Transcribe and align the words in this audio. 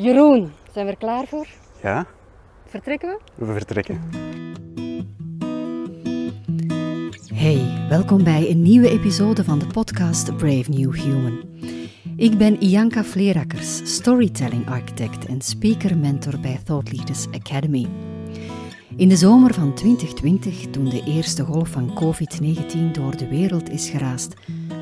Jeroen, 0.00 0.52
zijn 0.72 0.86
we 0.86 0.92
er 0.92 0.98
klaar 0.98 1.26
voor? 1.26 1.46
Ja, 1.82 2.06
Vertrekken 2.66 3.18
we? 3.34 3.44
we 3.44 3.52
vertrekken. 3.52 4.00
Hey, 7.34 7.86
welkom 7.88 8.24
bij 8.24 8.50
een 8.50 8.62
nieuwe 8.62 8.88
episode 8.88 9.44
van 9.44 9.58
de 9.58 9.66
podcast 9.66 10.36
Brave 10.36 10.70
New 10.70 10.94
Human. 10.94 11.40
Ik 12.16 12.38
ben 12.38 12.62
Ianka 12.62 13.04
Vleerakkers, 13.04 13.94
storytelling 13.94 14.68
architect 14.68 15.26
en 15.26 15.40
speaker 15.40 15.96
mentor 15.96 16.40
bij 16.40 16.60
Thought 16.64 16.92
Leaders 16.96 17.26
Academy. 17.30 17.86
In 18.96 19.08
de 19.08 19.16
zomer 19.16 19.54
van 19.54 19.74
2020, 19.74 20.70
toen 20.70 20.88
de 20.88 21.02
eerste 21.06 21.44
golf 21.44 21.68
van 21.68 21.98
COVID-19 22.02 22.90
door 22.92 23.16
de 23.16 23.28
wereld 23.28 23.70
is 23.70 23.90
geraast, 23.90 24.34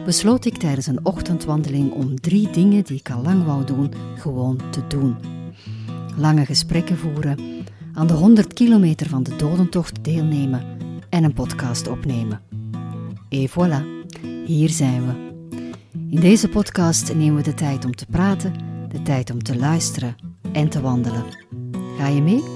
besloot 0.06 0.44
ik 0.44 0.56
tijdens 0.56 0.86
een 0.86 1.04
ochtendwandeling 1.04 1.92
om 1.92 2.20
drie 2.20 2.50
dingen 2.50 2.84
die 2.84 2.98
ik 2.98 3.10
al 3.10 3.22
lang 3.22 3.44
wou 3.44 3.64
doen, 3.64 3.92
gewoon 4.18 4.60
te 4.70 4.86
doen. 4.86 5.16
Lange 6.16 6.44
gesprekken 6.44 6.98
voeren, 6.98 7.38
aan 7.94 8.06
de 8.06 8.12
100 8.12 8.52
kilometer 8.52 9.08
van 9.08 9.22
de 9.22 9.36
dodentocht 9.36 10.04
deelnemen 10.04 10.62
en 11.08 11.24
een 11.24 11.32
podcast 11.32 11.88
opnemen. 11.88 12.40
Et 13.28 13.50
voilà, 13.50 13.84
hier 14.44 14.68
zijn 14.68 15.06
we. 15.06 15.34
In 16.10 16.20
deze 16.20 16.48
podcast 16.48 17.14
nemen 17.14 17.36
we 17.36 17.42
de 17.42 17.54
tijd 17.54 17.84
om 17.84 17.94
te 17.94 18.06
praten, 18.06 18.52
de 18.88 19.02
tijd 19.02 19.30
om 19.30 19.42
te 19.42 19.56
luisteren 19.56 20.16
en 20.52 20.68
te 20.68 20.80
wandelen. 20.80 21.24
Ga 21.98 22.08
je 22.08 22.22
mee? 22.22 22.55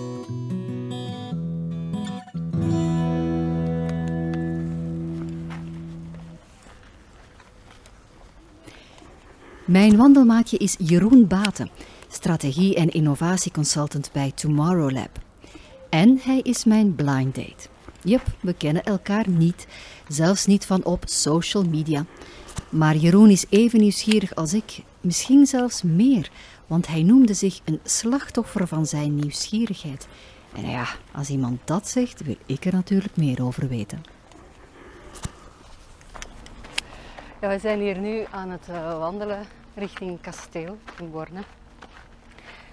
Mijn 9.71 9.97
wandelmaatje 9.97 10.57
is 10.57 10.77
Jeroen 10.79 11.27
Baten, 11.27 11.71
strategie- 12.09 12.75
en 12.75 12.89
innovatieconsultant 12.89 14.11
bij 14.13 14.33
Tomorrow 14.35 14.91
Lab. 14.91 15.19
En 15.91 16.21
hij 16.23 16.39
is 16.39 16.65
mijn 16.65 16.95
blind 16.95 17.35
date. 17.35 17.69
Yep, 18.03 18.23
we 18.41 18.53
kennen 18.53 18.83
elkaar 18.83 19.29
niet, 19.29 19.67
zelfs 20.09 20.47
niet 20.47 20.67
van 20.67 20.85
op 20.85 21.03
social 21.07 21.65
media. 21.65 22.05
Maar 22.69 22.97
Jeroen 22.97 23.31
is 23.31 23.47
even 23.49 23.81
nieuwsgierig 23.81 24.35
als 24.35 24.55
ik, 24.55 24.83
misschien 25.01 25.47
zelfs 25.47 25.83
meer, 25.83 26.31
want 26.67 26.87
hij 26.87 27.03
noemde 27.03 27.35
zich 27.35 27.61
een 27.65 27.81
slachtoffer 27.85 28.67
van 28.67 28.87
zijn 28.87 29.15
nieuwsgierigheid. 29.15 30.09
En 30.55 30.71
ja, 30.71 30.87
als 31.13 31.29
iemand 31.29 31.61
dat 31.65 31.89
zegt, 31.89 32.25
wil 32.25 32.37
ik 32.47 32.65
er 32.65 32.73
natuurlijk 32.73 33.17
meer 33.17 33.45
over 33.45 33.69
weten. 33.69 34.03
Ja, 37.41 37.49
we 37.49 37.59
zijn 37.59 37.81
hier 37.81 37.99
nu 37.99 38.25
aan 38.31 38.51
het 38.51 38.69
eh, 38.69 38.99
wandelen 38.99 39.47
richting 39.75 40.21
Kasteel 40.21 40.79
in 40.99 41.11
Borne. 41.11 41.43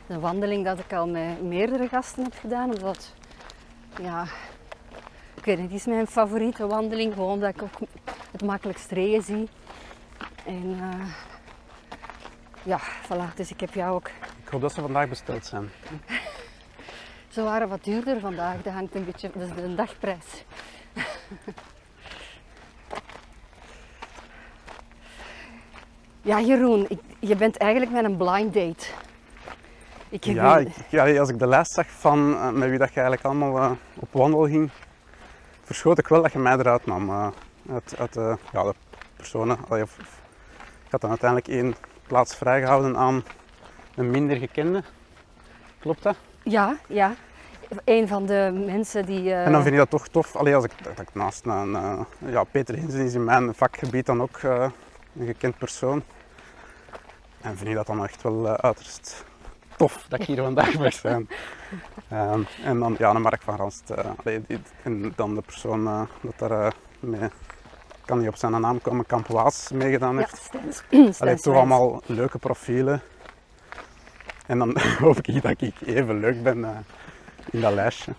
Een 0.07 0.19
wandeling 0.19 0.65
dat 0.65 0.79
ik 0.79 0.93
al 0.93 1.07
met 1.07 1.41
meerdere 1.41 1.87
gasten 1.87 2.23
heb 2.23 2.33
gedaan, 2.39 2.75
omdat 2.75 3.13
ja, 4.01 4.27
ik 5.35 5.45
weet 5.45 5.57
niet, 5.57 5.71
het 5.71 5.79
is 5.79 5.85
mijn 5.85 6.07
favoriete 6.07 6.67
wandeling, 6.67 7.13
gewoon 7.13 7.31
omdat 7.31 7.49
ik 7.49 7.61
ook 7.61 7.79
het 8.31 8.43
makkelijkst 8.43 8.91
regen 8.91 9.23
zie. 9.23 9.47
En 10.45 10.77
eh, 10.79 11.07
ja, 12.63 12.79
voilà, 12.79 13.35
dus 13.35 13.51
ik 13.51 13.59
heb 13.59 13.73
jou 13.73 13.95
ook. 13.95 14.07
Ik 14.43 14.49
hoop 14.49 14.61
dat 14.61 14.73
ze 14.73 14.81
vandaag 14.81 15.09
besteld 15.09 15.45
zijn. 15.45 15.69
Ze 17.29 17.41
waren 17.41 17.69
wat 17.69 17.83
duurder 17.83 18.19
vandaag, 18.19 18.61
dat 18.61 18.73
hangt 18.73 18.95
een 18.95 19.05
beetje, 19.05 19.29
dat 19.33 19.49
is 19.49 19.55
de 19.55 19.75
dagprijs. 19.75 20.43
Ja, 26.27 26.39
Jeroen, 26.41 26.85
ik, 26.89 26.99
je 27.19 27.35
bent 27.35 27.57
eigenlijk 27.57 27.91
met 27.91 28.03
een 28.03 28.17
blind 28.17 28.53
date. 28.53 28.85
Ik 30.09 30.23
Ja, 30.23 30.57
ik, 30.57 30.67
ja, 30.89 31.19
als 31.19 31.29
ik 31.29 31.39
de 31.39 31.47
lijst 31.47 31.71
zag 31.71 31.87
van 31.89 32.33
eh, 32.33 32.49
met 32.49 32.69
wie 32.69 32.77
dat 32.77 32.93
je 32.93 32.99
eigenlijk 32.99 33.23
allemaal 33.25 33.57
eh, 33.57 33.71
op 33.99 34.07
wandel 34.11 34.45
ging, 34.47 34.69
verschoot 35.63 35.97
ik 35.97 36.07
wel 36.07 36.21
dat 36.21 36.31
je 36.31 36.39
mij 36.39 36.57
eruit 36.57 36.85
nam. 36.85 37.09
eh, 37.09 37.27
uit 37.71 37.95
uit 37.97 38.13
ja, 38.51 38.63
de 38.63 38.73
personen. 39.15 39.57
Allee, 39.69 39.83
of- 39.83 39.97
of- 39.99 40.21
ik 40.85 40.91
had 40.91 41.01
dan 41.01 41.09
uiteindelijk 41.09 41.49
één 41.49 41.75
plaats 42.07 42.35
vrijgehouden 42.35 42.97
aan 42.97 43.23
een 43.95 44.11
minder 44.11 44.37
gekende. 44.37 44.83
Klopt 45.79 46.03
dat? 46.03 46.15
Ja, 46.43 46.77
ja. 46.87 47.13
Een 47.85 48.07
van 48.07 48.25
de 48.25 48.63
mensen 48.65 49.05
die. 49.05 49.33
En 49.33 49.51
dan 49.51 49.61
vind 49.61 49.73
ik 49.73 49.79
dat 49.79 49.89
toch 49.89 50.07
tof. 50.07 50.35
Allee, 50.35 50.55
als 50.55 50.63
ik, 50.63 50.71
dat 50.83 50.99
ik 50.99 51.13
naast 51.13 51.45
een, 51.45 52.05
ja, 52.25 52.43
Peter 52.43 52.75
Hinsen 52.75 52.99
is 53.05 53.13
in 53.13 53.23
mijn 53.23 53.53
vakgebied 53.55 54.05
dan 54.05 54.21
ook 54.21 54.39
een 54.43 55.25
gekend 55.25 55.57
persoon. 55.57 56.03
En 57.47 57.57
vind 57.57 57.69
ik 57.69 57.75
dat 57.75 57.87
dan 57.87 58.03
echt 58.03 58.21
wel 58.21 58.47
eh, 58.47 58.53
uiterst 58.53 59.25
tof 59.75 60.05
dat 60.09 60.19
ik 60.19 60.25
hier 60.25 60.41
vandaag 60.41 60.79
mag 60.79 60.93
zijn. 60.93 61.27
Ehm, 62.09 62.41
en 62.63 62.79
dan 62.79 62.95
ja, 62.97 63.13
de 63.13 63.19
Mark 63.19 63.41
van 63.41 63.55
Ranst. 63.55 63.89
eh, 63.89 64.05
allee, 64.23 64.41
die, 64.47 64.59
en 64.83 65.13
dan 65.15 65.35
de 65.35 65.41
persoon 65.41 65.87
eh, 65.87 66.01
dat 66.21 66.49
daar 66.49 66.73
mee, 66.99 67.29
kan 68.05 68.19
niet 68.19 68.27
op 68.27 68.35
zijn 68.35 68.61
naam 68.61 68.81
komen, 68.81 69.05
Kamp 69.05 69.27
Waas 69.27 69.71
meegedaan 69.71 70.13
ja, 70.13 70.19
heeft. 70.19 70.37
Stens. 70.37 71.21
Allee, 71.21 71.35
toch 71.35 71.55
allemaal 71.55 72.01
leuke 72.05 72.37
profielen. 72.37 73.01
En 74.45 74.59
dan 74.59 74.77
hoop 74.99 75.17
ik 75.21 75.41
dat 75.41 75.61
ik 75.61 75.81
even 75.85 76.19
leuk 76.19 76.43
ben 76.43 76.65
eh, 76.65 76.77
in 77.51 77.61
dat 77.61 77.73
lijstje. 77.73 78.13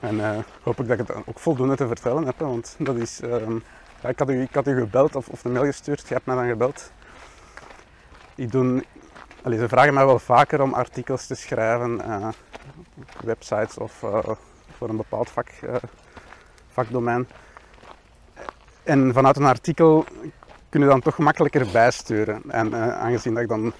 En 0.00 0.24
eh, 0.24 0.38
hoop 0.62 0.80
ik 0.80 0.88
dat 0.88 1.00
ik 1.00 1.06
het 1.06 1.26
ook 1.26 1.38
voldoende 1.38 1.76
te 1.76 1.86
vertellen 1.86 2.24
heb. 2.24 2.38
hè, 2.38 2.46
Want 2.46 2.76
dat 2.78 2.96
is, 2.96 3.20
ehm, 3.20 3.58
ja, 4.02 4.08
ik, 4.08 4.18
had 4.18 4.30
u, 4.30 4.42
ik 4.42 4.54
had 4.54 4.66
u 4.66 4.80
gebeld 4.80 5.16
of, 5.16 5.28
of 5.28 5.44
een 5.44 5.52
mail 5.52 5.64
gestuurd. 5.64 6.08
Je 6.08 6.14
hebt 6.14 6.26
mij 6.26 6.36
dan 6.36 6.48
gebeld. 6.48 6.92
Allee, 9.42 9.58
ze 9.58 9.68
vragen 9.68 9.94
mij 9.94 10.06
wel 10.06 10.18
vaker 10.18 10.62
om 10.62 10.74
artikels 10.74 11.26
te 11.26 11.34
schrijven. 11.34 12.00
op 12.96 13.20
websites 13.24 13.78
of 13.78 14.02
eh, 14.02 14.18
voor 14.76 14.88
een 14.88 14.96
bepaald 14.96 15.30
vak, 15.30 15.48
eh, 15.48 15.74
vakdomein. 16.68 17.28
En 18.82 19.12
vanuit 19.12 19.36
een 19.36 19.44
artikel 19.44 20.04
kun 20.68 20.80
je 20.80 20.86
dan 20.86 21.00
toch 21.00 21.18
makkelijker 21.18 21.66
bijsturen. 21.72 22.42
En 22.48 22.74
aangezien 22.74 23.34
dat 23.34 23.42
ik 23.42 23.48
dan 23.48 23.72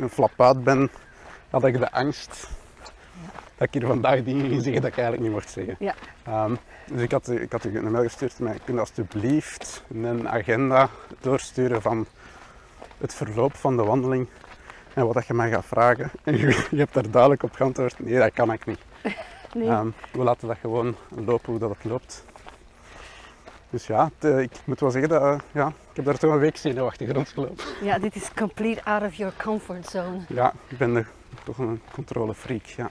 een 0.00 0.08
flap 0.08 0.40
uit 0.40 0.64
ben, 0.64 0.90
had 1.50 1.64
ik 1.64 1.78
de 1.78 1.92
angst 1.92 2.48
dat 3.56 3.66
ik 3.66 3.74
hier 3.74 3.86
vandaag 3.86 4.22
dingen 4.22 4.48
ging 4.48 4.62
zeggen 4.62 4.82
dat 4.82 4.90
ik 4.90 4.96
eigenlijk 4.96 5.22
niet 5.22 5.32
mocht 5.32 5.50
zeggen. 5.50 5.76
Ja. 5.78 5.94
Ehm, 6.24 6.54
dus 6.86 7.02
ik 7.02 7.10
had, 7.10 7.30
ik 7.30 7.52
had 7.52 7.64
u 7.64 7.78
een 7.78 7.90
mail 7.90 8.02
gestuurd 8.02 8.38
met, 8.38 8.60
kun 8.64 8.74
je 8.74 8.80
alsjeblieft 8.80 9.84
een 9.88 10.28
agenda 10.28 10.88
doorsturen 11.20 11.82
van 11.82 12.06
het 12.98 13.14
verloop 13.14 13.54
van 13.54 13.76
de 13.76 13.84
wandeling 13.84 14.28
en 14.94 15.04
wat 15.04 15.14
dat 15.14 15.26
je 15.26 15.34
mij 15.34 15.50
gaat 15.50 15.64
vragen. 15.64 16.10
En 16.24 16.38
je, 16.38 16.66
je 16.70 16.76
hebt 16.76 16.94
daar 16.94 17.10
duidelijk 17.10 17.42
op 17.42 17.52
geantwoord, 17.52 17.98
nee 17.98 18.18
dat 18.18 18.32
kan 18.32 18.52
ik 18.52 18.66
niet. 18.66 18.80
Nee. 19.54 19.68
Ehm, 19.68 19.88
we 20.12 20.22
laten 20.22 20.48
dat 20.48 20.56
gewoon 20.60 20.96
lopen 21.08 21.50
hoe 21.50 21.58
dat 21.58 21.70
het 21.70 21.84
loopt. 21.84 22.24
Dus 23.70 23.86
ja, 23.86 24.10
het, 24.14 24.32
eh, 24.32 24.40
ik 24.40 24.50
moet 24.64 24.80
wel 24.80 24.90
zeggen 24.90 25.10
dat 25.10 25.22
eh, 25.22 25.38
ja, 25.52 25.66
ik 25.68 25.96
heb 25.96 26.04
daar 26.04 26.18
toch 26.18 26.32
een 26.32 26.38
week 26.38 26.56
zenuwachtig 26.56 27.12
rondgelopen. 27.12 27.64
Ja, 27.82 27.98
dit 27.98 28.16
is 28.16 28.30
complete 28.34 28.84
out 28.84 29.02
of 29.02 29.14
your 29.14 29.34
comfort 29.36 29.86
zone. 29.86 30.20
Ja, 30.28 30.52
ik 30.68 30.78
ben 30.78 30.94
de, 30.94 31.04
toch 31.44 31.58
een 31.58 31.80
controlefreak. 31.92 32.64
Ja. 32.64 32.90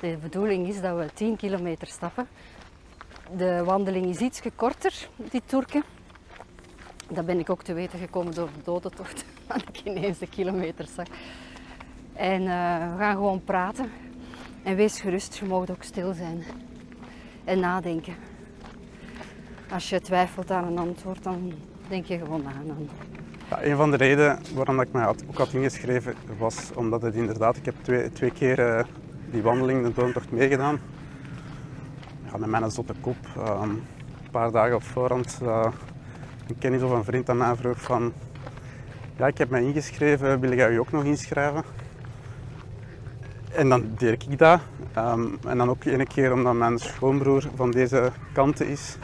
De 0.00 0.16
bedoeling 0.22 0.68
is 0.68 0.80
dat 0.80 0.96
we 0.96 1.06
10 1.14 1.36
kilometer 1.36 1.86
stappen. 1.86 2.28
De 3.36 3.64
wandeling 3.64 4.06
is 4.06 4.18
iets 4.18 4.40
korter, 4.56 5.08
die 5.16 5.42
Turken. 5.46 5.84
Dat 7.08 7.26
ben 7.26 7.38
ik 7.38 7.50
ook 7.50 7.62
te 7.62 7.72
weten 7.72 7.98
gekomen 7.98 8.34
door 8.34 8.48
de 8.56 8.62
dodentocht. 8.64 9.24
Dat 9.46 9.62
ik 9.72 9.80
ineens 9.84 10.18
de 10.18 10.26
kilometers 10.26 10.94
zag. 10.94 11.06
En 12.12 12.40
eh, 12.40 12.92
we 12.92 12.98
gaan 12.98 13.14
gewoon 13.14 13.44
praten. 13.44 13.90
En 14.62 14.76
wees 14.76 15.00
gerust, 15.00 15.36
je 15.36 15.44
mag 15.44 15.70
ook 15.70 15.82
stil 15.82 16.12
zijn. 16.12 16.44
En 17.44 17.60
nadenken. 17.60 18.14
Als 19.72 19.88
je 19.88 20.00
twijfelt 20.00 20.50
aan 20.50 20.64
een 20.64 20.78
antwoord, 20.78 21.22
dan 21.22 21.52
denk 21.88 22.04
je 22.04 22.18
gewoon 22.18 22.42
na. 22.42 22.52
Dan. 22.66 22.88
Ja, 23.50 23.64
een 23.64 23.76
van 23.76 23.90
de 23.90 23.96
redenen 23.96 24.38
waarom 24.54 24.80
ik 24.80 24.92
mij 24.92 25.02
had, 25.02 25.24
ook 25.28 25.38
had 25.38 25.52
ingeschreven 25.52 26.14
was 26.38 26.70
omdat 26.74 27.02
het 27.02 27.14
inderdaad, 27.14 27.56
ik 27.56 27.64
heb 27.64 27.74
twee, 27.82 28.12
twee 28.12 28.30
keer 28.30 28.58
eh, 28.58 28.84
die 29.30 29.42
wandeling, 29.42 29.82
de 29.82 29.92
doorntocht 29.92 30.30
meegedaan. 30.30 30.80
Ja, 32.30 32.36
met 32.36 32.48
mijn 32.48 32.70
zotte 32.70 32.94
kop. 33.00 33.16
ehm, 33.36 33.70
een 33.70 34.30
paar 34.30 34.50
dagen 34.50 34.74
op 34.74 34.82
voorhand, 34.82 35.38
eh, 35.42 35.66
een 36.50 36.58
kennis 36.58 36.82
of 36.82 36.90
een 36.90 37.04
vriend 37.04 37.28
aan 37.28 37.36
mij 37.36 37.56
vroeg 37.56 37.80
van 37.80 38.12
ja, 39.16 39.26
ik 39.26 39.38
heb 39.38 39.50
mij 39.50 39.62
ingeschreven, 39.62 40.40
wil 40.40 40.54
jij 40.54 40.72
je 40.72 40.80
ook 40.80 40.92
nog 40.92 41.04
inschrijven? 41.04 41.62
En 43.52 43.68
dan 43.68 43.90
deed 43.96 44.22
ik 44.22 44.38
dat. 44.38 44.60
Ehm, 44.94 45.26
en 45.46 45.58
dan 45.58 45.70
ook 45.70 45.84
ene 45.84 46.06
keer 46.06 46.32
omdat 46.32 46.54
mijn 46.54 46.78
schoonbroer 46.78 47.44
van 47.54 47.70
deze 47.70 48.12
kant 48.32 48.60
is. 48.60 48.96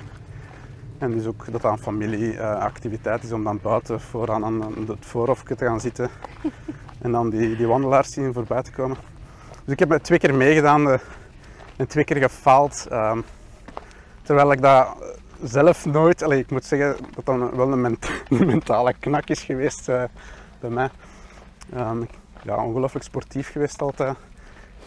En 0.98 1.12
dus 1.12 1.26
ook 1.26 1.52
dat 1.52 1.62
dat 1.62 1.72
een 1.72 1.78
familieactiviteit 1.78 3.22
is 3.22 3.32
om 3.32 3.44
dan 3.44 3.58
buiten 3.62 4.00
vooraan 4.00 4.44
aan 4.44 4.62
het 4.86 5.06
voorhofje 5.06 5.54
te 5.54 5.64
gaan 5.64 5.80
zitten. 5.80 6.10
en 7.02 7.12
dan 7.12 7.30
die, 7.30 7.56
die 7.56 7.66
wandelaars 7.66 8.12
zien 8.12 8.32
voorbij 8.32 8.62
te 8.62 8.72
komen. 8.72 8.96
Dus 9.64 9.72
ik 9.72 9.78
heb 9.78 9.90
het 9.90 10.04
twee 10.04 10.18
keer 10.18 10.34
meegedaan 10.34 10.90
eh, 10.90 10.98
en 11.76 11.86
twee 11.86 12.04
keer 12.04 12.16
gefaald. 12.16 12.86
ehm, 12.90 13.20
terwijl 14.22 14.52
ik 14.52 14.62
dat 14.62 14.96
zelf 15.48 15.84
nooit, 15.86 16.22
allee, 16.22 16.38
ik 16.38 16.50
moet 16.50 16.64
zeggen 16.64 16.96
dat 17.14 17.24
dat 17.24 17.54
wel 17.54 17.72
een, 17.72 17.80
ment- 17.80 18.10
een 18.30 18.46
mentale 18.46 18.94
knak 19.00 19.28
is 19.28 19.40
geweest. 19.42 19.88
eh, 19.88 20.04
bij 20.60 20.70
mij. 20.70 20.90
Ik- 22.02 22.10
ja, 22.42 22.64
ongelooflijk 22.64 23.04
sportief 23.04 23.50
geweest 23.52 23.82
altijd. 23.82 24.16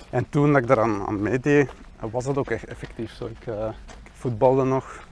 En 0.10 0.30
toen 0.30 0.54
dat 0.54 0.62
ik 0.62 0.68
daaraan 0.68 1.08
aan 1.08 1.22
meedeed, 1.22 1.70
was 2.00 2.24
dat 2.26 2.38
ook 2.38 2.50
echt 2.50 2.66
effectief 2.66 3.12
zo. 3.14 3.26
Ik, 3.26 3.48
eh, 3.48 3.68
ik 4.04 4.12
voetbalde 4.14 4.64
nog. 4.64 5.06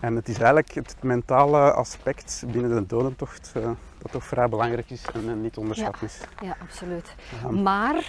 En 0.00 0.16
het 0.16 0.28
is 0.28 0.36
eigenlijk 0.36 0.70
het 0.74 0.96
mentale 1.02 1.72
aspect 1.72 2.44
binnen 2.46 2.74
de 2.74 2.86
dodentocht 2.86 3.52
eh, 3.54 3.62
dat 3.98 4.12
toch 4.12 4.24
vrij 4.24 4.48
belangrijk 4.48 4.90
is 4.90 5.04
en, 5.14 5.28
en 5.28 5.40
niet 5.40 5.52
te 5.52 5.60
onderschatten 5.60 6.06
is. 6.06 6.20
Ja, 6.42 6.56
absoluut. 6.62 7.14
Ehm, 7.44 7.62
Maar 7.62 8.04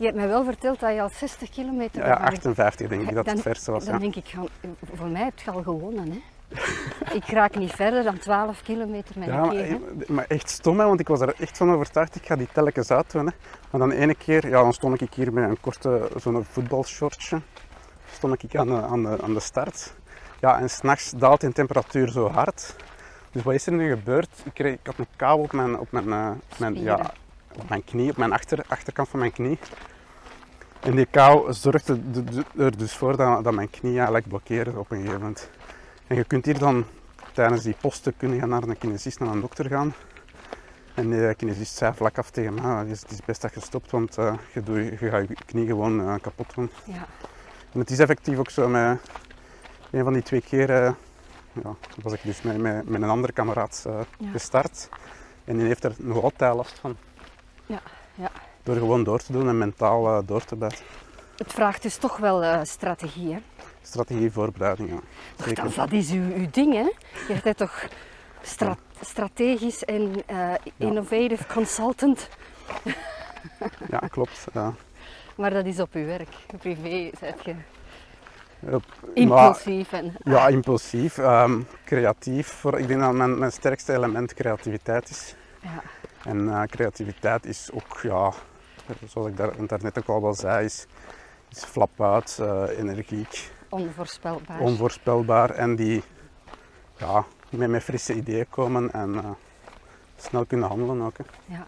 je 0.00 0.06
hebt 0.06 0.16
mij 0.18 0.28
wel 0.28 0.44
verteld 0.44 0.80
dat 0.80 0.94
je 0.94 1.00
al 1.02 1.08
60 1.08 1.50
kilometer 1.50 2.00
ja, 2.00 2.06
hebt 2.06 2.18
gedaan. 2.18 2.32
58 2.34 2.88
denk 2.88 3.08
ik 3.08 3.14
dat 3.14 3.24
Dan- 3.24 3.34
het 3.34 3.42
verste 3.42 3.70
was. 3.70 3.84
Dan 3.84 3.94
Ja. 3.94 4.00
denk 4.00 4.16
ik, 4.16 4.34
voor 4.94 5.06
mij 5.06 5.22
heb 5.24 5.38
je 5.44 5.50
al 5.50 5.62
gewonnen. 5.62 6.10
Hè? 6.12 6.18
ik 7.18 7.24
raak 7.26 7.56
niet 7.56 7.72
verder 7.72 8.02
dan 8.02 8.18
12 8.18 8.62
kilometer 8.62 9.18
met 9.18 9.28
Ja, 9.28 9.34
een 9.34 9.40
maar, 9.40 9.50
keer. 9.50 9.66
hè. 10.06 10.12
maar 10.12 10.24
echt 10.28 10.50
stom, 10.50 10.78
hè, 10.80 10.86
want 10.86 11.00
ik 11.00 11.08
was 11.08 11.20
er 11.20 11.34
echt 11.38 11.56
van 11.56 11.72
overtuigd, 11.72 12.14
ik 12.16 12.26
ga 12.26 12.36
die 12.36 12.48
telkens 12.52 12.90
uitdoen. 12.90 13.26
Hè. 13.26 13.32
Maar 13.70 13.80
dan 13.80 13.90
ene 13.90 14.14
keer, 14.14 14.48
ja, 14.48 14.62
dan 14.62 14.72
stond 14.72 15.00
ik 15.00 15.14
hier 15.14 15.32
met 15.32 15.48
een 15.48 15.60
korte, 15.60 16.10
zo'n 16.16 16.44
voetbalshortje, 16.50 17.40
stond 18.12 18.42
ik 18.42 18.56
aan 18.56 18.66
de, 18.66 18.82
aan 18.82 19.02
de, 19.02 19.16
aan 19.22 19.34
de 19.34 19.40
start. 19.40 19.92
Ja, 20.40 20.58
en 20.60 20.70
s'nachts 20.70 21.10
daalt 21.16 21.40
die 21.40 21.52
temperatuur 21.52 22.08
zo 22.08 22.28
hard. 22.30 22.74
Dus 23.32 23.42
wat 23.42 23.54
is 23.54 23.66
er 23.66 23.72
nu 23.72 23.88
gebeurd? 23.90 24.28
Ik, 24.44 24.54
kreeg, 24.54 24.72
ik 24.72 24.86
had 24.86 24.98
een 24.98 25.06
kou 25.16 25.40
op 25.42 25.52
mijn, 25.52 25.78
op 25.78 25.92
mijn, 25.92 26.12
eh, 26.12 26.30
mijn, 26.56 26.82
ja. 26.82 27.10
Op 27.62 27.68
mijn 27.68 27.84
knie, 27.84 28.10
op 28.10 28.16
mijn 28.16 28.32
achter, 28.32 28.64
achterkant 28.68 29.08
van 29.08 29.18
mijn 29.18 29.32
knie. 29.32 29.58
En 30.80 30.96
die 30.96 31.06
kou 31.06 31.52
de- 31.62 32.44
er 32.56 32.76
dus 32.78 32.96
voor 32.96 33.16
dat, 33.16 33.44
dat 33.44 33.54
mijn 33.54 33.70
knie 33.70 33.94
eigenlijk 33.96 34.28
blokkeerde 34.28 34.78
op 34.78 34.90
een 34.90 34.96
gegeven 34.96 35.20
moment. 35.20 35.50
En 36.06 36.16
je 36.16 36.24
kunt 36.24 36.44
hier 36.44 36.58
dan 36.58 36.84
tijdens 37.32 37.62
die 37.62 37.76
posten 37.80 38.16
kunnen 38.16 38.38
gaan 38.38 38.48
naar 38.48 38.62
een 38.62 38.78
kinesist, 38.78 39.20
naar 39.20 39.28
een 39.28 39.40
dokter 39.40 39.66
gaan. 39.68 39.94
En 40.94 41.10
de 41.10 41.34
kinesist 41.36 41.76
zei 41.76 41.92
vlak 41.94 42.18
af 42.18 42.30
tegen 42.30 42.54
mij, 42.54 42.62
"Ah, 42.64 42.78
het 42.78 42.88
is, 42.88 43.00
het 43.00 43.10
is 43.10 43.24
best 43.24 43.42
dat 43.42 43.54
je 43.54 43.60
stopt, 43.60 43.90
want 43.90 44.18
eh, 44.18 44.34
je, 44.54 44.62
doet, 44.62 44.76
je 45.00 45.08
gaat 45.08 45.28
je 45.28 45.34
knie 45.46 45.66
gewoon 45.66 46.00
eh, 46.00 46.14
kapot 46.20 46.54
doen. 46.54 46.70
Ja. 46.84 47.06
En 47.72 47.78
het 47.80 47.90
is 47.90 47.98
effectief 47.98 48.38
ook 48.38 48.50
zo 48.50 48.68
met 48.68 48.98
een 49.90 50.04
van 50.04 50.12
die 50.12 50.22
twee 50.22 50.40
keren, 50.42 50.96
ja, 51.52 51.74
was 52.02 52.12
ik 52.12 52.20
dus 52.22 52.42
met, 52.42 52.58
met, 52.58 52.88
met 52.88 53.02
een 53.02 53.08
andere 53.08 53.32
kameraad 53.32 53.84
eh, 53.86 54.00
Ja. 54.18 54.30
gestart. 54.30 54.88
En 55.44 55.56
die 55.56 55.66
heeft 55.66 55.84
er 55.84 55.94
nog 55.98 56.22
altijd 56.22 56.54
last 56.54 56.78
van. 56.78 56.96
Ja, 57.70 57.80
ja. 58.14 58.30
Door 58.62 58.76
gewoon 58.76 59.04
door 59.04 59.18
te 59.22 59.32
doen 59.32 59.48
en 59.48 59.58
mentaal 59.58 60.06
eh, 60.06 60.18
door 60.26 60.44
te 60.44 60.56
bijten. 60.56 60.84
Het 61.36 61.52
vraagt 61.52 61.82
dus 61.82 61.96
toch 61.96 62.16
wel 62.16 62.42
eh, 62.42 62.60
strategie. 62.62 63.32
Hè? 63.32 63.40
Strategie, 63.82 64.30
voorbereiding, 64.32 64.88
ja. 64.90 65.00
Dat, 65.54 65.74
dat 65.74 65.92
is 65.92 66.10
uw, 66.10 66.34
uw 66.34 66.46
ding, 66.50 66.72
hè? 66.74 66.90
Je 67.34 67.40
bent 67.42 67.56
toch 67.56 67.84
stra- 68.42 68.76
strategisch 69.00 69.84
en 69.84 70.22
eh, 70.26 70.52
innovative 70.76 71.46
consultant. 71.46 72.28
Ja, 73.90 73.98
klopt. 73.98 74.46
ja. 74.52 74.74
Maar 75.36 75.50
dat 75.50 75.64
is 75.66 75.80
op 75.80 75.94
uw 75.94 76.04
werk. 76.06 76.28
Privé 76.58 77.10
zet 77.20 77.44
je 77.44 77.54
Op- 78.60 78.84
maar- 79.02 79.14
impulsief. 79.14 79.92
En, 79.92 80.14
Ja, 80.24 80.48
impulsief, 80.48 81.18
ehm, 81.18 81.60
creatief. 81.84 82.46
Voor, 82.48 82.78
ik 82.78 82.88
denk 82.88 83.00
dat 83.00 83.12
mijn, 83.12 83.38
mijn 83.38 83.52
sterkste 83.52 83.92
element 83.92 84.34
creativiteit 84.34 85.10
is. 85.10 85.34
ja. 85.62 85.82
En 86.24 86.48
eh, 86.48 86.62
creativiteit 86.62 87.46
is 87.46 87.70
ook, 87.72 87.98
ja, 88.02 88.32
zoals 89.06 89.28
ik 89.28 89.36
daar, 89.36 89.66
daarnet 89.66 89.98
ook 89.98 90.08
al 90.08 90.22
wel 90.22 90.34
zei, 90.34 90.64
is, 90.64 90.86
is 91.50 91.64
flap 91.64 92.02
uit, 92.02 92.38
eh, 92.40 92.78
energiek, 92.78 93.50
onvoorspelbaar. 93.68 94.60
onvoorspelbaar 94.60 95.50
en 95.50 95.76
die 95.76 96.02
ja, 96.96 97.24
met, 97.50 97.68
met 97.68 97.82
frisse 97.82 98.14
ideeën 98.14 98.46
komen 98.48 98.92
en 98.92 99.14
eh, 99.14 99.30
snel 100.16 100.44
kunnen 100.44 100.68
handelen 100.68 101.00
ook. 101.00 101.16
Hè. 101.18 101.54
Ja. 101.54 101.66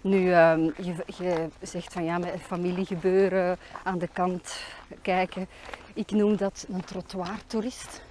Nu, 0.00 0.32
ehm, 0.32 0.60
je, 0.60 0.94
je 1.06 1.48
zegt 1.60 1.92
van 1.92 2.04
ja, 2.04 2.18
met 2.18 2.40
familiegebeuren 2.40 3.58
aan 3.82 3.98
de 3.98 4.08
kant 4.12 4.60
kijken. 5.02 5.48
Ik 5.94 6.10
noem 6.10 6.36
dat 6.36 6.66
een 6.68 6.84
trottoirtoerist. 6.84 8.02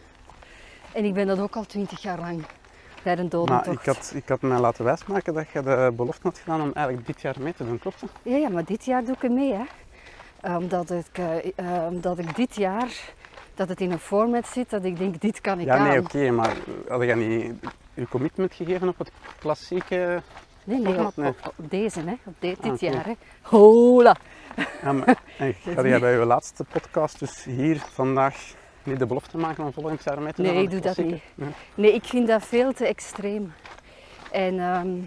En 0.93 1.05
ik 1.05 1.13
ben 1.13 1.27
dat 1.27 1.39
ook 1.39 1.55
al 1.55 1.65
twintig 1.65 2.01
jaar 2.01 2.19
lang 2.19 2.45
Maar 3.45 3.67
ik 3.67 3.85
had, 3.85 4.11
ik 4.15 4.27
had 4.29 4.41
mij 4.41 4.59
laten 4.59 4.85
wijsmaken 4.85 5.33
dat 5.33 5.49
je 5.53 5.61
de 5.61 5.93
belofte 5.95 6.27
had 6.27 6.37
gedaan 6.37 6.61
om 6.61 6.71
eigenlijk 6.73 7.07
dit 7.07 7.21
jaar 7.21 7.35
mee 7.39 7.53
te 7.53 7.65
doen, 7.65 7.79
klopt 7.79 8.01
dat? 8.01 8.09
Ja, 8.21 8.35
ja, 8.37 8.49
maar 8.49 8.65
dit 8.65 8.85
jaar 8.85 9.03
doe 9.05 9.15
ik 9.21 9.29
mee. 9.31 9.53
Hè. 9.53 10.55
Omdat, 10.57 10.89
ik, 10.91 11.05
eh, 11.11 11.35
eh, 11.55 11.87
omdat 11.87 12.17
ik 12.19 12.35
dit 12.35 12.55
jaar, 12.55 12.91
dat 13.55 13.69
het 13.69 13.81
in 13.81 13.91
een 13.91 13.99
format 13.99 14.47
zit, 14.47 14.69
dat 14.69 14.83
ik 14.83 14.97
denk, 14.97 15.21
dit 15.21 15.41
kan 15.41 15.59
ik 15.59 15.65
Ja, 15.65 15.77
aan. 15.77 15.87
nee, 15.87 15.99
oké, 15.99 16.31
maar 16.31 16.55
had 16.87 17.03
je 17.03 17.15
niet 17.15 17.53
je 17.93 18.07
commitment 18.07 18.53
gegeven 18.53 18.87
op 18.87 18.97
het 18.97 19.11
klassieke... 19.39 20.21
nee, 20.63 20.79
nee, 20.79 21.05
op, 21.05 21.15
Nee. 21.15 21.29
op- 21.29 21.53
op 21.57 21.69
deze, 21.69 21.99
hè. 21.99 22.15
op 22.25 22.33
de- 22.39 22.57
dit 22.61 22.71
Ah, 22.71 22.77
jaar. 22.79 23.05
Hè. 23.05 23.13
Hola! 23.41 24.15
Ja, 24.81 24.91
maar, 24.91 25.17
en 25.37 25.53
ga 25.53 25.87
jij 25.87 25.99
bij 25.99 26.11
je 26.19 26.25
laatste 26.25 26.63
podcast 26.63 27.19
dus 27.19 27.43
hier 27.43 27.77
vandaag 27.93 28.35
niet 28.87 28.99
de 28.99 29.05
belofte 29.05 29.37
maken 29.37 29.63
om 29.63 29.73
volgend 29.73 30.03
jaar 30.03 30.21
mee 30.21 30.33
te? 30.33 30.41
Nee, 30.41 30.61
ik 30.61 30.69
doe 30.69 30.79
dat 30.79 30.97
niet. 30.97 31.21
Nee. 31.35 31.49
Nee, 31.75 31.93
ik 31.93 32.03
vind 32.05 32.27
dat 32.27 32.45
veel 32.45 32.73
te 32.73 32.85
extreem. 32.85 33.53
En 34.31 34.59
ehm, 34.59 34.97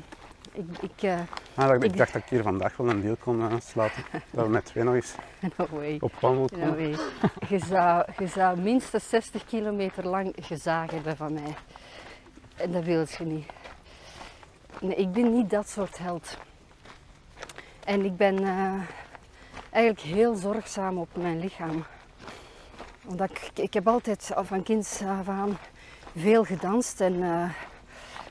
ik, 0.53 0.79
ik 0.81 1.03
eh, 1.03 1.19
Ah, 1.55 1.75
ik 1.75 1.85
Ik- 1.85 1.97
dacht 1.97 2.13
dat 2.13 2.23
ik 2.23 2.29
hier 2.29 2.43
vandaag 2.43 2.77
wel 2.77 2.89
een 2.91 3.01
deal 3.01 3.17
kon 3.17 3.41
eh, 3.41 3.55
sluiten. 3.63 4.03
Dat 4.33 4.45
we 4.45 4.51
met 4.51 4.65
twee 4.65 4.85
nog 4.85 4.95
eens 4.95 5.15
no 5.57 5.67
op 6.01 6.13
wandel 6.21 6.49
No. 6.59 6.77
Je, 7.49 7.59
zou, 7.59 8.05
je 8.19 8.27
zou 8.27 8.59
minstens 8.61 9.09
60 9.09 9.45
kilometer 9.45 10.07
lang 10.09 10.35
gezaagd 10.41 10.91
hebben 10.91 11.17
van 11.17 11.33
mij. 11.33 11.55
En 12.57 12.73
dat 12.73 12.85
wil 12.85 13.05
je 13.19 13.25
niet. 13.25 13.47
Nee, 14.81 14.95
ik 14.95 15.13
ben 15.13 15.33
niet 15.33 15.51
dat 15.51 15.69
soort 15.69 15.99
held. 15.99 16.39
En 17.85 18.05
ik 18.05 18.17
ben 18.17 18.39
eh, 18.39 18.73
eigenlijk 19.71 20.07
heel 20.17 20.35
zorgzaam 20.35 20.99
op 20.99 21.09
mijn 21.17 21.41
lichaam. 21.41 21.85
Omdat 23.05 23.31
ik, 23.31 23.51
ik 23.55 23.75
heb 23.75 23.89
altijd 23.89 24.33
al 24.35 24.45
van 24.45 24.63
kinds 24.63 25.03
af 25.03 25.29
aan 25.29 25.59
veel 26.17 26.45
gedanst 26.45 27.01
en 27.01 27.23
eh, 27.23 27.51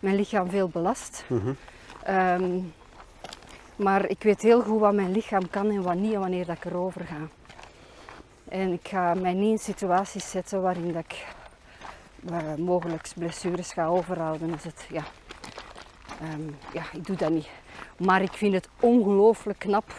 mijn 0.02 0.16
lichaam 0.16 0.50
veel 0.50 0.68
belast. 0.68 1.24
Mhm. 1.28 1.54
Ehm, 2.04 2.60
maar 3.76 4.10
ik 4.10 4.24
weet 4.24 4.42
heel 4.42 4.62
goed 4.62 4.80
wat 4.80 4.94
mijn 4.94 5.12
lichaam 5.12 5.50
kan 5.50 5.70
en 5.70 5.82
wat 5.82 5.96
niet 5.96 6.14
en 6.14 6.20
wanneer 6.20 6.46
dat 6.46 6.56
ik 6.56 6.66
erover 6.66 7.06
ga. 7.06 7.28
En 8.50 8.72
ik 8.72 8.88
ga 8.88 9.14
mij 9.14 9.34
niet 9.34 9.52
in 9.52 9.60
situaties 9.60 10.30
zetten 10.30 10.62
waarin 10.62 10.94
dat 10.94 11.04
ik 11.04 11.26
uh, 12.32 12.56
mogelijk 12.58 13.10
blessures 13.16 13.74
ga 13.74 13.88
overhouden. 13.88 14.52
Dus 14.52 14.64
het, 14.64 14.86
ja. 14.90 15.04
Ehm, 16.22 16.52
ja, 16.74 16.84
ik 16.94 17.06
doe 17.06 17.16
dat 17.16 17.30
niet. 17.30 17.50
Maar 17.98 18.22
ik 18.22 18.34
vind 18.34 18.54
het 18.54 18.70
ongelooflijk 18.80 19.60
knap 19.60 19.94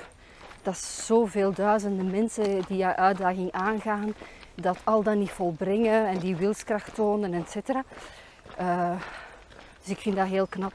dat 0.62 0.76
zoveel 0.78 1.52
duizenden 1.52 2.10
mensen 2.10 2.62
die 2.68 2.86
uitdaging 2.86 3.52
aangaan, 3.52 4.14
dat 4.60 4.78
al 4.84 5.02
dan 5.02 5.18
niet 5.18 5.30
volbrengen 5.30 6.06
en 6.06 6.18
die 6.18 6.36
wilskracht 6.36 6.94
tonen, 6.94 7.34
et 7.34 7.50
cetera. 7.50 7.84
Uh, 8.60 9.00
dus 9.82 9.90
ik 9.90 9.98
vind 9.98 10.16
dat 10.16 10.26
heel 10.26 10.46
knap. 10.46 10.72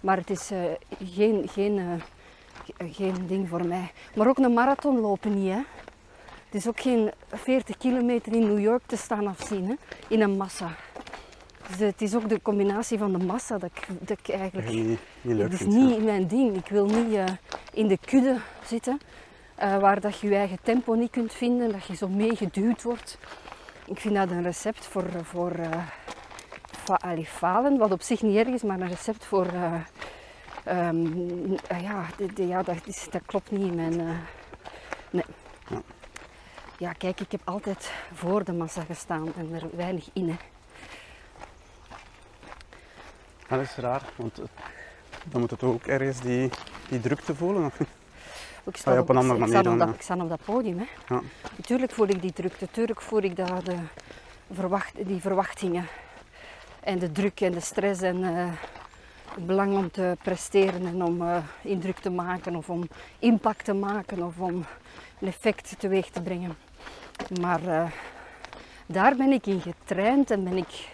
Maar 0.00 0.16
het 0.16 0.30
is 0.30 0.52
uh, 0.52 0.58
geen, 1.04 1.48
geen, 1.48 1.78
uh, 1.78 2.92
geen 2.92 3.26
ding 3.26 3.48
voor 3.48 3.66
mij. 3.66 3.92
Maar 4.14 4.28
ook 4.28 4.38
een 4.38 4.52
marathon 4.52 5.00
lopen 5.00 5.34
niet. 5.34 5.52
Hè? 5.52 5.60
Het 6.44 6.62
is 6.62 6.68
ook 6.68 6.80
geen 6.80 7.12
40 7.32 7.76
kilometer 7.76 8.32
in 8.32 8.40
New 8.40 8.60
York 8.60 8.82
te 8.86 8.96
staan 8.96 9.26
afzien, 9.26 9.66
hè? 9.66 9.74
in 10.08 10.20
een 10.20 10.36
massa. 10.36 10.70
Dus 11.68 11.78
het 11.78 12.02
is 12.02 12.14
ook 12.14 12.28
de 12.28 12.42
combinatie 12.42 12.98
van 12.98 13.12
de 13.12 13.24
massa 13.24 13.58
dat 13.58 13.70
ik, 13.74 13.86
dat 14.00 14.18
ik 14.18 14.28
eigenlijk... 14.28 14.70
Niet, 14.70 14.98
leuk 15.20 15.42
Het 15.42 15.52
is 15.52 15.58
vindt, 15.58 15.74
niet 15.74 15.96
ja. 15.96 16.02
mijn 16.02 16.26
ding. 16.26 16.56
Ik 16.56 16.68
wil 16.68 16.86
niet 16.86 17.18
in 17.72 17.88
de 17.88 17.98
kudde 17.98 18.36
zitten, 18.66 19.00
uh, 19.62 19.78
waar 19.78 20.00
dat 20.00 20.18
je 20.18 20.28
je 20.28 20.34
eigen 20.34 20.58
tempo 20.62 20.94
niet 20.94 21.10
kunt 21.10 21.32
vinden, 21.32 21.72
dat 21.72 21.84
je 21.84 21.96
zo 21.96 22.08
meegeduwd 22.08 22.82
wordt. 22.82 23.18
Ik 23.86 24.00
vind 24.00 24.14
dat 24.14 24.30
een 24.30 24.42
recept 24.42 24.86
voor, 24.86 25.04
voor 25.22 25.56
uh, 25.58 25.86
fa 26.70 26.94
allee, 26.94 27.26
falen, 27.26 27.78
wat 27.78 27.92
op 27.92 28.02
zich 28.02 28.22
niet 28.22 28.36
erg 28.36 28.48
is, 28.48 28.62
maar 28.62 28.80
een 28.80 28.88
recept 28.88 29.24
voor... 29.24 29.46
Um, 30.68 31.56
ja, 31.80 32.06
de, 32.16 32.32
de, 32.32 32.46
ja 32.46 32.62
dat, 32.62 32.76
is, 32.86 33.06
dat, 33.10 33.22
klopt 33.26 33.50
niet 33.50 33.62
in 33.62 33.74
mijn... 33.74 33.96
nee. 35.10 35.24
Ja. 36.78 36.92
Kijk, 36.92 37.20
ik 37.20 37.32
heb 37.32 37.40
altijd 37.44 37.92
voor 38.14 38.44
de 38.44 38.52
massa 38.52 38.82
gestaan 38.82 39.32
en 39.36 39.52
er 39.52 39.76
weinig 39.76 40.08
in. 40.12 40.28
Hè. 40.28 40.36
Dat 43.48 43.60
is 43.60 43.76
raar, 43.76 44.02
want 44.16 44.40
dan 45.24 45.40
moet 45.40 45.50
het 45.50 45.62
ook 45.62 45.84
ergens 45.86 46.20
die, 46.20 46.50
die 46.88 47.00
drukte 47.00 47.34
voelen, 47.34 47.64
of? 47.64 47.78
Ik 48.64 48.80
Ah 48.84 48.98
op 48.98 49.08
een 49.08 49.16
andere 49.16 49.34
ik 49.34 49.40
manier 49.40 49.48
sta 49.48 49.58
op 49.58 49.64
dan, 49.64 49.78
dat, 49.78 49.88
ja. 49.88 49.94
ik 49.94 50.02
sta 50.02 50.16
op 50.16 50.28
dat 50.28 50.44
podium. 50.44 50.78
Hè. 50.78 51.14
Ja. 51.14 51.20
Natuurlijk 51.56 51.92
voel 51.92 52.08
ik 52.08 52.22
die 52.22 52.32
drukte, 52.32 52.64
natuurlijk 52.64 53.00
voel 53.00 53.22
ik 53.22 53.36
dat 53.36 53.64
de 53.64 53.76
verwacht, 54.52 55.06
die 55.06 55.20
verwachtingen. 55.20 55.86
En 56.80 56.98
de 56.98 57.12
druk 57.12 57.40
en 57.40 57.52
de 57.52 57.60
stress 57.60 58.02
en 58.02 58.16
uh, 58.16 58.48
het 59.34 59.46
belang 59.46 59.76
om 59.76 59.90
te 59.90 60.16
presteren 60.22 60.86
en 60.86 61.04
om 61.04 61.22
uh, 61.22 61.36
indruk 61.62 61.98
te 61.98 62.10
maken 62.10 62.56
of 62.56 62.70
om 62.70 62.88
impact 63.18 63.64
te 63.64 63.74
maken 63.74 64.22
of 64.22 64.38
om 64.38 64.64
een 65.20 65.28
effect 65.28 65.74
teweeg 65.78 66.10
te 66.10 66.22
brengen. 66.22 66.56
Maar 67.40 67.62
uh, 67.62 67.84
daar 68.86 69.16
ben 69.16 69.32
ik 69.32 69.46
in 69.46 69.60
getraind 69.60 70.30
en 70.30 70.44
ben 70.44 70.56
ik 70.56 70.92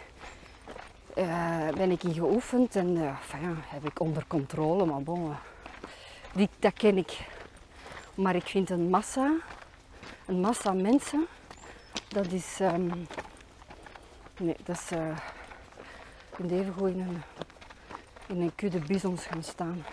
eh, 1.15 1.69
ben 1.77 1.91
ik 1.91 2.03
in 2.03 2.15
geoefend 2.15 2.77
en 2.77 2.97
eh, 2.97 3.09
enfin 3.09 3.41
ja, 3.43 3.55
heb 3.67 3.85
ik 3.85 4.01
onder 4.01 4.25
controle. 4.27 4.85
Maar 4.85 5.03
bon, 5.03 5.31
eh, 5.31 5.37
die, 6.33 6.49
dat 6.59 6.73
ken 6.73 6.97
ik. 6.97 7.19
Maar 8.15 8.35
ik 8.35 8.47
vind 8.47 8.71
een 8.71 8.91
massa, 8.91 9.37
een 10.27 10.41
massa 10.41 10.73
mensen, 10.73 11.27
dat 12.09 12.33
is... 12.33 12.61
ehm, 12.61 12.91
nee, 14.39 14.57
dat 14.65 14.77
is... 14.77 14.91
eh 14.91 15.17
je 16.31 16.37
kunt 16.37 16.51
even 16.51 16.73
goed 16.73 16.89
in 16.89 17.01
een, 17.01 17.23
in 18.27 18.41
een 18.41 18.55
kudde 18.55 18.79
bizons 18.79 19.25
gaan 19.27 19.43
staan. 19.43 19.85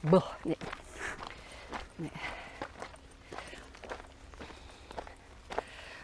Boh, 0.00 0.26
nee. 0.42 0.56
nee. 1.96 2.10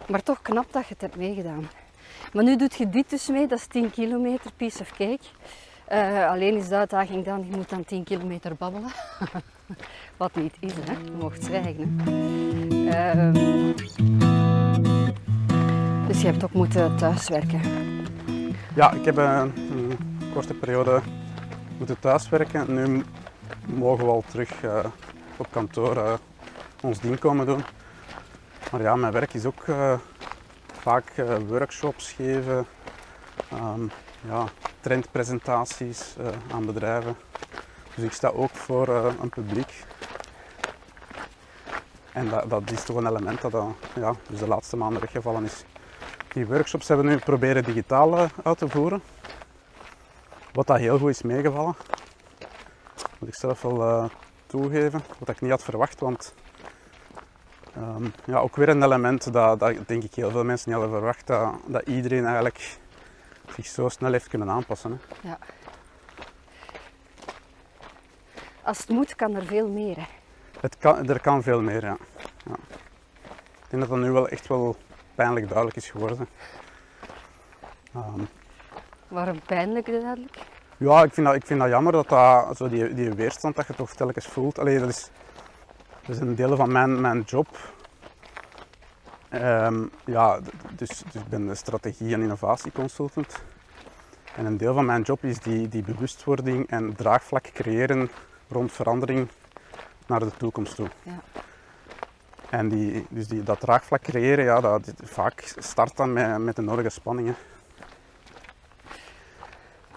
Maar 0.08 0.22
toch 0.22 0.42
knap 0.42 0.72
dat 0.72 0.82
je 0.82 0.92
het 0.92 1.00
hebt 1.00 1.16
meegedaan. 1.16 1.68
Maar 2.32 2.44
nu 2.44 2.56
doet 2.56 2.75
je 2.75 2.88
dit 2.88 3.10
dus 3.10 3.26
mee, 3.26 3.46
dat 3.46 3.58
is 3.58 3.66
10 3.66 3.90
kilometer, 3.90 4.52
piece 4.52 4.80
of 4.80 4.90
cake. 4.90 5.25
Eh, 5.84 6.28
alleen 6.30 6.56
is 6.56 6.68
de 6.68 6.76
uitdaging 6.76 7.25
dan, 7.25 7.46
je 7.50 7.56
moet 7.56 7.68
dan 7.68 7.84
10 7.84 8.04
kilometer 8.04 8.54
babbelen. 8.54 8.90
Wat 10.18 10.34
niet 10.34 10.56
is, 10.60 10.72
hè. 10.80 10.92
Je 10.92 11.10
mocht 11.20 11.44
zwijgen. 11.44 12.00
Ehm, 12.90 13.32
dus 16.06 16.20
je 16.20 16.26
hebt 16.26 16.44
ook 16.44 16.52
moeten 16.52 16.96
thuiswerken. 16.96 17.60
Ja, 18.75 18.92
ik 18.92 19.04
heb 19.04 19.18
eh, 19.18 19.42
een 19.54 19.98
korte 20.32 20.54
periode 20.54 21.00
moeten 21.76 21.98
thuiswerken. 22.00 22.75
Nu 22.75 23.04
mogen 23.66 24.04
we 24.04 24.10
al 24.10 24.25
terug 24.30 24.62
eh, 24.62 24.84
op 25.37 25.46
kantoor 25.50 25.96
eh, 25.96 26.12
ons 26.82 27.00
ding 27.00 27.18
komen 27.18 27.46
doen. 27.46 27.62
Maar 28.72 28.82
ja, 28.82 28.96
mijn 28.96 29.12
werk 29.12 29.34
is 29.34 29.44
ook 29.44 29.64
vaak 30.80 31.12
workshops 31.48 32.12
geven, 32.12 32.66
ehm, 33.50 33.82
ja, 34.28 34.44
trendpresentaties 34.80 36.16
aan 36.52 36.66
bedrijven. 36.66 37.16
Dus 37.94 38.04
ik 38.04 38.12
sta 38.12 38.28
ook 38.28 38.50
voor 38.50 38.88
een 39.20 39.28
publiek. 39.28 39.87
En 42.18 42.28
dat, 42.28 42.50
dat 42.50 42.70
is 42.70 42.84
toch 42.84 42.96
een 42.96 43.06
element 43.06 43.40
dat 43.40 43.54
eh, 43.54 43.66
ja, 43.94 44.14
dus 44.28 44.38
de 44.38 44.48
laatste 44.48 44.76
maanden 44.76 45.00
weggevallen 45.00 45.44
is. 45.44 45.64
Die 46.32 46.46
workshops 46.46 46.88
hebben 46.88 47.06
we 47.06 47.12
nu 47.12 47.18
proberen 47.18 47.64
digitaal 47.64 48.18
eh, 48.18 48.28
uit 48.44 48.58
te 48.58 48.68
voeren. 48.68 49.02
Wat 50.52 50.66
dat 50.66 50.78
heel 50.78 50.98
goed 50.98 51.10
is 51.10 51.22
meegevallen. 51.22 51.76
Moet 53.18 53.28
ik 53.28 53.34
zelf 53.34 53.62
wel 53.62 53.82
eh, 53.82 54.04
toegeven. 54.46 55.02
Wat 55.18 55.28
ik 55.28 55.40
niet 55.40 55.50
had 55.50 55.64
verwacht, 55.64 56.00
want 56.00 56.34
ehm, 57.75 58.04
ja, 58.25 58.38
ook 58.38 58.56
weer 58.56 58.68
een 58.68 58.82
element 58.82 59.32
dat, 59.32 59.58
dat 59.58 59.75
denk 59.87 60.02
ik 60.02 60.14
heel 60.14 60.30
veel 60.30 60.44
mensen 60.44 60.70
niet 60.70 60.78
hadden 60.78 60.98
verwacht. 60.98 61.26
Dat, 61.26 61.54
dat 61.66 61.88
iedereen 61.88 62.25
eigenlijk 62.25 62.78
zich 63.54 63.66
zo 63.66 63.88
snel 63.88 64.12
heeft 64.12 64.28
kunnen 64.28 64.50
aanpassen. 64.50 64.90
Hè. 64.90 65.28
Ja. 65.28 65.38
Als 68.62 68.78
het 68.78 68.88
moet, 68.88 69.16
kan 69.16 69.34
er 69.34 69.46
veel 69.46 69.68
meer. 69.68 70.17
Het 70.60 70.78
kan, 70.78 71.08
er 71.08 71.20
kan 71.20 71.42
veel 71.42 71.62
meer, 71.62 71.84
ja. 71.84 71.96
ja. 72.46 72.54
Ik 73.38 73.70
denk 73.70 73.82
dat 73.82 73.88
dat 73.88 73.98
nu 73.98 74.10
wel 74.10 74.28
echt 74.28 74.46
wel 74.46 74.76
pijnlijk 75.14 75.48
duidelijk 75.48 75.76
is 75.76 75.90
geworden. 75.90 76.28
Ehm, 77.94 78.20
Waarom 79.08 79.40
pijnlijk 79.46 79.86
duidelijk? 79.86 80.38
Ja, 80.76 81.02
ik 81.02 81.12
vind 81.12 81.26
dat, 81.26 81.36
ik 81.36 81.46
vind 81.46 81.60
dat 81.60 81.68
jammer 81.68 81.92
dat, 81.92 82.08
dat 82.08 82.56
zo 82.56 82.68
die, 82.68 82.94
die 82.94 83.10
weerstand 83.10 83.56
dat 83.56 83.66
je 83.66 83.74
toch 83.74 83.94
telkens 83.94 84.26
voelt. 84.26 84.58
Allee, 84.58 84.78
dat, 84.78 84.88
is, 84.88 85.10
dat 86.06 86.16
is 86.16 86.20
een 86.20 86.34
deel 86.34 86.56
van 86.56 86.72
mijn, 86.72 87.00
mijn 87.00 87.20
job. 87.20 87.48
Ehm, 89.28 89.84
ja, 90.04 90.40
dus, 90.70 90.88
dus 90.88 91.22
ik 91.22 91.28
ben 91.28 91.46
de 91.46 91.54
strategie- 91.54 92.12
en 92.12 92.22
innovatieconsultant. 92.22 93.42
En 94.36 94.44
een 94.44 94.56
deel 94.56 94.74
van 94.74 94.86
mijn 94.86 95.02
job 95.02 95.24
is 95.24 95.38
die, 95.38 95.68
die 95.68 95.82
bewustwording 95.82 96.68
en 96.68 96.94
draagvlak 96.96 97.44
creëren 97.52 98.10
rond 98.48 98.72
verandering 98.72 99.28
naar 100.08 100.20
de 100.20 100.30
toekomst 100.36 100.74
toe. 100.74 100.88
Ja. 101.02 101.20
En 102.50 102.68
die, 102.68 103.06
dus 103.10 103.28
die, 103.28 103.42
dat 103.42 103.60
draagvlak 103.60 104.02
creëren, 104.02 104.44
ja, 104.44 104.60
dat, 104.60 104.92
vaak 105.02 105.54
start 105.58 105.96
dan 105.96 106.12
met, 106.12 106.38
met 106.38 106.56
de 106.56 106.62
nodige 106.62 106.88
spanningen. 106.88 107.36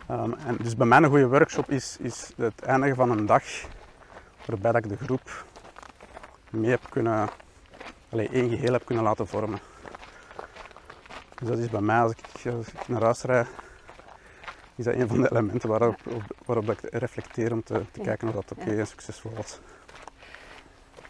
Ehm, 0.08 0.34
en 0.46 0.58
dus 0.62 0.75
bij 0.75 0.88
mij 0.88 0.98
een 0.98 1.10
goede 1.10 1.27
workshop 1.27 1.70
is, 1.70 1.98
is 2.00 2.32
het 2.36 2.62
eindigen 2.62 2.96
van 2.96 3.12
een 3.12 3.25
dag 3.25 3.44
waarbij 4.46 4.72
dat 4.72 4.84
ik 4.84 4.89
de 4.89 5.06
groep 5.06 5.46
mee 6.50 6.70
heb 6.70 6.89
kunnen, 6.89 7.30
allee, 8.10 8.30
één 8.30 8.50
geheel 8.50 8.74
heb 8.74 8.86
kunnen 8.86 9.03
laten 9.03 9.27
vormen. 9.27 9.60
Dus 11.36 11.48
dat 11.48 11.58
is 11.58 11.70
bij 11.70 11.82
mij, 11.82 12.01
als 12.01 12.12
ik, 12.12 12.53
als 12.53 12.68
ik 12.68 12.88
naar 12.88 13.01
huis 13.01 13.22
rijd, 13.22 13.48
is 14.75 14.86
dat 14.86 14.94
een 14.94 15.08
van 15.08 15.22
de 15.22 15.32
elementen 15.32 15.70
waarop, 15.70 16.00
op, 16.08 16.24
waarop 16.46 16.70
ik 16.70 16.80
reflecteer 16.82 17.51
om 17.51 17.63
te, 17.63 17.82
te 17.91 18.01
kijken 18.01 18.27
of 18.27 18.34
dat 18.34 18.51
oké 18.51 18.75
en 18.75 18.88
succesvol 18.88 19.32
was. 19.36 19.60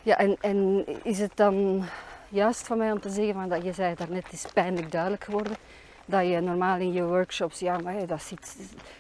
Ja, 0.04 0.18
en, 0.18 0.86
is 1.04 1.20
het 1.20 1.32
dan 1.36 1.84
juist 2.30 2.68
van 2.68 2.78
mij 2.78 2.92
om 2.92 3.00
te 3.00 3.10
zeggen, 3.10 3.34
van 3.34 3.50
dat 3.50 3.64
je 3.64 3.74
zei 3.74 3.96
daarnet, 3.96 4.26
is 4.32 4.46
pijnlijk 4.54 4.92
duidelijk 4.92 5.24
geworden, 5.24 5.56
dat 6.06 6.28
je 6.28 6.40
normaal 6.40 6.78
in 6.78 6.94
je 6.94 7.04
workshops, 7.04 7.60
ja, 7.60 7.78
maar 7.78 8.08
dat, 8.08 8.22
zit, 8.22 8.56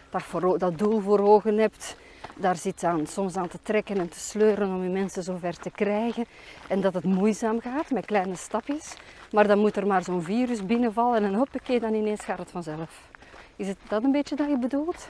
dat, 0.09 0.23
voor, 0.23 0.57
dat 0.57 0.77
doel 0.77 0.99
voor 0.99 1.19
ogen 1.19 1.57
hebt, 1.57 1.95
daar 2.35 2.55
zit 2.55 2.83
aan, 2.83 3.07
soms 3.07 3.35
aan 3.35 3.47
te 3.47 3.59
trekken 3.63 3.97
en 3.97 4.09
te 4.09 4.19
sleuren 4.19 4.67
om 4.67 4.83
je 4.83 4.89
mensen 4.89 5.23
zover 5.23 5.57
te 5.57 5.69
krijgen. 5.69 6.25
En 6.67 6.81
dat 6.81 6.93
het 6.93 7.03
moeizaam 7.03 7.61
gaat, 7.61 7.91
met 7.91 8.05
kleine 8.05 8.35
stapjes. 8.35 8.95
Maar 9.31 9.47
dan 9.47 9.59
moet 9.59 9.75
er 9.75 9.87
maar 9.87 10.03
zo'n 10.03 10.23
virus 10.23 10.65
binnenvallen 10.65 11.23
en 11.23 11.33
hoppakee, 11.33 11.79
dan 11.79 11.93
ineens 11.93 12.23
gaat 12.23 12.37
het 12.37 12.51
vanzelf. 12.51 13.09
Is 13.55 13.67
het 13.67 13.77
dat 13.87 14.03
een 14.03 14.11
beetje 14.11 14.35
dat 14.35 14.49
je 14.49 14.57
bedoelt? 14.57 15.09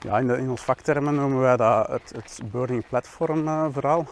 Ja, 0.00 0.18
in 0.18 0.50
ons 0.50 0.62
vaktermen 0.62 1.14
noemen 1.14 1.40
wij 1.40 1.56
dat 1.56 1.86
het, 1.86 2.12
het 2.14 2.40
burning 2.50 2.88
platform 2.88 3.48
eh, 3.48 3.66
verhaal. 3.70 4.06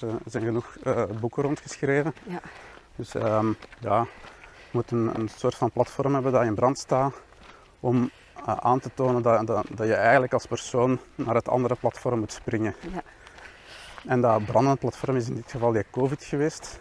Er 0.00 0.18
zijn 0.24 0.44
genoeg 0.44 0.76
eh, 0.82 1.04
boeken 1.20 1.42
rondgeschreven. 1.42 2.14
Ja. 2.28 2.40
Dus 2.96 3.14
ehm, 3.14 3.52
ja, 3.80 4.00
je 4.52 4.70
moet 4.70 4.90
een, 4.90 5.18
een 5.18 5.28
soort 5.28 5.54
van 5.54 5.70
platform 5.70 6.14
hebben 6.14 6.32
dat 6.32 6.44
in 6.44 6.54
brand 6.54 6.78
staat 6.78 7.14
om 7.80 8.10
eh, 8.46 8.56
aan 8.56 8.80
te 8.80 8.90
tonen 8.94 9.22
dat, 9.22 9.46
dat, 9.46 9.66
dat 9.74 9.86
je 9.86 9.94
eigenlijk 9.94 10.32
als 10.32 10.46
persoon 10.46 10.98
naar 11.14 11.34
het 11.34 11.48
andere 11.48 11.74
platform 11.74 12.18
moet 12.18 12.32
springen. 12.32 12.74
Ja. 12.92 13.02
En 14.06 14.20
dat 14.20 14.44
brandend 14.44 14.78
platform 14.78 15.16
is 15.16 15.28
in 15.28 15.34
dit 15.34 15.50
geval 15.50 15.72
die 15.72 15.84
COVID 15.90 16.24
geweest. 16.24 16.80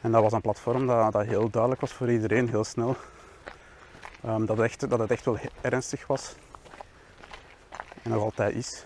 En 0.00 0.12
dat 0.12 0.22
was 0.22 0.32
een 0.32 0.40
platform 0.40 0.86
dat, 0.86 1.12
dat 1.12 1.26
heel 1.26 1.50
duidelijk 1.50 1.80
was 1.80 1.92
voor 1.92 2.10
iedereen, 2.10 2.48
heel 2.48 2.64
snel. 2.64 2.96
Ehm, 4.22 4.44
dat, 4.44 4.56
het 4.56 4.66
echt, 4.66 4.90
dat 4.90 4.98
het 4.98 5.10
echt 5.10 5.24
wel 5.24 5.38
ernstig 5.60 6.06
was. 6.06 6.34
En 8.02 8.10
nog 8.10 8.22
altijd 8.22 8.54
is. 8.54 8.84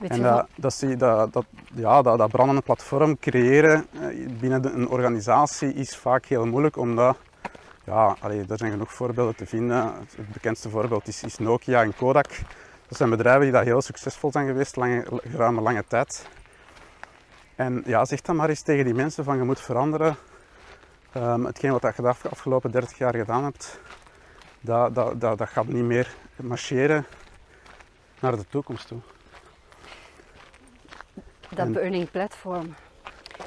Weet 0.00 0.10
En 0.10 0.22
dat, 0.22 0.46
dat, 0.56 0.74
zie, 0.74 0.96
dat, 0.96 1.32
dat, 1.32 1.44
ja, 1.74 2.02
dat, 2.02 2.18
dat 2.18 2.30
brandende 2.30 2.62
platform 2.62 3.18
creëren 3.18 3.86
eh, 3.92 4.28
binnen 4.40 4.62
de- 4.62 4.70
een 4.70 4.88
organisatie 4.88 5.72
is 5.74 5.96
vaak 5.96 6.24
heel 6.26 6.46
moeilijk, 6.46 6.76
omdat 6.76 7.16
ja, 7.84 8.16
allee, 8.20 8.44
er 8.48 8.58
zijn 8.58 8.70
genoeg 8.70 8.92
voorbeelden 8.92 9.36
te 9.36 9.46
vinden. 9.46 9.76
Het, 9.84 10.14
het 10.16 10.28
bekendste 10.32 10.68
voorbeeld 10.68 11.08
is, 11.08 11.22
is 11.22 11.38
Nokia 11.38 11.82
en 11.82 11.96
Kodak. 11.96 12.28
Dat 12.88 12.98
zijn 12.98 13.10
bedrijven 13.10 13.42
die 13.42 13.52
daar 13.52 13.64
heel 13.64 13.82
succesvol 13.82 14.30
zijn 14.32 14.46
geweest, 14.46 14.76
lange, 14.76 15.06
geruime 15.30 15.60
lange 15.60 15.84
tijd. 15.88 16.28
En 17.54 17.82
ja, 17.86 18.04
zeg 18.04 18.20
dan 18.20 18.36
maar 18.36 18.48
eens 18.48 18.62
tegen 18.62 18.84
die 18.84 18.94
mensen 18.94 19.24
van 19.24 19.36
je 19.36 19.42
moet 19.42 19.60
veranderen. 19.60 20.16
Ehm, 21.12 21.44
hetgeen 21.44 21.70
wat 21.72 21.82
je 21.96 22.02
de 22.02 22.08
af- 22.08 22.26
afgelopen 22.26 22.70
30 22.70 22.98
jaar 22.98 23.14
gedaan 23.14 23.44
hebt, 23.44 23.80
dat, 24.60 24.94
dat, 24.94 25.20
dat, 25.20 25.38
dat 25.38 25.48
gaat 25.48 25.66
niet 25.66 25.84
meer 25.84 26.14
marcheren 26.36 27.06
naar 28.20 28.36
de 28.36 28.46
toekomst 28.48 28.88
toe. 28.88 28.98
Dat 31.48 31.66
en- 31.66 31.72
burning 31.72 32.10
platform, 32.10 32.74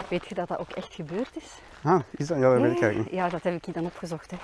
weet 0.07 0.27
je 0.27 0.35
dat 0.35 0.47
dat 0.47 0.59
ook 0.59 0.69
echt 0.71 0.93
gebeurd 0.93 1.35
is? 1.35 1.59
Ah, 1.83 1.99
is 2.11 2.27
dat? 2.27 2.37
Ja, 2.37 2.51
dat 2.53 2.61
weet 2.61 2.71
ik 2.71 2.81
eigenlijk 2.81 3.11
niet. 3.11 3.19
Ja, 3.19 3.29
dat 3.29 3.43
heb 3.43 3.53
ik 3.53 3.65
hier 3.65 3.73
dan 3.73 3.85
opgezocht. 3.85 4.31
Hè. 4.31 4.37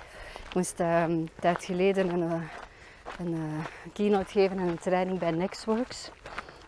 Ik 0.47 0.55
moest 0.55 0.79
ehm, 0.79 1.11
een 1.11 1.29
tijd 1.39 1.63
geleden 1.65 2.09
een, 2.09 2.31
eh, 2.31 2.41
een 3.19 3.33
eh, 3.33 3.65
keynote 3.93 4.31
geven 4.31 4.59
en 4.59 4.67
een 4.67 4.79
training 4.79 5.19
bij 5.19 5.31
Nextworks. 5.31 6.11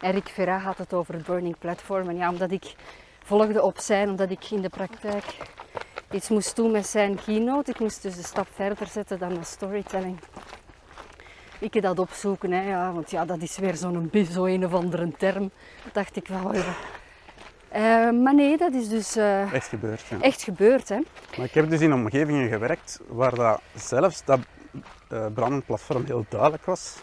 En 0.02 0.12
Rick 0.12 0.28
Verra 0.28 0.58
had 0.58 0.78
het 0.78 0.94
over 0.94 1.14
het 1.14 1.26
Burning 1.26 1.58
Platform. 1.60 2.10
En 2.10 2.16
ja, 2.16 2.30
omdat 2.30 2.52
ik 2.52 2.76
volgde 3.24 3.62
op 3.62 3.78
zijn, 3.80 4.10
omdat 4.10 4.30
ik 4.30 4.52
in 4.52 4.62
de 4.62 4.70
praktijk 4.70 5.24
iets 6.12 6.30
moest 6.30 6.56
doen 6.56 6.72
met 6.72 6.88
zijn 6.88 7.20
keynote. 7.26 7.72
Ik 7.72 7.80
moest 7.80 8.02
dus 8.02 8.18
een 8.18 8.24
stap 8.24 8.48
verder 8.54 8.88
zetten 8.88 9.20
dan 9.20 9.34
de 9.34 9.44
storytelling. 9.44 10.20
Ik 11.60 11.82
dat 11.82 12.00
opzoeken, 12.00 12.52
hè, 12.52 12.70
ja, 12.70 12.92
want 12.92 13.12
ja, 13.12 13.26
dat 13.26 13.42
is 13.42 13.58
weer 13.58 13.76
zo'n 13.76 14.12
zo 14.32 14.46
een 14.46 14.66
of 14.66 14.74
andere 14.74 15.12
term. 15.18 15.52
dacht 15.94 16.16
ik 16.16 16.28
wel. 16.28 16.54
Ja. 16.54 16.74
Eh, 17.70 17.82
maar 18.12 18.36
nee, 18.36 18.58
dat 18.58 18.74
is 18.74 18.90
dus 18.90 19.16
eh, 19.16 19.54
Echt 19.54 19.68
gebeurd. 19.68 20.02
Ja. 20.10 20.22
echt 20.22 20.42
gebeurd. 20.42 20.90
Hè. 20.90 21.00
Maar 21.38 21.46
ik 21.46 21.54
heb 21.54 21.70
dus 21.70 21.82
in 21.82 21.94
omgevingen 21.94 22.50
gewerkt 22.50 23.00
waar 23.08 23.36
dat 23.36 23.62
zelfs 23.76 24.26
dat 24.26 24.40
eh, 25.10 25.26
brandend 25.34 25.66
platform 25.66 26.06
heel 26.06 26.26
duidelijk 26.30 26.66
was. 26.66 26.96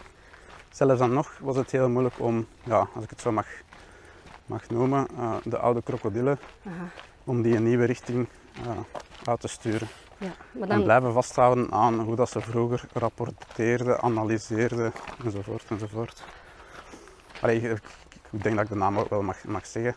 Zelfs 0.69 0.99
dan 0.99 1.13
nog 1.13 1.37
was 1.41 1.55
het 1.55 1.71
heel 1.71 1.89
moeilijk 1.89 2.15
om, 2.19 2.47
ja, 2.63 2.87
als 2.93 3.03
ik 3.03 3.09
het 3.09 3.21
zo 3.21 3.31
mag, 3.31 3.47
mag 4.45 4.69
noemen, 4.69 5.07
de 5.43 5.57
oude 5.57 5.81
krokodillen, 5.83 6.39
Aha. 6.67 6.89
om 7.23 7.41
die 7.41 7.55
een 7.55 7.63
nieuwe 7.63 7.85
richting 7.85 8.27
uit 9.23 9.39
te 9.39 9.47
sturen. 9.47 9.87
Ja, 10.17 10.31
maar 10.51 10.61
En 10.61 10.67
dan, 10.67 10.83
blijven 10.83 11.13
vasthouden 11.13 11.71
aan 11.71 11.99
hoe 11.99 12.15
dat 12.15 12.29
ze 12.29 12.41
vroeger 12.41 12.83
rapporteerden, 12.93 14.01
analyseerden 14.01 14.93
enzovoort 15.23 15.63
enzovoort. 15.69 16.23
Allee, 17.41 17.61
ik, 17.61 17.81
ik 18.29 18.43
denk 18.43 18.55
dat 18.55 18.63
ik 18.63 18.71
de 18.71 18.77
naam 18.77 18.97
ook 18.97 19.09
wel 19.09 19.21
mag, 19.21 19.43
mag 19.43 19.65
zeggen. 19.65 19.95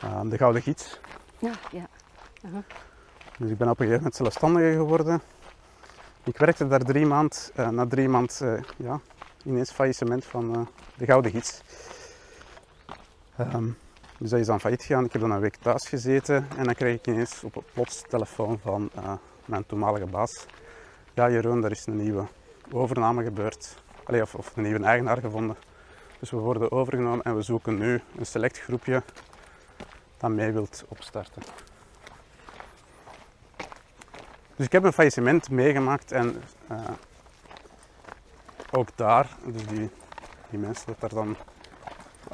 Eh, 0.00 0.20
de 0.24 0.36
Gouden 0.36 0.62
Gids. 0.62 1.00
ja, 1.38 1.52
ja. 1.70 1.86
Dus 3.38 3.50
ik 3.50 3.58
ben 3.58 3.68
op 3.68 3.80
een 3.80 3.86
gegeven 3.86 3.96
moment 3.96 4.14
zelfstandige 4.14 4.72
geworden. 4.72 5.20
Ik 6.24 6.38
werkte 6.38 6.68
daar 6.68 6.82
drie 6.84 7.06
maanden. 7.06 7.38
eh, 7.54 7.68
na 7.68 7.86
drie 7.86 8.08
maanden, 8.08 8.64
ja, 8.76 9.00
ineens 9.44 9.70
faillissement 9.70 10.24
van 10.24 10.54
eh, 10.54 10.60
de 10.96 11.04
Gouden 11.04 11.30
Gids. 11.30 11.60
Ehm, 13.36 13.68
dus 14.18 14.30
dat 14.30 14.40
is 14.40 14.46
dan 14.46 14.60
failliet 14.60 14.82
gegaan. 14.82 15.04
Ik 15.04 15.12
heb 15.12 15.20
dan 15.20 15.30
een 15.30 15.40
week 15.40 15.56
thuis 15.56 15.88
gezeten 15.88 16.48
en 16.56 16.64
dan 16.64 16.74
kreeg 16.74 16.94
ik 16.94 17.06
ineens 17.06 17.44
op 17.44 17.64
plots 17.72 18.02
telefoon 18.08 18.58
van 18.62 18.90
eh, 18.94 19.12
mijn 19.48 19.66
toenmalige 19.66 20.06
baas. 20.06 20.46
Ja, 21.14 21.30
Jeroen, 21.30 21.64
er 21.64 21.70
is 21.70 21.86
een 21.86 21.96
nieuwe 21.96 22.26
overname 22.72 23.24
gebeurd. 23.24 23.76
Of, 24.06 24.34
of 24.34 24.56
een 24.56 24.62
nieuwe 24.62 24.84
eigenaar 24.84 25.18
gevonden. 25.18 25.56
Dus 26.18 26.30
we 26.30 26.36
worden 26.36 26.72
overgenomen 26.72 27.24
en 27.24 27.36
we 27.36 27.42
zoeken 27.42 27.78
nu 27.78 28.00
een 28.18 28.26
select 28.26 28.58
groepje 28.58 29.02
dat 30.16 30.30
mee 30.30 30.52
wilt 30.52 30.84
opstarten. 30.88 31.42
Dus 34.56 34.66
ik 34.66 34.72
heb 34.72 34.84
een 34.84 34.92
faillissement 34.92 35.50
meegemaakt 35.50 36.12
en 36.12 36.42
eh, 36.68 36.78
ook 38.70 38.88
daar, 38.94 39.36
dus 39.44 39.66
die, 39.66 39.90
die 40.50 40.58
mensen 40.58 40.86
dat 40.86 41.00
daar 41.00 41.24
dan 41.24 41.36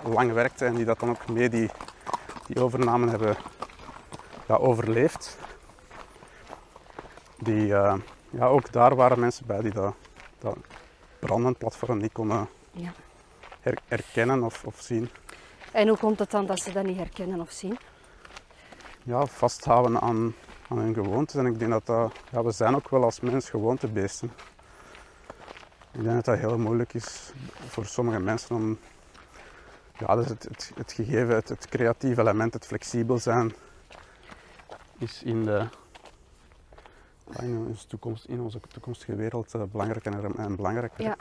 lang 0.02 0.32
werkten 0.32 0.66
en 0.66 0.74
die 0.74 0.84
dat 0.84 1.00
dan 1.00 1.10
ook 1.10 1.28
mee 1.28 1.48
die, 1.48 1.70
die 2.46 2.62
overname 2.62 3.10
hebben 3.10 3.36
ja, 4.46 4.54
overleefd. 4.54 5.38
Die, 7.38 7.74
eh, 7.74 7.94
ja, 8.30 8.46
ook 8.46 8.72
daar 8.72 8.94
waren 8.94 9.20
mensen 9.20 9.46
bij 9.46 9.60
die 9.60 9.72
dat, 9.72 9.94
dat 10.38 10.56
brandend 11.18 11.58
platform 11.58 11.98
niet 11.98 12.12
konden 12.12 12.48
Ja. 12.72 12.92
her- 13.60 13.78
herkennen 13.88 14.42
of, 14.42 14.64
of 14.64 14.80
zien. 14.80 15.10
En 15.72 15.88
hoe 15.88 15.98
komt 15.98 16.18
het 16.18 16.30
dan 16.30 16.46
dat 16.46 16.60
ze 16.60 16.72
dat 16.72 16.84
niet 16.84 16.96
herkennen 16.96 17.40
of 17.40 17.50
zien? 17.50 17.78
Ja, 19.02 19.26
vasthouden 19.26 20.00
aan, 20.00 20.34
aan 20.68 20.78
hun 20.78 20.94
gewoontes. 20.94 21.34
En 21.34 21.46
ik 21.46 21.58
denk 21.58 21.70
dat 21.70 21.86
dat, 21.86 22.12
ja, 22.30 22.42
we 22.42 22.50
zijn 22.50 22.74
ook 22.74 22.88
wel 22.88 23.04
als 23.04 23.20
mens 23.20 23.50
gewoontebeesten. 23.50 24.32
Ik 25.92 26.02
denk 26.02 26.14
dat 26.14 26.24
dat 26.24 26.38
heel 26.38 26.58
moeilijk 26.58 26.94
is 26.94 27.32
voor 27.68 27.86
sommige 27.86 28.18
mensen 28.20 28.56
om 28.56 28.78
ja, 29.98 30.16
dus 30.16 30.28
het, 30.28 30.42
het, 30.42 30.72
het 30.74 30.92
gegeven, 30.92 31.34
het, 31.34 31.48
het 31.48 31.68
creatieve 31.68 32.20
element, 32.20 32.54
het 32.54 32.66
flexibel 32.66 33.18
zijn, 33.18 33.54
is 34.98 35.22
in, 35.22 35.44
de, 35.44 35.66
in, 37.40 37.66
onze, 37.68 37.86
toekomst, 37.86 38.24
in 38.24 38.40
onze 38.40 38.60
toekomstige 38.68 39.14
wereld 39.14 39.54
eh, 39.54 39.62
belangrijker 39.62 40.24
en, 40.24 40.36
en 40.36 40.56
belangrijker. 40.56 41.04
Ja. 41.04 41.16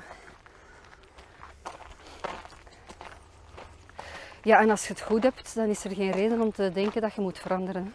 Ja, 4.43 4.59
en 4.59 4.69
als 4.69 4.87
je 4.87 4.93
het 4.93 5.01
goed 5.01 5.23
hebt, 5.23 5.55
dan 5.55 5.67
is 5.67 5.83
er 5.83 5.95
geen 5.95 6.11
reden 6.11 6.41
om 6.41 6.51
te 6.51 6.71
denken 6.71 7.01
dat 7.01 7.13
je 7.13 7.21
moet 7.21 7.39
veranderen. 7.39 7.93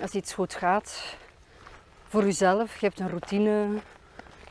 Als 0.00 0.12
iets 0.12 0.34
goed 0.34 0.54
gaat, 0.54 1.16
voor 2.08 2.24
jezelf, 2.24 2.80
je 2.80 2.86
hebt 2.86 3.00
een 3.00 3.08
routine, 3.08 3.68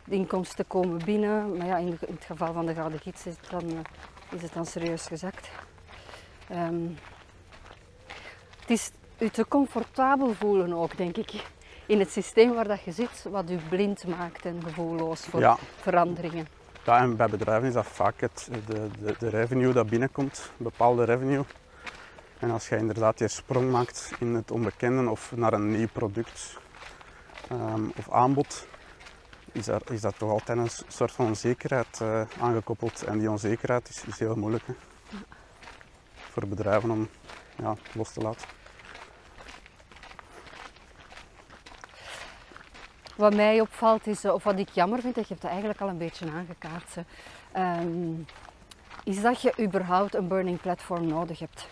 de 0.06 0.16
inkomsten 0.16 0.68
komen 0.68 1.06
binnen. 1.06 1.58
Maar 1.58 1.68
ja, 1.68 1.77
in, 1.77 1.88
in 1.88 2.13
het 2.13 2.25
geval 2.25 2.54
van 2.54 2.66
de 2.66 2.74
Gouden 2.74 3.00
Gids 3.00 3.25
is 3.25 3.36
het 3.42 3.50
dan, 3.50 3.70
eh, 3.70 4.36
is 4.36 4.42
het 4.42 4.54
dan 4.54 4.66
serieus 4.66 5.06
gezakt. 5.06 5.50
Ehm, 6.48 6.88
het 8.60 8.70
is 8.70 8.92
je 9.18 9.32
te 9.32 9.48
comfortabel 9.48 10.34
voelen 10.34 10.74
ook, 10.74 10.98
denk 10.98 11.18
ik. 11.18 11.34
In 11.88 12.00
het 12.00 12.12
systeem 12.12 12.53
waar 12.53 12.67
dat 12.67 12.82
je 12.82 12.91
zit, 12.91 13.25
wat 13.29 13.50
je 13.50 13.58
blind 13.70 14.08
maakt 14.08 14.46
en 14.46 14.63
gevoelloos 14.63 15.22
voor 15.22 15.39
Ja. 15.39 15.58
veranderingen. 15.79 16.48
Ja, 16.86 16.98
en 17.00 17.15
bij 17.15 17.27
bedrijven 17.29 17.67
is 17.67 17.74
dat 17.74 17.86
vaak 17.86 18.22
het, 18.22 18.50
de, 18.65 18.89
de, 19.01 19.15
de 19.20 19.29
revenue 19.29 19.74
dat 19.74 19.89
binnenkomt, 19.89 20.51
een 20.58 20.63
bepaalde 20.63 21.03
revenue. 21.03 21.44
En 22.39 22.51
als 22.51 22.70
je 22.70 22.77
inderdaad 22.77 23.19
je 23.19 23.28
sprong 23.28 23.71
maakt 23.71 24.12
in 24.19 24.34
het 24.36 24.52
onbekende 24.52 25.10
of 25.10 25.32
naar 25.36 25.54
een 25.54 25.71
nieuw 25.71 25.88
product 25.93 26.58
ehm, 27.50 27.84
of 27.97 28.12
aanbod, 28.12 28.67
is, 29.52 29.65
daar, 29.65 29.82
is 29.91 30.02
dat 30.02 30.17
toch 30.17 30.30
altijd 30.30 30.58
een 30.58 30.69
soort 30.88 31.12
van 31.12 31.26
onzekerheid 31.26 32.02
eh, 32.02 32.21
aangekoppeld. 32.39 33.04
En 33.04 33.19
die 33.19 33.30
onzekerheid 33.32 33.89
is, 33.89 34.04
is 34.06 34.19
heel 34.19 34.36
moeilijk 34.36 34.63
hè, 34.67 34.73
voor 36.32 36.47
bedrijven 36.47 36.91
om 36.91 37.08
ja, 37.58 37.76
los 37.93 38.12
te 38.13 38.19
laten. 38.21 38.47
Wat 43.17 43.34
mij 43.36 43.62
opvalt 43.62 44.08
is, 44.08 44.25
of 44.25 44.43
wat 44.43 44.60
ik 44.60 44.69
jammer 44.69 45.01
vind, 45.01 45.15
en 45.15 45.21
je 45.21 45.27
hebt 45.27 45.41
dat 45.41 45.51
eigenlijk 45.51 45.82
al 45.82 45.88
een 45.88 45.97
beetje 45.97 46.32
aangekaart, 46.32 46.95
ehm, 47.51 48.13
is 49.03 49.21
dat 49.21 49.41
je 49.41 49.53
überhaupt 49.60 50.15
een 50.15 50.27
burning 50.27 50.62
platform 50.62 51.08
nodig 51.08 51.39
hebt 51.39 51.67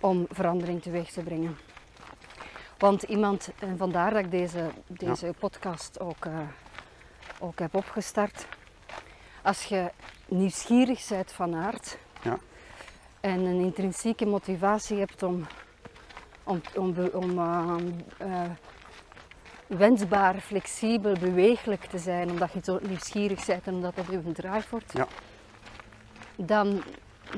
om 0.00 0.26
verandering 0.30 0.82
teweeg 0.82 1.10
te 1.10 1.22
brengen. 1.22 1.56
Want 2.78 3.02
iemand, 3.02 3.50
en 3.58 3.76
vandaar 3.78 4.10
dat 4.10 4.24
ik 4.24 4.30
deze, 4.30 4.70
deze 4.86 5.34
podcast 5.38 6.00
ook, 6.00 6.24
eh, 6.24 6.38
ook 7.38 7.58
heb 7.58 7.74
opgestart, 7.74 8.46
als 9.42 9.64
je 9.64 9.90
nieuwsgierig 10.28 11.08
bent 11.08 11.32
van 11.32 11.54
aard 11.54 11.98
Ja. 12.22 12.38
en 13.20 13.40
een 13.40 13.60
intrinsieke 13.60 14.26
motivatie 14.26 14.98
hebt 14.98 15.22
om 15.22 15.46
om, 16.50 16.60
om, 16.74 16.94
om 17.12 17.38
eh, 17.38 17.74
eh, 18.18 18.50
wensbaar, 19.66 20.34
flexibel, 20.40 21.12
beweeglijk 21.20 21.84
te 21.84 21.98
zijn, 21.98 22.30
omdat 22.30 22.52
je 22.52 22.60
zo 22.62 22.78
nieuwsgierig 22.82 23.46
bent 23.46 23.66
en 23.66 23.74
omdat 23.74 23.96
dat 23.96 24.06
je 24.06 24.32
drive 24.32 24.66
wordt, 24.70 24.92
Ja. 24.92 25.06
dan, 26.36 26.82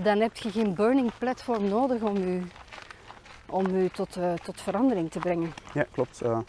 dan 0.02 0.20
heb 0.20 0.36
je 0.36 0.50
geen 0.50 0.74
burning 0.74 1.10
platform 1.18 1.68
nodig 1.68 2.02
om 2.02 2.16
je, 2.16 2.42
om 3.46 3.76
je 3.76 3.90
tot, 3.90 4.16
eh, 4.16 4.34
tot 4.34 4.60
verandering 4.60 5.10
te 5.10 5.18
brengen. 5.18 5.52
Ja, 5.74 5.86
klopt. 5.92 6.20
En 6.20 6.44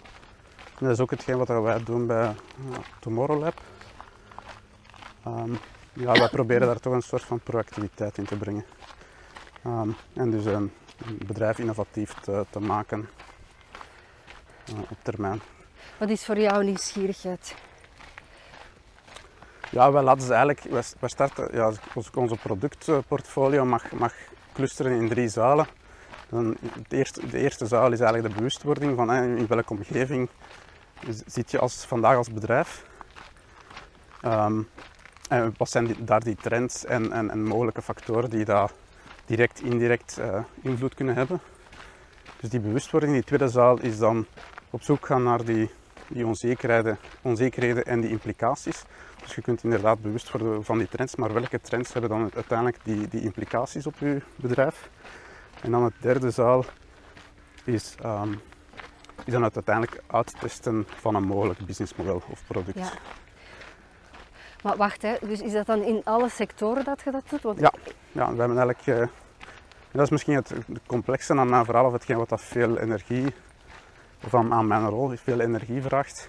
dat 0.79 0.89
is 0.89 0.99
ook 0.99 1.11
hetgeen 1.11 1.37
wat 1.37 1.47
wij 1.47 1.83
doen 1.83 2.07
bij 2.07 2.25
eh, 2.25 2.33
Tomorrow 2.99 3.41
Lab. 3.41 3.61
Ehm, 5.23 5.53
ja, 5.93 6.11
wij 6.11 6.29
proberen 6.29 6.67
daar 6.67 6.79
toch 6.79 6.93
een 6.93 7.01
soort 7.01 7.23
van 7.23 7.39
proactiviteit 7.39 8.17
in 8.17 8.25
te 8.25 8.35
brengen. 8.37 8.65
Ehm, 9.63 9.89
en 10.13 10.31
dus 10.31 10.45
een, 10.45 10.71
een 10.97 11.19
bedrijf 11.27 11.59
innovatief 11.59 12.13
te, 12.13 12.45
te 12.49 12.59
maken 12.59 13.09
eh, 14.65 14.73
op 14.89 14.97
termijn. 15.01 15.41
Wat 15.97 16.09
is 16.09 16.25
voor 16.25 16.39
jou 16.39 16.63
nieuwsgierigheid? 16.63 17.55
Ja, 19.71 19.91
wij 19.91 20.01
laten 20.03 20.21
ze 20.27 20.33
eigenlijk, 20.33 20.63
wij, 20.99 21.09
starten, 21.09 21.49
ja, 21.53 21.71
ons- 21.93 22.09
onze 22.13 22.35
productportfolio 22.35 23.65
mag, 23.65 23.91
mag 23.91 24.13
clusteren 24.53 24.91
in 24.91 25.09
drie 25.09 25.27
zalen. 25.27 25.67
Dan, 26.29 26.57
het 26.73 26.93
eerste, 26.93 27.27
de 27.27 27.37
eerste 27.37 27.65
zaal 27.65 27.91
is 27.91 27.99
eigenlijk 27.99 28.29
de 28.29 28.39
bewustwording 28.39 28.95
van 28.95 29.13
in 29.13 29.47
welke 29.47 29.73
omgeving 29.73 30.29
zit 31.25 31.51
je 31.51 31.59
als, 31.59 31.85
vandaag 31.85 32.15
als 32.15 32.31
bedrijf. 32.31 32.85
Ehm, 34.21 34.61
en 35.29 35.53
wat 35.57 35.69
zijn 35.69 35.85
die- 35.85 36.03
daar 36.03 36.23
die 36.23 36.35
trends 36.35 36.85
en, 36.85 37.11
en, 37.11 37.29
en 37.31 37.43
mogelijke 37.43 37.81
factoren 37.81 38.29
die 38.29 38.45
daar 38.45 38.71
direct, 39.25 39.61
indirect 39.61 40.17
eh, 40.17 40.43
invloed 40.61 40.93
kunnen 40.93 41.15
hebben. 41.15 41.39
Dus 42.39 42.49
die 42.49 42.59
bewustwording, 42.59 43.13
die 43.13 43.23
tweede 43.23 43.47
zaal, 43.47 43.79
is 43.79 43.97
dan 43.97 44.25
op 44.69 44.81
zoek 44.81 45.05
gaan 45.05 45.23
naar 45.23 45.45
die, 45.45 45.69
onzekerheden, 46.23 46.97
onzekerheden 47.21 47.85
en 47.85 48.01
die 48.01 48.09
implicaties. 48.09 48.83
Dus 49.21 49.35
je 49.35 49.41
kunt 49.41 49.63
inderdaad 49.63 50.01
bewust 50.01 50.31
worden 50.31 50.63
van 50.63 50.77
die 50.77 50.87
trends, 50.87 51.15
maar 51.15 51.33
welke 51.33 51.59
trends 51.61 51.93
hebben 51.93 52.09
dan 52.09 52.31
uiteindelijk 52.35 52.77
die, 52.83 53.07
die 53.07 53.21
implicaties 53.21 53.87
op 53.87 53.97
je 53.97 54.21
bedrijf? 54.35 54.89
En 55.61 55.71
dan 55.71 55.83
het 55.83 55.93
derde 55.99 56.31
zaal 56.31 56.65
is, 57.63 57.95
ehm, 58.01 58.33
dan 59.25 59.43
het 59.43 59.55
uiteindelijk 59.55 60.03
uittesten 60.07 60.85
van 60.87 61.15
een 61.15 61.23
mogelijk 61.23 61.65
businessmodel 61.65 62.21
of 62.29 62.43
product. 62.47 62.77
Ja. 62.77 62.91
Maar 64.63 64.77
wacht, 64.77 65.01
hè, 65.01 65.15
dus 65.21 65.41
is 65.41 65.51
dat 65.51 65.65
dan 65.65 65.81
in 65.81 66.01
alle 66.03 66.29
sectoren 66.29 66.83
dat 66.83 67.01
je 67.01 67.11
dat 67.11 67.23
doet? 67.29 67.41
Want 67.41 67.59
Ja. 67.59 67.73
Ja, 68.11 68.33
we 68.33 68.39
hebben 68.39 68.57
eigenlijk, 68.57 68.87
eh, 68.87 69.07
dat 69.91 70.01
is 70.01 70.09
misschien 70.09 70.35
het 70.35 70.53
complexe 70.85 71.33
aan 71.33 71.49
mijn 71.49 71.65
verhaal, 71.65 71.85
of 71.85 71.93
hetgeen 71.93 72.17
wat 72.17 72.29
dat 72.29 72.41
veel 72.41 72.77
energie, 72.77 73.33
of 74.23 74.33
aan, 74.33 74.67
mijn 74.67 74.89
rol, 74.89 75.15
veel 75.15 75.39
energie 75.39 75.81
vraagt. 75.81 76.27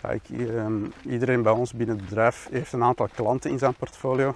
Ehm, 0.00 0.84
iedereen 1.04 1.42
bij 1.42 1.52
ons 1.52 1.72
binnen 1.72 1.96
het 1.96 2.04
bedrijf 2.04 2.48
heeft 2.50 2.72
een 2.72 2.82
aantal 2.82 3.08
klanten 3.14 3.50
in 3.50 3.58
zijn 3.58 3.74
portfolio. 3.74 4.34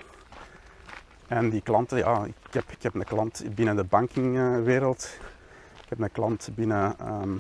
En 1.29 1.51
die 1.51 1.61
klanten, 1.61 1.99
ja, 1.99 2.25
ik 2.25 2.53
heb, 2.53 2.71
ik 2.71 2.83
heb 2.83 2.95
een 2.95 3.05
klant 3.05 3.45
binnen 3.55 3.77
de 3.77 3.85
bankingwereld. 3.85 5.19
Ik 5.83 5.89
heb 5.89 6.01
een 6.01 6.13
klant 6.13 6.49
binnen 6.55 6.99
ehm, 6.99 7.37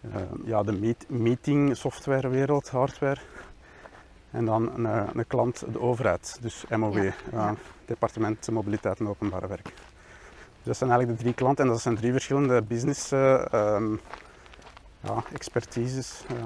eh, 0.00 0.20
ja, 0.44 0.62
de 0.62 0.72
meet, 0.72 1.04
meeting 1.08 1.76
softwarewereld, 1.76 2.68
hardware. 2.68 3.20
En 4.36 4.44
dan 4.44 4.70
een, 4.74 4.86
eh, 4.86 5.02
een 5.14 5.26
klant, 5.26 5.64
de 5.72 5.80
overheid, 5.80 6.38
dus 6.40 6.64
MOW, 6.76 6.94
Ja, 6.94 7.02
eh, 7.02 7.12
ja. 7.32 7.54
Departement 7.84 8.50
Mobiliteit 8.50 9.00
en 9.00 9.08
Openbare 9.08 9.46
Werk. 9.46 9.72
dat 10.62 10.76
zijn 10.76 10.90
eigenlijk 10.90 11.18
de 11.18 11.24
drie 11.24 11.36
klanten 11.36 11.64
en 11.64 11.70
dat 11.70 11.80
zijn 11.80 11.96
drie 11.96 12.12
verschillende 12.12 12.62
business 12.62 13.12
ehm, 13.12 13.92
ja, 15.00 15.22
expertises. 15.32 16.24
Ja. 16.28 16.44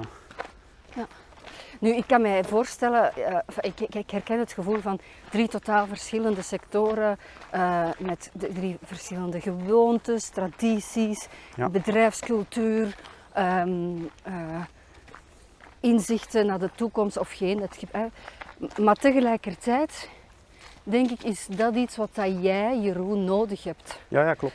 Nu, 1.79 1.95
ik 1.95 2.07
kan 2.07 2.21
mij 2.21 2.43
voorstellen, 2.43 3.11
uh, 3.17 3.37
ik, 3.59 3.79
ik, 3.79 4.09
herken 4.09 4.39
het 4.39 4.51
gevoel 4.51 4.79
van 4.79 4.99
drie 5.29 5.47
totaal 5.47 5.87
verschillende 5.87 6.41
sectoren 6.41 7.17
uh, 7.55 7.89
met 7.99 8.29
de 8.33 8.53
drie 8.53 8.77
verschillende 8.83 9.41
gewoontes, 9.41 10.29
tradities, 10.29 11.27
Ja. 11.55 11.69
bedrijfscultuur, 11.69 12.95
ehm, 13.33 13.95
uh, 14.27 14.61
inzichten 15.81 16.45
naar 16.45 16.59
de 16.59 16.69
toekomst 16.75 17.17
of 17.17 17.31
geen. 17.31 17.67
Maar 18.77 18.95
tegelijkertijd 18.95 20.09
denk 20.83 21.09
ik, 21.11 21.23
is 21.23 21.47
dat 21.49 21.75
iets 21.75 21.97
wat 21.97 22.09
dat 22.13 22.41
jij, 22.41 22.79
Jeroen, 22.79 23.23
nodig 23.23 23.63
hebt. 23.63 23.99
Ja, 24.07 24.25
ja, 24.25 24.33
klopt. 24.33 24.53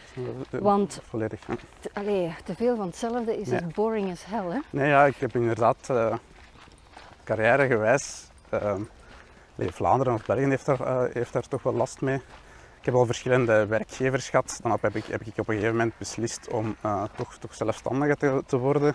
Eh, 0.51 0.61
Want- 0.61 1.01
Volledig. 1.09 1.41
ja. 1.49 1.55
Te, 1.81 1.91
allee, 1.93 2.35
te 2.45 2.55
veel 2.55 2.77
van 2.77 2.87
hetzelfde 2.87 3.39
is 3.41 3.49
Nee. 3.49 3.61
echt 3.61 3.75
boring 3.75 4.11
as 4.11 4.25
hell. 4.25 4.45
Hè? 4.51 4.59
Nee, 4.71 4.89
ja, 4.89 5.05
ik 5.05 5.17
heb 5.17 5.35
inderdaad 5.35 5.89
uh, 5.91 6.15
carrièregewijs. 7.25 8.27
Uh, 8.55 8.75
Vlaanderen 9.59 10.15
of 10.15 10.27
België 10.27 10.45
heeft 10.49 10.67
daar, 10.67 10.81
uh, 10.81 11.03
heeft 11.13 11.33
daar 11.33 11.49
toch 11.49 11.63
wel 11.63 11.73
last 11.73 12.01
mee. 12.01 12.17
Ik 12.81 12.85
heb 12.93 12.95
al 12.95 13.07
verschillende 13.07 13.67
werkgevers 13.67 14.29
gehad. 14.31 14.59
Dan 14.63 14.79
heb 14.81 14.97
ik, 14.97 15.05
heb 15.05 15.21
ik 15.21 15.29
op 15.39 15.49
een 15.49 15.55
gegeven 15.55 15.77
moment 15.77 15.99
beslist 15.99 16.49
om 16.49 16.77
toch, 17.17 17.35
toch 17.39 17.55
zelfstandiger 17.55 18.17
te, 18.17 18.43
te, 18.47 18.57
worden. 18.57 18.95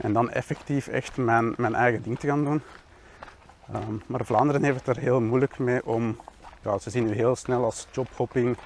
En 0.00 0.12
dan 0.12 0.30
effectief 0.30 0.86
echt 0.86 1.16
mijn, 1.16 1.54
mijn 1.56 1.74
eigen 1.74 2.02
ding 2.02 2.18
te 2.18 2.26
gaan 2.26 2.44
doen. 2.44 2.62
Um, 3.74 4.02
maar 4.06 4.24
Vlaanderen 4.24 4.64
heeft 4.64 4.86
het 4.86 4.96
er 4.96 5.02
heel 5.02 5.20
moeilijk 5.20 5.58
mee 5.58 5.86
om. 5.86 6.20
Ja, 6.62 6.78
ze 6.78 6.90
zien 6.90 7.08
u 7.08 7.14
heel 7.14 7.36
snel 7.36 7.64
als 7.64 7.86
jobhopping. 7.90 8.56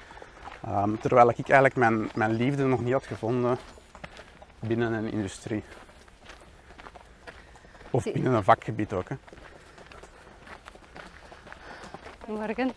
Um, 0.67 0.99
terwijl 0.99 1.29
ik 1.29 1.37
eigenlijk 1.37 1.75
mijn, 1.75 2.09
mijn 2.15 2.31
liefde 2.31 2.65
nog 2.65 2.81
niet 2.81 2.93
had 2.93 3.05
gevonden 3.05 3.57
binnen 4.59 4.93
een 4.93 5.11
industrie. 5.11 5.63
Of 7.89 8.03
binnen 8.03 8.33
een 8.33 8.43
vakgebied 8.43 8.93
ook. 8.93 9.09
Hè. 9.09 9.15
Morgen. 12.27 12.71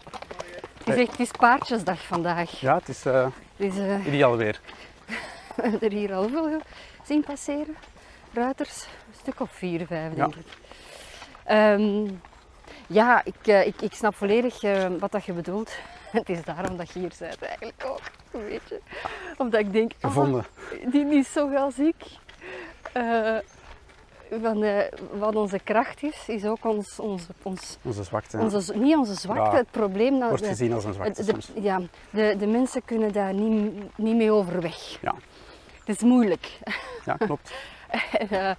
Het 0.79 0.97
is 0.97 1.07
echt 1.07 1.19
het 1.19 1.39
paardjesdag 1.39 2.07
vandaag. 2.07 2.61
Ja, 2.61 2.77
het 2.77 2.89
is 2.89 3.07
uh, 3.07 3.27
Dus, 3.57 3.77
uh, 3.77 4.07
ideaal 4.07 4.37
weer. 4.37 4.61
we 5.57 5.63
hebben 5.63 5.81
er 5.81 5.93
hier 5.93 6.15
al 6.15 6.29
veel 6.29 6.61
zien 7.05 7.25
passeren. 7.25 7.77
Een 8.47 8.55
stuk 9.21 9.41
of 9.41 9.51
vier, 9.51 9.87
vijf 9.87 10.15
denk 10.15 10.35
Ja. 10.35 10.41
ik. 10.41 11.79
Um, 11.81 12.21
ja, 12.87 13.25
ik, 13.25 13.47
uh, 13.47 13.67
ik, 13.67 13.83
ik 13.83 13.95
snap 13.95 14.15
volledig 14.15 14.63
uh, 14.63 14.87
wat 14.99 15.13
dat 15.13 15.25
je 15.25 15.33
bedoelt. 15.33 15.71
Het 16.11 16.29
is 16.29 16.45
daarom 16.45 16.77
dat 16.77 16.91
je 16.93 16.99
hier 16.99 17.13
bent 17.19 17.43
eigenlijk 17.43 17.85
ook, 17.87 18.01
weet 18.31 18.69
je. 18.69 18.81
Omdat 19.37 19.61
ik 19.61 19.73
denk, 19.73 19.93
Gevonden. 19.99 20.45
Oh, 20.85 20.93
die 20.93 21.07
is 21.07 21.33
zo 21.33 21.55
als 21.55 21.79
ik. 21.79 21.95
Uh, 22.97 23.37
van, 24.43 24.65
uh, 24.65 24.79
wat 25.19 25.37
onze 25.37 25.59
kracht 25.65 26.03
is, 26.03 26.23
is 26.27 26.45
ook 26.45 26.65
ons, 26.65 26.99
onze, 26.99 27.27
ons, 27.43 27.77
onze 27.83 28.03
zwakte. 28.03 28.39
Onze, 28.39 28.77
niet 28.77 28.97
onze 28.97 29.15
zwakte, 29.15 29.51
Ja, 29.51 29.57
het 29.57 29.71
probleem 29.71 30.19
dat 30.19 30.29
wordt 30.29 30.47
gezien 30.47 30.73
als 30.73 30.85
een 30.85 30.95
zwakte 30.95 31.25
de, 31.25 31.31
soms. 31.31 31.51
Ja, 31.55 31.81
de, 32.11 32.37
de 32.39 32.47
mensen 32.47 32.85
kunnen 32.85 33.13
daar 33.13 33.35
niet, 33.35 33.73
niet 33.97 34.17
mee 34.17 34.33
overweg. 34.33 34.99
Ja. 35.01 35.15
Het 35.85 35.97
is 35.97 36.03
moeilijk. 36.03 36.59
Ja, 37.05 37.15
klopt. 37.15 37.53
en, 38.19 38.29
uh, 38.31 38.51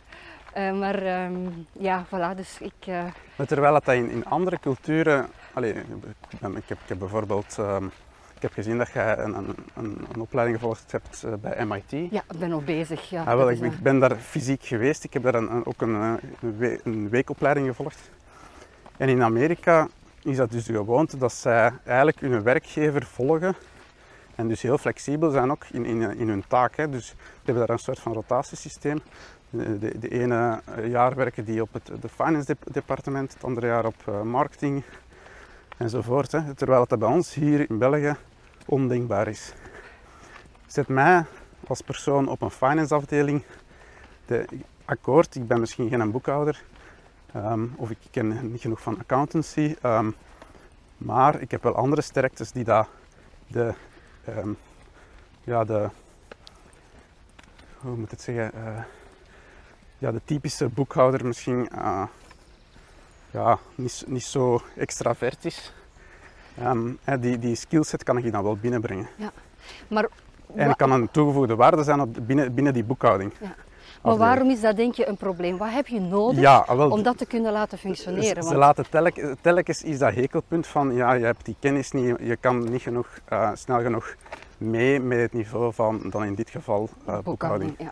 uh, 0.58 0.80
maar 0.80 1.26
um, 1.26 1.68
ja, 1.72 2.06
voilà, 2.06 2.36
dus 2.36 2.58
ik... 2.60 2.88
Uh... 2.88 3.04
Maar 3.36 3.48
terwijl 3.48 3.74
dat 3.74 3.88
in, 3.88 4.10
in 4.10 4.26
andere 4.26 4.60
culturen... 4.60 5.28
Allez, 5.54 5.76
ik, 6.30 6.40
ben, 6.40 6.56
ik, 6.56 6.64
heb, 6.68 6.78
ik 6.78 6.88
heb 6.88 7.00
bijvoorbeeld... 7.00 7.58
Um, 7.60 7.92
ik 8.36 8.46
heb 8.46 8.54
gezien 8.54 8.78
dat 8.78 8.90
jij 8.94 9.18
een, 9.18 9.36
een, 9.38 9.56
een, 9.74 10.08
een 10.14 10.22
opleiding 10.22 10.60
gevolgd 10.60 10.92
hebt 10.92 11.24
uh, 11.26 11.34
bij 11.34 11.66
MIT. 11.66 12.12
Ja, 12.12 12.24
ik 12.32 12.40
ben 12.40 12.50
nog 12.50 12.64
bezig. 12.64 13.10
Ja, 13.10 13.24
ah, 13.24 13.36
wel, 13.36 13.50
ik, 13.50 13.62
ik, 13.62 13.80
ben 13.80 14.00
daar 14.00 14.16
fysiek 14.16 14.64
geweest. 14.64 15.04
Ik 15.04 15.14
heb 15.14 15.24
daar 15.24 15.36
een, 15.36 15.66
ook 15.66 15.82
een, 15.82 16.20
een 16.84 17.10
weekopleiding 17.10 17.68
gevolgd. 17.68 18.10
En 18.98 19.10
in 19.10 19.24
Amerika 19.24 19.88
is 20.24 20.38
dat 20.38 20.52
dus 20.52 20.66
de 20.66 20.74
gewoonte 20.74 21.18
dat 21.18 21.34
zij 21.34 21.72
eigenlijk 21.86 22.20
hun 22.20 22.44
werkgever 22.44 23.04
volgen. 23.04 23.56
En 24.40 24.48
dus 24.48 24.62
heel 24.62 24.78
flexibel 24.78 25.32
zijn 25.32 25.52
ook 25.52 25.66
in, 25.72 25.86
in, 25.86 26.18
in 26.18 26.30
hun 26.30 26.44
taak. 26.48 26.76
Hè. 26.76 26.90
Dus 26.90 27.08
ze 27.08 27.16
hebben 27.44 27.66
daar 27.68 27.76
een 27.76 27.84
soort 27.84 28.00
van 28.00 28.14
rotatiesysteem. 28.14 29.02
De, 29.50 29.80
de, 29.80 30.00
de 30.00 30.10
ene 30.10 30.62
jaar 30.84 31.16
werken 31.16 31.46
die 31.46 31.62
op 31.62 31.74
het 31.74 31.92
de 32.02 32.10
finance 32.10 32.58
departement, 32.72 33.34
het 33.34 33.44
andere 33.44 33.68
jaar 33.68 33.86
op 33.86 33.96
uh, 34.10 34.22
marketing 34.22 34.84
enzovoort. 35.78 36.32
Hè. 36.32 36.54
Terwijl 36.54 36.86
het 36.90 37.00
bij 37.00 37.08
ons 37.08 37.34
hier 37.34 37.70
in 37.70 37.78
België 37.78 38.16
ondenkbaar 38.66 39.28
is. 39.28 39.54
Zet 40.66 40.88
mij 40.88 41.26
als 41.68 41.82
persoon 41.82 42.28
op 42.28 42.42
een 42.42 42.52
finance 42.52 42.96
afdeling 42.96 43.44
de 44.26 44.46
akkoord, 44.86 45.36
ik 45.36 45.48
ben 45.48 45.60
misschien 45.60 45.90
geen 45.90 46.12
boekhouder 46.12 46.64
um, 47.36 47.74
of 47.76 47.90
ik 47.90 47.98
ken 48.12 48.52
niet 48.52 48.62
genoeg 48.62 48.82
van 48.82 49.00
accountancy, 49.00 49.76
um, 49.84 50.16
maar 50.98 51.42
ik 51.42 51.52
heb 51.52 51.64
wel 51.64 51.76
andere 51.76 52.02
sterktes 52.02 52.52
die 52.52 52.64
dat 52.64 52.88
de, 53.48 53.74
um, 54.38 54.58
ja, 55.44 55.64
de, 55.64 55.90
hoe 57.78 57.96
moet 57.96 58.06
ik 58.06 58.12
het 58.12 58.22
zeggen, 58.22 58.52
uh, 58.56 58.84
ja, 59.98 60.12
de 60.12 60.22
typische 60.26 60.70
boekhouder 60.70 61.26
misschien 61.26 61.70
uh, 61.76 62.04
ja, 63.32 63.60
niet, 63.76 64.04
niet 64.08 64.24
zo 64.24 64.62
extravert 64.76 65.46
is. 65.46 65.74
Um, 66.64 67.00
die, 67.20 67.40
die 67.40 67.56
skillset 67.56 68.04
kan 68.04 68.18
ik 68.18 68.32
dan 68.32 68.44
wel 68.44 68.58
binnenbrengen. 68.58 69.08
Ja, 69.16 69.32
maar 69.88 70.08
en 70.56 70.76
kan 70.76 70.92
een 70.92 71.12
toegevoegde 71.12 71.56
waarde 71.56 71.84
zijn 71.84 72.00
op, 72.00 72.18
binnen, 72.22 72.54
binnen 72.54 72.74
die 72.74 72.84
boekhouding. 72.84 73.34
Ja. 73.40 73.56
Maar 74.02 74.18
waarom 74.18 74.50
is 74.50 74.62
dat 74.62 74.76
denk 74.76 74.94
je 74.94 75.08
een 75.08 75.18
probleem? 75.18 75.58
Wat 75.58 75.70
heb 75.72 75.88
je 75.88 76.00
nodig 76.00 76.40
ja, 76.40 76.76
wel, 76.76 76.92
om 76.92 77.04
dat 77.04 77.18
te 77.18 77.26
kunnen 77.26 77.52
laten 77.52 77.78
functioneren? 77.78 78.44
Ze, 78.44 78.50
ze 78.50 78.56
laten 78.56 78.90
telk, 78.90 79.16
telkens 79.42 79.84
is 79.84 80.00
dat 80.00 80.14
hekelpunt 80.14 80.68
van 80.68 80.94
ja, 80.94 81.14
je 81.14 81.26
hebt 81.26 81.46
die 81.46 81.56
kennis 81.60 81.92
niet, 81.92 82.16
je 82.20 82.36
kan 82.36 82.72
niet 82.72 82.82
genoeg, 82.82 83.08
uh, 83.30 83.50
snel 83.54 83.82
genoeg 83.82 84.16
mee 84.58 85.00
met 85.00 85.20
het 85.20 85.34
niveau 85.34 85.74
van 85.74 86.10
dan 86.10 86.24
in 86.24 86.36
dit 86.36 86.50
geval 86.50 86.90
uh, 87.08 87.20
boekhouding. 87.20 87.76
Ja. 87.78 87.92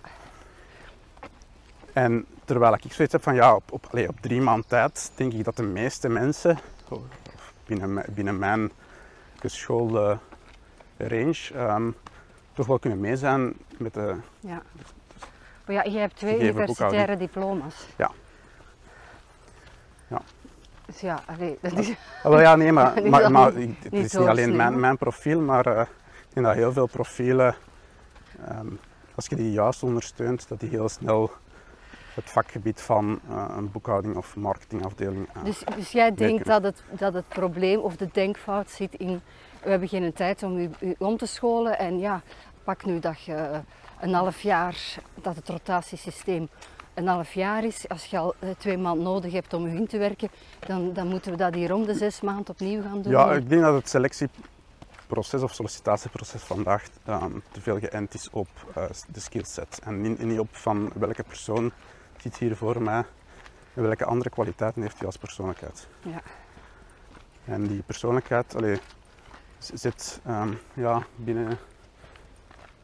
En 1.94 2.26
terwijl 2.46 2.74
ik 2.74 2.94
zoiets 2.94 3.14
heb 3.14 3.24
van 3.24 3.36
ja, 3.36 3.56
op, 3.56 3.72
op, 3.72 3.88
allez, 3.92 4.08
op 4.08 4.20
drie 4.22 4.42
maand 4.42 4.70
tijd 4.70 5.12
denk 5.16 5.34
ik 5.34 5.44
dat 5.44 5.56
de 5.56 5.64
meeste 5.64 6.10
mensen 6.10 6.58
binnen, 7.66 8.04
binnen 8.10 8.40
mijn 8.40 8.72
geschoolde 9.40 10.18
range 10.98 11.38
um, 11.56 11.96
toch 12.54 12.66
wel 12.68 12.80
kunnen 12.80 13.00
mee 13.00 13.16
zijn 13.16 13.54
met 13.78 13.94
de. 13.94 14.16
Ja. 14.40 14.62
Maar 15.68 15.76
ja, 15.76 15.92
je 15.92 15.98
hebt 15.98 16.16
twee 16.16 16.40
universitaire 16.40 17.18
diploma's. 17.18 17.88
Ja. 17.98 18.12
Ja. 20.08 20.22
Dus 20.86 21.00
ja, 21.00 21.20
allee, 21.26 21.58
dat 21.62 21.74
is... 21.74 21.90
Ah, 22.24 22.32
wel 22.32 22.40
ja, 22.40 22.56
nee, 22.56 22.72
maar, 22.72 23.04
maar, 23.32 23.54
het 23.54 23.94
is 23.94 24.14
niet 24.14 24.16
alleen 24.28 24.56
mijn, 24.56 24.80
mijn 24.80 24.98
profiel, 24.98 25.42
maar 25.42 25.68
uh, 25.68 25.82
ik 25.82 26.34
denk 26.34 26.46
dat 26.46 26.56
heel 26.56 26.72
veel 26.72 26.88
profielen, 26.88 27.56
um, 28.50 28.80
als 29.16 29.26
je 29.26 29.36
die 29.36 29.52
juist 29.52 29.84
ondersteunt, 29.84 30.48
dat 30.48 30.60
die 30.60 30.70
heel 30.70 30.90
snel 30.90 31.32
het 32.14 32.30
vakgebied 32.30 32.82
van 32.82 33.20
uh, 33.30 33.46
een 33.58 33.72
boekhouding 33.72 34.16
of 34.16 34.36
marketingafdeling. 34.36 35.28
Uh, 35.38 35.44
Dus, 35.44 35.64
dus 35.76 35.92
jij 35.92 36.14
denkt 36.14 36.46
dat 36.46 36.64
het, 36.64 36.84
dat 36.90 37.14
het 37.14 37.28
probleem 37.28 37.80
of 37.80 37.96
de 37.96 38.10
denkfout 38.12 38.70
zit 38.70 38.94
in... 38.94 39.22
We 39.64 39.70
hebben 39.70 39.88
geen 39.88 40.14
tijd 40.14 40.44
om 40.44 40.58
u, 40.58 40.70
u 40.80 40.96
om 40.98 41.18
te 41.18 41.26
scholen 41.26 41.80
en 41.80 42.00
ja, 42.00 42.22
pak 42.64 42.86
nu 42.86 43.00
dat 43.00 43.22
je 43.22 43.62
een 44.00 44.14
half 44.14 44.42
jaar, 44.42 44.98
dat 45.22 45.36
het 45.36 45.50
rotatiesysteem 45.50 46.50
een 46.94 47.08
half 47.08 47.34
jaar 47.34 47.64
is. 47.64 47.90
Als 47.90 48.06
je 48.06 48.18
al 48.18 48.34
eh, 48.40 48.50
twee 48.58 48.78
maanden 48.78 49.04
nodig 49.04 49.32
hebt 49.32 49.54
om 49.54 49.68
in 49.68 49.88
te 49.88 49.98
werken, 49.98 50.30
dan, 50.60 50.94
dan 50.94 51.08
moeten 51.08 51.32
we 51.32 51.38
dat 51.38 51.54
hier 51.54 51.74
om 51.74 51.86
de 51.86 51.94
zes 51.94 52.22
maanden 52.22 52.50
opnieuw 52.50 52.82
gaan 52.82 53.02
doen. 53.02 53.12
ja, 53.12 53.34
ik 53.34 53.50
denk 53.50 53.62
dat 53.62 53.74
het 53.74 53.90
selectieproces 53.90 55.42
of 55.42 55.54
sollicitatieproces 55.54 56.42
vandaag 56.42 56.84
um, 57.08 57.44
te 57.52 57.62
veel 57.62 57.80
geënt 57.80 58.14
is 58.14 58.30
op 58.30 58.48
uh, 58.78 58.84
de 59.08 59.20
skillset 59.20 59.80
en 59.84 60.02
niet, 60.02 60.24
niet 60.24 60.40
op 60.40 60.56
van 60.56 60.92
welke 60.96 61.24
persoon 61.24 61.72
zit 62.18 62.38
hier 62.38 62.56
voor 62.56 62.82
mij 62.82 63.04
en 63.74 63.84
welke 63.84 64.06
andere 64.06 64.30
kwaliteiten 64.30 64.82
heeft 64.82 64.98
hij 64.98 65.06
als 65.06 65.18
persoonlijkheid. 65.18 65.88
Ja. 66.02 66.22
En 67.46 67.68
die 67.68 67.84
persoonlijkheid 67.86 68.56
allee, 68.56 68.80
zit 69.58 70.22
um, 70.28 70.60
ja, 70.74 71.04
binnen, 71.16 71.58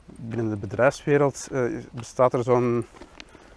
binnen 0.05 0.49
de 0.49 0.55
bedrijfswereld 0.55 1.47
uh, 1.51 1.79
bestaat 1.91 2.33
er 2.33 2.43
zo'n 2.43 2.85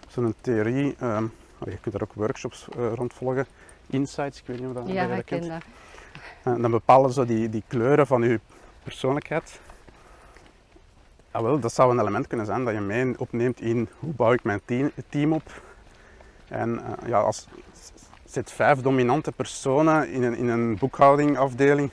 zo'n 0.09 0.35
theorie, 0.41 0.97
um, 1.03 1.33
allee, 1.59 1.75
je 1.75 1.79
kunt 1.81 1.95
daar 1.95 2.03
ook 2.03 2.13
workshops 2.13 2.69
uh, 2.79 2.93
rond 2.95 3.15
volgen, 3.15 3.47
insights, 3.87 4.41
ik 4.41 4.47
weet 4.47 4.59
niet 4.61 4.69
of 4.69 4.75
dat, 4.75 4.89
Ja, 4.89 5.03
ik 5.03 5.17
dat 5.17 5.25
ken 5.25 5.49
dat. 5.49 5.63
En 6.43 6.63
dan 6.63 6.71
bepalen 6.71 7.13
ze 7.13 7.25
die, 7.25 7.49
die 7.49 7.63
kleuren 7.67 8.07
van 8.07 8.23
je 8.23 8.41
persoonlijkheid. 8.83 9.61
Ah, 11.31 11.43
wel, 11.43 11.61
dat 11.61 11.73
zou 11.73 11.91
een 11.91 12.01
element 12.01 12.27
kunnen 12.27 12.47
zijn 12.47 12.65
dat 12.65 12.75
je 12.75 12.81
mee 12.81 13.19
opneemt 13.19 13.61
in 13.61 13.89
hoe 13.99 14.13
bouw 14.13 14.33
ik 14.33 14.45
mijn 14.45 14.61
team, 14.65 14.91
team 15.09 15.33
op. 15.33 15.63
En 16.49 16.75
uh, 16.75 17.09
ja, 17.09 17.21
als 17.21 17.47
zit 18.25 18.53
vijf 18.53 18.81
dominante 18.81 19.33
personen 19.33 20.11
in 20.11 20.23
een, 20.23 20.37
in 20.37 20.49
een 20.49 20.77
boekhoudingafdeling, 20.79 21.91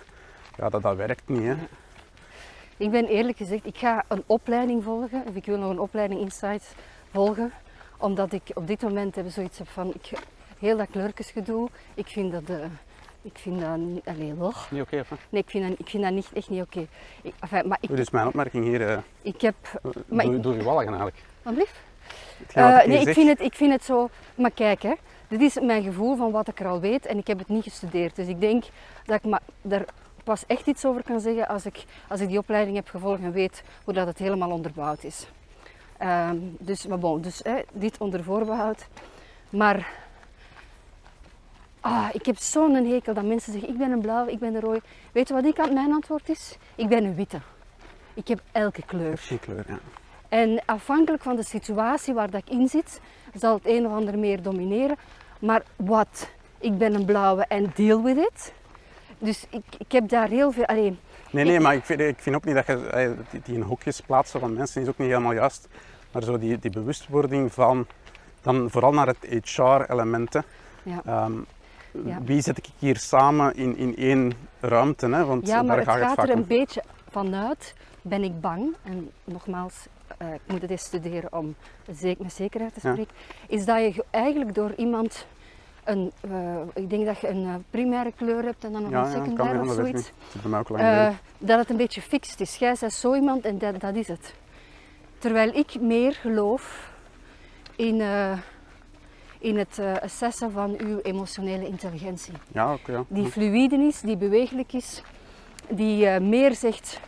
ja, 0.58 0.70
dat, 0.70 0.82
dat 0.82 0.96
werkt 0.96 1.24
niet. 1.26 1.44
Hè. 1.44 1.56
Ik 2.78 2.92
ben 2.92 3.06
eerlijk 3.06 3.38
gezegd, 3.38 3.66
ik 3.66 3.78
ga 3.78 4.04
een 4.08 4.24
opleiding 4.26 4.84
volgen, 4.84 5.24
of 5.28 5.36
ik 5.36 5.46
wil 5.46 5.58
nog 5.58 5.70
een 5.70 5.80
opleiding 5.80 6.20
Insights 6.20 6.72
volgen, 7.12 7.52
omdat 7.98 8.34
ik 8.34 8.42
op 8.54 8.68
dit 8.68 8.82
moment 8.82 9.16
heb 9.16 9.26
zoiets 9.30 9.58
heb 9.58 9.68
van, 9.68 9.94
ik, 9.94 10.10
heel 10.60 10.78
dat 10.78 10.88
kleurkesgedoe, 10.92 11.70
ik 11.94 12.08
vind 12.08 12.32
dat, 12.32 12.44
eh, 12.60 12.66
ik 13.22 13.38
vind 13.38 13.62
dat 13.62 13.78
niet, 13.78 14.06
allee, 14.06 14.34
lach. 14.34 14.72
Niet 14.72 14.82
oké, 14.82 15.00
of 15.00 15.10
wat? 15.10 15.20
Nee, 15.30 15.42
ik 15.42 15.50
vind 15.50 15.68
dat, 15.70 15.80
ik 15.80 15.90
vind 15.90 16.04
dat 16.04 16.12
niet, 16.12 16.30
echt 16.34 16.50
niet 16.50 16.62
oké. 16.62 16.88
Ik- 17.22 17.34
enfin, 17.40 17.68
Maar 17.68 17.78
ik, 17.82 17.96
Dus 17.96 18.10
mijn 18.10 18.28
opmerking 18.28 18.64
hier, 18.66 18.88
eh 18.90 18.98
ik 19.22 19.42
heb, 19.42 19.56
Maar 20.08 20.26
doe, 20.26 20.36
ik- 20.36 20.44
doe 20.44 20.56
je 20.56 20.64
wallen 20.64 20.86
eigenlijk. 20.86 21.18
wat 21.42 21.54
blieft? 21.54 21.80
Wat 22.38 22.56
Eh, 22.56 22.86
nee, 22.88 22.98
ik 22.98 23.04
zeg, 23.04 23.14
vind, 23.14 23.30
het, 23.30 23.42
ik 23.42 23.54
vind 23.56 23.72
het 23.72 23.84
zo. 23.84 24.10
Maar 24.36 24.52
kijk, 24.52 24.82
hè, 24.82 24.94
dit 25.28 25.42
is 25.42 25.60
mijn 25.60 25.84
gevoel 25.84 26.16
van 26.16 26.32
wat 26.32 26.48
ik 26.48 26.60
er 26.60 26.68
al 26.68 26.80
weet 26.80 27.06
en 27.06 27.18
ik 27.18 27.28
heb 27.28 27.40
het 27.40 27.48
niet 27.48 27.64
gestudeerd. 27.64 28.16
Dus 28.16 28.28
ik 28.28 28.40
denk 28.42 28.64
dat 29.06 29.16
ik 29.16 29.24
ma- 29.30 29.42
daar 29.62 29.86
pas 30.24 30.46
echt 30.46 30.68
iets 30.68 30.86
over 30.86 31.04
kan 31.04 31.20
zeggen 31.20 31.48
als 31.48 31.66
ik, 31.66 31.86
als 32.08 32.20
ik 32.20 32.28
die 32.28 32.38
opleiding 32.38 32.76
heb 32.76 32.88
gevolgd 32.88 33.22
en 33.22 33.32
weet 33.32 33.64
hoe 33.84 33.94
dat 33.94 34.08
het 34.08 34.18
helemaal 34.18 34.52
onderbouwd 34.52 35.04
is. 35.04 35.28
Ehm, 35.98 36.38
dus, 36.60 36.88
maar 36.88 37.00
bon, 37.00 37.22
dus 37.22 37.40
hè, 37.44 37.62
dit 37.74 37.98
onder 37.98 38.24
voorbehoud. 38.24 38.88
Maar 39.50 39.88
ah, 41.82 42.08
ik 42.12 42.26
heb 42.26 42.38
zo'n 42.38 42.74
hekel 42.74 43.14
dat 43.14 43.24
mensen 43.24 43.52
zeggen: 43.52 43.70
ik 43.70 43.78
ben 43.78 43.92
een 43.92 44.02
blauw, 44.02 44.28
ik 44.28 44.40
ben 44.40 44.56
een 44.56 44.62
rooi. 44.62 44.80
Weet 45.12 45.28
je 45.28 45.34
wat 45.34 45.46
ik 45.46 45.60
aan 45.60 45.74
mijn 45.74 45.94
antwoord 45.94 46.30
is? 46.30 46.58
Ik 46.76 46.88
ben 46.88 47.04
een 47.04 47.16
witte. 47.16 47.40
Ik 48.14 48.28
heb 48.28 48.42
elke 48.52 48.86
kleur. 48.86 49.18
geen 49.18 49.40
kleur, 49.40 49.66
ja. 49.68 49.80
En 50.30 50.62
afhankelijk 50.66 51.24
van 51.24 51.36
de 51.36 51.44
situatie 51.44 52.14
waar 52.14 52.30
dat 52.30 52.42
ik 52.46 52.54
in 52.54 52.68
zit, 52.68 53.02
zal 53.34 53.54
het 53.54 53.66
een 53.66 53.86
of 53.86 53.92
ander 53.92 54.20
meer 54.20 54.42
domineren. 54.42 54.98
Maar 55.40 55.64
wat? 55.76 56.30
Ik 56.58 56.78
ben 56.78 56.94
een 56.94 57.06
blauwe 57.06 57.46
en 57.48 57.72
deal 57.76 58.04
with 58.04 58.18
it. 58.18 58.54
Dus 59.24 59.46
ik, 59.50 59.64
ik 59.78 59.92
heb 59.92 60.10
daar 60.10 60.28
heel 60.28 60.52
veel. 60.52 60.66
Alleen, 60.66 61.00
Nee, 61.32 61.46
nee, 61.46 61.60
maar 61.60 61.76
ik 61.76 61.84
vind, 61.86 62.00
ik 62.00 62.20
vind 62.20 62.36
ook 62.36 62.46
niet 62.46 62.56
dat 62.56 62.66
je 62.68 63.16
die, 63.32 63.42
die 63.44 63.56
in 63.56 63.62
hokjes 63.62 64.02
plaatsen 64.02 64.40
van 64.40 64.54
mensen 64.54 64.82
is 64.82 64.88
ook 64.88 64.98
niet 64.98 65.08
helemaal 65.08 65.34
juist. 65.34 65.68
Maar 66.12 66.24
zo 66.24 66.38
die, 66.38 66.60
die 66.60 66.72
bewustwording 66.72 67.54
van, 67.54 67.88
dan 68.42 68.70
vooral 68.70 68.92
naar 68.94 69.08
het 69.08 69.18
HR-element. 69.46 70.34
ja. 70.84 71.02
Ehm, 71.06 71.34
Ja. 72.06 72.18
Wie 72.26 72.42
zet 72.42 72.58
ik 72.58 72.66
hier 72.80 72.98
samen 72.98 73.56
in, 73.56 73.78
in 73.78 73.96
één 73.96 74.34
ruimte? 74.60 75.08
Hè? 75.10 75.26
Want 75.26 75.48
ja, 75.48 75.56
maar 75.62 75.66
daar 75.66 75.78
het 75.78 75.88
gaat 75.88 76.00
het 76.10 76.20
gaat 76.20 76.28
er 76.28 76.34
een 76.36 76.42
om. 76.42 76.48
beetje 76.48 76.84
vanuit, 77.10 77.74
ben 78.02 78.24
ik 78.24 78.42
bang, 78.42 78.76
en 78.84 79.12
nogmaals, 79.24 79.74
eh, 80.18 80.34
ik 80.34 80.40
moet 80.46 80.62
het 80.62 80.72
eens 80.72 80.84
studeren 80.84 81.34
om 81.34 81.56
met 81.88 82.32
zekerheid 82.34 82.74
te 82.74 82.80
Ja. 82.84 82.92
spreken, 82.92 83.14
is 83.48 83.66
dat 83.66 83.80
je 83.80 83.94
ge- 83.94 84.06
eigenlijk 84.12 84.54
door 84.56 84.74
iemand 84.78 85.26
een, 85.84 86.12
eh, 86.22 86.58
ik 86.74 86.89
denk 86.89 87.06
dat 87.06 87.19
je 87.19 87.30
een 87.30 87.46
eh, 87.46 87.54
primaire 87.69 88.12
kleur 88.15 88.43
hebt 88.43 88.63
en 88.63 88.72
dan 88.72 88.82
nog 88.82 88.91
Ja, 88.91 89.04
een 89.06 89.12
ja, 89.12 89.17
secundaire 89.17 89.60
niet, 89.60 89.69
of 89.69 89.76
zoiets. 89.76 89.93
niet. 89.93 90.13
Dat 90.17 90.36
is 90.36 90.41
bij 90.41 90.50
mij 90.50 90.60
ook 90.60 90.69
lang 90.69 90.82
geleden. 90.82 91.17
dat 91.38 91.60
het 91.60 91.69
een 91.69 91.78
beetje 91.78 92.02
fixed 92.02 92.39
is. 92.39 92.56
Jij 92.56 92.76
bent 92.80 92.93
zo 92.93 93.13
iemand 93.15 93.46
en 93.46 93.58
dat, 93.58 93.80
dat 93.80 93.96
is 93.96 94.08
het. 94.08 94.34
Terwijl 95.17 95.54
ik 95.54 95.82
meer 95.82 96.13
geloof 96.13 96.91
in, 97.76 98.02
in 99.39 99.58
het 99.58 99.80
assessen 100.02 100.52
van 100.52 100.76
uw 100.78 101.00
emotionele 101.00 101.67
intelligentie. 101.67 102.34
Ja, 102.52 102.78
ja. 102.86 103.04
Die 103.08 103.26
fluïde 103.26 103.76
is, 103.76 104.02
die 104.02 104.17
bewegelijk 104.17 104.74
is, 104.74 105.04
die 105.69 106.19
meer 106.19 106.56
zegt 106.56 107.00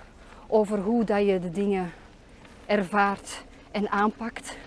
over 0.48 0.80
hoe 0.80 1.04
dat 1.04 1.26
je 1.26 1.40
de 1.40 1.52
dingen 1.52 1.92
ervaart 2.66 3.44
en 3.72 3.90
aanpakt. 3.90 4.58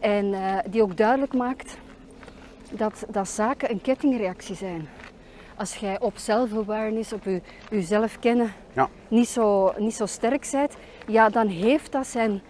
En 0.00 0.34
die 0.70 0.82
ook 0.82 0.96
duidelijk 0.96 1.34
maakt 1.34 1.76
dat, 2.76 3.04
dat 3.08 3.28
zaken 3.28 3.70
een 3.70 3.80
kettingreactie 3.80 4.54
zijn. 4.54 4.88
Als 5.56 5.74
jij 5.76 6.00
op 6.00 6.12
self-awareness, 6.16 7.12
op 7.12 7.24
je, 7.24 7.40
jezelf 7.70 8.18
kennen, 8.18 8.52
Ja. 8.72 8.88
niet, 9.08 9.28
zo, 9.28 9.72
niet 9.78 9.94
zo 9.94 10.06
sterk 10.06 10.48
bent, 10.52 10.74
ja, 11.06 11.28
dan 11.28 11.46
heeft 11.46 11.92
dat 11.92 12.06
zijn, 12.06 12.42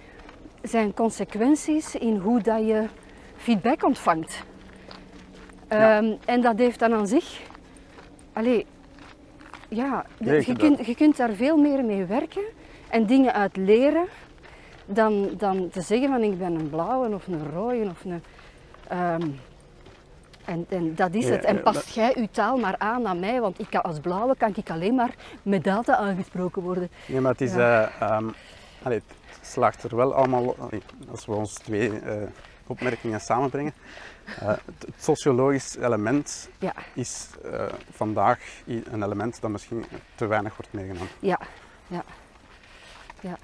zijn 0.62 0.94
consequenties 0.94 1.94
in 1.94 2.16
hoe 2.16 2.40
dat 2.40 2.58
je 2.58 2.84
feedback 3.37 3.84
ontvangt. 3.84 4.42
Ja. 5.68 5.96
Ehm, 5.98 6.12
en 6.24 6.40
dat 6.40 6.58
heeft 6.58 6.78
dan 6.78 6.92
aan 6.94 7.06
zich, 7.06 7.40
allee, 8.32 8.66
ja, 9.68 10.06
Nee, 10.18 10.42
je, 10.46 10.56
kunt, 10.56 10.87
je 10.87 10.94
kunt 10.94 11.16
daar 11.16 11.32
veel 11.32 11.56
meer 11.56 11.84
mee 11.84 12.04
werken 12.04 12.44
en 12.88 13.06
dingen 13.06 13.32
uit 13.32 13.56
leren 13.56 14.04
dan, 14.87 15.28
dan 15.37 15.68
te 15.68 15.80
zeggen 15.80 16.08
van 16.08 16.22
ik 16.22 16.38
ben 16.38 16.54
een 16.54 16.70
blauwe 16.70 17.14
of 17.14 17.26
een 17.26 17.50
rode 17.52 17.90
of 17.90 18.04
een... 18.04 18.22
ehm, 18.88 19.28
en, 20.44 20.66
en 20.68 20.94
dat 20.94 21.14
is 21.14 21.28
het. 21.28 21.44
En 21.44 21.62
past 21.62 21.88
jij 21.94 22.12
je 22.16 22.30
taal 22.30 22.57
maar 22.59 22.74
aan 22.78 23.07
aan 23.07 23.20
mij, 23.20 23.40
want 23.40 23.61
ik 23.61 23.66
kan, 23.70 23.83
als 23.83 23.98
blauwe 24.00 24.37
kan 24.37 24.52
ik 24.57 24.70
alleen 24.70 24.94
maar 24.94 25.14
met 25.42 25.64
data 25.64 25.96
aangesproken 25.96 26.62
worden. 26.62 26.90
Nee, 27.07 27.20
maar 27.20 27.33
het 27.33 27.40
is... 27.40 27.54
eh, 27.54 28.00
ehm, 28.00 28.28
allee, 28.83 29.02
het 29.26 29.46
slaagt 29.46 29.83
er 29.83 29.96
wel 29.96 30.14
allemaal... 30.14 30.57
allee, 30.59 30.83
als 31.11 31.26
we 31.26 31.33
ons 31.33 31.54
twee 31.54 32.00
eh, 32.00 32.22
opmerkingen 32.66 33.20
samenbrengen. 33.20 33.72
eh, 34.40 34.46
het, 34.48 34.59
het 34.78 34.94
sociologisch 34.98 35.76
element 35.76 36.48
Ja, 36.59 36.72
is 36.94 37.28
vandaag 37.90 38.38
een 38.66 39.02
element 39.02 39.40
dat 39.40 39.50
misschien 39.50 39.85
te 40.14 40.26
weinig 40.26 40.57
wordt 40.57 40.72
meegenomen. 40.72 41.09
ja, 41.18 41.38
ja. 41.87 42.04
ja. 43.20 43.37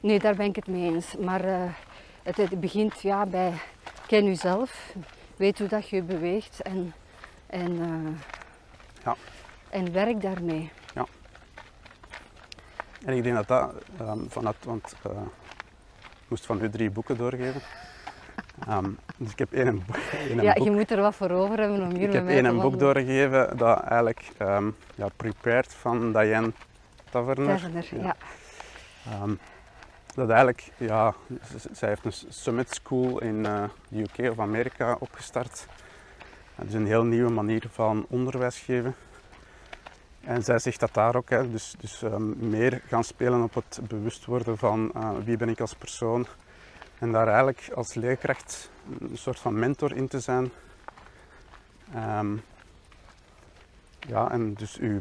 Nee, 0.00 0.18
daar 0.18 0.34
ben 0.34 0.46
ik 0.46 0.56
het 0.56 0.66
mee 0.66 0.94
eens. 0.94 1.16
Maar 1.16 1.44
het, 2.22 2.36
het 2.36 2.60
begint 2.60 3.00
ja, 3.00 3.26
bij 3.26 3.52
ken 4.06 4.24
jezelf, 4.24 4.94
weet 5.40 5.58
hoe 5.58 5.68
dat 5.68 5.88
je 5.88 6.02
beweegt 6.02 6.62
en, 6.62 6.94
en, 7.46 7.80
eh, 7.80 9.04
Ja. 9.04 9.16
en 9.70 9.92
werk 9.92 10.20
daarmee. 10.20 10.70
En 13.04 13.16
ik 13.16 13.22
denk 13.22 13.34
dat 13.34 13.48
dat 13.48 13.72
ehm, 13.98 14.18
vanuit... 14.28 14.56
Want 14.64 14.94
eh, 15.02 15.10
ik 16.00 16.28
moest 16.28 16.46
van 16.46 16.62
u 16.62 16.70
drie 16.70 16.90
boeken 16.90 17.16
doorgeven. 17.16 17.60
Ehm, 18.68 18.90
dus 19.16 19.30
ik 19.30 19.38
heb 19.38 19.52
één, 19.52 19.84
één 20.28 20.42
Ja, 20.42 20.52
boek 20.52 20.64
je 20.64 20.70
moet 20.70 20.90
er 20.90 21.00
wat 21.00 21.14
voor 21.14 21.30
over 21.30 21.58
hebben 21.58 21.80
om 21.82 21.90
hier 21.90 22.08
Ik 22.08 22.12
heb 22.12 22.28
één 22.28 22.44
een 22.44 22.60
boek 22.60 22.78
doorgegeven 22.78 23.56
dat 23.56 23.80
eigenlijk 23.80 24.30
ehm 24.36 24.70
ja, 24.94 25.08
Prepared 25.16 25.74
van 25.74 26.12
Diane 26.12 26.52
Taverner. 27.10 27.46
Taverner, 27.46 27.88
ja. 27.90 28.16
Ja. 29.04 29.26
Dat 30.14 30.28
eigenlijk, 30.28 30.72
ja, 30.76 31.14
zij 31.72 31.88
heeft 31.88 32.04
een 32.04 32.32
summit 32.32 32.74
school 32.74 33.20
in 33.20 33.46
eh, 33.46 33.64
de 33.88 34.00
UK 34.00 34.30
of 34.30 34.38
Amerika 34.38 34.96
opgestart. 34.98 35.66
Het 36.54 36.68
is 36.68 36.74
een 36.74 36.86
heel 36.86 37.04
nieuwe 37.04 37.30
manier 37.30 37.66
van 37.70 38.06
onderwijs 38.08 38.58
geven. 38.58 38.94
En 40.20 40.42
zij 40.42 40.58
zegt 40.58 40.80
dat 40.80 40.94
daar 40.94 41.16
ook, 41.16 41.30
hè, 41.30 41.50
dus, 41.50 41.74
dus 41.78 42.02
ehm, 42.02 42.48
meer 42.48 42.82
gaan 42.86 43.04
spelen 43.04 43.42
op 43.42 43.54
het 43.54 43.80
bewust 43.88 44.24
worden 44.24 44.58
van 44.58 44.90
eh, 44.94 45.10
wie 45.24 45.36
ben 45.36 45.48
ik 45.48 45.60
als 45.60 45.74
persoon. 45.74 46.26
En 46.98 47.12
daar 47.12 47.26
eigenlijk 47.26 47.70
als 47.74 47.94
leerkracht 47.94 48.70
een 49.00 49.18
soort 49.18 49.38
van 49.38 49.58
mentor 49.58 49.96
in 49.96 50.08
te 50.08 50.20
zijn. 50.20 50.50
Ehm, 51.94 52.36
ja, 53.98 54.30
en 54.30 54.54
dus 54.54 54.76
uw 54.76 55.00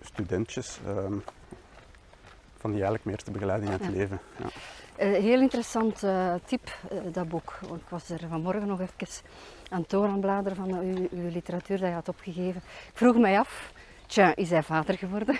studentjes 0.00 0.80
ehm, 0.86 1.14
van 2.58 2.70
die 2.70 2.82
eigenlijk 2.82 3.04
meer 3.04 3.16
te 3.16 3.30
begeleiden 3.30 3.66
in 3.66 3.72
het 3.72 3.84
Ja. 3.84 3.90
leven. 3.90 4.20
Ja. 4.36 4.46
Eh, 4.96 5.12
heel 5.12 5.40
interessant 5.40 6.02
eh, 6.02 6.34
tip, 6.44 6.76
eh, 6.90 6.98
dat 7.12 7.28
boek. 7.28 7.58
Ik 7.62 7.88
was 7.88 8.08
er 8.08 8.20
vanmorgen 8.28 8.66
nog 8.66 8.80
even 8.80 9.22
aan 9.70 9.84
het 9.88 10.56
van 10.56 10.78
uw, 10.78 11.08
uw 11.10 11.30
literatuur 11.30 11.78
dat 11.78 11.88
je 11.88 11.94
had 11.94 12.08
opgegeven. 12.08 12.62
Ik 12.64 12.92
vroeg 12.94 13.16
mij 13.16 13.38
af, 13.38 13.72
tja, 14.06 14.36
is 14.36 14.50
hij 14.50 14.62
vader 14.62 14.98
geworden? 14.98 15.38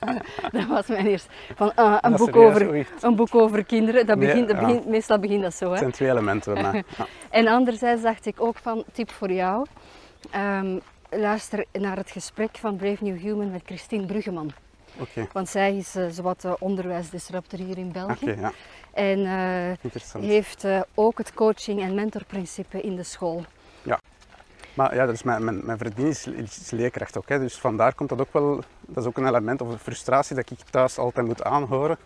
dat 0.52 0.66
was 0.66 0.86
mijn 0.86 1.06
eerste. 1.06 1.28
Van, 1.54 1.74
ah, 1.74 1.98
een, 2.00 2.16
boek 2.16 2.28
serieus, 2.28 2.54
over, 2.54 2.86
een 3.00 3.16
boek 3.16 3.34
over 3.34 3.64
kinderen, 3.64 4.06
dat 4.06 4.18
begint, 4.18 4.48
dat 4.48 4.60
ja. 4.60 4.80
meestal 4.86 5.18
begint 5.18 5.42
dat 5.42 5.54
zo. 5.54 5.64
Het 5.64 5.72
Hè? 5.72 5.78
zijn 5.78 5.92
twee 5.92 6.10
elementen. 6.10 6.54
Ja. 6.54 6.82
En 7.30 7.46
anderzijds 7.46 8.02
dacht 8.02 8.26
ik 8.26 8.40
ook 8.40 8.56
van, 8.58 8.84
tip 8.92 9.10
voor 9.10 9.32
jou, 9.32 9.66
ehm, 10.30 10.78
luister 11.10 11.64
naar 11.72 11.96
het 11.96 12.10
gesprek 12.10 12.56
van 12.56 12.76
Brave 12.76 13.04
New 13.04 13.18
Human 13.18 13.50
met 13.50 13.62
Christine 13.64 14.06
Bruggeman. 14.06 14.52
Want 15.32 15.48
zij 15.48 15.76
is 15.76 15.94
eh, 15.94 16.06
zowat 16.10 16.40
de 16.40 16.56
onderwijsdisruptor 16.58 17.58
hier 17.58 17.78
in 17.78 17.92
België. 17.92 18.36
ja. 18.40 18.52
En 18.92 19.26
eh, 19.26 20.22
heeft 20.22 20.64
eh, 20.64 20.80
ook 20.94 21.18
het 21.18 21.34
coaching- 21.34 21.82
en 21.82 21.94
mentorprincipe 21.94 22.80
in 22.80 22.96
de 22.96 23.02
school. 23.02 23.44
Maar 24.76 24.94
ja, 24.94 25.06
dus 25.06 25.22
mijn, 25.22 25.44
mijn, 25.44 25.60
mijn 25.64 25.96
is, 25.96 26.26
is 26.26 26.70
leerkracht 26.70 27.18
ook. 27.18 27.28
Hè. 27.28 27.38
Dus 27.38 27.58
vandaar 27.58 27.94
komt 27.94 28.08
dat 28.08 28.20
ook 28.20 28.32
wel, 28.32 28.62
dat 28.80 29.02
is 29.02 29.08
ook 29.08 29.16
een 29.16 29.26
element 29.26 29.60
of 29.60 29.68
een 29.68 29.78
frustratie 29.78 30.36
dat 30.36 30.50
ik 30.50 30.58
thuis 30.58 30.98
altijd 30.98 31.26
moet 31.26 31.42
aanhoren. 31.42 31.98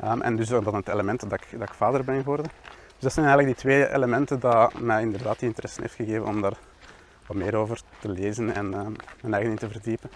Ehm, 0.00 0.20
en 0.20 0.36
dus 0.36 0.48
dan 0.48 0.74
het 0.74 0.88
element 0.88 1.20
dat 1.20 1.32
ik, 1.32 1.46
dat 1.50 1.68
ik 1.68 1.74
vader 1.74 2.04
ben 2.04 2.18
geworden. 2.18 2.46
Dus 2.66 2.98
dat 2.98 3.12
zijn 3.12 3.26
eigenlijk 3.26 3.56
die 3.56 3.64
twee 3.64 3.92
elementen 3.92 4.40
dat 4.40 4.80
mij 4.80 5.02
inderdaad 5.02 5.38
die 5.38 5.48
interesse 5.48 5.80
heeft 5.80 5.94
gegeven 5.94 6.26
om 6.26 6.40
daar 6.40 6.56
wat 7.26 7.36
meer 7.36 7.54
over 7.54 7.80
te 7.98 8.08
lezen 8.08 8.54
en 8.54 8.74
ehm, 8.74 8.92
mijn 9.20 9.34
eigen 9.34 9.50
in 9.50 9.58
te 9.58 9.70
verdiepen. 9.70 10.10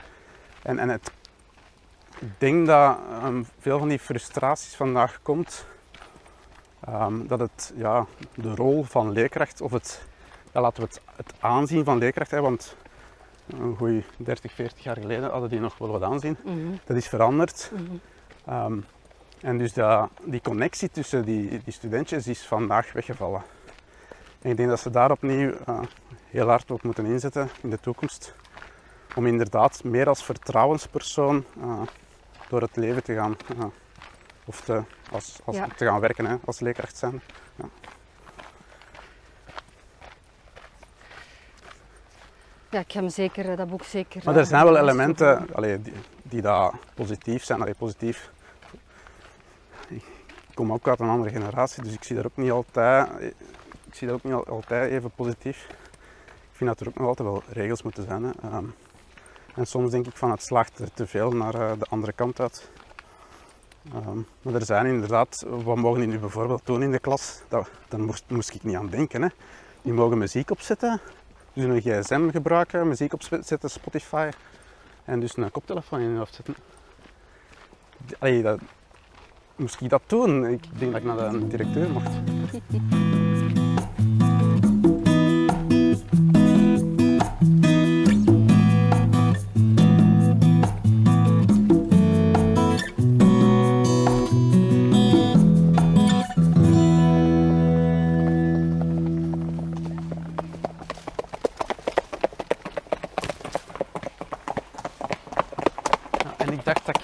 En, 0.63 0.79
en 0.79 0.89
het, 0.89 1.11
ik 2.19 2.29
denk 2.39 2.67
dat 2.67 2.99
ehm, 3.11 3.43
veel 3.59 3.79
van 3.79 3.89
die 3.89 3.99
frustraties 3.99 4.75
vandaag 4.77 5.19
komt, 5.23 5.67
ehm, 6.81 7.27
dat 7.27 7.39
het 7.39 7.73
ja, 7.77 8.07
de 8.35 8.55
rol 8.55 8.85
van 8.85 9.11
leerkracht 9.11 9.61
of 9.61 9.73
het 9.73 10.03
ja, 10.53 10.61
laten 10.61 10.83
we 10.83 10.89
het, 10.89 11.01
het 11.17 11.33
aanzien 11.41 11.85
van 11.85 11.99
leerkracht 11.99 12.31
hebben, 12.31 12.51
want 12.51 12.77
een 13.47 13.77
goeie 13.77 14.05
30, 14.17 14.53
40 14.53 14.85
jaar 14.85 14.97
geleden 14.97 15.31
hadden 15.31 15.51
die 15.51 15.61
nog 15.61 15.79
wel 15.79 15.89
wat 15.89 16.03
aanzien. 16.03 16.37
Mhm, 16.45 16.57
Dat 16.85 16.97
is 16.97 17.09
veranderd. 17.09 17.71
mhm. 17.75 17.83
Ehm, 18.47 18.79
En 19.41 19.59
dus 19.59 19.73
dat, 19.73 20.09
die 20.25 20.41
connectie 20.41 20.91
tussen 20.91 21.25
die, 21.25 21.61
die 21.65 21.73
studentjes 21.73 22.27
is 22.27 22.47
vandaag 22.47 22.93
weggevallen. 22.93 23.43
En 24.43 24.51
ik 24.51 24.57
denk 24.57 24.69
dat 24.69 24.81
ze 24.81 24.91
daar 24.91 25.11
opnieuw 25.11 25.51
uh, 25.69 25.81
heel 26.31 26.49
hard 26.49 26.71
op 26.71 26.83
moeten 26.83 27.07
inzetten 27.07 27.49
in 27.63 27.71
de 27.71 27.81
toekomst. 27.81 28.35
Om 29.17 29.27
inderdaad 29.27 29.85
meer 29.85 30.09
als 30.09 30.25
vertrouwenspersoon 30.25 31.45
uh, 31.59 31.81
door 32.49 32.61
het 32.61 32.77
leven 32.77 33.03
te 33.03 33.15
gaan. 33.15 33.37
Of 34.45 34.61
te, 34.61 34.83
als, 35.13 35.39
als, 35.45 35.57
Ja. 35.57 35.67
te 35.77 35.85
gaan 35.85 36.01
werken 36.01 36.25
hè, 36.27 36.37
als 36.45 36.61
leerkracht 36.61 36.97
zijn. 36.97 37.21
Ja. 37.57 37.65
Ja, 42.71 42.79
ik 42.79 42.93
heb 42.93 43.03
hem 43.03 43.11
zeker, 43.13 43.51
eh, 43.51 43.57
dat 43.57 43.69
boek 43.69 43.85
zeker... 43.85 44.21
Maar 44.25 44.35
er 44.35 44.41
eh, 44.41 44.47
zijn 44.47 44.65
wel 44.65 44.77
elementen 44.79 45.55
allee, 45.55 45.83
die, 45.83 45.93
die 46.23 46.41
daar 46.43 46.73
positief 46.95 47.45
zijn. 47.45 47.61
Allee, 47.61 47.75
positief. 47.75 48.31
Ik 49.89 50.05
kom 50.55 50.73
ook 50.73 50.89
uit 50.89 51.01
een 51.01 51.09
andere 51.09 51.31
generatie, 51.31 51.83
dus 51.83 51.93
ik 51.93 52.05
zie 52.05 52.17
dat 52.17 52.25
ook 52.27 52.37
niet 52.37 52.51
altijd, 52.51 53.09
ik 53.87 53.95
zie 53.95 54.07
dat 54.09 54.17
ook 54.17 54.25
niet 54.25 54.33
al- 54.33 54.47
altijd 54.47 54.91
even 54.91 55.11
positief. 55.11 55.67
Ik 56.51 56.65
vind 56.65 56.71
dat 56.71 56.81
er 56.81 56.89
ook 56.89 56.99
nog 56.99 57.07
altijd 57.07 57.29
wel 57.29 57.43
regels 57.49 57.83
moeten 57.83 58.05
zijn. 58.05 58.23
Hè. 58.23 58.31
Ehm, 58.43 58.65
en 59.59 59.67
soms 59.67 59.91
denk 59.91 60.07
ik 60.07 60.17
van 60.17 60.31
het 60.31 60.43
slaagt 60.43 60.79
er 60.79 60.93
te 60.95 61.07
veel 61.07 61.31
naar 61.31 61.55
eh, 61.55 61.73
de 61.79 61.87
andere 61.89 62.13
kant 62.13 62.41
uit. 62.41 62.71
Ehm, 63.93 64.19
maar 64.43 64.55
er 64.55 64.65
zijn 64.65 64.87
inderdaad, 64.87 65.45
wat 65.47 65.77
mogen 65.77 66.01
die 66.01 66.09
nu 66.09 66.19
bijvoorbeeld 66.19 66.67
doen 66.67 66.83
in 66.83 66.91
de 66.91 66.99
klas? 66.99 67.43
Dat, 67.49 67.71
daar 67.89 68.01
moest, 68.27 68.55
ik 68.55 68.65
niet 68.65 68.77
aan 68.77 68.89
denken. 68.89 69.23
Hè. 69.23 69.29
Die 69.83 69.93
mogen 69.93 70.19
muziek 70.19 70.51
opzetten, 70.51 71.01
dus 71.53 71.65
een 71.65 71.81
gsm 71.81 72.31
gebruiken, 72.31 72.89
muziek 72.89 73.13
opzetten, 73.13 73.71
Spotify. 73.71 74.31
En 75.05 75.21
dus 75.21 75.37
een 75.37 75.51
koptelefoon 75.51 76.01
in 76.01 76.11
je 76.11 76.19
hoofd 76.19 76.35
zetten. 76.35 76.55
Dat, 78.43 78.61
moest 79.57 79.81
ik 79.81 79.89
dat 79.91 80.03
doen? 80.07 80.47
Ik 80.47 80.79
denk 80.79 80.93
dat 80.93 81.01
ik 81.01 81.07
naar 81.07 81.31
de 81.31 81.47
directeur 81.47 81.91
mocht. 81.91 82.11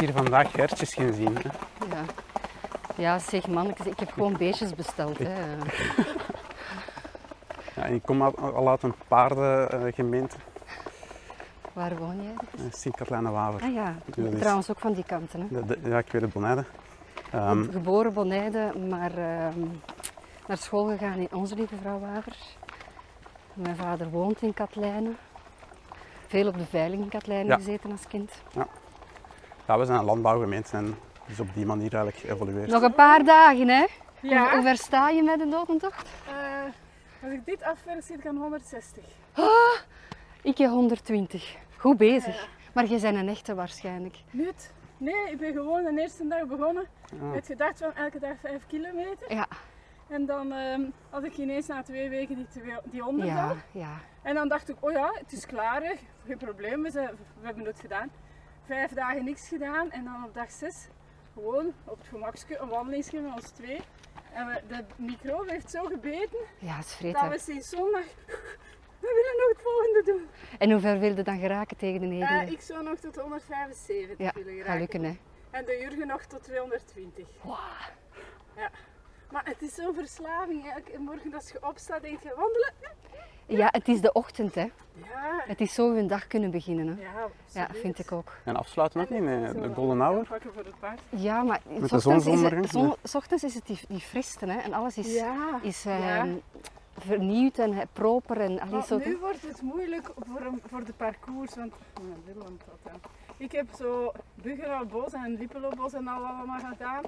Hier 0.05 0.13
vandaag 0.13 0.53
hertjes 0.53 0.95
ging 0.95 1.15
zien. 1.15 1.37
Hè. 1.37 1.49
Ja. 1.97 2.03
ja, 2.97 3.19
zeg 3.19 3.47
mannetjes, 3.47 3.87
ik 3.87 3.99
heb 3.99 4.11
gewoon 4.13 4.37
beestjes 4.37 4.75
besteld. 4.75 5.19
Hè. 5.19 5.35
Ja, 7.75 7.83
en 7.83 7.95
ik 7.95 8.03
kom 8.03 8.23
al, 8.23 8.37
al 8.39 8.69
uit 8.69 8.83
een 8.83 8.95
paardengemeente, 9.09 10.37
Waar 11.73 11.97
woon 11.97 12.23
jij? 12.23 12.35
uh, 12.65 12.73
Sint-Katlijne-Waver. 12.73 13.61
Ah 13.63 13.73
ja, 13.75 13.95
trouwens 14.39 14.71
ook 14.71 14.79
van 14.79 14.93
die 14.93 15.05
kanten. 15.05 15.41
Hè. 15.41 15.47
De- 15.49 15.67
de- 15.81 15.89
Ja, 15.89 15.99
ik 15.99 16.13
weet 16.13 16.23
het, 16.23 16.33
Bonijde. 16.33 16.65
Ehm, 17.31 17.71
Geboren 17.71 18.13
Bonijde, 18.13 18.73
maar 18.89 19.11
ehm, 19.19 19.59
naar 20.47 20.57
school 20.57 20.87
gegaan 20.87 21.19
in 21.19 21.29
Onze 21.33 21.55
Lieve 21.55 21.75
Vrouw 21.81 21.99
Waver. 22.01 22.37
Mijn 23.55 23.77
vader 23.77 24.11
woont 24.11 24.43
in 24.43 24.55
Katlijnen. 24.55 25.17
Veel 26.27 26.49
op 26.49 26.59
de 26.59 26.67
veiling 26.67 27.03
in 27.03 27.09
Katlijnen 27.09 27.47
Ja. 27.47 27.55
gezeten 27.57 27.91
als 27.91 28.07
kind. 28.09 28.33
ja, 28.53 28.67
we 29.67 29.85
zijn 29.85 29.99
een 29.99 30.05
landbouwgemeente 30.05 30.77
en 30.77 30.97
dus 31.27 31.41
op 31.41 31.55
die 31.55 31.67
manier 31.67 31.95
eigenlijk 31.95 32.17
geëvolueerd. 32.17 32.69
Nog 32.71 32.83
een 32.83 32.95
paar 32.95 33.25
dagen, 33.25 33.69
hè? 33.69 33.87
Hoe, 34.21 34.31
Ja, 34.31 34.51
hoe 34.55 34.63
ver 34.63 34.77
sta 34.77 35.09
je 35.09 35.23
met 35.23 35.39
de 35.39 35.49
dodentocht? 35.49 36.09
eh, 36.29 36.35
als 37.23 37.33
ik 37.33 37.45
dit 37.45 37.63
afwerk 37.63 38.03
zit 38.03 38.19
ik 38.19 38.27
aan 38.27 38.37
160. 38.37 39.05
Ik 40.43 40.59
heb 40.59 40.71
120. 40.71 41.57
Goed 41.77 41.97
bezig. 41.97 42.49
Maar 42.73 42.85
jij 42.85 43.01
bent 43.01 43.17
een 43.17 43.29
echte 43.29 43.55
waarschijnlijk. 43.55 44.17
Niet? 44.31 44.73
Nee, 44.97 45.31
ik 45.31 45.39
ben 45.39 45.53
gewoon 45.53 45.83
de 45.85 46.01
eerste 46.01 46.27
dag 46.29 46.47
begonnen 46.47 46.85
Ah. 47.23 47.33
met 47.33 47.47
gedacht 47.47 47.79
van 47.79 47.93
elke 47.95 48.19
dag 48.19 48.33
5 48.43 48.67
kilometer. 48.67 49.35
Ja, 49.35 49.47
En 50.09 50.27
dan 50.27 50.53
ehm, 50.53 50.81
had 51.11 51.25
ik 51.25 51.37
ineens 51.37 51.67
na 51.67 51.83
twee 51.83 52.09
weken 52.09 52.37
die, 52.37 52.47
twee, 52.49 52.75
die 52.85 53.03
100 53.03 53.29
ja, 53.29 53.55
ja. 53.73 53.89
En 54.23 54.35
dan 54.35 54.49
dacht 54.49 54.69
ik, 54.69 54.77
oh 54.81 54.93
ja, 54.93 55.11
het 55.15 55.33
is 55.33 55.47
klaar, 55.47 55.83
hè. 55.83 55.93
geen 56.27 56.37
probleem, 56.37 56.83
we, 56.83 56.91
zijn- 56.91 57.11
we 57.41 57.47
hebben 57.47 57.65
het 57.65 57.81
gedaan. 57.81 58.11
Vijf 58.67 58.93
dagen 58.93 59.25
niks 59.25 59.49
gedaan 59.49 59.91
en 59.91 60.05
dan 60.05 60.25
op 60.25 60.35
dag 60.35 60.51
6 60.51 60.89
gewoon 61.35 61.73
op 61.85 61.99
het 61.99 62.07
gemakje 62.09 62.59
een 62.59 62.69
wandelingsje 62.69 63.21
met 63.21 63.33
ons 63.35 63.51
twee. 63.51 63.81
En 64.33 64.47
we, 64.47 64.61
de 64.69 64.85
microbe 64.97 65.51
heeft 65.51 65.71
zo 65.71 65.83
gebeten 65.85 66.39
Ja, 66.59 66.77
het 66.77 66.99
is 67.03 67.13
dat 67.13 67.29
we 67.29 67.39
sinds 67.39 67.69
zondag, 67.69 68.05
we 69.05 69.11
willen 69.21 69.37
nog 69.37 69.49
het 69.49 69.63
volgende 69.63 70.03
doen. 70.05 70.29
En 70.59 70.71
hoe 70.71 70.81
ver 70.81 70.99
wilde 70.99 71.23
dan 71.23 71.39
geraken 71.39 71.77
tegen 71.77 72.01
de 72.01 72.07
Eh, 72.07 72.13
negende? 72.13 72.53
ik 72.53 72.61
zou 72.61 72.83
nog 72.85 72.99
tot 72.99 73.17
175 73.17 74.19
Ja, 74.19 74.33
willen 74.35 74.53
gaat 74.55 74.61
geraken. 74.63 74.81
lukken, 74.81 75.05
hè. 75.05 75.17
En 75.51 75.65
de 75.65 75.79
Jurgen 75.81 76.07
nog 76.07 76.25
tot 76.25 76.43
220. 76.43 77.27
Ja. 78.57 78.71
Maar 79.31 79.45
het 79.45 79.63
is 79.63 79.75
zo'n 79.75 79.95
verslaving. 79.95 80.71
Elke 80.73 80.99
morgen 80.99 81.35
als 81.35 81.51
je 81.51 81.67
opstaat, 81.67 82.03
denk 82.03 82.23
je 82.23 82.35
wandelen. 82.37 82.73
Ja, 83.47 83.69
het 83.71 83.89
is 83.89 84.01
de 84.01 84.13
ochtend, 84.13 84.55
hè. 84.55 84.61
Ja, 84.95 85.43
Het 85.47 85.61
is 85.61 85.75
zo 85.75 85.95
hun 85.95 86.07
dag 86.07 86.27
kunnen 86.27 86.51
beginnen, 86.51 86.87
hè. 86.87 87.03
ja, 87.03 87.29
Ja, 87.53 87.69
vind 87.75 87.99
ik 87.99 88.13
ook. 88.13 88.33
En 88.45 88.57
afsluiten 88.57 89.01
ook 89.01 89.11
niet, 89.11 89.23
nee, 89.23 89.53
de 89.53 89.71
golden 89.75 89.99
hour. 90.01 90.27
Pakken 90.27 90.53
voor 90.53 90.65
het 90.65 90.79
paard. 90.81 91.01
Ja, 91.09 91.43
maar 91.43 91.61
de 91.69 91.75
s 91.75 91.81
ochtends 91.83 92.07
is, 92.07 92.23
zonsondergang? 92.23 92.63
het, 92.63 92.71
zon- 92.71 92.95
s 93.03 93.15
ochtends 93.15 93.45
is 93.45 93.55
het 93.55 93.67
die, 93.67 93.79
die 93.89 94.01
friste, 94.01 94.47
hè. 94.47 94.59
En 94.59 94.73
alles 94.73 94.99
is, 94.99 95.15
Ja. 95.15 95.59
is 95.63 95.83
ja. 95.83 96.19
ehm, 96.19 96.35
vernieuwd 96.99 97.59
en 97.59 97.75
proper 97.93 98.41
en 98.41 98.61
allee, 98.61 98.73
Maar 98.73 98.85
zo. 98.85 98.99
nu 99.05 99.17
wordt 99.21 99.43
het 99.43 99.63
moeilijk 99.63 100.11
voor, 100.19 100.41
een- 100.41 100.63
voor 100.71 100.85
de 100.85 100.93
parcours, 100.93 101.55
want 101.55 101.73
dan. 102.35 102.59
Ik 103.37 103.53
heb 103.53 103.67
zo 103.79 104.13
Buggeralbos 104.35 105.13
en 105.13 105.37
Lipelobos 105.39 105.93
en 105.93 106.09
al 106.09 106.23
allemaal 106.25 106.61
gedaan 106.73 107.03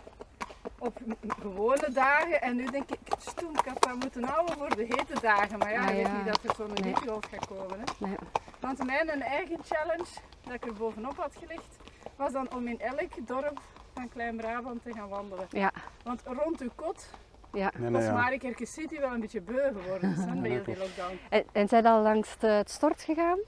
op 0.79 0.99
gewone 1.41 1.89
dagen 1.93 2.41
en 2.43 2.57
nu 2.57 2.65
denk 2.65 2.91
ik, 2.91 2.99
stoem, 3.19 3.51
ik 3.51 3.65
had 3.65 3.83
dat 3.83 3.95
moeten 3.95 4.25
houden 4.25 4.57
voor 4.57 4.77
de 4.77 4.83
hete 4.83 5.21
dagen, 5.21 5.59
maar 5.59 5.73
ja, 5.73 5.81
Ah, 5.83 5.89
je 5.89 5.95
weet 5.95 6.07
ja. 6.07 6.17
niet 6.17 6.27
dat 6.27 6.39
er 6.45 6.55
zo'n 6.57 6.67
Nee. 6.75 6.93
hittegolf 6.93 7.25
gaat 7.31 7.47
komen. 7.47 7.79
Hè. 7.79 8.07
Nee. 8.07 8.17
Want 8.61 8.85
mijn 8.87 9.23
eigen 9.23 9.59
challenge, 9.65 10.05
dat 10.43 10.55
ik 10.55 10.67
er 10.67 10.73
bovenop 10.73 11.17
had 11.17 11.37
gelegd, 11.39 11.77
was 12.17 12.33
dan 12.33 12.55
om 12.55 12.67
in 12.69 12.81
elk 12.81 13.27
dorp 13.27 13.61
van 13.95 14.09
Klein-Brabant 14.09 14.83
te 14.83 14.93
gaan 14.93 15.09
wandelen. 15.09 15.47
Ja, 15.51 15.73
Want 16.05 16.23
rond 16.25 16.61
uw 16.61 16.71
kot 16.75 17.09
ja. 17.53 17.71
Nee, 17.77 17.83
nee, 17.83 17.91
was 17.91 18.05
ja. 18.05 18.13
Marikerke 18.13 18.67
City 18.67 18.99
wel 19.01 19.13
een 19.13 19.21
beetje 19.21 19.41
beu 19.41 19.73
geworden, 19.73 20.15
dus 20.15 20.25
dan 20.27 20.43
ben 20.43 20.51
je 20.51 20.63
die 20.63 20.77
lockdown. 20.79 21.19
En, 21.29 21.45
en 21.53 21.69
zijn 21.69 21.87
al 21.87 22.03
langs 22.03 22.39
de, 22.39 22.47
het 22.47 22.71
stort 22.71 23.03
gegaan? 23.03 23.39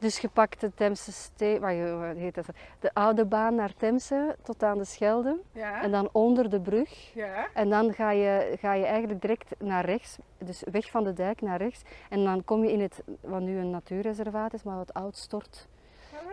Dus 0.00 0.18
je 0.18 0.28
pakt 0.28 0.60
de 0.60 0.74
Temse 0.74 1.12
Steen, 1.12 1.60
wat 1.60 2.16
heet 2.16 2.34
dat? 2.34 2.46
De 2.80 2.90
oude 2.94 3.24
baan 3.24 3.54
naar 3.54 3.74
Temse 3.76 4.36
tot 4.42 4.62
aan 4.62 4.78
de 4.78 4.84
Schelde. 4.84 5.38
Ja, 5.52 5.82
En 5.82 5.90
dan 5.90 6.08
onder 6.12 6.50
de 6.50 6.60
brug. 6.60 7.14
ja. 7.14 7.46
En 7.54 7.68
dan 7.68 7.92
ga 7.92 8.10
je, 8.10 8.56
ga 8.60 8.72
je 8.72 8.84
eigenlijk 8.84 9.20
direct 9.20 9.54
naar 9.58 9.84
rechts, 9.84 10.18
dus 10.38 10.62
weg 10.70 10.90
van 10.90 11.04
de 11.04 11.12
dijk 11.12 11.40
naar 11.40 11.58
rechts. 11.58 11.82
En 12.08 12.24
dan 12.24 12.44
kom 12.44 12.64
je 12.64 12.72
in 12.72 12.80
het, 12.80 13.02
wat 13.20 13.40
nu 13.40 13.58
een 13.58 13.70
natuurreservaat 13.70 14.52
is, 14.54 14.62
maar 14.62 14.76
wat 14.76 14.94
oud 14.94 15.16
stort. 15.16 15.68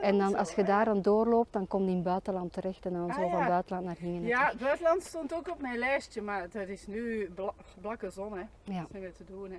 En 0.01 0.17
dan 0.17 0.36
als 0.36 0.53
je 0.56 0.63
daar 0.63 0.86
dan 0.86 1.01
doorloopt, 1.01 1.53
dan 1.53 1.67
kom 1.67 1.84
je 1.84 1.89
in 1.89 1.95
het 1.95 2.03
buitenland 2.03 2.53
terecht 2.53 2.86
en 2.86 2.93
dan 2.93 3.10
Ah, 3.10 3.15
zo 3.15 3.30
van 3.30 3.47
buitenland 3.47 3.86
naar 3.86 3.95
Gingen. 3.95 4.23
Ja, 4.23 4.47
het 4.49 4.60
buitenland 4.60 5.03
stond 5.03 5.34
ook 5.34 5.49
op 5.49 5.62
mijn 5.62 5.77
lijstje, 5.77 6.21
maar 6.21 6.49
dat 6.51 6.67
is 6.67 6.88
nu 6.88 7.30
bla 7.36 7.51
blakke 7.82 8.10
zon, 8.10 8.32
hè. 8.38 8.43
Dat 8.63 8.73
is 8.75 8.80
niet 8.93 9.01
meer 9.01 9.13
te 9.13 9.23
doen, 9.25 9.51
hè. 9.51 9.58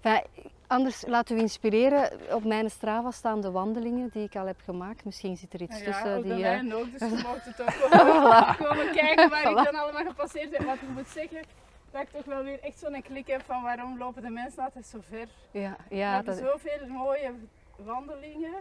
Enfin, 0.00 0.22
anders 0.66 1.06
laten 1.06 1.36
we 1.36 1.42
inspireren. 1.42 2.10
Op 2.30 2.44
mijn 2.44 2.70
Strava 2.70 3.10
staan 3.10 3.40
de 3.40 3.50
wandelingen 3.50 4.08
die 4.12 4.24
ik 4.24 4.36
al 4.36 4.46
heb 4.46 4.60
gemaakt. 4.64 5.04
Misschien 5.04 5.36
zit 5.36 5.54
er 5.54 5.62
iets 5.62 5.78
Ja, 5.78 5.84
tussen 5.84 6.16
op 6.16 6.22
de 6.22 6.28
die... 6.28 6.32
eh, 6.32 6.38
lijn 6.50 6.74
ook, 6.74 6.90
dus 6.98 7.00
je 7.00 7.22
mocht 7.28 7.44
het 7.44 7.60
ook 7.60 7.90
komen, 7.90 8.56
komen 8.56 8.92
kijken 8.92 9.30
waar 9.30 9.50
ik 9.50 9.56
dan 9.64 9.74
allemaal 9.80 10.04
gepasseerd 10.04 10.56
heb. 10.56 10.66
Wat 10.66 10.74
ik 10.74 10.88
moet 10.94 11.08
zeggen, 11.08 11.42
dat 11.90 12.02
ik 12.02 12.08
toch 12.10 12.24
wel 12.24 12.42
weer 12.42 12.60
echt 12.62 12.78
zo'n 12.78 13.02
klik 13.02 13.26
heb 13.26 13.42
van 13.46 13.62
waarom 13.62 13.98
lopen 13.98 14.22
de 14.22 14.30
mensen 14.30 14.62
altijd 14.62 14.86
zo 14.86 14.98
ver. 15.08 15.26
ja, 15.50 15.76
We 15.88 15.96
ja, 15.96 16.14
hebben 16.14 16.36
dat... 16.36 16.44
zoveel 16.50 16.86
mooie 16.88 17.32
wandelingen. 17.76 18.54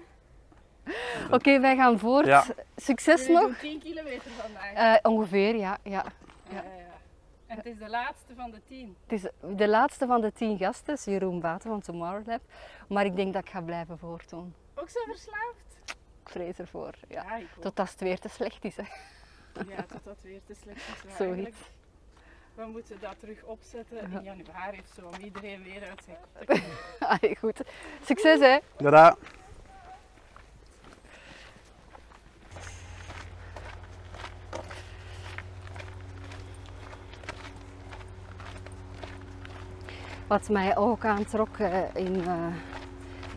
Oké, 1.32 1.60
wij 1.60 1.76
gaan 1.76 2.00
voort. 2.00 2.26
Ja. 2.26 2.44
Succes 2.76 3.22
Jullie 3.22 3.34
nog. 3.42 3.46
doen 3.46 3.56
10 3.60 3.80
kilometer 3.80 4.32
vandaag. 4.42 4.74
Eh, 4.74 5.12
ongeveer, 5.12 5.56
ja, 5.56 5.78
ja. 5.84 5.92
Ja, 6.50 6.56
ja, 6.56 6.62
ja. 6.78 6.85
En 7.56 7.62
het 7.62 7.74
is 7.74 7.78
de 7.78 7.90
laatste 7.90 8.36
van 8.36 8.52
de 8.52 8.62
10. 8.68 8.96
Het 9.08 9.24
is 9.24 9.30
de 9.58 9.68
laatste 9.68 10.06
van 10.06 10.22
de 10.22 10.32
tien 10.32 10.58
gasten, 10.58 10.98
Jeroen 11.06 11.40
Baten 11.40 11.70
van 11.70 11.82
Tomorrow 11.82 12.28
Lab. 12.28 12.42
Maar 12.88 13.06
ik 13.06 13.16
denk 13.16 13.34
dat 13.34 13.44
ik 13.44 13.50
ga 13.50 13.62
blijven 13.62 13.98
voortdoen. 13.98 14.54
Ook 14.76 14.90
zo 14.90 15.00
verslaafd? 15.06 15.78
Ik 16.24 16.30
vrees 16.30 16.60
ervoor. 16.60 16.94
Ja. 17.08 17.24
Ja, 17.24 17.36
ik 17.36 17.48
ook. 17.58 17.64
Tot 17.64 17.80
als 17.80 17.92
het 17.92 18.00
weer 18.00 18.20
te 18.20 18.30
slecht 18.30 18.64
is. 18.66 18.76
Hè. 18.78 18.84
Ja, 19.68 19.84
tot 19.84 20.04
dat 20.04 20.18
weer 20.22 20.42
te 20.46 20.54
slecht 20.54 20.78
is. 20.78 21.16
Zoiets. 21.18 21.20
eigenlijk, 21.20 21.56
We 22.56 22.66
moeten 22.66 23.00
dat 23.00 23.20
terug 23.20 23.44
opzetten 23.44 23.98
in 24.12 24.24
januari 24.24 24.80
of 24.80 24.94
zo, 24.96 25.06
om 25.08 25.24
iedereen 25.24 25.64
weer 25.64 25.90
uit 25.90 26.04
zijn 26.04 26.18
kop 26.22 26.40
te 26.40 26.46
krijgen. 26.54 26.70
Allee, 27.00 27.36
goed. 27.36 27.62
Succes 28.04 28.40
hè. 28.40 28.58
Tada! 28.78 29.16
Wat 40.28 40.50
mij 40.50 40.78
ook 40.78 41.06
aantrok 41.06 41.58
eh, 41.58 41.78
in, 41.94 42.16
uh, 42.16 42.34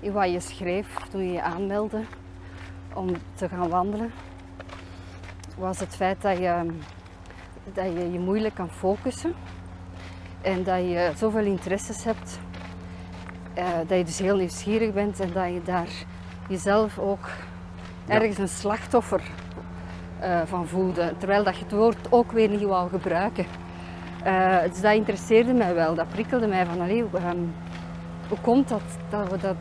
in 0.01 0.13
wat 0.13 0.33
je 0.33 0.41
schreef 0.41 0.95
toen 1.11 1.27
je 1.27 1.33
je 1.33 1.43
aanmeldde 1.43 2.01
om 2.95 3.09
te 3.35 3.49
gaan 3.49 3.69
wandelen, 3.69 4.13
was 5.57 5.81
het 5.81 5.97
feit 5.97 6.23
dat 6.23 6.39
je 6.39 6.67
dat 7.73 7.85
je, 7.85 8.13
je 8.13 8.19
moeilijk 8.19 8.55
kan 8.55 8.71
focussen 8.71 9.35
en 10.43 10.65
dat 10.65 10.79
je 10.79 11.13
zoveel 11.17 11.45
interesses 11.45 12.05
hebt, 12.05 12.39
uh, 13.59 13.65
dat 13.87 13.99
je 13.99 14.05
dus 14.05 14.19
heel 14.19 14.37
nieuwsgierig 14.37 14.93
bent 14.93 15.21
en 15.21 15.33
dat 15.33 15.47
je 15.47 15.63
daar 15.65 15.89
jezelf 16.49 16.99
ook 16.99 17.29
ergens 18.07 18.39
een 18.39 18.49
slachtoffer 18.49 19.23
van 20.45 20.67
voelde, 20.67 21.15
terwijl 21.19 21.45
dat 21.45 21.57
je 21.57 21.63
het 21.63 21.73
woord 21.73 22.13
ook 22.13 22.33
weer 22.33 22.49
niet 22.49 22.63
wou 22.63 22.89
gebruiken. 22.89 23.68
Uh, 24.29 24.63
dus 24.63 24.81
dat 24.81 24.93
interesseerde 24.93 25.53
mij 25.53 25.75
wel, 25.75 25.95
dat 25.95 26.09
prikkelde 26.09 26.47
mij 26.47 26.67
van 26.67 26.81
allee, 26.81 27.01
um, 27.01 27.55
hoe 28.29 28.39
komt 28.41 28.69
dat 28.69 28.83
dat 29.09 29.31
we 29.31 29.39
dat 29.39 29.57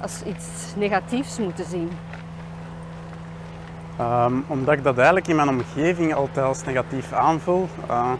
als 0.00 0.22
iets 0.22 0.74
negatiefs 0.76 1.38
moeten 1.38 1.64
zien? 1.64 1.90
Um, 4.00 4.44
omdat 4.46 4.74
ik 4.74 4.82
dat 4.82 4.96
eigenlijk 4.96 5.28
in 5.28 5.36
mijn 5.36 5.48
omgeving 5.48 6.14
altijd 6.14 6.46
als 6.46 6.64
negatief 6.64 7.12
aanvoel. 7.12 7.68
Uh, 7.90 8.12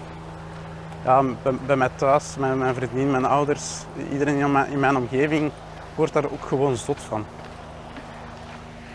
ja, 1.04 1.22
bij, 1.42 1.52
bij, 1.66 1.76
mij 1.76 1.88
thuis, 1.94 2.36
mijn, 2.36 2.58
mijn 2.58 2.74
vriendin, 2.74 3.10
mijn 3.10 3.24
ouders, 3.24 3.84
iedereen 4.12 4.38
in 4.38 4.52
mijn, 4.52 4.70
in 4.70 4.80
mijn 4.80 4.96
omgeving 4.96 5.50
wordt 5.94 6.12
daar 6.12 6.24
ook 6.24 6.44
gewoon 6.44 6.76
zot 6.76 7.00
van. 7.00 7.24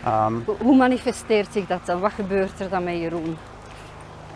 Um, 0.06 0.44
Hoe 0.58 0.76
manifesteert 0.76 1.52
zich 1.52 1.66
dat 1.66 1.86
dan? 1.86 2.00
Wat 2.00 2.12
gebeurt 2.12 2.60
er 2.60 2.68
dan 2.68 2.84
met 2.84 2.98
Jeroen? 2.98 3.36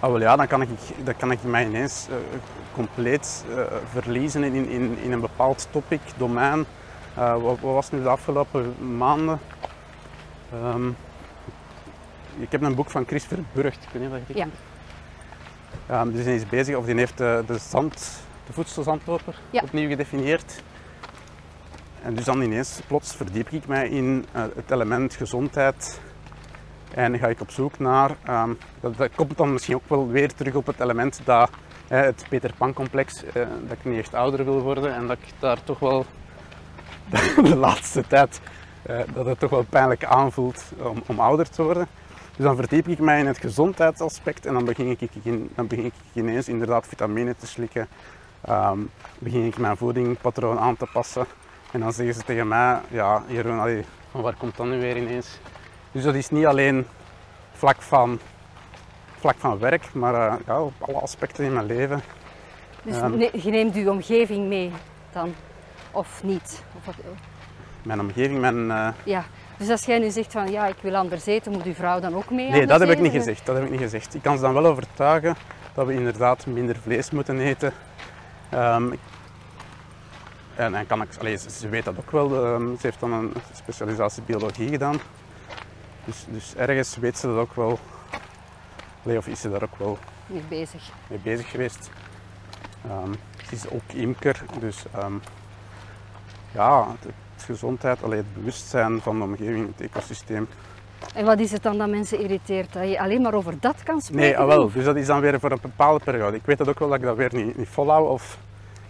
Oh, 0.04 0.10
wel 0.10 0.20
ja, 0.20 0.36
dan 0.36 0.46
kan 0.46 0.62
ik, 0.62 0.68
dan 1.04 1.16
kan 1.16 1.30
ik 1.30 1.42
mij 1.42 1.66
ineens 1.66 2.06
uh, 2.10 2.16
compleet 2.72 3.44
uh, 3.50 3.64
verliezen 3.90 4.44
in, 4.44 4.68
in, 4.68 4.98
in 4.98 5.12
een 5.12 5.20
bepaald 5.20 5.68
topic, 5.70 6.00
domein. 6.16 6.64
Uh, 7.18 7.32
wat, 7.32 7.60
wat, 7.60 7.72
was 7.74 7.90
nu 7.90 8.02
de 8.02 8.08
afgelopen 8.08 8.96
maanden? 8.96 9.40
Um, 10.54 10.96
ik 12.38 12.52
heb 12.52 12.62
een 12.62 12.74
boek 12.74 12.90
van 12.90 13.04
Chris 13.06 13.24
Verburgt, 13.24 13.82
ik 13.82 13.88
weet 13.92 14.02
niet 14.02 14.20
of 14.20 14.36
je 14.36 14.46
ja. 15.88 16.00
Um, 16.00 16.12
die 16.12 16.34
is 16.34 16.46
bezig, 16.46 16.76
of 16.76 16.84
die 16.84 16.94
heeft 16.94 17.18
de, 17.18 17.44
de, 17.46 17.58
zand, 17.58 18.22
de 18.46 18.52
voedselzandloper 18.52 19.38
ja. 19.50 19.62
opnieuw 19.62 19.88
gedefinieerd. 19.88 20.62
En 22.02 22.14
dus 22.14 22.24
dan 22.24 22.42
ineens, 22.42 22.80
plots 22.86 23.16
verdiep 23.16 23.48
ik 23.50 23.66
mij 23.66 23.88
in 23.88 24.24
het 24.32 24.70
element 24.70 25.14
gezondheid. 25.14 26.00
En 26.94 27.18
ga 27.18 27.26
ik 27.28 27.40
op 27.40 27.50
zoek 27.50 27.78
naar, 27.78 28.16
um, 28.28 28.58
dat, 28.80 29.10
komt 29.14 29.36
dan 29.36 29.52
misschien 29.52 29.74
ook 29.74 29.88
wel 29.88 30.08
weer 30.08 30.34
terug 30.34 30.54
op 30.54 30.66
het 30.66 30.80
element 30.80 31.20
dat 31.24 31.50
het 31.88 32.24
Peter 32.28 32.52
Pan 32.56 32.72
complex, 32.72 33.24
uh, 33.24 33.32
dat 33.34 33.72
ik 33.78 33.84
niet 33.84 33.98
echt 33.98 34.14
ouder 34.14 34.44
wil 34.44 34.60
worden 34.60 34.94
en 34.94 35.06
dat 35.06 35.18
ik 35.18 35.32
daar 35.38 35.64
toch 35.64 35.78
wel 35.78 36.06
de 37.50 37.56
laatste 37.56 38.06
tijd, 38.06 38.40
dat 39.14 39.26
het 39.26 39.38
toch 39.38 39.50
wel 39.50 39.64
pijnlijk 39.68 40.04
aanvoelt 40.04 40.64
om, 40.78 41.02
om 41.06 41.20
ouder 41.20 41.50
te 41.50 41.62
worden. 41.62 41.88
Dus 42.36 42.44
dan 42.44 42.56
verdiep 42.56 42.88
ik 42.88 42.98
mij 42.98 43.18
in 43.18 43.26
het 43.26 43.38
gezondheidsaspect 43.38 44.46
en 44.46 44.54
dan 44.54 44.64
begin 44.64 44.90
ik, 44.90 44.98
begin 45.68 45.84
ik 45.84 45.94
ineens 46.12 46.48
inderdaad 46.48 46.86
vitamine 46.86 47.36
te 47.36 47.46
slikken. 47.46 47.88
Um, 48.48 48.90
begin 49.18 49.46
ik 49.46 49.58
mijn 49.58 49.76
voedingpatroon 49.76 50.58
aan 50.58 50.76
te 50.76 50.86
passen. 50.92 51.26
En 51.72 51.80
dan 51.80 51.92
zeggen 51.92 52.14
ze 52.14 52.22
tegen 52.22 52.48
mij, 52.48 52.80
ja 52.88 53.22
Jeroen, 53.26 53.60
allee, 53.60 53.84
waar 54.10 54.34
komt 54.34 54.56
dat 54.56 54.66
nu 54.66 54.80
weer 54.80 54.96
ineens? 54.96 55.38
Dus 55.92 56.02
dat 56.02 56.14
is 56.14 56.30
niet 56.30 56.46
alleen 56.46 56.86
vlak 57.52 57.82
van, 57.82 58.18
vlak 59.18 59.36
van 59.38 59.58
werk, 59.58 59.94
maar 59.94 60.14
uh, 60.14 60.34
ja, 60.46 60.62
op 60.62 60.72
alle 60.78 61.00
aspecten 61.00 61.44
in 61.44 61.52
mijn 61.52 61.66
leven. 61.66 62.02
Dus 62.82 62.96
um, 62.96 63.16
ne 63.16 63.30
je 63.32 63.50
neemt 63.50 63.74
uw 63.74 63.90
omgeving 63.90 64.48
mee 64.48 64.72
dan? 65.12 65.34
Of 65.90 66.22
niet? 66.22 66.62
Of 66.76 66.86
wat? 66.86 66.94
Mijn 67.82 68.00
omgeving, 68.00 68.40
mijn... 68.40 68.66
Uh, 68.66 68.88
ja. 69.04 69.24
Dus 69.56 69.70
als 69.70 69.84
jij 69.84 69.98
nu 69.98 70.10
zegt 70.10 70.32
van 70.32 70.50
ja, 70.50 70.66
ik 70.66 70.76
wil 70.80 70.96
anders 70.96 71.26
eten, 71.26 71.52
moet 71.52 71.62
uw 71.62 71.74
vrouw 71.74 72.00
dan 72.00 72.14
ook 72.14 72.30
mee? 72.30 72.50
Nee, 72.50 72.66
dat 72.66 72.80
heb 72.80 72.90
ik 72.90 73.00
niet 73.00 73.12
gezegd. 73.12 73.46
Dat 73.46 73.56
heb 73.56 73.64
ik 73.64 73.70
niet 73.70 73.80
gezegd. 73.80 74.14
Ik 74.14 74.22
kan 74.22 74.36
ze 74.36 74.42
dan 74.42 74.54
wel 74.54 74.66
overtuigen 74.66 75.36
dat 75.74 75.86
we 75.86 75.92
inderdaad 75.92 76.46
minder 76.46 76.76
vlees 76.82 77.10
moeten 77.10 77.38
eten. 77.38 77.72
Um, 78.54 78.98
en, 80.54 80.74
en 80.74 80.86
kan 80.86 81.02
ik, 81.02 81.08
allez, 81.20 81.46
ze 81.46 81.68
weet 81.68 81.84
dat 81.84 81.98
ook 81.98 82.10
wel. 82.10 82.46
Um, 82.46 82.76
ze 82.80 82.86
heeft 82.86 83.00
dan 83.00 83.12
een 83.12 83.32
specialisatie 83.52 84.22
biologie 84.22 84.68
gedaan. 84.68 85.00
Dus, 86.04 86.24
dus 86.28 86.54
ergens 86.54 86.96
weet 86.96 87.18
ze 87.18 87.26
dat 87.26 87.36
ook 87.36 87.54
wel. 87.54 87.78
Of 89.02 89.26
is 89.26 89.40
ze 89.40 89.50
daar 89.50 89.62
ook 89.62 89.78
wel 89.78 89.98
mee 90.26 90.42
bezig, 90.48 90.90
mee 91.06 91.18
bezig 91.18 91.50
geweest. 91.50 91.90
Um, 92.86 93.14
ze 93.48 93.54
is 93.54 93.70
ook 93.70 93.92
imker, 93.92 94.42
dus 94.58 94.84
ja, 96.52 96.86
gezondheid, 97.36 98.02
alleen 98.02 98.18
het 98.18 98.34
bewustzijn 98.34 99.00
van 99.00 99.18
de 99.18 99.24
omgeving, 99.24 99.66
het 99.76 99.90
ecosysteem. 99.90 100.48
En 101.14 101.24
wat 101.24 101.40
is 101.40 101.52
het 101.52 101.62
dan 101.62 101.78
dat 101.78 101.88
mensen 101.88 102.18
irriteert? 102.18 102.72
Dat 102.72 102.88
je 102.88 103.00
alleen 103.00 103.22
maar 103.22 103.34
over 103.34 103.54
dat 103.60 103.82
kan 103.82 104.00
spreken? 104.00 104.22
Nee, 104.22 104.38
ah, 104.38 104.46
wel. 104.46 104.72
Dus 104.72 104.84
dat 104.84 104.96
is 104.96 105.06
dan 105.06 105.20
weer 105.20 105.40
voor 105.40 105.50
een 105.50 105.58
bepaalde 105.62 106.04
periode. 106.04 106.36
Ik 106.36 106.46
weet 106.46 106.58
dat 106.58 106.68
ook 106.68 106.78
wel 106.78 106.88
dat 106.88 106.98
ik 106.98 107.04
dat 107.04 107.16
weer 107.16 107.34
niet, 107.34 107.56
niet 107.56 107.68
volhoud. 107.68 108.08
Of, 108.08 108.38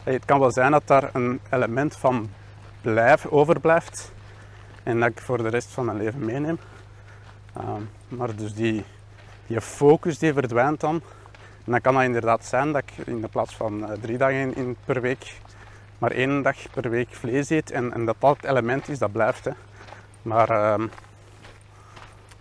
het 0.02 0.24
kan 0.24 0.40
wel 0.40 0.52
zijn 0.52 0.70
dat 0.70 0.86
daar 0.86 1.10
een 1.12 1.40
element 1.50 1.96
van 1.96 2.30
blijf, 2.80 3.26
overblijft. 3.26 4.12
En 4.82 5.00
dat 5.00 5.08
ik 5.08 5.20
voor 5.20 5.42
de 5.42 5.48
rest 5.48 5.68
van 5.68 5.84
mijn 5.84 5.96
leven 5.96 6.24
meeneem. 6.24 6.58
Um, 7.58 7.90
maar 8.08 8.36
dus 8.36 8.54
die, 8.54 8.84
die 9.46 9.60
focus 9.60 10.18
die 10.18 10.32
verdwijnt 10.32 10.80
dan. 10.80 11.02
En 11.64 11.72
dan 11.72 11.80
kan 11.80 11.94
dat 11.94 12.02
inderdaad 12.02 12.44
zijn 12.44 12.72
dat 12.72 12.82
ik 12.82 13.06
in 13.06 13.20
de 13.20 13.28
plaats 13.28 13.56
van 13.56 13.80
uh, 13.80 13.92
drie 14.00 14.18
dagen 14.18 14.54
in, 14.54 14.76
per 14.84 15.00
week 15.00 15.40
maar 16.02 16.10
één 16.10 16.42
dag 16.42 16.56
per 16.70 16.90
week 16.90 17.08
vlees 17.14 17.50
eet 17.50 17.70
en, 17.70 17.92
en 17.92 18.04
dat 18.04 18.16
dat 18.18 18.36
het 18.36 18.44
element 18.44 18.88
is, 18.88 18.98
dat 18.98 19.12
blijft. 19.12 19.44
Hè. 19.44 19.50
Maar 20.22 20.72
um, 20.72 20.90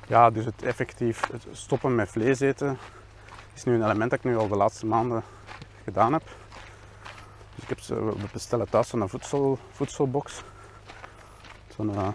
ja, 0.08 0.30
dus 0.30 0.46
het 0.46 0.64
effectief 0.64 1.30
stoppen 1.52 1.96
met 1.96 2.10
vlees 2.10 2.40
eten 2.40 2.78
is 3.54 3.64
nu 3.64 3.74
een 3.74 3.84
element 3.84 4.10
dat 4.10 4.20
ik 4.20 4.26
nu 4.26 4.38
al 4.38 4.48
de 4.48 4.56
laatste 4.56 4.86
maanden 4.86 5.24
gedaan 5.84 6.14
heb. 6.14 6.24
Dus 7.56 7.64
ik 7.64 7.70
heb 7.70 7.80
we 7.80 8.28
bestellen 8.32 8.70
thuis 8.70 8.88
zo'n 8.88 9.10
voedsel, 9.10 9.60
voedselbox. 9.72 10.44
Zo'n, 11.76 11.90
uh, 11.90 12.08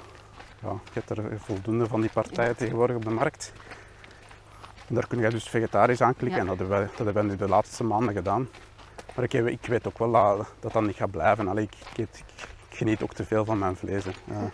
ja, 0.67 0.73
je 0.93 1.01
hebt 1.01 1.11
er 1.11 1.41
voldoende 1.41 1.87
van 1.87 2.01
die 2.01 2.11
partijen 2.11 2.57
tegenwoordig 2.57 2.97
op 2.97 3.05
de 3.05 3.11
markt. 3.11 3.53
Daar 4.89 5.07
kun 5.07 5.19
je 5.19 5.31
dus 5.31 5.49
vegetarisch 5.49 6.01
aanklikken 6.01 6.45
ja. 6.45 6.51
en 6.51 6.57
dat 6.57 6.59
hebben, 6.59 6.81
we, 6.81 6.97
dat 6.97 7.05
hebben 7.05 7.25
we 7.25 7.31
nu 7.31 7.37
de 7.37 7.49
laatste 7.49 7.85
maanden 7.85 8.15
gedaan. 8.15 8.49
Maar 9.15 9.25
ik, 9.25 9.33
ik, 9.33 9.67
weet 9.67 9.87
ook 9.87 9.99
wel 9.99 10.13
dat, 10.13 10.47
dat 10.61 10.73
dat 10.73 10.83
niet 10.83 10.97
gaat 10.97 11.11
blijven. 11.11 11.49
Allee, 11.49 11.65
ik, 11.65 11.75
ik, 11.97 12.09
ik, 12.19 12.49
geniet 12.69 13.03
ook 13.03 13.15
te 13.15 13.25
veel 13.25 13.45
van 13.45 13.59
mijn 13.59 13.77
vlees. 13.77 14.05
Ja. 14.25 14.51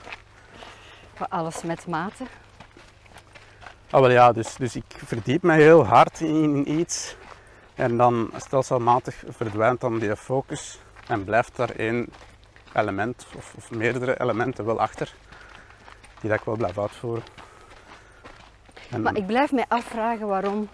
Alles 1.28 1.62
met 1.62 1.86
mate? 1.86 2.24
Ah, 3.90 4.00
wel 4.00 4.10
ja, 4.10 4.32
dus, 4.32 4.54
dus 4.54 4.76
ik 4.76 4.84
verdiep 5.04 5.42
me 5.42 5.52
heel 5.52 5.86
hard 5.86 6.20
in 6.20 6.70
iets. 6.78 7.16
En 7.74 7.96
dan 7.96 8.30
stelselmatig 8.36 9.24
verdwijnt 9.28 9.80
dan 9.80 9.98
die 9.98 10.16
focus 10.16 10.80
en 11.06 11.24
blijft 11.24 11.56
daar 11.56 11.70
één 11.70 12.08
element 12.72 13.26
of, 13.36 13.54
of 13.56 13.70
meerdere 13.70 14.20
elementen 14.20 14.64
wel 14.64 14.80
achter. 14.80 15.14
Die 16.22 16.30
dat 16.30 16.38
ik 16.38 16.44
wel 16.44 16.56
blijf 16.56 16.78
uitvoeren. 16.78 17.22
En 18.90 19.02
maar 19.02 19.16
ik 19.16 19.26
blijf 19.26 19.52
me 19.52 19.64
afvragen 19.68 20.26
waarom 20.26 20.68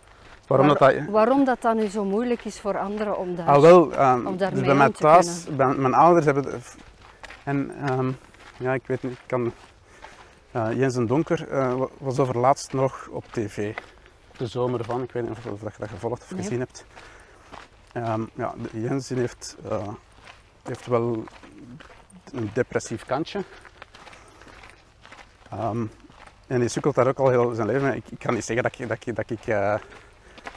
Waarom, 0.48 0.66
Waar, 0.66 0.78
dat, 0.78 1.04
dat, 1.04 1.08
waarom 1.08 1.44
dat 1.44 1.62
dan 1.62 1.76
nu 1.76 1.86
zo 1.86 2.04
moeilijk 2.04 2.44
is 2.44 2.60
voor 2.60 2.78
anderen 2.78 3.18
om 3.18 3.36
daar, 3.36 3.46
ah, 3.46 3.60
wel, 3.60 4.00
um, 4.00 4.26
om 4.26 4.36
daar 4.36 4.54
dus 4.54 4.60
bij 4.60 4.74
mij 4.74 4.90
thuis, 4.90 5.44
bij 5.56 5.66
mijn 5.66 5.94
ouders 5.94 6.24
hebben... 6.24 6.62
En 7.44 7.90
um, 7.92 8.16
ja, 8.58 8.72
ik 8.72 8.86
weet 8.86 9.02
niet, 9.02 9.12
ik 9.12 9.18
kan... 9.26 9.52
Uh, 10.52 10.72
Jens 10.72 10.96
en 10.96 11.06
Donker 11.06 11.52
uh, 11.52 11.82
was 11.98 12.18
over 12.18 12.38
laatst 12.38 12.72
nog 12.72 13.08
op 13.10 13.24
tv. 13.30 13.76
De 14.36 14.46
zomer 14.46 14.84
van, 14.84 15.02
ik 15.02 15.12
weet 15.12 15.22
niet 15.22 15.30
of, 15.30 15.60
dat 15.60 15.72
je 15.72 15.78
dat 15.78 15.88
gevolgd 15.88 16.22
of 16.22 16.30
Nee. 16.30 16.42
gezien 16.42 16.58
hebt. 16.58 16.84
Um, 17.94 18.30
ja, 18.34 18.54
Jens 18.72 19.08
heeft, 19.08 19.56
heeft 20.62 20.86
wel 20.86 21.24
een 22.32 22.50
depressief 22.52 23.04
kantje. 23.04 23.44
Um, 25.54 25.90
en 26.46 26.60
die 26.60 26.68
sukkelt 26.68 26.94
daar 26.94 27.06
ook 27.06 27.18
al 27.18 27.28
heel 27.28 27.54
zijn 27.54 27.66
leven. 27.66 27.94
Ik, 27.94 28.04
ik 28.10 28.18
kan 28.18 28.34
niet 28.34 28.44
zeggen 28.44 28.64
dat 28.64 28.78
ik, 28.78 28.88
dat 28.88 29.06
ik, 29.06 29.16
dat 29.16 29.30
ik, 29.30 29.46
eh, 29.46 29.74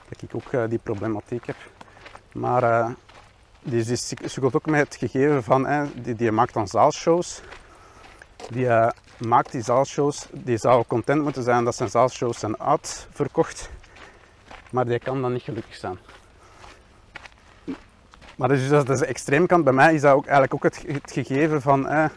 dat 0.10 0.22
ik 0.22 0.36
ook 0.36 0.52
eh, 0.54 0.70
die 0.70 0.80
problematiek 0.80 1.46
heb. 1.46 1.56
Maar 2.34 2.64
eh, 2.64 2.90
die, 3.62 3.96
sukkelt 3.96 4.56
ook 4.56 4.66
met 4.66 4.80
het 4.80 4.96
gegeven 4.96 5.44
van, 5.44 5.68
eh, 5.68 5.84
die, 5.96 6.16
die 6.16 6.32
maakt 6.32 6.54
dan 6.54 6.68
zaalshows. 6.68 7.42
Die 8.50 8.68
maakt 9.18 9.52
die 9.52 9.62
zaalshows, 9.62 10.28
die 10.32 10.58
zou 10.58 10.84
content 10.88 11.24
moeten 11.24 11.44
zijn 11.44 11.64
dat 11.64 11.76
zijn 11.76 11.90
zaalshows 11.90 12.40
zijn 12.40 12.60
uitverkocht. 12.60 13.70
Maar 14.72 14.86
die 14.86 15.00
kan 15.00 15.22
dan 15.22 15.34
niet 15.34 15.42
gelukkig 15.42 15.76
zijn. 15.76 15.98
Maar 18.36 18.48
dus 18.48 18.70
dat 18.70 18.90
is 18.90 19.00
de 19.00 19.06
extreemkant. 19.06 19.64
Bij 19.64 19.74
mij 19.74 19.94
is 19.94 20.02
dat 20.02 20.14
ook 20.14 20.24
eigenlijk 20.24 20.54
ook 20.54 20.64
het, 20.64 20.84
het 20.88 21.12
gegeven 21.12 21.62
van, 21.62 22.10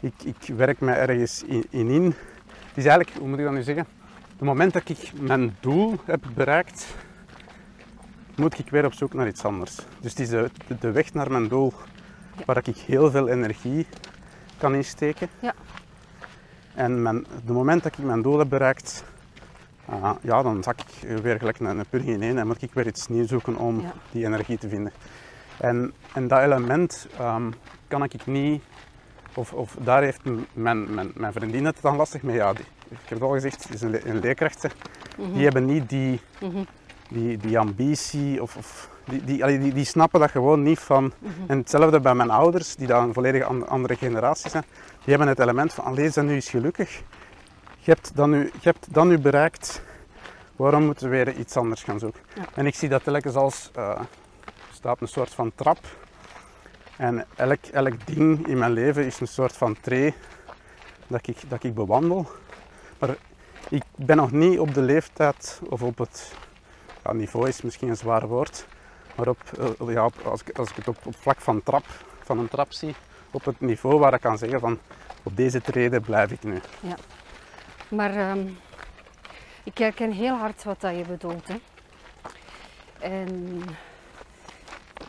ik, 0.00 0.14
ik 0.24 0.54
werk 0.56 0.80
me 0.80 0.92
ergens 0.92 1.42
in, 1.42 1.64
in 1.70 1.88
in. 1.88 2.04
Het 2.04 2.76
is 2.76 2.84
eigenlijk, 2.84 3.16
hoe 3.18 3.28
moet 3.28 3.38
ik 3.38 3.44
dat 3.44 3.54
nu 3.54 3.62
zeggen? 3.62 3.86
Op 4.32 4.38
het 4.40 4.48
moment 4.48 4.72
dat 4.72 4.88
ik 4.88 5.12
mijn 5.20 5.56
doel 5.60 5.94
heb 6.04 6.24
bereikt, 6.34 6.86
moet 8.36 8.58
ik 8.58 8.70
weer 8.70 8.84
op 8.84 8.92
zoek 8.92 9.14
naar 9.14 9.26
iets 9.26 9.44
anders. 9.44 9.76
Dus 10.00 10.10
het 10.10 10.20
is 10.20 10.28
de, 10.28 10.50
de 10.80 10.90
weg 10.90 11.12
naar 11.12 11.30
mijn 11.30 11.48
doel 11.48 11.72
waar 12.46 12.56
ik 12.64 12.76
heel 12.76 13.10
veel 13.10 13.28
energie 13.28 13.86
kan 14.58 14.74
insteken. 14.74 15.28
Ja. 15.40 15.54
En 16.74 17.02
mijn, 17.02 17.26
het 17.34 17.48
moment 17.48 17.82
dat 17.82 17.98
ik 17.98 18.04
mijn 18.04 18.22
doel 18.22 18.38
heb 18.38 18.48
bereikt, 18.48 19.04
ah, 19.84 20.10
ja, 20.20 20.42
dan 20.42 20.62
zak 20.62 20.80
ik 20.80 21.20
weer 21.22 21.38
gelijk 21.38 21.58
een, 21.58 21.78
een 21.78 21.86
purg 21.90 22.04
ineen 22.04 22.38
en 22.38 22.46
moet 22.46 22.62
ik 22.62 22.74
weer 22.74 22.86
iets 22.86 23.08
nieuws 23.08 23.28
zoeken 23.28 23.56
om 23.56 23.80
Ja. 23.80 23.92
die 24.10 24.24
energie 24.24 24.58
te 24.58 24.68
vinden. 24.68 24.92
En, 25.56 25.92
en 26.14 26.28
dat 26.28 26.40
element 26.40 27.06
ehm, 27.18 27.50
kan 27.88 28.02
ik 28.02 28.26
niet, 28.26 28.62
of, 29.34 29.52
of 29.52 29.76
daar 29.80 30.02
heeft 30.02 30.20
mijn, 30.52 30.94
mijn, 30.94 31.10
mijn 31.14 31.32
vriendin 31.32 31.64
het 31.64 31.76
dan 31.80 31.96
lastig 31.96 32.22
mee. 32.22 32.36
Ja, 32.36 32.52
die, 32.52 32.64
ik 32.88 32.98
heb 33.04 33.08
het 33.18 33.22
al 33.22 33.32
gezegd, 33.32 33.66
is 33.74 33.80
een, 33.80 34.08
een 34.08 34.18
leerkrachten. 34.20 34.70
Die 35.32 35.42
hebben 35.44 35.64
niet 35.64 35.88
die, 35.88 36.20
Mhm. 36.40 36.62
die, 37.08 37.36
die 37.36 37.58
ambitie 37.58 38.42
of, 38.42 38.56
of 38.56 38.88
die, 39.04 39.24
die, 39.24 39.58
die, 39.58 39.72
die 39.72 39.84
snappen 39.84 40.20
dat 40.20 40.30
gewoon 40.30 40.62
niet 40.62 40.78
van. 40.78 41.12
Mhm. 41.18 41.32
En 41.46 41.58
hetzelfde 41.58 42.00
bij 42.00 42.14
mijn 42.14 42.30
ouders, 42.30 42.76
die 42.76 42.86
dan 42.86 43.02
een 43.08 43.14
volledig 43.14 43.42
an- 43.42 43.68
andere 43.68 43.96
generatie 43.96 44.50
zijn. 44.50 44.64
Die 45.04 45.14
hebben 45.14 45.28
het 45.28 45.38
element 45.38 45.72
van, 45.74 45.84
allee, 45.84 46.10
zijn 46.10 46.26
nu 46.26 46.34
eens 46.34 46.48
gelukkig. 46.50 47.02
Je 47.78 47.90
hebt 47.90 48.10
dat 48.16 48.26
nu, 48.28 48.38
je 48.44 48.50
hebt 48.68 48.86
dat 48.90 49.04
nu 49.04 49.18
bereikt. 49.18 49.82
Waarom 50.56 50.84
moeten 50.84 51.10
we 51.10 51.16
weer 51.16 51.34
iets 51.36 51.56
anders 51.56 51.82
gaan 51.82 51.98
zoeken? 51.98 52.20
Ja. 52.34 52.42
En 52.54 52.66
ik 52.66 52.74
zie 52.74 52.88
dat 52.88 53.04
telkens 53.04 53.34
als, 53.34 53.70
er 53.74 53.96
staat 54.72 55.00
een 55.00 55.08
soort 55.08 55.34
van 55.34 55.52
trap. 55.54 55.78
En 56.96 57.26
elk, 57.36 57.64
elk 57.72 58.06
ding 58.06 58.46
in 58.46 58.58
mijn 58.58 58.72
leven 58.72 59.04
is 59.04 59.20
een 59.20 59.26
soort 59.28 59.56
van 59.56 59.76
tree 59.80 60.14
dat 61.06 61.26
ik, 61.26 61.36
dat 61.48 61.64
ik 61.64 61.74
bewandel. 61.74 62.26
Maar 62.98 63.16
ik 63.68 63.82
ben 63.96 64.16
nog 64.16 64.30
niet 64.32 64.58
op 64.58 64.74
de 64.74 64.82
leeftijd 64.82 65.60
of 65.68 65.82
op 65.82 65.98
het 65.98 66.32
ja, 67.04 67.12
niveau 67.12 67.48
is 67.48 67.62
misschien 67.62 67.88
een 67.88 67.96
zwaar 67.96 68.26
woord, 68.26 68.66
maar 69.14 69.28
op, 69.28 69.38
eh, 69.58 69.92
ja, 69.94 70.04
op- 70.04 70.20
als, 70.24 70.42
ik, 70.44 70.58
als 70.58 70.70
ik 70.70 70.76
het 70.76 70.88
op, 70.88 70.96
vlak 71.10 71.40
van, 71.40 71.62
trap, 71.62 71.84
van 72.22 72.38
een 72.38 72.48
trap 72.48 72.72
zie, 72.72 72.94
op 73.30 73.44
het 73.44 73.60
niveau 73.60 73.98
waar 73.98 74.14
ik 74.14 74.20
kan 74.20 74.38
zeggen 74.38 74.60
van 74.60 74.78
op 75.22 75.36
deze 75.36 75.60
treden 75.60 76.02
blijf 76.02 76.30
ik 76.30 76.42
nu. 76.42 76.60
Maar 77.88 78.14
ehm, 78.16 78.46
ik 79.62 79.78
herken 79.78 80.12
heel 80.12 80.36
hard 80.36 80.64
wat 80.64 80.80
dat 80.80 80.96
je 80.96 81.04
bedoelt. 81.04 81.48
Hè. 81.48 81.56
En 82.98 83.62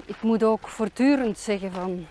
ik 0.06 0.22
moet 0.22 0.44
ook 0.44 0.68
voortdurend 0.68 1.38
zeggen 1.38 1.72
van... 1.72 2.06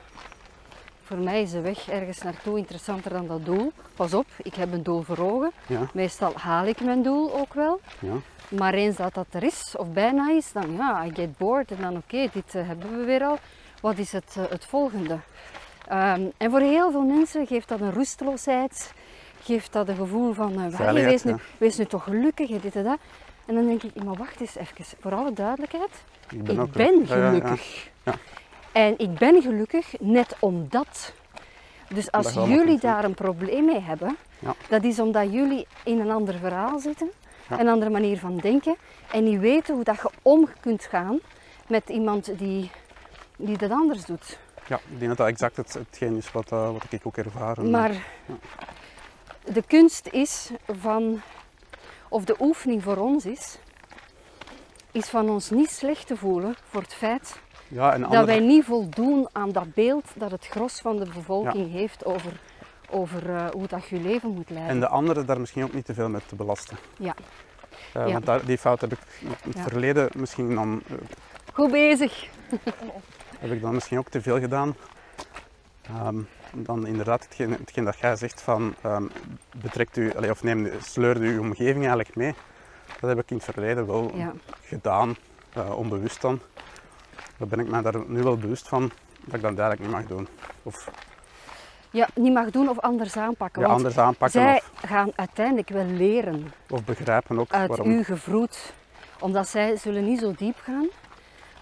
Voor 1.03 1.17
mij 1.19 1.43
is 1.43 1.51
de 1.51 1.61
weg 1.61 1.89
ergens 1.89 2.23
naartoe 2.23 2.59
interessanter 2.59 3.11
dan 3.11 3.27
dat 3.27 3.45
doel. 3.45 3.73
Pas 3.95 4.15
op, 4.15 4.27
ik 4.43 4.55
heb 4.55 4.73
een 4.73 4.83
doel 4.83 5.03
voor 5.03 5.19
ogen. 5.19 5.53
Ja, 5.67 5.81
Meestal 5.93 6.33
haal 6.37 6.65
ik 6.67 6.81
mijn 6.81 7.03
doel 7.03 7.35
ook 7.35 7.55
wel. 7.55 7.81
ja, 7.99 8.13
Maar 8.49 8.75
eens 8.75 8.97
dat 8.97 9.15
dat 9.15 9.27
er 9.31 9.43
is, 9.43 9.75
of 9.79 9.89
bijna 9.93 10.31
is, 10.31 10.53
dan 10.53 10.77
ja, 10.77 11.05
I 11.05 11.11
get 11.15 11.37
bored. 11.39 11.71
En 11.71 11.81
dan 11.81 11.97
oké, 11.97 12.29
dit 12.33 12.55
eh, 12.55 12.67
hebben 12.67 12.99
we 12.99 13.05
weer 13.05 13.25
al. 13.25 13.39
Wat 13.81 13.99
is 13.99 14.13
het, 14.13 14.35
eh, 14.39 14.45
het 14.49 14.65
volgende? 14.65 15.19
Ehm, 15.89 16.23
en 16.37 16.51
voor 16.51 16.61
heel 16.61 16.91
veel 16.91 17.03
mensen 17.05 17.47
geeft 17.47 17.69
dat 17.69 17.81
een 17.81 17.93
rusteloosheid. 17.93 18.93
Geeft 19.43 19.73
dat 19.73 19.89
een 19.89 19.97
gevoel 19.97 20.33
van, 20.33 20.51
eh, 20.53 20.57
"Wauw, 20.57 20.71
Veiligheid, 20.71 21.11
wees, 21.11 21.23
nu, 21.25 21.31
ja. 21.31 21.39
wees 21.59 21.77
nu 21.77 21.85
toch 21.85 22.05
gelukkig 22.05 22.51
en 22.51 22.61
dit 22.61 22.77
en 22.77 22.85
dat. 22.85 22.99
En 23.47 23.55
dan 23.55 23.67
denk 23.67 23.83
ik, 23.83 24.05
maar 24.05 24.15
wacht 24.17 24.41
eens 24.41 24.57
even. 24.57 24.85
Voor 25.01 25.15
alle 25.15 25.33
duidelijkheid, 25.33 25.91
ik 26.35 26.49
ik 26.49 26.61
ook 26.61 26.73
ben 26.73 27.07
gelukkig. 27.07 27.91
Ja. 28.03 28.15
En 28.73 28.95
ik 28.99 29.15
ben 29.15 29.43
gelukkig 29.43 30.01
net 30.01 30.37
omdat. 30.39 31.13
Dus 31.89 32.11
als 32.13 32.33
jullie 32.33 32.79
daar 32.79 33.05
een 33.05 33.15
probleem 33.15 33.65
mee 33.65 33.81
hebben, 33.81 34.17
dat 34.69 34.85
is 34.85 34.99
omdat 34.99 35.33
jullie 35.33 35.67
in 35.85 36.01
een 36.01 36.11
ander 36.11 36.35
verhaal 36.35 36.79
zitten, 36.79 37.11
een 37.49 37.69
andere 37.69 37.91
manier 37.91 38.19
van 38.19 38.37
denken 38.37 38.77
en 39.11 39.25
niet 39.25 39.41
weten 39.41 39.75
hoe 39.75 39.85
dat 39.85 39.97
je 39.97 40.11
om 40.23 40.49
kunt 40.61 40.85
gaan 40.85 41.19
met 41.67 41.89
iemand 41.89 42.39
die, 42.39 42.71
die 43.37 43.59
dat 43.59 43.71
anders 43.71 44.05
doet. 44.05 44.39
Ja, 44.67 44.77
ik 44.77 44.99
denk 44.99 45.09
dat 45.09 45.17
dat 45.17 45.27
exact 45.27 45.57
het, 45.57 45.73
hetgeen 45.73 46.17
is 46.17 46.33
wat, 46.33 46.53
eh, 46.53 46.73
wat 46.73 46.87
ik 46.89 47.01
ook 47.07 47.17
ervaar. 47.17 47.65
Maar 47.65 47.91
de 49.45 49.63
kunst 49.67 50.09
is 50.11 50.51
van, 50.67 51.21
of 52.09 52.25
de 52.25 52.37
oefening 52.41 52.83
voor 52.83 52.97
ons 52.97 53.27
is, 53.27 53.59
is 54.95 55.09
van 55.09 55.29
ons 55.29 55.51
niet 55.51 55.71
slecht 55.71 56.07
te 56.07 56.17
voelen 56.17 56.55
voor 56.69 56.81
het 56.83 56.95
feit 56.95 57.39
ja, 57.69 57.93
en 57.93 58.03
dat 58.11 58.25
wij 58.27 58.39
niet 58.41 58.65
voldoen 58.65 59.29
aan 59.33 59.53
dat 59.53 59.75
beeld 59.75 60.05
dat 60.15 60.31
het 60.31 60.47
gros 60.47 60.81
van 60.81 60.97
de 60.97 61.07
bevolking 61.15 61.73
heeft 61.73 62.05
over, 62.05 62.33
over 62.91 63.35
eh, 63.35 63.47
hoe 63.51 63.67
dat 63.67 63.89
je 63.89 64.01
leven 64.01 64.31
moet 64.31 64.51
leiden. 64.51 64.73
en 64.75 64.81
de 64.81 64.89
anderen 64.89 65.27
daar 65.27 65.41
misschien 65.41 65.65
ook 65.65 65.73
niet 65.73 65.85
te 65.85 65.95
veel 65.95 66.09
mee 66.09 66.21
te 66.27 66.35
belasten. 66.35 66.77
Ja. 66.97 67.15
Eh, 67.93 68.07
Ja. 68.07 68.13
Want 68.13 68.27
daar, 68.27 68.45
die 68.45 68.59
fout 68.59 68.81
heb 68.81 68.93
ik 68.93 68.99
in 69.21 69.51
het 69.53 69.61
verleden 69.61 70.09
misschien 70.15 70.55
dan, 70.55 70.83
eh, 70.89 70.95
Goed 71.53 71.71
bezig. 71.71 72.27
heb 73.39 73.51
ik 73.53 73.61
dan 73.61 73.75
misschien 73.75 73.99
ook 73.99 74.09
te 74.09 74.23
veel 74.23 74.41
gedaan. 74.41 74.77
Ehm, 75.83 76.19
dan 76.53 76.87
inderdaad 76.87 77.25
hetgeen, 77.25 77.51
hetgeen 77.53 77.85
dat 77.85 77.99
jij 77.99 78.17
zegt 78.17 78.43
van 78.43 78.75
ehm, 78.83 79.05
betrekt 79.57 79.97
u, 79.97 80.13
allee, 80.17 80.31
of 80.31 80.43
neem, 80.43 80.71
sleur 80.83 81.17
uw 81.17 81.41
omgeving 81.41 81.79
eigenlijk 81.79 82.17
mee. 82.17 82.35
Dat 83.01 83.11
heb 83.11 83.19
ik 83.19 83.31
in 83.31 83.37
het 83.37 83.45
verleden 83.45 83.87
wel 83.87 84.11
Ja. 84.15 84.33
gedaan, 84.63 85.17
eh, 85.53 85.79
onbewust 85.79 86.21
dan. 86.21 86.41
Daar 87.39 87.49
ben 87.49 87.59
ik 87.59 87.69
mij 87.69 87.83
daar 87.83 87.95
nu 88.07 88.23
wel 88.23 88.37
bewust 88.37 88.69
van 88.69 88.91
dat 89.25 89.35
ik 89.35 89.43
dat 89.43 89.59
eigenlijk 89.59 89.81
niet 89.81 89.91
mag 89.91 90.07
doen. 90.07 90.29
Of 90.63 90.91
ja, 91.91 92.09
niet 92.15 92.33
mag 92.33 92.51
doen 92.51 92.69
of 92.69 92.79
anders 92.81 93.17
aanpakken. 93.17 93.63
ja, 93.63 93.69
anders 93.69 93.99
aanpakken 93.99 94.41
zij 94.41 94.57
of, 94.57 94.71
gaan 94.89 95.11
uiteindelijk 95.17 95.69
wel 95.69 95.85
leren 95.85 96.53
of 96.71 96.85
begrijpen 96.85 97.39
ook 97.41 97.53
uit 97.53 97.69
waarom. 97.69 97.89
uw 97.89 98.03
gevroed. 98.05 98.73
Omdat 99.21 99.49
zij 99.49 99.77
zullen 99.77 100.05
niet 100.05 100.21
zo 100.21 100.33
diep 100.37 100.57
gaan. 100.63 100.87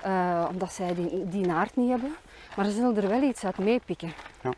eh, 0.02 0.46
omdat 0.50 0.72
zij 0.72 0.94
die, 0.94 1.28
die 1.28 1.46
naart 1.46 1.76
niet 1.76 1.90
hebben. 1.90 2.14
Maar 2.56 2.64
ze 2.64 2.70
zullen 2.70 2.96
er 2.96 3.08
wel 3.08 3.22
iets 3.22 3.44
uit 3.44 3.58
meepikken. 3.58 4.12
Ja. 4.42 4.50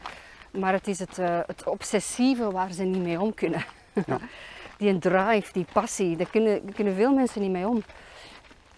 Maar 0.50 0.72
het 0.72 0.86
is 0.88 0.98
het, 0.98 1.18
eh, 1.18 1.38
het 1.46 1.64
obsessieve 1.64 2.50
waar 2.50 2.72
ze 2.72 2.82
niet 2.84 3.02
mee 3.02 3.20
om 3.20 3.34
kunnen. 3.34 3.64
Ja. 4.06 4.18
die 4.76 4.98
drive, 4.98 5.52
die 5.52 5.66
passie, 5.72 6.16
daar 6.16 6.30
kunnen, 6.30 6.66
daar 6.66 6.74
kunnen 6.74 6.94
veel 6.94 7.14
mensen 7.14 7.40
niet 7.40 7.50
mee 7.50 7.68
om. 7.68 7.76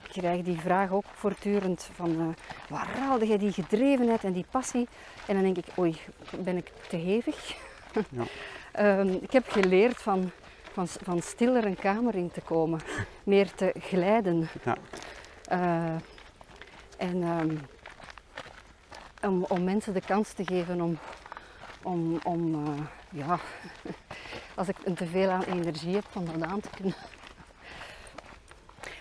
Ik 0.03 0.22
krijg 0.22 0.42
die 0.42 0.61
vraag 0.61 0.90
ook 0.90 1.05
voortdurend 1.14 1.88
van 1.94 2.20
eh, 2.20 2.26
waar 2.68 2.88
haalde 2.99 3.26
jij 3.26 3.38
die 3.38 3.53
gedrevenheid 3.53 4.24
en 4.24 4.32
die 4.32 4.47
passie? 4.51 4.88
En 5.26 5.34
dan 5.34 5.42
denk 5.42 5.57
ik, 5.57 5.78
oei, 5.78 5.97
ben 6.38 6.57
ik 6.57 6.72
te 6.88 6.97
hevig? 6.97 7.55
Ja. 8.09 8.22
Ehm, 8.72 9.09
ik 9.09 9.32
heb 9.32 9.49
geleerd 9.49 9.97
van, 9.97 10.30
van, 10.72 10.88
van 10.88 11.22
stiller 11.22 11.64
een 11.64 11.76
kamer 11.76 12.14
in 12.14 12.30
te 12.30 12.40
komen, 12.40 12.80
meer 13.24 13.53
te 13.55 13.74
glijden. 13.78 14.49
Ja. 14.64 14.76
Eh, 15.49 15.94
en 16.97 17.22
ehm, 17.22 17.57
om, 19.22 19.44
om 19.49 19.64
mensen 19.64 19.92
de 19.92 20.01
kans 20.01 20.32
te 20.32 20.44
geven 20.44 20.80
om, 20.80 20.99
om, 21.82 22.18
om 22.22 22.66
eh, 22.66 22.82
ja, 23.11 23.38
als 24.57 24.68
ik 24.68 24.76
een 24.84 24.94
te 24.94 25.07
veel 25.07 25.30
aan 25.30 25.42
energie 25.42 25.94
heb, 25.94 26.04
van 26.11 26.24
dat 26.24 26.48
aan 26.48 26.61
te 26.61 26.68
kunnen. 26.76 26.94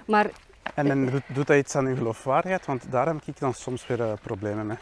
Maar 0.05 0.29
En, 0.73 0.89
en 0.91 1.21
doet, 1.27 1.47
dat 1.47 1.57
iets 1.57 1.75
aan 1.75 1.85
uw 1.85 1.95
geloofwaardigheid? 1.95 2.65
Want 2.65 2.91
daar 2.91 3.07
heb 3.07 3.21
ik 3.25 3.39
dan 3.39 3.53
soms 3.53 3.87
weer 3.87 4.01
eh, 4.01 4.13
problemen 4.21 4.65
mee. 4.67 4.77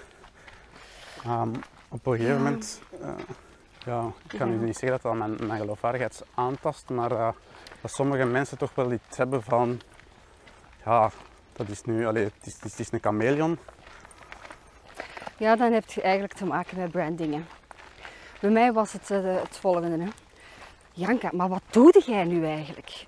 Ehm, 1.24 1.50
op 1.90 2.06
een 2.06 2.12
gegeven 2.16 2.34
Ja. 2.38 2.42
moment, 2.44 2.82
eh, 3.02 3.10
ja, 3.86 4.12
ik 4.32 4.38
kan 4.40 4.52
Ja. 4.52 4.58
niet 4.58 4.78
zeggen 4.78 4.90
dat 4.90 5.02
dat 5.02 5.14
mijn, 5.16 5.48
mijn 5.48 5.60
geloofwaardigheid 5.60 6.24
aantast, 6.34 6.90
maar 6.90 7.12
eh, 7.12 7.30
dat 7.82 7.92
sommige 7.92 8.26
mensen 8.26 8.58
toch 8.58 8.76
wel 8.76 8.92
iets 8.92 9.18
hebben 9.18 9.44
van, 9.44 9.82
ja, 10.86 11.12
dat 11.54 11.70
is 11.70 11.82
nu, 11.84 12.08
allee, 12.08 12.24
het, 12.24 12.34
is, 12.44 12.58
het 12.62 12.80
is 12.80 12.92
een 12.92 13.00
chameleon. 13.02 13.58
Ja, 15.38 15.56
dan 15.56 15.72
heb 15.72 15.90
je 15.92 16.02
eigenlijk 16.02 16.34
te 16.34 16.46
maken 16.46 16.78
met 16.78 16.92
brandingen. 16.92 17.48
Bij 18.40 18.50
mij 18.50 18.74
was 18.74 18.94
het 18.94 19.08
het 19.08 19.58
volgende. 19.58 20.04
Hè. 20.04 20.10
Janka, 20.96 21.30
maar 21.34 21.50
wat 21.50 21.62
doe 21.70 22.02
jij 22.06 22.24
nu 22.24 22.46
eigenlijk? 22.46 23.06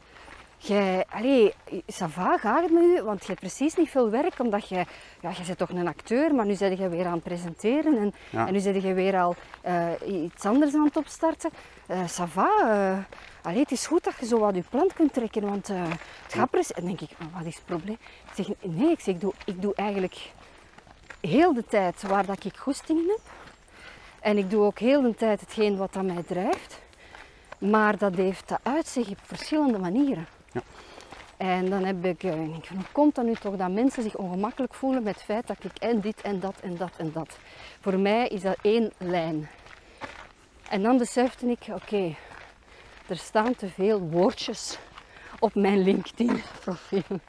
Jij, 0.58 1.06
allee, 1.10 1.54
ça 1.72 2.06
va, 2.08 2.38
gaat 2.38 2.62
het 2.64 2.72
met 2.72 2.84
u? 2.84 3.02
Want 3.04 3.20
je 3.22 3.28
hebt 3.28 3.40
precies 3.40 3.76
niet 3.76 3.90
veel 3.90 4.10
werk, 4.10 4.40
omdat 4.40 4.68
je, 4.70 4.76
ja, 5.22 5.30
je 5.30 5.44
bent 5.46 5.58
toch 5.58 5.70
een 5.70 5.88
acteur, 5.88 6.36
maar 6.36 6.46
nu 6.46 6.58
ben 6.58 6.78
je 6.78 6.90
weer 6.90 7.06
aan 7.06 7.14
het 7.14 7.24
presenteren 7.24 7.98
en, 7.98 8.14
Ja. 8.30 8.48
en 8.48 8.54
nu 8.54 8.62
ben 8.62 8.82
je 8.82 8.94
weer 8.94 9.20
al 9.20 9.36
eh, 9.62 9.88
iets 10.24 10.46
anders 10.46 10.74
aan 10.74 10.86
het 10.86 10.98
opstarten. 10.98 11.50
Eh 11.88 12.00
ça 12.00 12.28
va, 12.28 12.50
eh, 12.62 12.98
allee, 13.42 13.60
het 13.62 13.72
is 13.72 13.88
goed 13.88 14.04
dat 14.04 14.14
je 14.20 14.26
zo 14.26 14.40
wat 14.40 14.56
je 14.56 14.64
plan 14.70 14.90
kunt 14.96 15.14
trekken, 15.14 15.42
want 15.42 15.68
het 15.68 16.34
gaat 16.34 16.50
precies... 16.50 16.72
En 16.72 16.86
dan 16.86 16.96
denk 16.96 17.12
ik, 17.12 17.18
maar 17.18 17.30
wat 17.38 17.46
is 17.46 17.56
het 17.56 17.66
probleem? 17.66 17.98
Ik 18.30 18.46
zeg, 18.46 18.48
nee, 18.62 18.92
ik, 18.92 19.00
zeg, 19.00 19.14
ik, 19.14 19.22
doe, 19.22 19.34
ik 19.46 19.62
doe 19.62 19.74
eigenlijk 19.76 20.32
heel 21.22 21.54
de 21.54 21.66
tijd 21.66 22.02
waar 22.02 22.26
dat 22.26 22.46
ik 22.46 22.58
goesting 22.58 23.00
in 23.00 23.08
heb. 23.08 23.22
En 24.20 24.38
ik 24.38 24.50
doe 24.50 24.64
ook 24.64 24.80
heel 24.80 25.02
de 25.02 25.16
tijd 25.16 25.40
hetgeen 25.40 25.78
wat 25.78 25.94
dat 25.94 26.04
mij 26.04 26.24
drijft. 26.28 26.84
Maar 27.58 27.98
dat 27.98 28.16
heeft 28.16 28.50
dat 28.50 28.60
uitzicht 28.64 29.10
op 29.10 29.20
verschillende 29.24 29.80
manieren. 29.80 30.28
Ja. 30.52 30.62
En 31.38 31.70
dan 31.70 31.84
heb 31.84 32.06
ik, 32.06 32.24
eh, 32.24 32.44
ik 32.44 32.68
hoe 32.68 32.84
komt 32.92 33.16
dat 33.16 33.26
nu 33.26 33.36
toch 33.36 33.56
dat 33.56 33.72
mensen 33.72 34.04
zich 34.04 34.16
ongemakkelijk 34.16 34.74
voelen 34.74 35.04
met 35.04 35.14
het 35.14 35.24
feit 35.24 35.48
dat 35.48 35.64
ik 35.64 35.78
en 35.78 36.00
dit 36.00 36.22
en 36.22 36.40
dat 36.40 36.56
en 36.62 36.78
dat 36.78 36.92
en 36.98 37.12
dat. 37.14 37.38
Voor 37.80 38.00
mij 38.00 38.28
is 38.28 38.42
dat 38.42 38.58
één 38.62 38.92
lijn. 38.98 39.50
En 40.70 40.82
dan 40.82 40.98
besefte 40.98 41.46
ik, 41.46 41.60
oké, 41.70 42.16
er 43.08 43.18
staan 43.18 43.56
te 43.56 43.68
veel 43.68 44.00
woordjes 44.00 44.78
op 45.40 45.56
mijn 45.56 45.84
LinkedIn 45.84 46.42
profiel. 46.62 47.20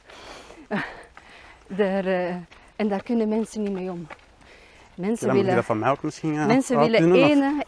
Daar, 1.67 2.05
eh, 2.05 2.35
en 2.75 2.87
daar 2.87 3.03
kunnen 3.03 3.27
mensen 3.27 3.63
niet 3.63 3.71
mee 3.71 3.91
om. 3.91 4.07
Mensen 4.95 5.27
je 5.27 5.33
willen, 5.33 5.55
dat 5.55 5.65
van 5.65 5.79
mij 5.79 5.89
ook 5.89 6.03
misschien 6.03 6.37
eh, 6.37 6.45
mensen 6.45 6.79
willen 6.79 7.63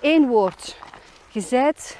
één 0.00 0.26
woord. 0.26 0.76
Je 1.34 1.46
bent 1.50 1.96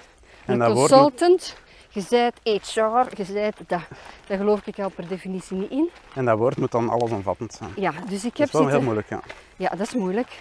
een 0.47 0.59
dat 0.59 0.72
consultant, 0.72 1.57
je 1.89 2.05
bent 2.11 2.35
HR, 2.43 2.80
je 3.22 3.32
bent 3.32 3.57
dat. 3.66 3.80
Daar 4.26 4.39
geloof 4.39 4.66
ik 4.66 4.78
al 4.78 4.89
per 4.89 5.09
definitie 5.09 5.57
niet 5.57 5.70
in. 5.70 5.91
En 6.14 6.24
dat 6.24 6.39
woord 6.39 6.57
moet 6.57 6.70
dan 6.70 6.89
allesomvattend 6.89 7.53
zijn. 7.53 7.70
Ja, 7.76 7.93
dus 8.09 8.24
ik 8.24 8.37
Dat 8.37 8.39
heb 8.39 8.47
is 8.47 8.53
wel 8.53 8.68
heel 8.68 8.80
moeilijk, 8.80 9.09
ja. 9.09 9.20
Ja, 9.57 9.68
dat 9.68 9.80
is 9.80 9.95
moeilijk. 9.95 10.39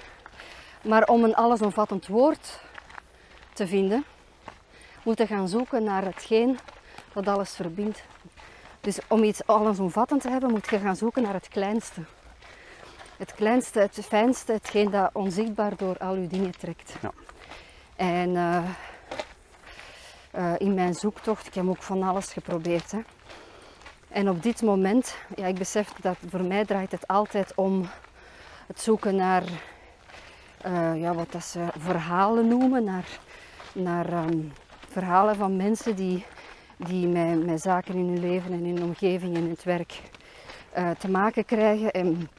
Maar 0.81 1.07
om 1.07 1.23
een 1.23 1.35
allesomvattend 1.35 2.07
woord 2.07 2.59
te 3.53 3.67
vinden, 3.67 4.05
moet 5.03 5.17
je 5.17 5.27
gaan 5.27 5.47
zoeken 5.47 5.83
naar 5.83 6.03
hetgeen 6.03 6.59
dat 7.13 7.27
alles 7.27 7.55
verbindt. 7.55 8.03
Dus 8.81 8.99
om 9.07 9.23
iets 9.23 9.45
allesomvattend 9.45 10.21
te 10.21 10.29
hebben, 10.29 10.51
moet 10.51 10.69
je 10.69 10.79
gaan 10.79 10.95
zoeken 10.95 11.23
naar 11.23 11.33
het 11.33 11.47
kleinste. 11.47 12.01
Het 13.17 13.33
kleinste, 13.33 13.79
het 13.79 13.99
fijnste, 14.05 14.51
hetgeen 14.51 14.91
dat 14.91 15.09
onzichtbaar 15.13 15.75
door 15.77 15.97
al 15.97 16.15
je 16.15 16.27
dingen 16.27 16.51
trekt. 16.51 16.95
Ja. 17.01 17.11
En 17.95 18.35
eh, 18.35 18.63
eh, 20.31 20.53
in 20.57 20.73
mijn 20.73 20.93
zoektocht, 20.93 21.47
ik 21.47 21.53
heb 21.53 21.67
ook 21.67 21.83
van 21.83 22.03
alles 22.03 22.33
geprobeerd. 22.33 22.91
Hè. 22.91 22.99
En 24.07 24.29
op 24.29 24.43
dit 24.43 24.61
moment, 24.61 25.15
ja, 25.35 25.45
ik 25.45 25.57
besef 25.57 25.93
dat 26.01 26.17
voor 26.29 26.43
mij 26.43 26.65
draait 26.65 26.91
het 26.91 27.07
altijd 27.07 27.51
om 27.55 27.89
het 28.67 28.81
zoeken 28.81 29.15
naar 29.15 29.43
eh, 30.61 31.01
ja, 31.01 31.13
wat 31.13 31.31
dat 31.31 31.43
ze 31.43 31.65
verhalen 31.77 32.47
noemen, 32.47 32.83
naar, 32.83 33.07
naar 33.73 34.13
ehm, 34.13 34.39
verhalen 34.89 35.35
van 35.35 35.55
mensen 35.55 35.95
die, 35.95 36.25
die 36.77 37.07
met, 37.07 37.61
zaken 37.61 37.95
in 37.95 38.07
hun 38.07 38.19
leven 38.19 38.51
en 38.51 38.65
in 38.65 38.75
hun 38.75 38.83
omgeving 38.83 39.35
en 39.35 39.43
in 39.43 39.49
het 39.49 39.63
werk 39.63 40.01
te 40.97 41.09
maken 41.09 41.45
krijgen 41.45 41.91
en 41.91 42.29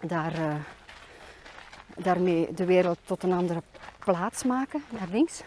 daar, 0.00 0.32
daarmee 1.98 2.54
de 2.54 2.64
wereld 2.64 2.98
tot 3.04 3.22
een 3.22 3.32
andere 3.32 3.62
plaats 3.98 4.44
maken, 4.44 4.82
naar 4.88 5.08
links. 5.10 5.42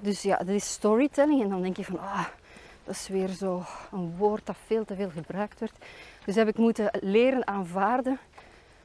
Dus 0.00 0.22
ja, 0.22 0.36
dat 0.36 0.48
is 0.48 0.70
storytelling 0.72 1.42
en 1.42 1.48
dan 1.48 1.62
denk 1.62 1.76
je 1.76 1.84
van, 1.84 1.98
ah, 1.98 2.24
dat 2.84 2.94
is 2.94 3.08
weer 3.08 3.28
zo 3.28 3.62
een 3.92 4.16
woord 4.16 4.46
dat 4.46 4.56
veel 4.66 4.84
te 4.84 4.94
veel 4.94 5.10
gebruikt 5.10 5.58
wordt. 5.58 5.74
Dus 6.24 6.34
heb 6.34 6.48
ik 6.48 6.56
moeten 6.58 6.90
leren 7.00 7.46
aanvaarden 7.46 8.18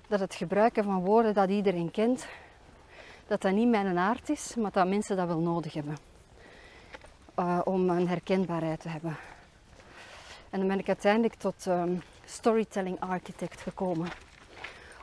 dat 0.08 0.20
het 0.20 0.36
gebruiken 0.36 0.84
van 0.84 1.00
woorden 1.04 1.34
dat 1.34 1.50
iedereen 1.50 1.92
kent, 1.92 2.26
dat 3.28 3.42
dat 3.42 3.52
niet 3.52 3.68
mijn 3.70 3.98
aard 3.98 4.30
is, 4.30 4.56
maar 4.56 4.72
dat 4.72 4.88
mensen 4.88 5.18
dat 5.18 5.28
wel 5.28 5.40
nodig 5.40 5.74
hebben. 5.74 5.98
eh, 7.36 7.60
om 7.64 7.90
een 7.90 8.08
herkenbaarheid 8.08 8.80
te 8.80 8.90
hebben. 8.90 9.18
En 10.50 10.60
dan 10.60 10.68
ben 10.68 10.80
ik 10.80 10.88
uiteindelijk 10.88 11.34
tot 11.34 11.68
ehm, 11.68 11.96
storytelling 12.26 13.00
architect 13.00 13.62
gekomen. 13.62 14.08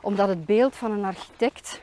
Omdat 0.01 0.27
het 0.27 0.45
beeld 0.45 0.75
van 0.75 0.91
een 0.91 1.05
architect 1.05 1.81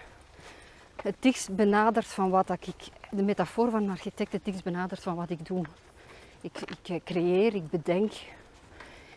het 1.03 1.17
dichtst 1.19 1.57
benadert 1.57 2.07
van 2.07 2.31
wat 2.31 2.51
ik, 2.51 2.75
de 3.11 3.23
metafoor 3.23 3.71
van 3.71 3.83
een 3.83 3.91
architect 3.91 4.33
het 4.33 4.45
dichtst 4.45 4.65
benadert 4.65 5.03
van 5.03 5.15
wat 5.15 5.31
ik 5.31 5.47
doe. 5.47 5.65
Ik, 6.41 6.61
ik 6.61 6.89
eh, 6.89 7.01
creëer, 7.05 7.55
ik 7.55 7.71
bedenk, 7.71 8.13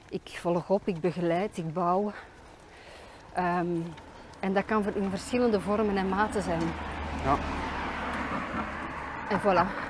ik 0.10 0.38
volg 0.42 0.70
op, 0.70 0.88
ik 0.88 1.00
begeleid, 1.00 1.58
ik 1.58 1.74
bouw. 1.74 2.12
Ehm, 3.34 3.68
en 4.40 4.54
dat 4.54 4.66
kan 4.66 4.96
in 4.96 5.10
verschillende 5.10 5.62
vormen 5.62 5.98
en 5.98 6.10
maten 6.10 6.44
zijn. 6.44 6.62
Ja. 7.24 7.38
En 9.30 9.40
voilà. 9.40 9.88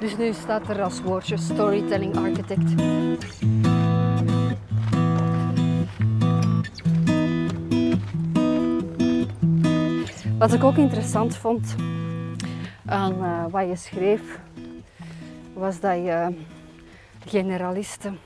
Dus 0.00 0.16
nu 0.16 0.32
staat 0.32 0.68
er 0.68 0.82
als 0.82 1.00
woordje 1.00 1.36
storytelling 1.36 2.16
architect. 2.16 2.74
Wat 10.38 10.52
ik 10.52 10.64
ook 10.64 10.76
interessant 10.76 11.36
vond 11.36 11.74
aan 12.86 13.24
eh, 13.24 13.44
wat 13.50 13.68
je 13.68 13.76
schreef, 13.76 14.38
was 15.52 15.80
dat 15.80 15.94
je 15.96 16.38
generalisten, 17.26 18.18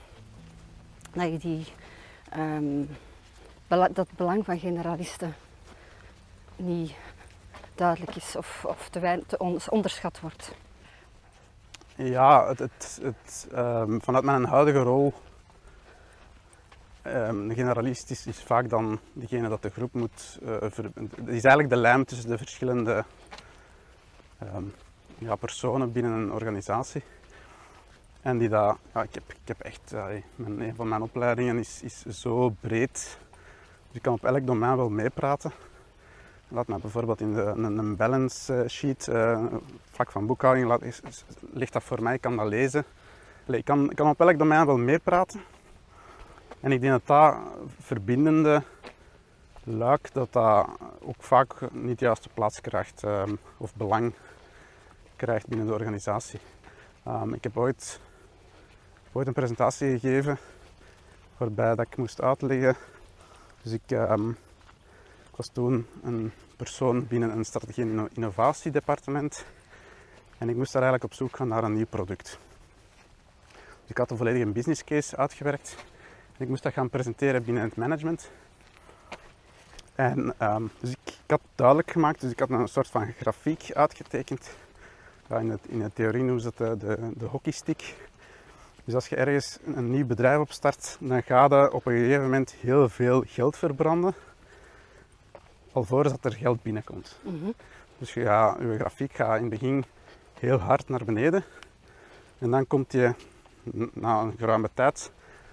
dat 1.13 1.31
je 1.31 1.39
die, 1.39 1.67
ehm, 2.31 2.83
dat 3.93 4.09
belang 4.17 4.45
van 4.45 4.59
generalisten 4.59 5.35
niet 6.57 6.95
duidelijk 7.75 8.17
is 8.17 8.37
of, 8.37 8.65
of 8.69 8.89
te, 8.89 8.99
wein- 8.99 9.27
te 9.27 9.39
on- 9.39 9.59
onderschat 9.69 10.21
wordt. 10.21 10.55
Ja, 11.95 12.47
het, 12.49 12.99
het, 13.03 13.49
ehm, 13.53 13.99
vanuit 14.01 14.25
mijn 14.25 14.45
huidige 14.45 14.79
rol, 14.79 15.13
ehm, 17.03 17.49
de 17.49 17.55
generalist 17.55 18.11
is, 18.11 18.27
vaak 18.45 18.69
dan 18.69 18.99
degene 19.13 19.49
dat 19.49 19.63
de 19.63 19.71
groep 19.71 19.93
moet, 19.93 20.39
het 20.45 20.79
is 21.25 21.45
eigenlijk 21.45 21.69
de 21.69 21.77
lijm 21.77 22.05
tussen 22.05 22.31
de 22.31 22.39
verschillende 22.39 23.05
ehm, 24.39 24.65
ja, 25.19 25.37
personen 25.37 25.93
binnen 25.93 26.13
een 26.13 26.33
organisatie. 26.33 27.03
En 28.21 28.39
die 28.39 28.49
dat, 28.49 28.79
ja, 28.95 29.03
ik, 29.03 29.15
heb, 29.15 29.23
ik 29.29 29.49
heb 29.49 29.61
echt, 29.61 29.93
een 30.37 30.75
van 30.77 30.89
mijn 30.89 31.03
opleidingen 31.03 31.59
is, 31.59 31.81
is 31.83 32.05
zo 32.07 32.49
breed, 32.61 33.19
dus 33.87 33.97
ik 33.97 34.03
kan 34.03 34.13
op 34.13 34.25
elk 34.25 34.47
domein 34.47 34.77
wel 34.77 34.89
meepraten. 34.89 35.53
Laat 36.49 36.69
me 36.69 36.79
bijvoorbeeld 36.79 37.21
in 37.21 37.35
de, 37.35 37.53
een, 37.57 37.97
balance 37.97 38.55
eh, 38.55 38.69
sheet, 38.69 39.09
eh, 39.09 39.45
vlak 39.91 40.11
van 40.11 40.27
boekhouding, 40.27 40.67
laat, 40.67 40.83
is, 40.83 41.01
ligt 41.53 41.73
dat 41.73 41.83
voor 41.83 42.03
mij, 42.03 42.15
ik 42.15 42.21
kan 42.21 42.37
dat 42.37 42.47
lezen. 42.47 42.85
Ik, 43.47 43.65
kan, 43.65 43.91
ik 43.91 43.97
kan 43.97 44.09
op 44.09 44.21
elk 44.21 44.39
domein 44.39 44.67
wel 44.67 44.79
meepraten. 44.79 45.41
En 46.61 46.73
ik 46.73 46.81
denk 46.81 46.93
dat 46.93 47.07
dat 47.07 47.37
verbindende 47.79 48.63
luik, 49.65 50.13
dat 50.13 50.33
dat 50.33 50.69
ook 51.01 51.23
vaak 51.23 51.73
niet 51.73 51.99
de 51.99 52.05
juiste 52.05 52.29
plaats 52.29 52.61
krijgt 52.61 53.03
ehm, 53.03 53.35
of 53.57 53.75
belang 53.75 54.13
krijgt 55.17 55.47
binnen 55.47 55.67
de 55.67 55.73
organisatie. 55.73 56.41
Ehm, 57.05 57.35
ik 57.35 57.43
heb 57.43 57.57
ooit, 57.57 58.01
ooit 59.13 59.27
een 59.27 59.33
presentatie 59.33 59.99
gegeven 59.99 60.39
waarbij 61.37 61.75
dat 61.75 61.87
ik 61.87 61.97
moest 61.97 62.23
uitleggen. 62.23 62.77
Dus 63.63 63.73
ik, 63.73 63.91
ehm, 63.91 64.33
was 65.37 65.49
toen 65.49 65.87
een 66.03 66.33
persoon 66.57 67.07
binnen 67.07 67.31
een 67.31 67.45
strategie- 67.45 67.83
en 67.83 67.89
inno- 67.89 68.09
innovatiedepartement. 68.13 69.45
En 70.39 70.49
ik 70.49 70.57
moest 70.57 70.73
daar 70.73 70.83
eigenlijk 70.83 71.13
op 71.13 71.19
zoek 71.19 71.37
gaan 71.37 71.49
naar 71.49 71.65
een 71.65 71.75
nieuw 71.75 71.87
product. 71.87 72.39
Dus 73.53 73.91
ik 73.91 73.97
had 73.97 74.11
een 74.11 74.17
volledige 74.17 74.47
business 74.47 74.85
case 74.85 75.17
uitgewerkt. 75.17 75.77
Ik 76.39 76.49
moest 76.49 76.63
dat 76.63 76.73
gaan 76.73 76.91
presenteren 76.91 77.45
binnen 77.45 77.63
het 77.63 77.77
management. 77.77 78.31
En 79.95 80.35
ehm, 80.39 80.67
dus 80.81 80.91
ik, 80.91 80.99
ik 81.05 81.31
had 81.31 81.41
duidelijk 81.55 81.91
gemaakt, 81.91 82.21
dus 82.21 82.31
ik 82.31 82.39
had 82.39 82.51
een 82.51 82.69
soort 82.69 82.89
van 82.89 83.13
grafiek 83.13 83.71
uitgetekend. 83.73 84.51
In, 85.29 85.51
het, 85.51 85.61
in 85.69 85.79
de 85.79 85.91
theorie 85.93 86.23
noemen 86.23 86.41
ze 86.41 86.49
het 86.49 86.57
de, 86.57 86.77
de, 86.77 87.11
de 87.17 87.25
hockeystick. 87.25 87.95
Dus 88.85 88.95
als 88.95 89.09
je 89.09 89.17
ergens 89.17 89.59
een 89.75 89.91
nieuw 89.91 90.07
bedrijf 90.07 90.39
opstart, 90.39 90.97
dan 91.01 91.23
ga 91.23 91.45
je 91.45 91.73
op 91.73 91.87
een 91.87 91.93
gegeven 91.93 92.23
moment 92.23 92.51
heel 92.51 92.89
veel 92.89 93.25
geld 93.27 93.57
verbranden 93.57 94.15
alvorens 95.73 96.13
dat 96.13 96.33
er 96.33 96.39
geld 96.39 96.63
binnenkomt. 96.63 97.19
Mhm. 97.23 97.51
Dus 97.99 98.15
je, 98.15 98.23
gaat, 98.23 98.59
je 98.61 98.77
grafiek 98.79 99.13
gaat 99.13 99.37
in 99.37 99.43
het 99.43 99.51
begin 99.51 99.85
heel 100.39 100.59
hard 100.59 100.89
naar 100.89 101.05
beneden. 101.05 101.45
En 102.39 102.51
dan 102.51 102.67
komt 102.67 102.93
je, 102.93 103.15
na 103.93 104.21
een 104.21 104.35
geruime 104.39 104.71
tijd, 104.75 105.11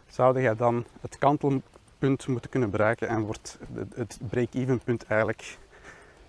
zou 0.08 0.40
je 0.40 0.56
dan 0.56 0.86
het 1.02 1.18
kantelpunt 1.18 2.28
moeten 2.28 2.50
kunnen 2.50 2.70
bereiken 2.70 3.08
en 3.08 3.22
wordt 3.22 3.58
het- 3.96 4.20
break-even 4.30 4.80
punt 4.80 5.04
eigenlijk, 5.06 5.58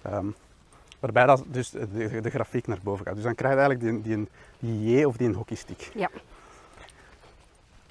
ehm, 0.02 0.26
waarbij 1.00 1.26
dat 1.26 1.44
dus 1.46 1.70
de, 1.70 2.20
de 2.20 2.30
grafiek 2.30 2.66
naar 2.66 2.78
boven 2.82 3.04
gaat. 3.06 3.14
Dus 3.14 3.24
dan 3.24 3.34
krijg 3.34 3.54
je 3.54 3.60
eigenlijk 3.60 4.04
die, 4.04 4.16
die, 4.16 4.28
die 4.58 4.98
J 4.98 5.04
of 5.04 5.16
die 5.16 5.32
hockeystick. 5.32 5.90
Ja. 5.94 6.10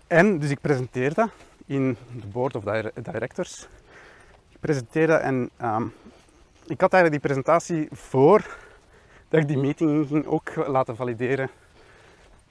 En 0.08 0.40
dus 0.40 0.50
ik 0.50 0.62
presenteer 0.62 1.14
dat 1.14 1.30
in 1.66 1.98
de 2.12 2.28
board 2.28 2.56
of 2.56 2.64
dire- 2.64 2.92
directors. 3.02 3.68
Ik 4.50 4.60
presenteer 4.60 5.08
dat 5.08 5.22
en 5.22 5.50
ehm, 5.58 5.86
ik 6.68 6.82
had 6.82 6.94
eigenlijk 6.94 7.12
die 7.12 7.32
presentatie 7.32 7.88
voor 7.92 8.58
dat 9.30 9.42
ik 9.42 9.48
die 9.48 9.58
meeting 9.58 9.92
inging 9.92 10.26
ook 10.26 10.56
laten 10.68 10.96
valideren 10.96 11.50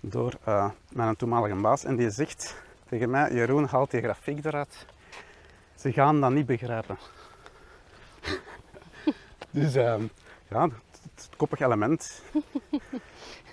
door 0.01 0.33
eh, 0.45 0.71
mijn 0.93 1.17
toenmalige 1.17 1.55
baas. 1.55 1.85
En 1.85 1.97
die 1.97 2.11
zegt 2.11 2.55
tegen 2.95 3.11
mij, 3.11 3.33
Jeroen, 3.33 3.65
haal 3.65 3.87
die 3.89 4.01
grafiek 4.01 4.45
eruit. 4.45 4.87
Ze 5.75 5.93
gaan 5.93 6.21
dat 6.21 6.31
niet 6.31 6.47
begrijpen. 6.47 6.99
dus 9.51 9.75
ehm, 9.75 10.03
ja, 10.49 10.63
het, 10.63 11.01
het 11.15 11.29
koppig 11.37 11.61
element 11.61 12.23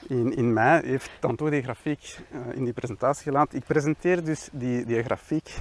in, 0.07 0.35
in 0.35 0.53
mij 0.53 0.81
heeft 0.85 1.09
dan 1.19 1.35
toch 1.35 1.49
die 1.49 1.63
grafiek 1.63 2.19
eh, 2.31 2.55
in 2.55 2.63
die 2.63 2.73
presentatie 2.73 3.23
gelaten. 3.23 3.57
Ik 3.57 3.65
presenteer 3.65 4.23
dus 4.23 4.49
die, 4.51 4.85
die 4.85 5.03
grafiek 5.03 5.59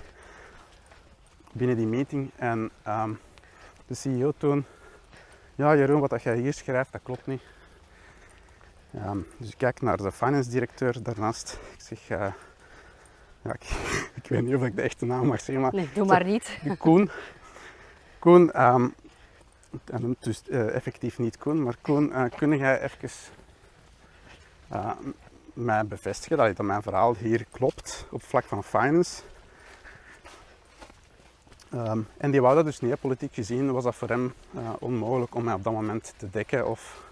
binnen 1.53 1.76
die 1.76 1.87
meeting 1.87 2.31
en 2.37 2.70
ehm, 2.83 3.12
de 3.87 3.95
CEO 3.95 4.33
toen, 4.37 4.64
ja 5.55 5.76
Jeroen, 5.76 6.01
wat 6.01 6.11
dat 6.11 6.22
jij 6.22 6.37
hier 6.37 6.53
schrijft, 6.53 6.93
dat 6.93 7.03
klopt 7.03 7.26
niet. 7.26 7.43
Ehm, 8.95 9.18
dus 9.37 9.49
ik 9.49 9.59
kijk 9.59 9.81
naar 9.83 9.97
de 9.97 10.12
finance 10.12 10.51
directeur 10.51 11.03
daarnaast. 11.03 11.59
Ik 11.74 11.81
zeg, 11.81 12.09
eh, 12.09 12.33
ja, 13.43 13.53
ik, 13.53 13.64
ik 14.22 14.28
weet 14.28 14.43
niet 14.43 14.55
of 14.55 14.64
ik 14.64 14.76
de 14.76 14.82
echte 14.82 15.07
naam 15.07 15.26
mag 15.26 15.41
zeggen, 15.41 15.61
maar 15.61 15.74
Nee, 15.74 15.88
doe 15.95 16.07
maar 16.07 16.24
niet. 16.24 16.59
Koen. 16.78 17.11
Koen, 18.18 18.53
ehm, 18.53 18.88
hij 19.84 19.99
noemt 19.99 20.24
dus 20.24 20.43
eh, 20.49 20.74
effectief 20.74 21.18
niet 21.18 21.38
Koen, 21.38 21.62
maar 21.62 21.76
Koen, 21.80 22.12
eh, 22.12 22.24
kun 22.36 22.57
jij 22.57 22.82
even 22.82 23.11
eh, 24.68 24.91
mij 25.53 25.86
bevestigen 25.86 26.36
dat, 26.36 26.57
dat 26.57 26.66
mijn 26.66 26.82
verhaal 26.82 27.16
hier 27.16 27.47
klopt 27.51 28.07
op 28.11 28.22
vlak 28.22 28.45
van 28.45 28.64
finance? 28.64 29.22
Ehm, 31.70 32.01
en 32.16 32.30
die 32.30 32.41
wou 32.41 32.55
dat 32.55 32.64
dus 32.64 32.80
niet. 32.80 33.01
Politiek 33.01 33.34
gezien 33.34 33.72
was 33.72 33.84
dat 33.84 33.95
voor 33.95 34.09
hem 34.09 34.34
onmogelijk 34.78 35.34
om 35.34 35.45
mij 35.45 35.55
op 35.55 35.64
dat 35.64 35.72
moment 35.72 36.14
te 36.16 36.30
dekken. 36.30 36.66
Of... 36.66 37.09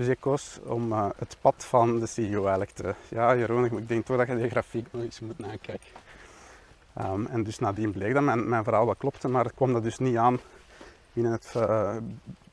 Dus 0.00 0.08
ik 0.08 0.20
koos 0.20 0.58
om 0.62 0.92
eh, 0.92 1.08
het 1.16 1.36
pad 1.40 1.64
van 1.64 1.98
de 1.98 2.06
CEO 2.06 2.40
eigenlijk 2.40 2.70
te... 2.70 2.94
Ja, 3.08 3.36
Jeroen, 3.36 3.64
ik 3.64 3.88
denk 3.88 4.04
toch 4.06 4.16
dat 4.16 4.26
je 4.26 4.36
die 4.36 4.50
grafiek 4.50 4.86
nog 4.92 5.02
eens 5.02 5.20
moet 5.20 5.38
nakijken. 5.38 5.88
Ehm, 6.94 7.26
en 7.26 7.42
dus 7.42 7.58
nadien 7.58 7.92
bleek 7.92 8.14
dat 8.14 8.22
mijn, 8.22 8.48
mijn 8.48 8.64
verhaal 8.64 8.86
wat 8.86 8.98
klopte, 8.98 9.28
maar 9.28 9.44
het 9.44 9.54
kwam 9.54 9.72
dat 9.72 9.82
dus 9.82 9.98
niet 9.98 10.16
aan 10.16 10.40
in 11.12 11.24
het, 11.24 11.52
eh, 11.54 11.96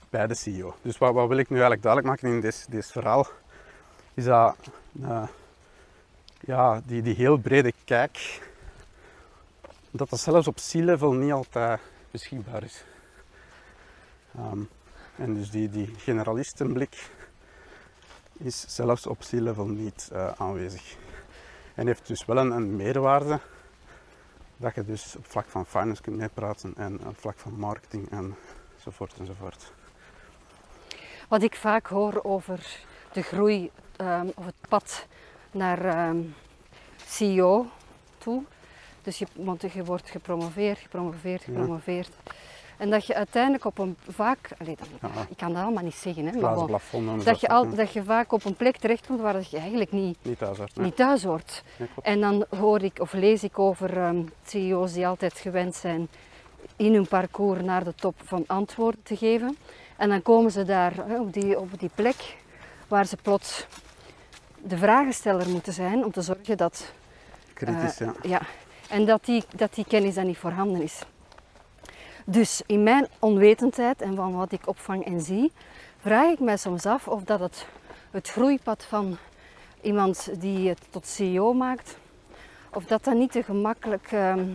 bij 0.10 0.28
de 0.28 0.34
CEO. 0.36 0.76
Dus 0.82 0.98
wat, 0.98 1.14
wat 1.14 1.28
wil 1.28 1.38
ik 1.38 1.50
nu 1.50 1.56
eigenlijk 1.56 1.84
duidelijk 1.84 2.14
maken 2.14 2.36
in 2.36 2.42
dit, 2.42 2.68
dit 2.70 2.92
verhaal, 2.92 3.28
is 4.14 4.24
dat 4.24 4.56
eh, 5.02 5.28
ja, 6.40 6.82
die, 6.86 7.02
die 7.02 7.16
heel 7.16 7.38
brede 7.38 7.74
kijk, 7.86 8.42
dat 9.92 10.10
dat 10.10 10.20
zelfs 10.20 10.48
op 10.48 10.56
C-level 10.56 11.14
niet 11.14 11.32
altijd 11.32 11.80
beschikbaar 12.12 12.64
is. 12.64 12.84
Ehm, 14.36 14.62
en 15.16 15.34
dus 15.34 15.50
die, 15.52 15.70
die 15.70 15.94
generalistenblik 15.98 17.16
is 18.38 18.66
zelfs 18.68 19.08
op 19.08 19.20
C-level 19.20 19.66
niet 19.66 20.10
eh, 20.14 20.32
aanwezig. 20.38 20.96
En 21.76 21.88
heeft 21.88 22.08
dus 22.08 22.26
wel 22.26 22.38
een, 22.38 22.52
een 22.52 22.76
meerwaarde 22.76 23.40
dat 24.58 24.76
je 24.76 24.86
dus 24.86 25.16
op 25.16 25.26
vlak 25.26 25.46
van 25.46 25.66
finance 25.66 26.02
kunt 26.02 26.18
meepraten 26.18 26.74
en 26.78 27.08
op 27.08 27.20
vlak 27.20 27.38
van 27.38 27.54
marketing 27.54 28.10
enzovoort 28.80 29.14
enzovoort. 29.20 29.72
Wat 31.28 31.42
ik 31.42 31.56
vaak 31.56 31.88
hoor 31.88 32.20
over 32.24 32.86
de 33.12 33.22
groei 33.22 33.72
ehm, 33.96 34.28
of 34.36 34.46
het 34.46 34.56
pad 34.70 35.06
naar 35.52 35.86
ehm, 35.86 36.18
CEO 37.06 37.66
toe. 38.18 38.44
Dus 39.02 39.20
je, 39.20 39.28
want 39.34 39.62
je 39.62 39.84
wordt 39.84 40.10
gepromoveerd, 40.10 40.80
gepromoveerd, 40.80 41.46
Ja. 41.46 42.04
En 42.78 42.90
dat 42.90 43.06
je 43.06 43.16
uiteindelijk 43.16 43.66
op 43.66 43.78
een 43.78 43.98
vaak, 44.08 44.50
dat, 44.58 44.68
Ja. 45.02 45.10
ik 45.30 45.38
kan 45.38 45.54
dat 45.54 45.64
allemaal 45.64 45.84
niet 45.84 45.96
zeggen, 45.96 46.26
hè, 46.26 46.40
maar 46.40 46.56
bon, 46.56 47.20
dat, 47.24 47.40
je 47.40 47.48
al, 47.48 47.76
dat 47.76 47.92
je 47.94 48.04
vaak 48.04 48.32
op 48.32 48.46
een 48.46 48.56
plek 48.56 48.78
terechtkomt 48.78 49.20
waar 49.22 49.34
dat 49.34 49.50
je 49.50 49.58
eigenlijk 49.58 49.92
niet, 49.92 50.18
Niet 50.22 50.38
thuis 50.38 50.58
hoort. 50.58 50.76
nee. 50.76 50.86
niet 50.86 50.96
thuis 50.96 51.24
hoort. 51.24 51.64
Nee. 51.78 51.88
En 52.02 52.20
dan 52.20 52.46
hoor 52.60 52.82
ik 52.84 53.00
of 53.00 53.14
lees 53.14 53.44
ik 53.44 53.60
over 53.60 53.98
ehm, 53.98 54.22
CEO's 54.46 54.94
die 54.94 55.08
altijd 55.08 55.34
gewend 55.40 55.76
zijn 55.76 56.08
in 56.76 56.94
hun 56.94 57.08
parcours 57.08 57.62
naar 57.62 57.84
de 57.84 57.96
top 57.96 58.16
van 58.24 58.44
antwoorden 58.48 59.04
te 59.04 59.18
geven. 59.18 59.58
En 59.98 60.10
dan 60.10 60.22
komen 60.22 60.52
ze 60.52 60.64
daar 60.64 60.94
hè, 61.08 61.20
op, 61.20 61.34
die, 61.34 61.60
op 61.60 61.80
die 61.80 61.90
plek 61.96 62.38
waar 62.88 63.06
ze 63.06 63.18
plots 63.22 63.66
de 64.64 64.78
vragensteller 64.78 65.50
moeten 65.50 65.74
zijn 65.74 66.06
om 66.06 66.12
te 66.12 66.22
zorgen 66.22 66.58
dat, 66.58 66.92
Kritisch, 67.54 68.00
eh, 68.00 68.08
ja. 68.08 68.30
ja, 68.30 68.42
en 68.90 69.06
dat, 69.06 69.26
die, 69.26 69.44
dat 69.56 69.74
die 69.76 69.86
kennis 69.88 70.16
dan 70.16 70.26
niet 70.26 70.38
voorhanden 70.38 70.82
is. 70.82 71.02
Dus 72.30 72.62
in 72.66 72.84
mijn 72.84 73.08
onwetendheid 73.20 74.02
en 74.02 74.16
van 74.16 74.36
wat 74.36 74.52
ik 74.52 74.68
opvang 74.68 75.06
en 75.06 75.22
zie, 75.22 75.52
vraag 76.00 76.32
ik 76.32 76.40
mij 76.40 76.58
soms 76.58 76.86
af 76.86 77.08
of 77.08 77.24
dat 77.24 77.40
het, 77.40 77.66
het 78.12 78.30
groeipad 78.30 78.84
van 78.84 79.18
iemand 79.82 80.30
die 80.42 80.70
het 80.70 80.82
tot 80.90 81.08
CEO 81.08 81.54
maakt, 81.54 81.98
of 82.74 82.86
dat 82.86 83.04
dat 83.04 83.14
niet 83.14 83.32
te 83.32 83.44
gemakkelijk 83.44 84.12
ehm, 84.12 84.46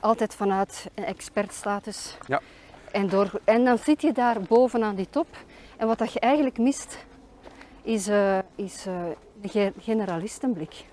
altijd 0.00 0.34
vanuit 0.34 0.86
een 0.94 1.04
expertstatus. 1.04 2.16
Ja. 2.26 2.40
En, 2.92 3.08
door, 3.08 3.30
en 3.44 3.64
dan 3.64 3.78
zit 3.78 4.02
je 4.02 4.12
daar 4.12 4.40
bovenaan 4.40 4.94
die 4.94 5.10
top. 5.10 5.26
En 5.76 5.86
wat 5.86 5.98
dat 5.98 6.12
je 6.12 6.20
eigenlijk 6.20 6.58
mist, 6.58 6.98
is, 7.82 8.08
eh, 8.08 8.38
is 8.54 8.86
eh, 8.86 8.94
de 9.40 9.48
ge- 9.48 9.72
generalistenblik. 9.80 10.84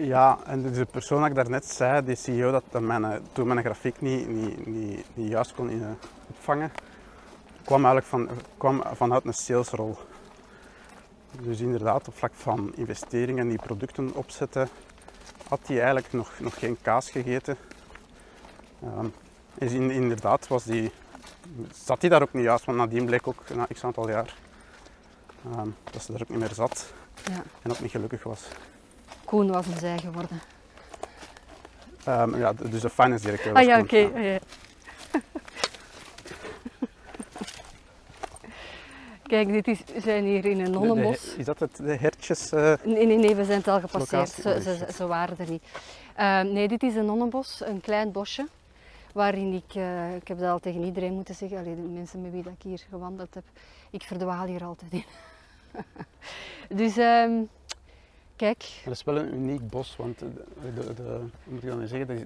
Ja, 0.00 0.38
en 0.46 0.72
de 0.72 0.84
persoon 0.84 1.20
dat 1.20 1.28
ik 1.28 1.34
daarnet 1.34 1.64
zei, 1.64 2.04
die 2.04 2.14
CEO, 2.16 2.50
dat 2.50 2.80
mijn, 2.80 3.04
eh, 3.04 3.18
toen 3.32 3.46
mijn 3.46 3.64
grafiek 3.64 4.00
niet, 4.00 4.28
niet, 4.28 4.66
niet, 4.66 5.06
niet 5.14 5.28
juist 5.28 5.54
kon 5.54 5.70
in, 5.70 5.82
eh, 5.82 5.90
opvangen, 6.28 6.72
kwam 7.64 7.84
eigenlijk 7.84 8.06
van, 8.06 8.28
kwam 8.56 8.82
vanuit 8.92 9.24
een 9.24 9.34
salesrol. 9.34 9.96
Dus 11.40 11.60
inderdaad, 11.60 12.08
op 12.08 12.16
vlak 12.16 12.32
van 12.34 12.72
investeringen 12.74 13.48
die 13.48 13.58
producten 13.58 14.14
opzetten, 14.14 14.68
had 15.48 15.60
hij 15.66 15.76
eigenlijk 15.76 16.12
nog, 16.12 16.32
nog 16.38 16.58
geen 16.58 16.76
kaas 16.82 17.10
gegeten. 17.10 17.56
Ehm, 18.82 19.06
is 19.54 19.72
in, 19.72 19.90
inderdaad 19.90 20.48
was 20.48 20.64
die, 20.64 20.92
zat 21.84 22.00
hij 22.00 22.10
daar 22.10 22.22
ook 22.22 22.32
niet 22.32 22.44
juist, 22.44 22.64
want 22.64 22.78
nadien 22.78 23.04
bleek 23.06 23.26
ook 23.26 23.42
na 23.54 23.66
x 23.72 23.84
aantal 23.84 24.08
jaar 24.08 24.36
ehm, 25.52 25.68
dat 25.90 26.02
ze 26.02 26.12
daar 26.12 26.22
ook 26.22 26.28
niet 26.28 26.38
meer 26.38 26.54
zat 26.54 26.92
Ja. 27.24 27.42
en 27.62 27.70
ook 27.70 27.80
niet 27.80 27.90
gelukkig 27.90 28.22
was. 28.22 28.48
Koen 29.28 29.50
was 29.50 29.66
een 29.66 29.78
zij 29.78 29.98
geworden. 29.98 30.40
Ehm, 32.04 32.36
ja, 32.38 32.52
dus 32.52 32.80
de 32.80 32.90
finance 32.90 33.24
directeur. 33.24 33.52
Ah 33.52 33.58
was 33.58 33.66
ja, 33.66 33.74
Koen, 33.76 33.84
oké. 33.84 34.18
ja. 34.18 34.38
Kijk, 39.22 39.48
dit 39.48 39.68
is, 39.68 39.80
we 39.94 40.00
zijn 40.00 40.24
hier 40.24 40.44
in 40.44 40.60
een 40.60 40.70
nonnenbos. 40.70 41.20
de- 41.20 41.36
is 41.38 41.44
dat 41.44 41.58
het, 41.58 41.76
de 41.76 41.96
hertjes? 41.96 42.52
eh, 42.52 42.72
Nee, 42.84 43.06
nee, 43.06 43.16
nee, 43.18 43.34
we 43.34 43.44
zijn 43.44 43.58
het 43.58 43.68
al 43.68 43.80
gepasseerd. 43.80 44.28
Ze, 44.30 44.86
ze, 44.94 45.06
waren 45.06 45.38
er 45.38 45.50
niet. 45.50 45.62
Eh, 46.14 46.40
nee, 46.40 46.68
dit 46.68 46.82
is 46.82 46.94
een 46.94 47.04
nonnenbos, 47.06 47.62
een 47.64 47.80
klein 47.80 48.12
bosje. 48.12 48.46
Waarin 49.12 49.52
ik, 49.52 49.74
eh, 49.74 50.14
ik 50.14 50.28
heb 50.28 50.38
dat 50.38 50.50
al 50.50 50.58
tegen 50.58 50.82
iedereen 50.84 51.12
moeten 51.12 51.34
zeggen, 51.34 51.58
allee, 51.58 51.74
de 51.74 51.80
mensen 51.82 52.22
met 52.22 52.32
wie 52.32 52.42
dat 52.42 52.52
ik 52.52 52.62
hier 52.62 52.84
gewandeld 52.90 53.34
heb, 53.34 53.44
ik 53.90 54.02
verdwaal 54.02 54.46
hier 54.46 54.64
altijd 54.64 54.92
in. 54.92 55.04
dus 56.80 56.96
ehm, 56.96 57.32
kijk, 58.38 58.80
dat 58.84 58.92
is 58.94 59.04
wel 59.04 59.16
een 59.18 59.34
uniek 59.34 59.68
bos, 59.68 59.96
want 59.96 60.18
de, 60.18 60.32
de, 60.74 60.94
de- 60.94 61.02
hoe 61.02 61.30
moet 61.44 61.62
ik 61.62 61.68
dat 61.68 61.78
nu 61.78 61.86
zeggen? 61.86 62.08
Er 62.08 62.14
is, 62.16 62.22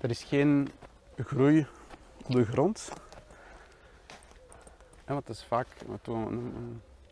er 0.00 0.10
is 0.10 0.22
geen 0.24 0.68
groei 1.16 1.66
op 2.24 2.30
de 2.32 2.44
grond. 2.44 2.88
Want 5.06 5.26
dat 5.26 5.36
is 5.36 5.44
vaak, 5.44 5.66
we- 5.86 6.10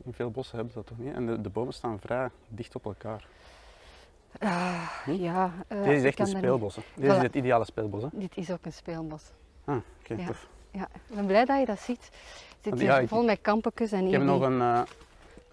in- 0.05 0.13
veel 0.13 0.31
bossen 0.31 0.55
hebben 0.57 0.73
ze 0.75 0.79
dat 0.79 0.89
toch 0.89 0.99
niet. 1.07 1.15
En 1.15 1.27
de, 1.27 1.41
de 1.41 1.49
bomen 1.49 1.75
staan 1.75 2.01
vrij 2.01 2.29
dicht 2.49 2.75
op 2.75 2.85
elkaar. 2.85 3.27
ah, 4.41 4.89
Hm? 5.05 5.11
ja. 5.13 5.53
eh, 5.69 5.83
Deze 5.83 5.97
is 5.97 6.05
echt 6.05 6.19
een 6.19 6.27
speelbos. 6.27 6.79
Voilà. 6.81 7.03
is 7.03 7.17
het 7.17 7.35
ideale 7.35 7.65
speelbos. 7.65 8.03
Hè? 8.03 8.09
Dit 8.13 8.37
is 8.37 8.51
ook 8.51 8.65
een 8.65 8.73
speelbos. 8.73 9.23
Ah, 9.65 9.77
oké, 10.03 10.15
Ja. 10.15 10.27
tof. 10.27 10.47
Ja, 10.71 10.89
ik 11.09 11.15
ben 11.15 11.27
blij 11.27 11.45
dat 11.45 11.59
je 11.59 11.67
dat 11.67 11.79
ziet. 11.81 12.03
Het 12.03 12.11
zit 12.63 12.73
hier 12.75 12.83
ja, 12.83 12.99
ik- 12.99 13.09
vol 13.09 13.25
met 13.25 13.39
kampetjes 13.41 13.93
en 13.93 13.99
Ik 14.01 14.05
hier 14.05 14.19
heb 14.19 14.23
nog 14.27 14.41
een, 14.43 14.61
eh 14.61 14.83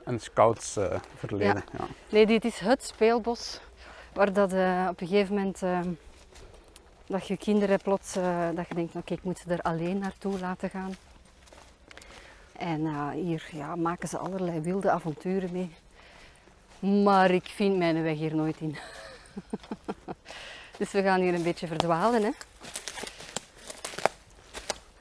een 0.09 0.19
scouts 0.19 0.77
eh, 0.77 0.99
verleden. 1.15 1.63
Ja. 1.77 1.87
Nee, 2.09 2.25
dit 2.25 2.45
is 2.45 2.59
het 2.59 2.83
speelbos 2.83 3.59
waar 4.13 4.33
dat 4.33 4.53
eh, 4.53 4.87
op 4.89 5.01
een 5.01 5.07
gegeven 5.07 5.35
moment 5.35 5.63
eh, 5.63 5.79
dat 7.07 7.27
je 7.27 7.37
kinderen 7.37 7.81
plots 7.81 8.13
dat 8.55 8.67
je 8.67 8.75
denkt, 8.75 8.95
oké, 8.95 9.13
ik 9.13 9.23
moet 9.23 9.37
ze 9.39 9.53
er 9.53 9.61
alleen 9.61 9.97
naartoe 9.97 10.39
laten 10.39 10.69
gaan. 10.69 10.95
En 12.57 13.11
hier 13.11 13.49
ja, 13.51 13.75
maken 13.75 14.09
ze 14.09 14.17
allerlei 14.17 14.59
wilde 14.59 14.91
avonturen 14.91 15.49
mee. 15.51 15.75
Maar 17.03 17.31
ik 17.31 17.45
vind 17.45 17.77
mijn 17.77 18.03
weg 18.03 18.17
hier 18.17 18.35
nooit 18.35 18.59
in. 18.59 18.77
dus 20.77 20.91
we 20.91 21.01
gaan 21.01 21.21
hier 21.21 21.33
een 21.33 21.43
beetje 21.43 21.67
verdwalen. 21.67 22.21
Hè? 22.21 22.29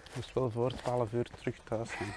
Ik 0.05 0.15
moest 0.15 0.33
wel 0.35 0.51
voor 0.51 0.73
12 0.73 1.13
uur 1.13 1.27
terug 1.39 1.57
thuis 1.65 1.91
zijn. 1.91 2.13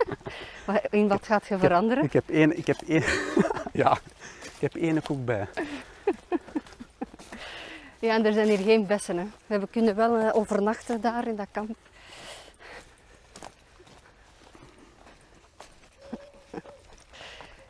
In 0.90 1.08
wat 1.08 1.26
gaat 1.26 1.46
je 1.46 1.58
veranderen? 1.58 2.04
Ik 2.04 2.12
heb 2.12 2.28
één, 2.28 2.58
ik 2.58 2.66
heb 2.66 2.76
één, 2.86 3.04
ja, 3.72 3.98
ik 4.42 4.60
heb 4.60 4.74
één 4.74 5.02
koek 5.02 5.24
bij. 5.24 5.48
Ja, 7.98 8.14
en 8.14 8.24
er 8.26 8.32
zijn 8.32 8.48
hier 8.48 8.58
geen 8.58 8.86
bessen. 8.86 9.16
Hè. 9.16 9.24
We 9.24 9.30
hebben 9.46 9.70
kunnen 9.70 9.96
wel 9.96 10.16
eh, 10.16 10.36
overnachten 10.36 11.00
daar 11.00 11.28
in 11.28 11.36
dat 11.36 11.46
kamp. 11.50 11.76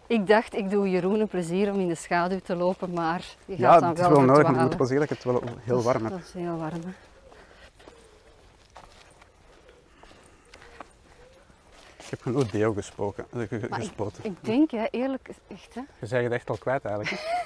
Ik 0.07 0.27
dacht, 0.27 0.55
ik 0.55 0.71
doe 0.71 0.91
Jeroen 0.91 1.21
een 1.21 1.29
plezier 1.29 1.73
om 1.73 1.81
in 1.81 1.89
de 1.89 1.95
schaduw 1.95 2.39
te 2.45 2.55
lopen, 2.55 2.93
maar 2.93 3.25
je 3.45 3.57
gaat 3.57 3.61
Ja, 3.61 3.81
dan 3.81 3.89
het 3.89 3.99
is 3.99 4.05
wel 4.07 4.17
wel 4.17 4.25
nodig, 4.25 4.43
maar 4.43 4.65
ik 4.65 4.79
moet 4.79 4.89
wel 4.89 4.99
dat 4.99 5.03
ik 5.03 5.09
het 5.09 5.25
wel 5.25 5.43
heel 5.63 5.83
warm 5.83 6.03
heb. 6.03 6.13
Dat 6.13 6.21
is 6.21 6.33
heel 6.33 6.57
warm. 6.57 6.81
Hè. 6.85 6.91
Ik 12.07 12.13
heb 12.13 12.23
genoeg 12.23 12.51
deo 12.51 12.73
gesproken, 12.73 13.27
eh, 13.33 13.63
gespoten. 13.71 14.25
Ik 14.25 14.37
denk, 14.41 14.71
hè, 14.71 14.87
eerlijk, 14.91 15.29
echt, 15.49 15.75
hè, 15.75 15.81
Je 16.01 16.07
zei 16.07 16.25
het 16.25 16.33
echt 16.33 16.51
al 16.51 16.57
kwijt 16.57 16.85
eigenlijk. 16.85 17.17
hè? 17.23 17.39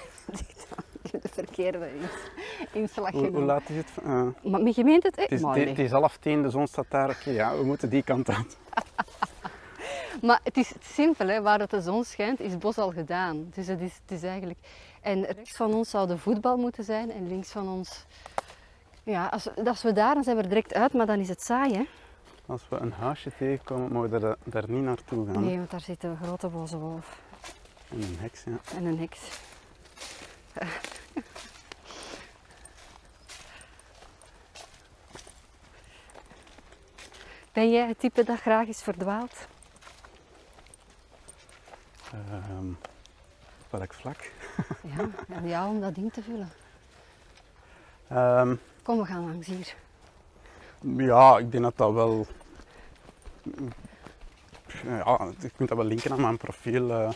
ik 1.03 1.11
heb 1.13 1.23
de 1.23 1.29
verkeerde 1.29 1.91
ins- 2.01 2.31
inslag 2.73 3.11
Hoe, 3.11 3.29
hoe 3.31 3.43
laat 3.43 3.69
is 3.69 3.77
het? 3.77 3.89
Eh, 4.05 4.27
Maar 4.43 4.61
je 4.75 4.85
meent 4.85 5.03
het, 5.03 5.17
hè? 5.17 5.23
het, 5.23 5.33
is, 5.33 5.41
Maar 5.41 5.55
het, 5.55 5.61
nee. 5.65 5.75
het 5.75 5.85
is 5.85 5.91
half 5.91 6.17
tien, 6.17 6.43
de 6.43 6.51
zon 6.51 6.67
staat 6.67 6.87
daar. 6.89 7.11
Oké, 7.11 7.31
ja, 7.31 7.57
we 7.57 7.65
moeten 7.65 7.89
die 7.91 8.03
kant 8.03 8.29
aan. 8.29 8.47
Maar 10.23 10.41
het 10.45 10.57
is 10.57 10.73
simpel, 10.83 11.29
hè. 11.29 11.43
waar 11.43 11.59
het 11.59 11.71
de 11.71 11.81
zon 11.81 12.05
schijnt, 12.05 12.41
is 12.41 12.51
het 12.51 12.61
bos 12.61 12.79
al 12.79 12.91
gedaan. 12.93 13.51
Dus 13.55 13.67
het 13.67 13.81
is, 13.81 13.99
het 14.03 14.11
is 14.19 14.23
eigenlijk... 14.23 14.59
En 15.01 15.25
rechts 15.25 15.57
van 15.57 15.75
ons 15.75 15.91
zou 15.91 16.07
de 16.07 16.19
voetbal 16.19 16.57
moeten 16.57 16.85
zijn 16.85 17.13
en 17.13 17.29
links 17.29 17.51
van 17.51 17.69
ons... 17.69 18.05
Ja, 19.03 19.27
als, 19.27 19.49
als 19.65 19.83
we 19.83 19.93
daar, 19.93 20.15
dan 20.15 20.25
zijn 20.25 20.37
we 20.37 20.43
er 20.43 20.49
direct 20.49 20.75
uit, 20.75 20.93
maar 20.93 21.07
dan 21.07 21.19
is 21.19 21.29
het 21.29 21.43
saai, 21.43 21.75
hè? 21.75 21.85
Als 22.51 22.69
we 22.69 22.77
een 22.77 22.93
huisje 22.93 23.33
tegenkomen, 23.39 23.93
mogen 23.93 24.11
we 24.11 24.19
daar, 24.19 24.37
daar 24.45 24.65
niet 24.71 24.83
naartoe 24.83 25.27
gaan. 25.27 25.45
Nee, 25.45 25.57
want 25.57 25.71
daar 25.71 25.81
zit 25.81 26.03
een 26.03 26.17
grote 26.17 26.49
boze 26.49 26.79
wolf 26.79 27.21
En 27.91 28.03
een 28.03 28.17
heks, 28.19 28.45
ja. 28.45 28.59
en 28.77 28.85
een 28.85 28.99
heks. 28.99 29.21
Ben 37.53 37.71
jij 37.71 37.87
het 37.89 37.99
type 37.99 38.25
dat 38.25 38.41
graag 38.41 38.67
is 38.67 38.83
verdwaald? 38.83 39.33
Ehm 42.13 42.73
welk 43.71 43.95
vlak? 43.95 44.31
Ja, 44.97 45.09
en 45.29 45.49
ja, 45.49 45.69
om 45.69 45.81
dat 45.81 45.97
in 45.97 46.11
te 46.11 46.23
vullen. 46.23 46.51
Ehm, 48.09 48.55
Kom, 48.83 48.99
we 48.99 49.05
gaan 49.05 49.25
langs 49.25 49.47
hier. 49.47 49.75
ja, 50.97 51.39
ik 51.39 51.51
denk 51.51 51.63
dat 51.65 51.77
dat 51.77 51.93
wel... 51.93 52.27
Ja, 54.85 55.31
je 55.41 55.51
kunt 55.57 55.69
dat 55.69 55.79
wel 55.79 55.87
linken 55.87 56.11
aan 56.13 56.21
mijn 56.21 56.37
profiel. 56.37 56.91
eh, 56.91 57.11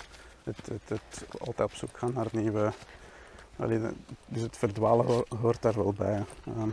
het, 0.45 0.67
het, 0.67 0.89
het 0.89 1.25
altijd 1.41 1.69
op 1.71 1.75
zoek 1.77 1.99
gaan 1.99 2.13
naar 2.13 2.27
nieuwe... 2.33 2.73
Allee, 3.57 3.81
dus 4.27 4.43
het 4.43 4.57
verdwalen 4.57 5.07
ho- 5.07 5.25
hoort 5.41 5.63
daar 5.63 5.75
wel 5.75 5.93
bij. 5.93 6.25
Ehm, 6.47 6.69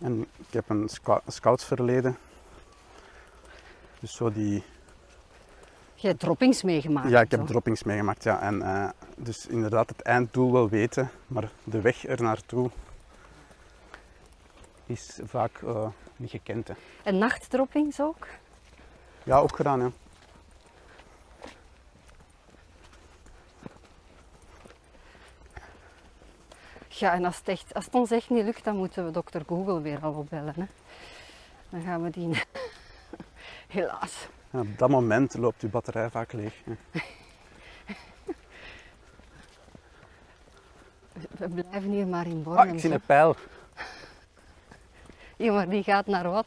en 0.00 0.20
ik 0.36 0.52
heb 0.52 0.68
een 0.68 0.88
scout, 0.88 1.22
scoutsverleden. 1.26 2.16
Dus 4.00 4.14
zo 4.14 4.32
die... 4.32 4.62
Je 5.94 6.06
hebt 6.06 6.20
droppings 6.20 6.62
meegemaakt. 6.62 7.08
Ja, 7.08 7.20
ik 7.20 7.30
heb 7.30 7.46
droppings 7.46 7.82
meegemaakt, 7.82 8.22
ja. 8.22 8.40
En 8.40 8.62
eh, 8.62 8.88
dus 9.16 9.46
inderdaad 9.46 9.88
het 9.88 10.02
einddoel 10.02 10.52
wel 10.52 10.68
weten, 10.68 11.10
maar 11.26 11.50
de 11.64 11.80
weg 11.80 12.06
er 12.06 12.22
naartoe 12.22 12.70
is 14.86 15.18
vaak 15.24 15.62
eh, 15.64 15.86
niet 16.16 16.30
gekend. 16.30 16.68
Hè. 16.68 16.74
En 17.02 17.18
nachtdroppings 17.18 18.00
ook? 18.00 18.26
Ja, 19.24 19.38
ook 19.38 19.56
gedaan, 19.56 19.80
ja. 19.80 19.90
Ja, 26.88 27.12
en 27.12 27.24
als 27.24 27.36
het, 27.38 27.48
echt, 27.48 27.74
als 27.74 27.84
het 27.84 27.94
ons 27.94 28.10
echt 28.10 28.30
niet 28.30 28.44
lukt, 28.44 28.64
dan 28.64 28.76
moeten 28.76 29.04
we 29.04 29.10
dokter 29.10 29.42
Google 29.46 29.80
weer 29.80 29.98
al 30.02 30.12
opbellen. 30.12 30.54
Hè. 30.56 30.64
Dan 31.68 31.80
gaan 31.82 32.02
we 32.02 32.10
die... 32.10 32.42
Helaas. 33.68 34.26
Ja, 34.50 34.60
Op 34.60 34.78
dat 34.78 34.88
moment 34.88 35.34
loopt 35.34 35.62
uw 35.62 35.68
batterij 35.70 36.10
vaak 36.10 36.32
leeg. 36.32 36.54
hè. 36.64 36.72
We 41.38 41.48
blijven 41.48 41.90
hier 41.90 42.06
maar 42.06 42.26
in 42.26 42.36
Ah, 42.38 42.42
Bornem. 42.44 42.74
ik 42.74 42.80
zie 42.80 42.92
een 42.92 43.00
pijl. 43.00 43.36
Ja, 45.36 45.52
maar 45.52 45.68
die 45.68 45.82
gaat 45.82 46.06
naar 46.06 46.30
wat? 46.30 46.46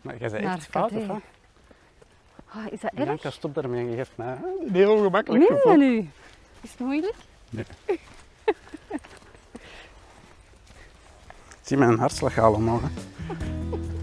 Maar 0.00 0.16
jij 0.16 0.28
Naar 0.28 0.56
echt 0.56 0.66
fout, 0.66 0.92
of 0.92 1.06
wat? 1.06 1.20
Ah, 2.48 2.66
is 2.70 2.80
dat 2.80 2.90
erg? 2.94 3.04
Bianca, 3.04 3.30
stop 3.30 3.54
daarmee. 3.54 3.90
Je 3.90 3.96
geeft 3.96 4.10
mij 4.14 4.36
een 4.66 4.74
heel 4.74 4.92
ongemakkelijk 4.92 5.48
je 5.48 5.54
gevoel. 5.54 5.76
nu? 5.76 6.08
Is 6.60 6.70
het 6.70 6.78
moeilijk? 6.80 7.14
Zie 11.62 11.76
mijn 11.76 11.98
hartslag 11.98 12.38
al 12.38 12.52
omhoog. 12.52 12.82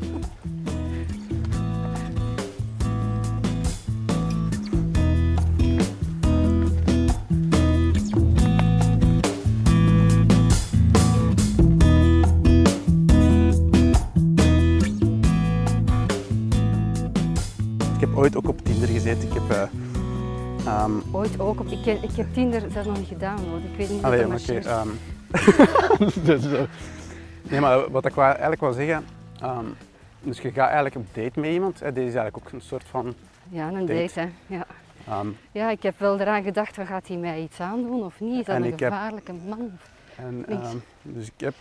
ooit 18.21 18.35
ook 18.35 18.47
op 18.47 18.61
Tinder 18.65 18.87
gezeten. 18.87 19.27
Ik 19.27 19.33
heb... 19.33 19.49
eh, 19.49 19.61
ehm, 20.65 20.91
Ooit 21.11 21.39
ook. 21.39 21.59
Op, 21.59 21.67
ik, 21.67 21.85
ik 21.85 22.15
heb 22.15 22.33
Tinder 22.33 22.61
zelfs 22.71 22.87
nog 22.87 22.97
niet 22.97 23.07
gedaan. 23.07 23.37
Hoor. 23.49 23.57
Ik 23.71 23.77
weet 23.77 23.89
niet 23.89 24.03
Allee, 24.03 24.17
dat 24.17 24.27
oké. 24.27 24.35
marcheert. 24.37 24.65
ehm. 24.65 24.87
dus, 26.27 26.45
nee, 27.49 27.59
maar 27.59 27.91
wat 27.91 28.05
ik 28.05 28.17
eigenlijk 28.17 28.61
wil 28.61 28.73
zeggen, 28.73 29.05
ehm, 29.41 29.65
dus 30.21 30.39
je 30.39 30.51
gaat 30.51 30.65
eigenlijk 30.65 30.95
op 30.95 31.05
date 31.13 31.39
met 31.39 31.49
iemand. 31.49 31.79
Hè, 31.79 31.91
deze 31.93 32.07
is 32.07 32.15
eigenlijk 32.15 32.45
ook 32.47 32.53
een 32.53 32.61
soort 32.61 32.83
van, 32.89 33.13
Ja, 33.49 33.67
een 33.67 33.85
date. 33.85 33.93
date. 33.93 34.19
Hè. 34.19 34.27
Ja. 34.55 34.65
ehm, 35.07 35.27
ja, 35.51 35.69
ik 35.69 35.83
heb 35.83 35.99
wel 35.99 36.19
eraan 36.19 36.43
gedacht, 36.43 36.75
wat 36.77 36.87
gaat 36.87 37.07
hij 37.07 37.17
mij 37.17 37.41
iets 37.41 37.59
aandoen 37.59 38.03
of 38.03 38.19
niet? 38.19 38.39
Is 38.39 38.45
dat 38.45 38.55
En 38.55 38.63
een 38.63 38.69
heb- 38.69 38.79
gevaarlijke 38.79 39.33
man? 39.47 39.71
en, 40.15 40.45
dus 41.01 41.25
ik 41.27 41.33
heb 41.37 41.55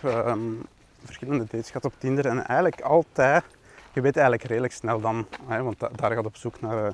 verschillende 1.04 1.44
dates 1.50 1.66
gehad 1.66 1.84
op 1.84 1.92
Tinder 1.98 2.26
en 2.26 2.46
eigenlijk 2.46 2.80
altijd, 2.80 3.44
je 3.92 4.00
weet 4.00 4.16
eigenlijk 4.16 4.46
redelijk 4.48 4.72
snel 4.72 5.00
dan, 5.00 5.26
hè, 5.46 5.62
want 5.62 5.78
da- 5.80 5.90
daar 5.94 6.12
gaat 6.12 6.24
op 6.26 6.36
zoek 6.36 6.60
naar 6.60 6.84
eh, 6.86 6.92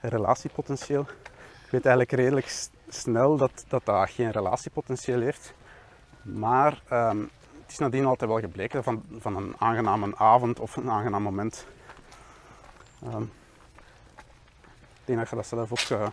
relatiepotentieel. 0.00 1.06
Je 1.64 1.70
weet 1.70 1.86
eigenlijk 1.86 2.10
redelijk 2.10 2.68
snel 2.88 3.36
dat, 3.36 3.64
dat 3.68 3.84
dat 3.84 4.10
geen 4.10 4.30
relatiepotentieel 4.30 5.20
heeft. 5.20 5.54
Maar 6.22 6.80
ehm, 6.88 7.18
het 7.62 7.70
is 7.74 7.78
nadien 7.78 8.04
altijd 8.06 8.30
wel 8.30 8.40
gebleken 8.40 8.82
van, 8.84 9.02
van 9.18 9.36
een 9.36 9.54
aangename 9.58 10.16
avond 10.16 10.60
of 10.60 10.76
een 10.76 10.90
aangenaam 10.90 11.22
moment. 11.22 11.66
Ehm, 13.02 13.22
ik 13.22 15.04
denk 15.04 15.18
dat 15.18 15.28
je 15.30 15.36
dat 15.36 15.46
zelf 15.46 15.70
ook 15.72 16.00
eh, 16.00 16.08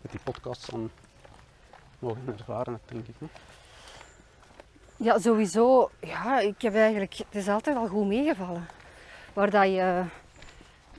met 0.00 0.10
die 0.10 0.20
podcast 0.24 0.70
dan 0.70 0.90
mogen 1.98 2.34
ervaren, 2.38 2.80
ik. 2.88 3.14
hè. 3.18 3.26
Ja, 4.96 5.18
sowieso. 5.18 5.90
Ja, 6.00 6.38
ik 6.40 6.62
heb 6.62 6.74
eigenlijk... 6.74 7.12
Het 7.14 7.26
is 7.34 7.48
altijd 7.48 7.76
al 7.76 7.88
goed 7.88 8.06
meegevallen. 8.06 8.66
Waar 9.36 9.50
dat 9.50 9.64
je... 9.64 10.04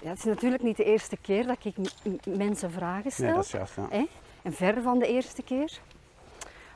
Ja, 0.02 0.10
het 0.10 0.18
is 0.18 0.24
natuurlijk 0.24 0.64
niet 0.64 0.78
de 0.78 0.84
eerste 0.84 1.18
keer 1.18 1.48
dat 1.48 1.58
ik 1.62 1.76
mensen 2.26 2.72
vragen 2.72 3.12
stel. 3.12 3.26
Nee, 3.26 3.36
dat 3.36 3.44
is 3.44 3.52
juist. 3.52 3.76
Ja. 3.76 3.88
Hè? 3.90 4.06
En 4.42 4.54
ver 4.54 4.82
van 4.82 5.00
de 5.00 5.08
eerste 5.08 5.42
keer. 5.42 5.80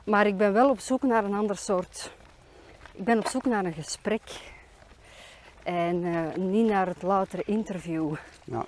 Maar 0.04 0.26
ik 0.26 0.36
ben 0.36 0.52
wel 0.52 0.70
op 0.70 0.78
zoek 0.78 1.02
naar 1.02 1.24
een 1.24 1.34
ander 1.34 1.56
soort. 1.56 2.12
Ik 2.92 3.04
ben 3.04 3.18
op 3.18 3.26
zoek 3.26 3.44
naar 3.44 3.64
een 3.64 3.72
gesprek. 3.72 4.22
En 5.62 6.04
eh, 6.04 6.36
niet 6.36 6.66
naar 6.66 6.86
het 6.86 7.02
loutere 7.02 7.42
interview. 7.46 8.14
Ja. 8.44 8.64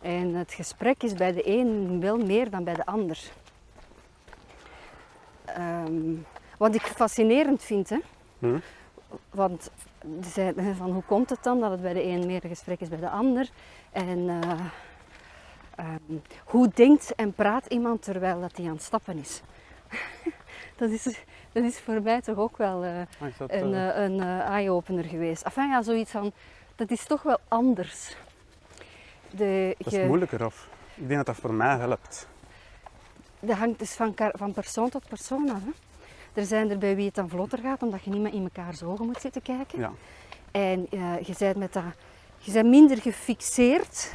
En 0.00 0.34
het 0.34 0.52
gesprek 0.52 1.02
is 1.02 1.14
bij 1.14 1.32
de 1.32 1.48
een 1.48 2.00
wel 2.00 2.18
meer 2.18 2.50
dan 2.50 2.64
bij 2.64 2.74
de 2.74 2.86
ander. 2.86 3.18
Ehm, 5.44 6.14
wat 6.58 6.74
ik 6.74 6.82
fascinerend 6.82 7.62
vind, 7.62 7.88
hè? 7.88 7.98
Hm? 8.38 8.58
Want 9.30 9.70
ze 10.22 10.28
zeiden 10.30 10.76
van 10.76 10.90
hoe 10.90 11.02
komt 11.02 11.30
het 11.30 11.42
dan 11.42 11.60
dat 11.60 11.70
het 11.70 11.82
bij 11.82 11.92
de 11.92 12.02
een 12.02 12.26
meer 12.26 12.40
gesprek 12.46 12.80
is 12.80 12.88
bij 12.88 12.98
de 12.98 13.10
ander? 13.10 13.48
En 13.92 14.28
eh, 14.28 14.50
ehm, 15.76 16.18
hoe 16.44 16.68
denkt 16.74 17.14
en 17.14 17.32
praat 17.32 17.66
iemand 17.66 18.02
terwijl 18.02 18.40
dat 18.40 18.56
hij 18.56 18.66
aan 18.66 18.72
het 18.72 18.82
stappen 18.82 19.18
is? 19.18 19.42
dat, 20.78 20.90
is 20.90 21.02
dat 21.52 21.64
is 21.64 21.78
voor 21.80 22.02
mij 22.02 22.20
toch 22.20 22.36
ook 22.36 22.56
wel 22.56 22.84
eh, 22.84 23.00
Ah, 23.00 23.38
dat, 23.38 23.50
een, 23.52 23.74
eh, 23.74 24.02
een 24.02 24.20
eye-opener 24.40 25.04
geweest. 25.04 25.42
Enfin 25.42 25.68
ja, 25.68 25.82
zoiets 25.82 26.10
van, 26.10 26.32
dat 26.76 26.90
is 26.90 27.04
toch 27.04 27.22
wel 27.22 27.38
anders. 27.48 28.16
De, 29.30 29.74
dat 29.78 29.92
je- 29.92 30.00
is 30.00 30.06
moeilijker, 30.06 30.44
of? 30.44 30.68
Ik 30.94 31.06
denk 31.08 31.16
dat 31.16 31.26
dat 31.26 31.36
voor 31.36 31.54
mij 31.54 31.76
helpt. 31.76 32.28
dat 33.40 33.56
hangt 33.56 33.78
dus 33.78 33.92
van, 33.94 34.14
van 34.32 34.52
persoon 34.52 34.88
tot 34.88 35.08
persoon 35.08 35.50
af. 35.50 35.60
Hè. 35.64 35.70
Er 36.36 36.44
zijn 36.44 36.70
er 36.70 36.78
bij 36.78 36.96
wie 36.96 37.06
het 37.06 37.14
dan 37.14 37.28
vlotter 37.28 37.58
gaat, 37.58 37.82
omdat 37.82 38.02
je 38.04 38.10
niet 38.10 38.20
meer 38.20 38.32
in 38.32 38.42
mekaars 38.42 38.82
ogen 38.82 39.06
moet 39.06 39.20
zitten 39.20 39.42
kijken. 39.42 39.78
Ja. 39.78 39.92
En 40.50 40.86
eh, 40.90 41.20
je 41.20 41.34
bent 41.38 41.56
met 41.56 41.72
dat, 41.72 41.82
je 42.38 42.52
bent 42.52 42.68
minder 42.68 43.00
gefixeerd. 43.00 44.14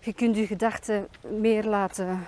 Je 0.00 0.12
kunt 0.12 0.36
je 0.36 0.46
gedachten 0.46 1.08
meer 1.40 1.64
laten 1.64 2.26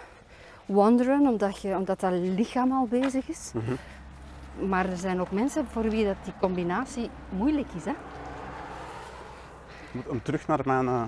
wanderen, 0.66 1.20
omdat, 1.20 1.60
je, 1.60 1.76
omdat 1.76 2.00
dat 2.00 2.12
lichaam 2.12 2.72
al 2.72 2.86
bezig 2.86 3.28
is. 3.28 3.52
Mhm. 3.54 4.68
Maar 4.68 4.88
er 4.88 4.96
zijn 4.96 5.20
ook 5.20 5.30
mensen 5.30 5.66
voor 5.66 5.82
wie 5.82 6.04
dat 6.04 6.16
die 6.24 6.32
combinatie 6.40 7.10
moeilijk 7.28 7.68
is. 7.76 7.84
Hè? 7.84 7.92
Om- 10.06 10.22
terug 10.22 10.46
naar 10.46 10.60
mijn, 10.64 10.86
eh, 10.86 11.02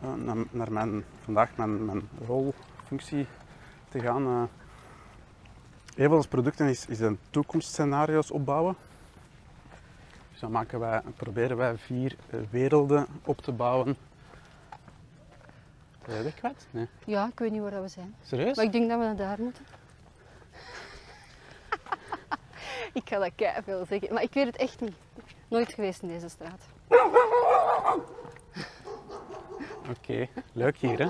eh, 0.00 0.14
naar, 0.14 0.36
naar 0.50 0.72
mijn 0.72 1.04
vandaag 1.24 1.50
mijn, 1.56 1.84
mijn 1.84 2.08
rolfunctie 2.26 3.26
te 3.88 4.00
gaan. 4.00 4.48
Een 5.96 6.06
van 6.06 6.16
onze 6.16 6.28
producten 6.28 6.68
is, 6.68 6.86
is 6.86 7.00
een 7.00 7.18
toekomstscenario's 7.30 8.30
opbouwen. 8.30 8.76
Dus 10.30 10.40
dan 10.40 10.50
maken 10.50 10.80
wij, 10.80 11.02
proberen 11.16 11.56
wij 11.56 11.76
vier 11.76 12.16
eh, 12.30 12.40
werelden 12.50 13.06
op 13.24 13.40
te 13.40 13.52
bouwen. 13.52 13.96
Ben 16.06 16.16
je 16.16 16.22
dat 16.22 16.34
kwijt? 16.34 16.66
Nee. 16.70 16.88
Ja, 17.04 17.26
ik 17.26 17.38
weet 17.38 17.50
niet 17.50 17.60
waar 17.60 17.82
we 17.82 17.88
zijn. 17.88 18.14
Serieus? 18.22 18.56
Maar 18.56 18.64
ik 18.64 18.72
denk 18.72 18.88
dat 18.88 18.98
we 18.98 19.04
naar 19.04 19.16
daar 19.16 19.40
moeten. 19.40 19.64
ik 23.02 23.08
ga 23.08 23.18
dat 23.18 23.32
veel 23.64 23.86
zeggen, 23.86 24.14
maar 24.14 24.22
ik 24.22 24.34
weet 24.34 24.46
het 24.46 24.56
echt 24.56 24.80
niet. 24.80 24.94
Nooit 25.48 25.72
geweest 25.72 26.02
in 26.02 26.08
deze 26.08 26.28
straat. 26.28 26.60
Oké, 29.90 30.28
leuk 30.52 30.76
hier 30.76 30.98
hè. 30.98 31.06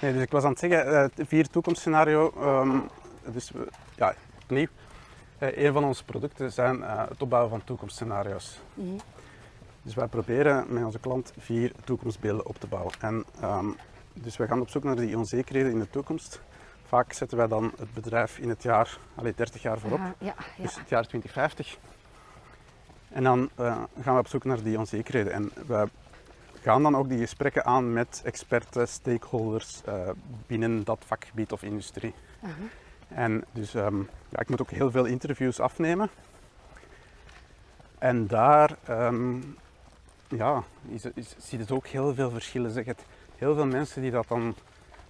Nee, 0.00 0.12
dus 0.12 0.22
ik 0.22 0.30
was 0.30 0.44
aan 0.44 0.50
het 0.50 0.58
zeggen, 0.58 0.86
eh, 0.86 1.00
het 1.00 1.28
vier 1.28 1.48
toekomstscenario 1.48 2.32
ehm, 2.36 2.78
dus 3.26 3.50
we, 3.50 3.68
ja, 3.96 4.14
opnieuw, 4.42 4.66
eh, 5.38 5.64
een 5.64 5.72
van 5.72 5.84
onze 5.84 6.04
producten 6.04 6.52
zijn 6.52 6.82
eh, 6.82 7.08
het 7.08 7.22
opbouwen 7.22 7.50
van 7.50 7.64
toekomstscenario's. 7.64 8.60
Mhm. 8.74 8.98
Dus 9.82 9.94
wij 9.94 10.06
proberen 10.06 10.66
met 10.68 10.84
onze 10.84 10.98
klant 10.98 11.32
vier 11.38 11.72
toekomstbeelden 11.84 12.46
op 12.46 12.56
te 12.60 12.66
bouwen. 12.66 12.92
En, 13.00 13.24
ehm, 13.40 13.66
dus 14.12 14.36
wij 14.36 14.46
gaan 14.46 14.60
op 14.60 14.68
zoek 14.68 14.84
naar 14.84 14.96
die 14.96 15.18
onzekerheden 15.18 15.72
in 15.72 15.78
de 15.78 15.90
toekomst. 15.90 16.40
Vaak 16.86 17.12
zetten 17.12 17.38
wij 17.38 17.46
dan 17.46 17.72
het 17.78 17.94
bedrijf 17.94 18.38
in 18.38 18.48
het 18.48 18.62
jaar, 18.62 18.98
allee, 19.14 19.34
30 19.36 19.62
jaar 19.62 19.78
voorop, 19.78 19.98
Ja, 19.98 20.14
ja, 20.18 20.34
ja. 20.56 20.62
dus 20.62 20.78
het 20.78 20.88
jaar 20.88 21.06
2050. 21.06 21.78
En 23.08 23.22
dan 23.22 23.50
eh, 23.54 23.82
gaan 24.00 24.14
we 24.14 24.20
op 24.20 24.28
zoek 24.28 24.44
naar 24.44 24.62
die 24.62 24.78
onzekerheden. 24.78 25.32
En 25.32 25.50
we 25.66 25.88
gaan 26.60 26.82
dan 26.82 26.96
ook 26.96 27.08
die 27.08 27.18
gesprekken 27.18 27.64
aan 27.64 27.92
met 27.92 28.20
experten, 28.24 28.88
stakeholders 28.88 29.82
eh, 29.84 30.10
binnen 30.46 30.84
dat 30.84 31.04
vakgebied 31.06 31.52
of 31.52 31.62
industrie. 31.62 32.14
Aha. 32.42 32.54
En 33.14 33.44
dus 33.52 33.74
ehm, 33.74 33.98
ja, 34.28 34.38
ik 34.38 34.48
moet 34.48 34.60
ook 34.60 34.70
heel 34.70 34.90
veel 34.90 35.04
interviews 35.04 35.60
afnemen. 35.60 36.10
En 37.98 38.26
daar 38.26 38.76
ehm, 38.84 39.40
ja, 40.28 40.62
is, 40.88 41.04
is, 41.14 41.34
zie 41.38 41.58
je 41.58 41.64
het 41.64 41.72
ook 41.72 41.86
heel 41.86 42.14
veel 42.14 42.30
verschillen. 42.30 42.70
Zeg 42.70 42.84
het, 42.84 43.04
heel 43.36 43.54
veel 43.54 43.66
mensen 43.66 44.02
die 44.02 44.10
dat 44.10 44.28
dan 44.28 44.54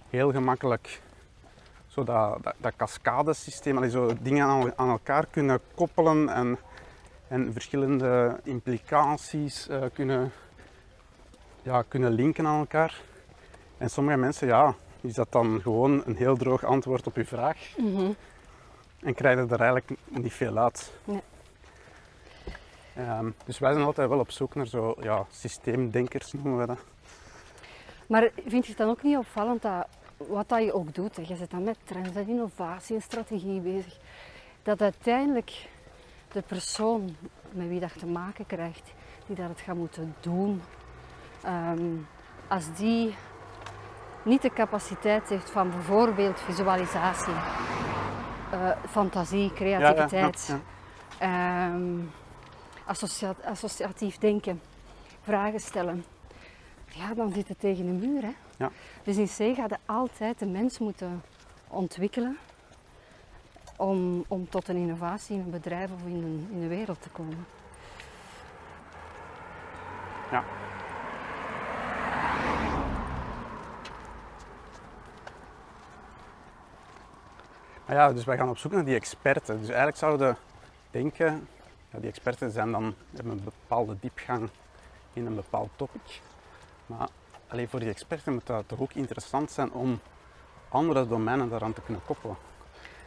heel 0.09 0.31
gemakkelijk, 0.31 1.01
zo 1.87 2.03
dat, 2.03 2.43
dat, 2.43 2.55
dat 2.57 2.75
cascadesysteem, 2.75 3.89
zo 3.89 4.13
dingen 4.21 4.45
aan, 4.45 4.77
aan 4.77 4.89
elkaar 4.89 5.25
kunnen 5.25 5.59
koppelen 5.75 6.29
en, 6.29 6.57
en 7.27 7.53
verschillende 7.53 8.39
implicaties 8.43 9.67
eh, 9.67 9.83
kunnen, 9.93 10.31
ja, 11.61 11.81
kunnen 11.87 12.11
linken 12.11 12.47
aan 12.47 12.59
elkaar. 12.59 13.01
En 13.77 13.89
sommige 13.89 14.17
mensen, 14.17 14.47
ja, 14.47 14.75
is 15.01 15.13
dat 15.13 15.31
dan 15.31 15.59
gewoon 15.61 16.01
een 16.05 16.15
heel 16.15 16.35
droog 16.37 16.63
antwoord 16.65 17.07
op 17.07 17.15
uw 17.15 17.25
vraag 17.25 17.57
Mhm. 17.77 18.11
en 18.99 19.13
krijgen 19.13 19.49
er 19.49 19.59
eigenlijk 19.59 19.89
niet 20.07 20.33
veel 20.33 20.57
uit. 20.57 20.91
Nee. 21.03 21.21
Ehm, 22.95 23.29
dus 23.45 23.59
wij 23.59 23.73
zijn 23.73 23.85
altijd 23.85 24.09
wel 24.09 24.19
op 24.19 24.31
zoek 24.31 24.55
naar 24.55 24.67
zo, 24.67 24.95
ja, 25.01 25.25
systeemdenkers 25.31 26.33
noemen 26.33 26.57
we 26.57 26.65
dat. 26.65 26.77
Maar 28.07 28.29
vind 28.47 28.63
je 28.65 28.69
het 28.69 28.77
dan 28.77 28.89
ook 28.89 29.03
niet 29.03 29.17
opvallend 29.17 29.61
dat 29.61 29.87
wat 30.17 30.49
dat 30.49 30.63
je 30.63 30.73
ook 30.73 30.93
doet, 30.95 31.15
hè, 31.15 31.23
je 31.27 31.35
zit 31.35 31.51
dan 31.51 31.63
met 31.63 31.77
trends 31.83 32.15
en 32.15 32.27
innovatie 32.27 32.95
en 32.95 33.01
strategie 33.01 33.59
bezig, 33.59 33.97
dat 34.63 34.81
uiteindelijk 34.81 35.69
de 36.31 36.41
persoon 36.41 37.15
met 37.51 37.67
wie 37.67 37.79
dat 37.79 37.93
je 37.93 37.99
te 37.99 38.05
maken 38.05 38.45
krijgt, 38.45 38.93
die 39.25 39.35
dat 39.35 39.49
het 39.49 39.59
gaat 39.61 39.75
moeten 39.75 40.15
doen, 40.19 40.61
ehm, 41.43 41.83
als 42.47 42.75
die 42.75 43.15
niet 44.23 44.41
de 44.41 44.53
capaciteit 44.53 45.29
heeft 45.29 45.49
van 45.49 45.69
bijvoorbeeld 45.69 46.39
visualisatie, 46.41 47.33
eh, 48.51 48.69
fantasie, 48.89 49.53
creativiteit, 49.53 50.47
Ja, 50.47 50.59
ja, 51.19 51.67
ehm, 51.67 51.99
associa- 52.85 53.35
associatief 53.45 54.17
denken, 54.17 54.61
vragen 55.21 55.59
stellen, 55.59 56.05
ja, 56.85 57.13
dan 57.13 57.31
zit 57.33 57.47
het 57.47 57.59
tegen 57.59 57.85
een 57.87 57.99
muur. 57.99 58.21
Hè? 58.21 58.31
Ja. 58.57 58.69
Dus 59.03 59.17
in 59.17 59.25
C 59.53 59.55
gaat 59.55 59.77
altijd 59.85 60.39
de 60.39 60.45
mens 60.45 60.79
moeten 60.79 61.23
ontwikkelen 61.67 62.37
om, 63.77 64.25
om 64.27 64.49
tot 64.49 64.67
een 64.67 64.75
innovatie 64.75 65.35
in 65.35 65.41
een 65.41 65.49
bedrijf 65.51 65.89
of 65.91 66.01
in 66.05 66.13
een, 66.23 66.47
in 66.51 66.59
de 66.61 66.67
wereld 66.67 67.01
te 67.01 67.09
komen. 67.09 67.45
Ja. 70.31 70.43
Ja, 77.97 78.13
dus 78.13 78.23
wij 78.23 78.37
gaan 78.37 78.49
op 78.49 78.57
zoek 78.57 78.71
naar 78.71 78.85
die 78.85 78.95
experten. 78.95 79.57
Dus 79.57 79.67
eigenlijk 79.67 79.97
zouden 79.97 80.29
we 80.29 80.35
denken, 80.91 81.47
ja, 81.91 81.99
die 81.99 82.09
experten 82.09 82.51
zijn 82.51 82.71
dan, 82.71 82.95
hebben 83.15 83.33
een 83.33 83.43
bepaalde 83.43 83.95
diepgang 83.99 84.49
in 85.13 85.25
een 85.25 85.35
bepaald 85.35 85.69
topic. 85.75 86.21
Maar 86.85 87.07
alleen 87.47 87.69
voor 87.69 87.79
die 87.79 87.89
experten 87.89 88.33
moet 88.33 88.47
dat 88.47 88.63
toch 88.67 88.79
ook 88.79 88.93
interessant 88.93 89.51
zijn 89.51 89.71
om 89.71 89.99
andere 90.69 91.07
domeinen 91.07 91.49
daaraan 91.49 91.73
te 91.73 91.81
kunnen 91.81 92.01
koppelen. 92.05 92.35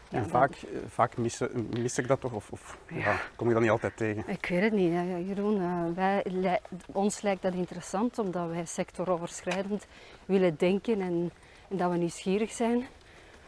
Ja, 0.09 0.19
en 0.19 0.29
vaak, 0.29 0.53
vaak 0.89 1.17
mis, 1.17 1.41
mis 1.71 1.99
ik 1.99 2.09
dat 2.09 2.21
toch, 2.21 2.33
of, 2.33 2.51
of 2.51 2.79
ja, 2.89 3.21
kom 3.37 3.47
ik 3.47 3.53
dat 3.53 3.63
niet 3.63 3.71
altijd 3.71 3.97
tegen. 3.97 4.25
Ik 4.27 4.47
weet 4.47 4.63
het 4.63 4.73
niet, 4.73 4.93
Jeroen. 5.27 5.61
Eh, 5.61 5.95
wij, 5.95 6.61
ons 6.93 7.21
lijkt 7.21 7.43
dat 7.43 7.55
interessant 7.55 8.19
omdat 8.19 8.49
wij 8.49 8.65
sectoroverschrijdend 8.65 9.87
willen 10.25 10.57
denken 10.57 11.01
en, 11.01 11.31
en 11.69 11.77
dat 11.77 11.91
we 11.91 11.97
nieuwsgierig 11.97 12.53
zijn. 12.53 12.87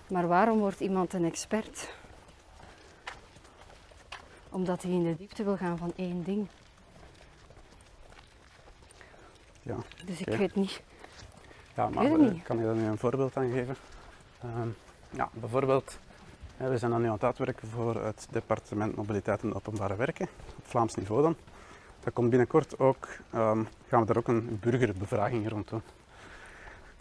Maar 0.09 0.26
waarom 0.26 0.59
wordt 0.59 0.80
iemand 0.80 1.12
een 1.12 1.24
expert? 1.24 1.94
Omdat 4.50 4.82
hij 4.82 4.92
in 4.92 5.04
de 5.04 5.16
diepte 5.16 5.44
wil 5.44 5.57
gaan 5.57 5.78
van 5.78 5.92
één 5.96 6.24
ding. 6.24 6.48
Ja. 9.62 9.76
Dus 10.04 10.20
ik 10.20 10.36
weet 10.36 10.54
niet. 10.54 10.82
Ja, 11.74 11.88
maar 11.88 12.02
weet 12.02 12.12
het 12.12 12.20
eh, 12.20 12.32
niet. 12.32 12.42
kan 12.42 12.59
je 12.59 12.64
daar 12.64 12.74
nu 12.74 12.86
een 12.86 12.98
voorbeeld 12.98 13.36
aan 13.36 13.50
geven? 13.50 13.76
Ehm, 14.42 14.68
ja, 15.11 15.28
bijvoorbeeld, 15.32 15.98
we 16.57 16.78
zijn 16.78 16.90
dan 16.90 17.00
nu 17.00 17.07
aan 17.07 17.12
het 17.12 17.24
uitwerken 17.24 17.68
voor 17.68 17.94
het 17.94 18.26
departement 18.30 18.96
Mobiliteit 18.96 19.42
en 19.42 19.54
Openbare 19.54 19.96
Werken, 19.96 20.28
op 20.57 20.66
Vlaams 20.66 20.94
niveau 20.94 21.22
dan. 21.22 21.36
Dat 22.00 22.12
komt 22.12 22.30
binnenkort 22.30 22.78
ook, 22.78 23.09
ehm, 23.30 23.64
gaan 23.88 24.00
we 24.00 24.07
daar 24.07 24.16
ook 24.16 24.28
een 24.28 24.59
burgerbevraging 24.61 25.48
rond 25.48 25.68
doen. 25.68 25.82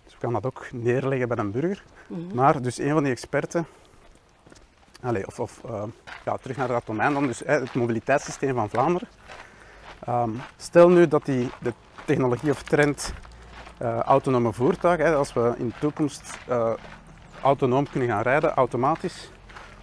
Dus 0.06 0.14
we 0.14 0.20
gaan 0.20 0.34
dat 0.34 0.46
ook 0.46 0.68
neerleggen 0.72 1.28
bij 1.28 1.38
een 1.38 1.52
burger. 1.52 1.84
Mhm. 2.08 2.36
Maar 2.36 2.62
dus 2.62 2.78
een 2.78 2.92
van 2.92 3.04
die 3.04 3.12
experten, 3.12 3.68
allez, 5.02 5.26
of, 5.26 5.40
of 5.40 5.62
ehm, 5.66 5.90
ja, 6.26 6.38
terug 6.38 6.58
naar 6.58 6.68
dat 6.68 6.86
domein 6.86 7.14
dan, 7.14 7.28
dus 7.28 7.42
het 7.46 7.74
mobiliteitssysteem 7.74 8.56
van 8.56 8.70
Vlaanderen. 8.70 9.08
Ehm, 10.06 10.30
stel 10.58 10.90
nu 10.90 11.08
dat 11.08 11.26
die, 11.26 11.50
de 11.62 11.74
technologie 12.06 12.52
of 12.52 12.64
trend 12.64 13.14
eh, 13.78 14.00
autonome 14.00 14.54
voertuigen, 14.54 15.18
als 15.18 15.34
we 15.34 15.54
in 15.58 15.68
de 15.68 15.74
toekomst 15.80 16.38
eh, 16.48 16.74
autonoom 17.42 17.90
kunnen 17.90 18.10
gaan 18.10 18.22
rijden, 18.22 18.54
automatisch, 18.54 19.32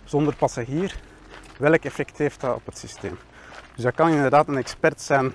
zonder 0.05 0.37
passagier, 0.37 1.01
welk 1.59 1.85
effect 1.85 2.19
heeft 2.19 2.41
dat 2.41 2.55
op 2.55 2.67
het 2.67 2.79
systeem? 2.79 3.19
Dus 3.75 3.85
dat 3.85 3.95
kan 3.95 4.11
inderdaad 4.11 4.49
een 4.49 4.57
expert 4.57 5.01
zijn 5.01 5.33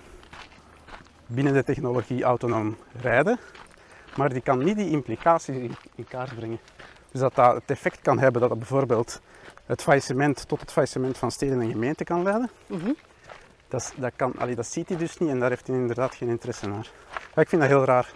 binnen 1.25 1.53
de 1.53 1.63
technologie 1.63 2.23
autonoom 2.23 2.77
rijden, 3.01 3.39
maar 4.18 4.30
die 4.30 4.41
kan 4.41 4.63
niet 4.63 4.76
die 4.76 4.89
implicaties 4.89 5.55
in, 5.55 5.76
in 5.95 6.07
kaart 6.07 6.36
brengen. 6.36 6.59
Dus 7.11 7.22
dat 7.22 7.36
dat 7.36 7.53
het 7.53 7.63
effect 7.65 8.01
kan 8.01 8.20
hebben 8.20 8.41
dat 8.41 8.49
het 8.49 8.59
bijvoorbeeld 8.59 9.22
het 9.65 9.82
faillissement 9.82 10.47
tot 10.47 10.59
het 10.59 10.72
faillissement 10.72 11.18
van 11.18 11.32
steden 11.32 11.61
en 11.61 11.72
gemeenten 11.72 12.05
kan 12.05 12.24
leiden. 12.24 12.49
Mhm. 12.68 12.91
Dat, 13.68 13.93
dat, 13.97 14.11
kan, 14.15 14.34
allee, 14.38 14.55
dat 14.55 14.68
ziet 14.68 14.89
hij 14.89 14.97
dus 14.97 15.18
niet 15.18 15.30
en 15.30 15.39
daar 15.39 15.49
heeft 15.49 15.68
hij 15.68 15.76
inderdaad 15.76 16.15
geen 16.15 16.30
interesse 16.30 16.68
naar. 16.68 16.91
Ja, 17.36 17.41
ik 17.41 17.49
vind 17.49 17.61
dat 17.61 17.72
heel 17.72 17.86
raar. 17.86 18.11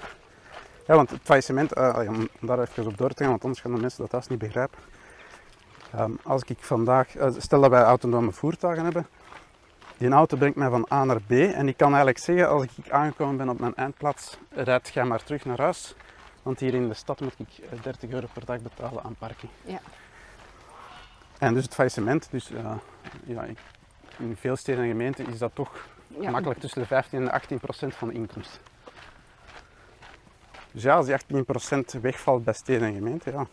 Ja, 0.88 0.96
want 0.96 1.10
het 1.10 1.20
faillissement, 1.24 1.74
eh, 1.74 2.00
om 2.08 2.48
daar 2.48 2.60
even 2.60 2.88
op 2.88 2.98
door 2.98 3.10
te 3.10 3.24
gaan, 3.24 3.30
want 3.30 3.44
anders 3.44 3.62
gaan 3.62 3.74
de 3.76 3.82
mensen 3.82 4.02
dat 4.02 4.10
thuis 4.10 4.28
niet 4.28 4.40
begrijpen. 4.40 4.80
Ehm, 5.92 6.12
als 6.24 6.44
ik 6.44 6.58
vandaag, 6.60 7.16
eh, 7.16 7.30
stel 7.38 7.62
dat 7.62 7.70
wij 7.70 7.82
autonome 7.82 8.32
voertuigen 8.32 8.84
hebben, 8.84 9.08
die 10.02 10.10
auto 10.10 10.38
brengt 10.38 10.56
mij 10.58 10.70
van 10.70 10.88
A 10.92 11.04
naar 11.04 11.22
B 11.22 11.32
en 11.32 11.68
ik 11.68 11.78
kan 11.78 11.88
eigenlijk 11.88 12.18
zeggen, 12.18 12.50
als 12.50 12.64
ik 12.64 12.90
aangekomen 12.90 13.38
ben 13.38 13.50
op 13.50 13.60
mijn 13.60 13.76
eindplaats, 13.76 14.38
rijd 14.50 14.90
jij 14.94 15.06
maar 15.06 15.24
terug 15.24 15.46
naar 15.46 15.58
huis, 15.60 15.96
want 16.44 16.60
hier 16.60 16.74
in 16.74 16.88
de 16.88 16.94
stad 16.94 17.20
moet 17.20 17.34
ik 17.38 17.48
eh, 17.72 17.82
30 17.82 18.10
euro 18.10 18.28
per 18.34 18.46
dag 18.46 18.62
betalen 18.62 19.04
aan 19.04 19.16
parking. 19.20 19.52
Ja. 19.66 19.80
En 21.38 21.54
dus 21.54 21.64
het 21.64 21.74
faillissement, 21.74 22.28
dus 22.32 22.52
eh, 22.52 22.76
ja, 23.26 23.46
in 24.18 24.36
veel 24.40 24.56
steden 24.56 24.84
en 24.84 24.90
gemeenten 24.90 25.28
is 25.28 25.38
dat 25.38 25.52
toch 25.54 25.72
Ja. 26.08 26.30
makkelijk 26.32 26.60
tussen 26.60 26.82
de 26.82 26.88
15 26.88 27.22
en 27.22 27.32
18 27.32 27.60
procent 27.60 27.96
van 27.96 28.08
de 28.08 28.14
inkomsten. 28.14 28.62
Dus 30.72 30.84
ja, 30.84 30.96
als 30.96 31.06
die 31.06 31.16
18 31.16 31.46
procent 31.46 31.92
wegvalt 31.92 32.44
bij 32.44 32.54
steden 32.54 32.88
en 32.88 32.94
gemeenten, 32.94 33.34
ja. 33.34 33.48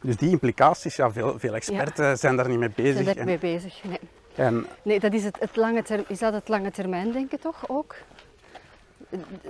Dus 0.00 0.16
die 0.16 0.30
implicaties, 0.30 0.96
ja, 0.96 1.12
veel, 1.12 1.38
veel 1.38 1.54
experten 1.54 2.18
zijn 2.18 2.36
daar 2.36 2.48
niet 2.48 2.58
mee 2.58 2.70
Zijn 2.74 2.86
bezig. 2.86 3.04
daar 3.04 3.16
En, 3.16 3.24
mee 3.24 3.38
bezig? 3.38 3.84
Nee. 3.84 3.98
en 4.34 4.66
Nee, 4.82 5.00
dat 5.00 5.12
is, 5.12 5.24
het, 5.24 5.40
het 5.40 5.56
lange 5.56 5.82
term, 5.82 6.04
is 6.08 6.18
dat 6.18 6.32
het 6.32 6.48
lange 6.48 6.70
termijn 6.70 7.12
denken 7.12 7.40
toch 7.40 7.68
ook? 7.68 7.94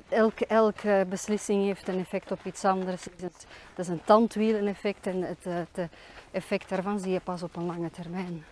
Elke, 0.09 0.47
elke 0.47 1.07
beslissing 1.09 1.65
heeft 1.65 1.89
een 1.89 1.99
effect 1.99 2.31
op 2.31 2.39
iets 2.45 2.65
anders. 2.65 3.07
Dat 3.17 3.47
is 3.77 3.89
een 3.89 4.01
tandwieleneffect 4.05 5.07
en 5.07 5.23
het, 5.23 5.45
het 5.45 5.89
effect 6.31 6.69
daarvan 6.69 6.99
zie 6.99 7.13
je 7.13 7.21
pas 7.21 7.43
op 7.43 7.57
een 7.57 7.67
lange 7.67 7.91
termijn. 7.91 8.45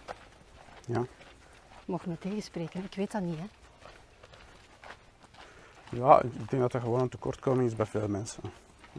ja, 0.87 1.05
Mocht 1.85 2.07
me 2.07 2.19
tegenspreken, 2.19 2.85
ik 2.85 2.95
weet 2.95 3.13
dat 3.13 3.23
niet. 3.23 3.39
Hè? 3.39 3.45
ja, 5.97 6.23
ik 6.23 6.51
denk 6.51 6.63
dat 6.63 6.73
dat 6.73 6.83
gewoon 6.83 7.01
een 7.01 7.09
tekortkoming 7.09 7.69
is 7.69 7.77
bij 7.77 7.87
veel 7.87 8.09
mensen. 8.09 8.43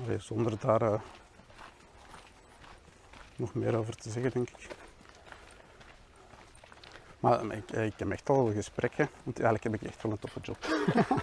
Allee, 0.03 0.19
zonder 0.19 0.59
daar 0.59 0.81
eh, 0.81 0.99
nog 3.39 3.53
meer 3.53 3.75
over 3.75 3.95
te 3.95 4.09
zeggen, 4.09 4.31
denk 4.31 4.49
ik. 4.49 4.67
Maar 7.19 7.39
eh, 7.49 7.57
ik, 7.57 7.71
ik 7.71 7.93
heb 7.97 8.11
echt 8.11 8.29
al 8.29 8.51
gesprekken, 8.55 9.09
want 9.23 9.39
eigenlijk 9.39 9.63
heb 9.63 9.81
ik 9.81 9.89
echt 9.89 10.03
wel 10.03 10.11
een 10.11 10.19
toffe 10.19 10.39
job. 10.41 10.57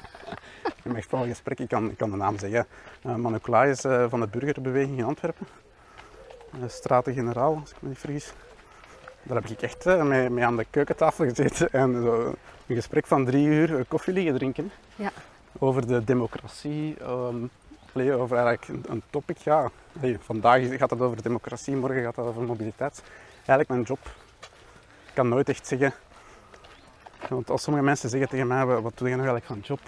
ik 0.77 0.83
heb 0.83 0.97
echt 0.97 1.11
wel 1.11 1.25
gesprekken, 1.25 1.65
ik 1.65 1.71
kan, 1.71 1.91
ik 1.91 1.97
kan 1.97 2.11
de 2.11 2.17
naam 2.17 2.39
zeggen. 2.39 2.67
Uh, 3.07 3.15
Manu 3.15 3.39
Klaes 3.39 3.85
eh, 3.85 4.07
van 4.09 4.21
de 4.21 4.27
Burgerbeweging 4.27 4.99
in 4.99 5.05
Antwerpen. 5.05 5.47
uh, 6.55 6.69
Straten-Generaal, 6.69 7.59
als 7.61 7.71
ik 7.71 7.77
me 7.81 7.89
niet 7.89 7.99
vergis. 7.99 8.33
Daar 9.23 9.37
heb 9.37 9.51
ik 9.51 9.63
echt 9.63 9.87
uh, 9.87 10.03
mee, 10.03 10.31
mee, 10.31 10.45
aan 10.45 10.57
de 10.57 10.67
keukentafel 10.71 11.25
gezeten 11.25 11.73
en 11.73 12.03
zo 12.03 12.35
een 12.67 12.77
gesprek 12.77 13.07
van 13.07 13.25
drie 13.25 13.47
uur 13.47 13.85
koffie 13.89 14.13
liggen 14.13 14.35
drinken. 14.35 14.71
Ja. 14.97 15.13
Over 15.59 15.87
de 15.87 16.05
democratie, 16.05 16.97
um, 17.03 17.51
over 17.97 18.37
eigenlijk 18.37 18.89
een, 18.89 19.03
topic. 19.11 19.39
Ja, 19.39 19.71
vandaag 20.19 20.77
gaat 20.77 20.91
het 20.91 21.01
over 21.01 21.23
democratie, 21.23 21.77
morgen 21.77 22.03
gaat 22.03 22.17
het 22.17 22.25
over 22.25 22.43
mobiliteit. 22.43 23.03
Eigenlijk 23.37 23.69
mijn 23.69 23.83
job. 23.83 23.99
Ik 25.07 25.15
kan 25.15 25.29
nooit 25.29 25.49
echt 25.49 25.67
zeggen. 25.67 25.95
Want 27.29 27.51
als 27.51 27.63
sommige 27.63 27.85
mensen 27.85 28.09
zeggen 28.11 28.29
tegen 28.29 28.47
mij, 28.47 28.67
wat 28.67 28.99
doe 28.99 29.09
je 29.09 29.17
nou 29.17 29.29
eigenlijk 29.29 29.45
van 29.47 29.61
job? 29.61 29.81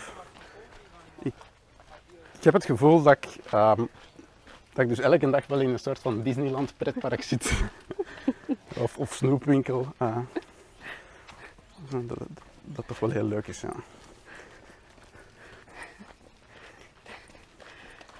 Ik, 1.22 2.44
heb 2.44 2.52
het 2.52 2.64
gevoel 2.64 3.02
dat 3.02 3.16
ik, 3.16 3.52
um, 3.54 3.88
dat 4.72 4.84
ik 4.84 4.88
dus 4.88 4.98
elke 4.98 5.30
dag 5.30 5.46
wel 5.46 5.60
in 5.60 5.68
een 5.68 5.78
soort 5.78 5.98
van 5.98 6.22
Disneyland 6.22 6.74
pretpark 6.76 7.22
zit. 7.22 7.52
of, 8.84 8.96
of 8.96 9.14
snoepwinkel. 9.14 9.86
Uh, 10.02 10.16
dat, 11.88 12.18
dat 12.64 12.86
toch 12.86 12.98
wel 12.98 13.10
heel 13.10 13.24
leuk 13.24 13.46
is, 13.46 13.60
ja. 13.60 13.72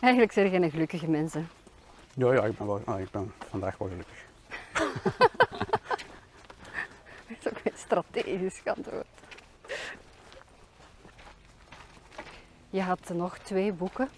Eigenlijk 0.01 0.32
zijn 0.32 0.46
er 0.46 0.61
geen 0.61 0.70
gelukkige 0.70 1.11
mensen. 1.11 1.49
Ja, 2.14 2.32
ja, 2.32 2.44
ik 2.44 2.59
ben, 2.59 2.66
wel, 2.66 2.80
ah, 2.84 3.01
ik 3.01 3.11
ben 3.11 3.32
vandaag 3.51 3.78
wel 3.78 3.88
gelukkig. 3.88 4.26
dat 7.28 7.36
is 7.40 7.49
ook 7.49 7.59
een 7.64 7.72
strategisch 7.74 8.61
antwoord. 8.64 9.07
Je 12.70 12.82
had 12.82 13.11
nog 13.14 13.38
twee 13.38 13.72
boeken. 13.72 14.09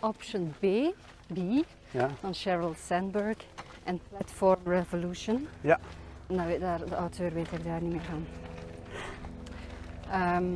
Option 0.00 0.54
B, 0.58 0.94
B 1.32 1.64
ja. 1.90 2.10
van 2.20 2.34
Sheryl 2.34 2.74
Sandberg 2.86 3.36
en 3.84 4.00
Platform 4.08 4.60
Revolution. 4.64 5.48
Ja. 5.60 5.78
Nou, 6.26 6.58
daar, 6.58 6.84
de 6.84 6.94
auteur 6.94 7.32
weet 7.32 7.52
ik 7.52 7.64
daar 7.64 7.82
niet 7.82 7.92
meer 7.92 8.02
van. 8.02 8.26
Um, 10.36 10.54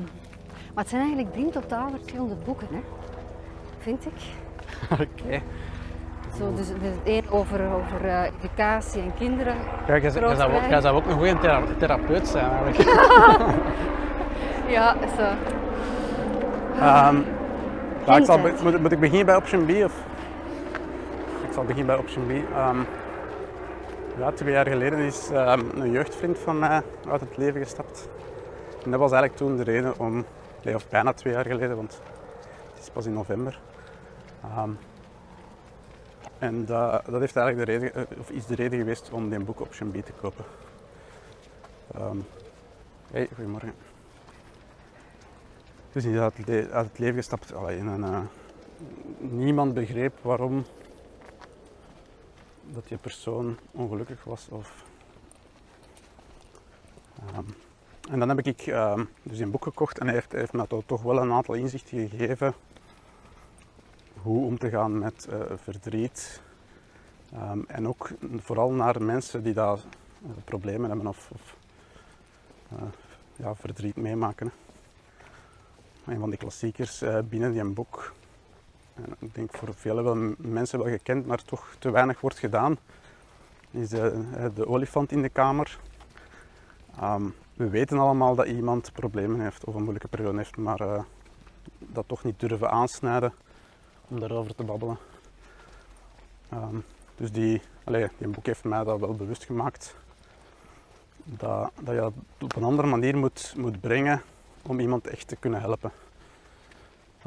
maar 0.74 0.84
het 0.84 0.88
zijn 0.88 1.02
eigenlijk 1.02 1.32
drie 1.32 1.50
totaal 1.50 1.90
verschillende 1.90 2.34
boeken, 2.34 2.68
hè? 2.70 2.80
Vind 3.88 4.06
ik. 4.06 4.20
Oké. 4.92 5.08
Okay. 5.24 5.42
Zo, 6.38 6.54
dus, 6.54 6.66
dus 6.66 6.94
één 7.04 7.30
over, 7.30 7.72
over 7.72 8.04
uh, 8.04 8.22
educatie 8.38 9.02
en 9.02 9.14
kinderen. 9.14 9.54
Kijk, 9.86 10.02
jij, 10.02 10.12
jij, 10.12 10.36
zou, 10.36 10.52
jij 10.68 10.80
zou 10.80 10.96
ook 10.96 11.06
een 11.06 11.16
goede 11.16 11.38
thera 11.38 11.62
therapeut 11.78 12.28
zijn 12.28 12.50
eigenlijk. 12.50 12.90
ja, 14.76 14.96
zo. 15.16 15.22
Um, 17.08 17.24
ik 18.16 18.24
zal 18.24 18.38
moet, 18.38 18.80
moet, 18.80 18.92
ik 18.92 19.00
beginnen 19.00 19.26
bij 19.26 19.36
option 19.36 19.66
B? 19.66 19.70
Of? 19.70 19.94
Ik 21.46 21.52
zal 21.52 21.62
beginnen 21.62 21.86
bij 21.86 21.96
option 21.96 22.26
B. 22.26 22.30
Um, 22.30 22.86
ja, 24.18 24.32
twee 24.32 24.52
jaar 24.52 24.66
geleden 24.66 24.98
is 24.98 25.30
um, 25.30 25.70
een 25.80 25.90
jeugdvriend 25.90 26.38
van 26.38 26.58
mij 26.58 26.82
uit 27.10 27.20
het 27.20 27.36
leven 27.36 27.60
gestapt. 27.62 28.08
En 28.84 28.90
dat 28.90 29.00
was 29.00 29.12
eigenlijk 29.12 29.40
toen 29.40 29.56
de 29.56 29.62
reden 29.62 29.98
om, 29.98 30.24
of 30.74 30.88
bijna 30.88 31.12
twee 31.12 31.32
jaar 31.32 31.46
geleden, 31.46 31.76
want 31.76 32.00
het 32.74 32.82
is 32.82 32.90
pas 32.90 33.06
in 33.06 33.12
november. 33.12 33.58
Um, 34.44 34.78
en 36.38 36.64
dat, 36.64 37.04
heeft 37.06 37.36
eigenlijk 37.36 37.66
de 37.66 37.72
reden, 37.72 37.94
eh, 37.94 38.18
of 38.18 38.30
is 38.30 38.46
de 38.46 38.54
reden 38.54 38.78
geweest 38.78 39.10
om 39.10 39.30
dit 39.30 39.44
boek 39.44 39.60
Option 39.60 39.90
B 39.90 39.94
te 39.94 40.12
kopen. 40.12 40.44
Um, 41.96 42.26
hey, 43.10 43.28
goedemorgen. 43.34 43.74
Dus 45.92 46.04
hij 46.04 46.12
is 46.12 46.18
uit, 46.18 46.48
uit 46.48 46.88
het 46.88 46.98
leven 46.98 47.16
gestapt. 47.16 47.54
Allee, 47.54 47.78
en, 47.78 48.00
uh, 48.00 48.20
niemand 49.18 49.74
begreep 49.74 50.12
waarom 50.22 50.64
dat 52.64 52.88
die 52.88 52.98
persoon 52.98 53.58
ongelukkig 53.70 54.24
was. 54.24 54.48
Of, 54.50 54.84
um, 57.36 57.54
en 58.10 58.18
dan 58.18 58.28
heb 58.28 58.38
ik 58.38 58.64
dus 59.22 59.38
een 59.38 59.50
boek 59.50 59.62
gekocht 59.62 59.98
en 59.98 60.06
hij 60.06 60.14
heeft, 60.14 60.32
heeft 60.32 60.52
me 60.52 60.82
toch 60.86 61.02
wel 61.02 61.18
een 61.18 61.32
aantal 61.32 61.54
inzichten 61.54 62.08
gegeven 62.08 62.54
hoe 64.22 64.46
om 64.46 64.58
te 64.58 64.70
gaan 64.70 64.98
met 64.98 65.28
uh, 65.30 65.40
verdriet. 65.56 66.42
Um, 67.34 67.64
en 67.66 67.88
ook 67.88 68.10
vooral 68.36 68.70
naar 68.70 69.02
mensen 69.02 69.42
die 69.42 69.54
daar 69.54 69.76
uh, 69.76 70.30
problemen 70.44 70.88
hebben 70.88 71.06
of, 71.06 71.30
of 71.32 71.56
uh, 72.72 72.78
ja, 73.36 73.54
verdriet 73.54 73.96
meemaken. 73.96 74.52
Een 76.06 76.18
van 76.18 76.30
die 76.30 76.38
klassiekers 76.38 77.04
binnen 77.28 77.52
die 77.52 77.64
boek, 77.64 78.12
en 78.94 79.16
ik 79.18 79.34
denk 79.34 79.56
voor 79.56 79.74
vele 79.74 80.02
wel 80.02 80.34
mensen 80.38 80.78
wel 80.78 80.88
gekend, 80.88 81.26
maar 81.26 81.44
toch 81.44 81.74
te 81.78 81.90
weinig 81.90 82.20
wordt 82.20 82.38
gedaan, 82.38 82.78
is 83.70 83.88
de, 83.88 84.50
de 84.54 84.68
olifant 84.68 85.12
in 85.12 85.22
de 85.22 85.28
kamer. 85.28 85.78
Um, 87.02 87.34
we 87.54 87.68
weten 87.68 87.98
allemaal 87.98 88.34
dat 88.34 88.46
iemand 88.46 88.92
problemen 88.92 89.40
heeft 89.40 89.64
of 89.64 89.74
een 89.74 89.82
moeilijke 89.82 90.08
periode 90.08 90.36
heeft, 90.36 90.56
maar 90.56 91.04
dat 91.78 92.08
toch 92.08 92.24
niet 92.24 92.40
durven 92.40 92.70
aansnijden 92.70 93.32
om 94.08 94.20
daarover 94.20 94.54
te 94.54 94.64
babbelen. 94.64 94.98
Um, 96.52 96.84
dus 97.16 97.32
die, 97.32 97.62
allee, 97.84 98.08
die 98.18 98.28
boek 98.28 98.46
heeft 98.46 98.64
mij 98.64 98.84
dat 98.84 99.00
wel 99.00 99.14
bewust 99.14 99.44
gemaakt. 99.44 99.94
Dat, 101.24 101.70
dat 101.80 101.94
je 101.94 102.00
dat 102.00 102.12
op 102.40 102.56
een 102.56 102.64
andere 102.64 102.88
manier 102.88 103.16
moet, 103.16 103.54
moet 103.56 103.80
brengen 103.80 104.22
om 104.62 104.80
iemand 104.80 105.06
echt 105.06 105.28
te 105.28 105.36
kunnen 105.36 105.60
helpen. 105.60 105.92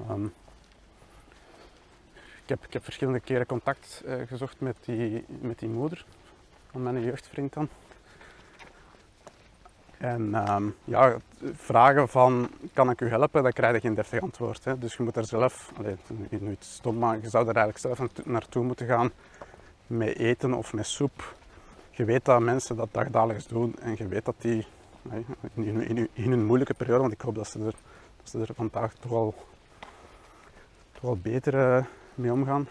Um, 0.09 0.33
ik, 2.43 2.49
heb, 2.49 2.65
ik 2.65 2.73
heb 2.73 2.83
verschillende 2.83 3.19
keren 3.19 3.45
contact 3.45 4.01
uh, 4.05 4.27
gezocht 4.27 4.59
met 4.59 4.75
die, 4.81 5.25
met 5.27 5.59
die 5.59 5.69
moeder 5.69 6.05
van 6.71 6.83
mijn 6.83 7.01
jeugdvriend 7.03 7.53
dan. 7.53 7.69
En 10.01 10.51
um, 10.51 10.75
ja, 10.83 11.17
vragen 11.53 12.09
van 12.09 12.49
kan 12.73 12.89
ik 12.89 13.01
u 13.01 13.09
helpen, 13.09 13.43
dan 13.43 13.51
krijg 13.51 13.73
je 13.73 13.79
geen 13.79 13.93
deftig 13.93 14.21
antwoord. 14.21 14.63
Hè. 14.63 14.77
Dus 14.77 14.95
je 14.95 15.03
moet 15.03 15.15
er 15.15 15.25
zelf, 15.25 15.71
allee, 15.77 15.95
nu 16.29 16.55
stom, 16.59 16.97
maar 16.97 17.19
je 17.21 17.29
zou 17.29 17.47
er 17.47 17.55
eigenlijk 17.55 17.97
zelf 17.97 18.25
naartoe 18.25 18.63
moeten 18.63 18.87
gaan 18.87 19.11
met 19.87 20.17
eten 20.17 20.53
of 20.53 20.73
met 20.73 20.85
soep. 20.85 21.35
Je 21.89 22.05
weet 22.05 22.25
dat 22.25 22.41
mensen 22.41 22.75
dat 22.75 22.87
dagdagelijks 22.91 23.47
doen 23.47 23.75
en 23.79 23.95
je 23.97 24.07
weet 24.07 24.25
dat 24.25 24.35
die 24.37 24.65
in, 25.53 26.09
in, 26.13 26.31
een 26.31 26.45
moeilijke 26.45 26.73
periode, 26.73 27.01
want 27.01 27.13
ik 27.13 27.21
hoop 27.21 27.35
dat 27.35 27.47
ze 27.47 27.59
er, 27.59 27.75
dat 28.17 28.29
ze 28.29 28.39
er 28.39 28.53
vandaag 28.55 28.93
toch 28.93 29.11
wel, 29.11 29.35
toch 31.01 31.21
beter 31.21 31.53
uh, 31.53 31.85
mee 32.15 32.31
omgaan. 32.31 32.67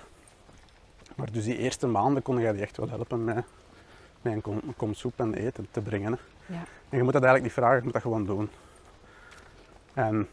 Maar 1.17 1.33
dus 1.33 1.45
die 1.45 1.59
eerste 1.59 1.87
maanden 1.87 2.23
kon 2.23 2.39
je 2.39 2.53
die 2.53 2.63
echt 2.63 2.77
wel 2.77 2.89
helpen 2.89 3.25
met, 3.25 3.45
met 4.23 4.33
een 4.33 4.41
kom, 4.41 4.61
kom 4.77 4.95
soep 4.95 5.21
en 5.21 5.35
eten 5.35 5.67
te 5.71 5.81
brengen. 5.81 6.13
Hè. 6.13 6.19
Ja. 6.55 6.63
En 6.89 6.99
je 6.99 7.03
moet 7.03 7.13
dat 7.13 7.23
eigenlijk 7.23 7.43
niet 7.43 7.53
vragen, 7.53 7.77
je 7.77 7.83
moet 7.83 7.93
dat 7.93 8.03
gewoon 8.03 8.25
doen. 8.25 8.51
En 9.95 10.29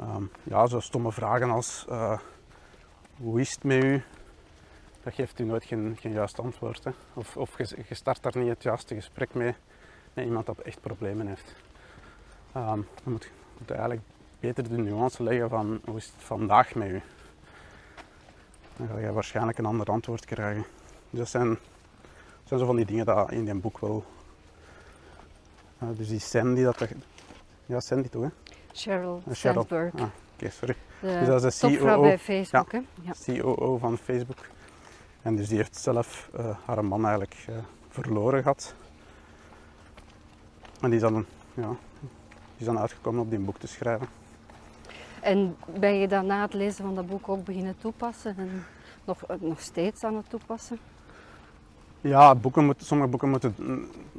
um, 0.00 0.30
ja, 0.42 0.66
zo 0.66 0.80
stomme 0.80 1.12
vragen 1.12 1.50
als 1.50 1.86
uh, 1.88 2.18
hoe 3.16 3.40
is 3.40 3.50
het 3.50 3.64
met 3.64 3.84
u? 3.84 4.02
Dat 5.02 5.14
geeft 5.14 5.38
u 5.38 5.44
nooit 5.44 5.64
geen, 5.64 5.96
geen 6.00 6.12
juist 6.12 6.40
antwoord. 6.40 6.84
Hè? 6.84 6.90
Of, 7.14 7.36
of 7.36 7.58
je, 7.58 7.76
je, 7.88 7.94
start 7.94 8.22
daar 8.22 8.36
niet 8.36 8.48
het 8.48 8.62
juiste 8.62 8.94
gesprek 8.94 9.34
mee 9.34 9.54
met 10.14 10.24
iemand 10.24 10.46
dat 10.46 10.58
echt 10.58 10.80
problemen 10.80 11.26
heeft. 11.26 11.54
Um, 12.56 12.86
je 13.04 13.10
moet, 13.10 13.30
moet 13.58 13.70
eigenlijk 13.70 14.00
beter 14.40 14.68
de 14.68 14.78
nuance 14.78 15.22
leggen 15.22 15.48
van 15.48 15.80
hoe 15.84 15.96
is 15.96 16.06
het 16.06 16.24
vandaag 16.24 16.74
met 16.74 16.88
u? 16.88 17.02
Dan 18.76 18.88
ga 18.88 18.98
je 18.98 19.12
waarschijnlijk 19.12 19.58
een 19.58 19.66
ander 19.66 19.86
antwoord 19.86 20.24
krijgen. 20.24 20.64
Dus 21.10 21.18
dat 21.18 21.28
zijn, 21.28 21.58
zijn 22.50 22.60
zo 22.60 22.66
van 22.66 22.76
die 22.76 22.84
dingen 22.84 23.06
die 23.06 23.38
in 23.38 23.44
die 23.44 23.54
boek 23.54 23.78
wel 23.78 24.04
uh, 25.82 25.88
dus 25.96 26.08
die 26.08 26.18
Sandy, 26.18 26.62
dat 26.62 26.88
ja, 27.66 27.80
Sandy 27.80 28.08
toch? 28.08 28.22
Hè? 28.22 28.28
Cheryl, 28.72 29.22
uh, 29.28 29.34
Sandberg. 29.34 29.94
Ah, 29.94 30.02
Oké, 30.34 30.50
sorry. 30.50 30.74
De 31.00 31.18
dus 31.18 31.26
dat 31.26 31.44
is 31.44 31.58
de 31.58 31.76
COO 31.76 32.00
bij 32.00 32.18
Facebook. 32.18 32.72
Ja, 32.72 32.82
hè? 33.02 33.12
Ja. 33.32 33.40
COO 33.40 33.76
van 33.76 33.98
Facebook. 33.98 34.38
En 35.22 35.36
dus 35.36 35.48
die 35.48 35.56
heeft 35.56 35.76
zelf 35.76 36.30
uh, 36.38 36.56
haar 36.64 36.84
man 36.84 37.00
eigenlijk 37.00 37.46
uh, 37.50 37.56
verloren 37.88 38.42
gehad. 38.42 38.74
En 40.80 40.90
die 40.90 40.94
is, 40.94 41.00
dan, 41.00 41.26
ja, 41.54 41.68
die 42.00 42.08
is 42.56 42.64
dan 42.64 42.78
uitgekomen 42.78 43.20
op 43.20 43.30
die 43.30 43.38
boek 43.38 43.58
te 43.58 43.66
schrijven. 43.66 44.08
En 45.20 45.56
ben 45.78 45.94
je 45.94 46.08
dan 46.08 46.26
na 46.26 46.42
het 46.42 46.54
lezen 46.54 46.84
van 46.84 46.94
dat 46.94 47.06
boek 47.06 47.28
ook 47.28 47.44
beginnen 47.44 47.78
toepassen 47.78 48.36
en 48.38 48.64
nog, 49.04 49.22
nog 49.40 49.60
steeds 49.60 50.04
aan 50.04 50.16
het 50.16 50.30
toepassen? 50.30 50.78
Ja, 52.00 52.34
boeken 52.34 52.64
moet, 52.64 52.84
sommige 52.84 53.10
boeken 53.10 53.28
moeten 53.28 53.54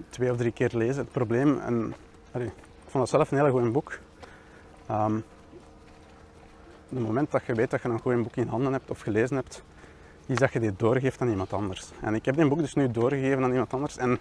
twee 0.10 0.32
of 0.32 0.38
drie 0.38 0.52
keer 0.52 0.70
lezen. 0.74 1.04
Het 1.04 1.12
probleem, 1.12 1.60
en 1.60 1.94
allee, 2.32 2.48
ik 2.48 2.88
vond 2.88 3.04
dat 3.04 3.10
zelf 3.10 3.32
een 3.32 3.38
heel 3.38 3.60
goed 3.60 3.72
boek. 3.72 4.00
Um, 4.92 5.24
op 6.90 6.98
het 6.98 7.06
moment 7.06 7.32
dat 7.32 7.46
je 7.46 7.54
weet 7.54 7.70
dat 7.70 7.82
je 7.82 7.90
een 7.90 8.00
goed 8.00 8.24
boek 8.24 8.36
in 8.36 8.48
handen 8.48 8.74
hebt 8.74 8.90
of 8.90 9.00
gelezen 9.00 9.36
hebt, 9.36 9.64
is 10.26 10.38
dat 10.38 10.54
je 10.54 10.60
dit 10.60 10.80
doorgeeft 10.80 11.22
aan 11.22 11.30
iemand 11.30 11.54
anders. 11.54 11.92
En 12.02 12.14
ik 12.14 12.26
heb 12.26 12.36
dit 12.36 12.50
boek 12.50 12.60
dus 12.60 12.74
nu 12.74 12.92
doorgegeven 12.92 13.44
aan 13.44 13.52
iemand 13.52 13.74
anders. 13.74 13.98
En 13.98 14.20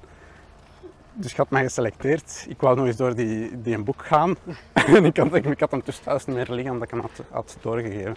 dus 1.13 1.31
ik 1.31 1.37
had 1.37 1.51
mij 1.51 1.63
geselecteerd. 1.63 2.47
Ik 2.49 2.61
wou 2.61 2.77
nog 2.77 2.87
eens 2.87 2.97
door 2.97 3.15
die, 3.15 3.63
die 3.63 3.75
een 3.75 3.85
boek 3.85 4.05
gaan. 4.05 4.37
en 4.97 5.05
ik 5.05 5.17
had, 5.17 5.35
ik, 5.35 5.45
ik 5.45 5.61
had 5.61 5.71
hem 5.71 5.83
dus 5.85 5.99
thuis 5.99 6.27
niet 6.27 6.37
meer 6.37 6.51
liggen 6.51 6.73
omdat 6.73 6.89
ik 6.89 6.95
hem 6.95 7.01
had, 7.01 7.25
had 7.31 7.57
doorgegeven. 7.61 8.17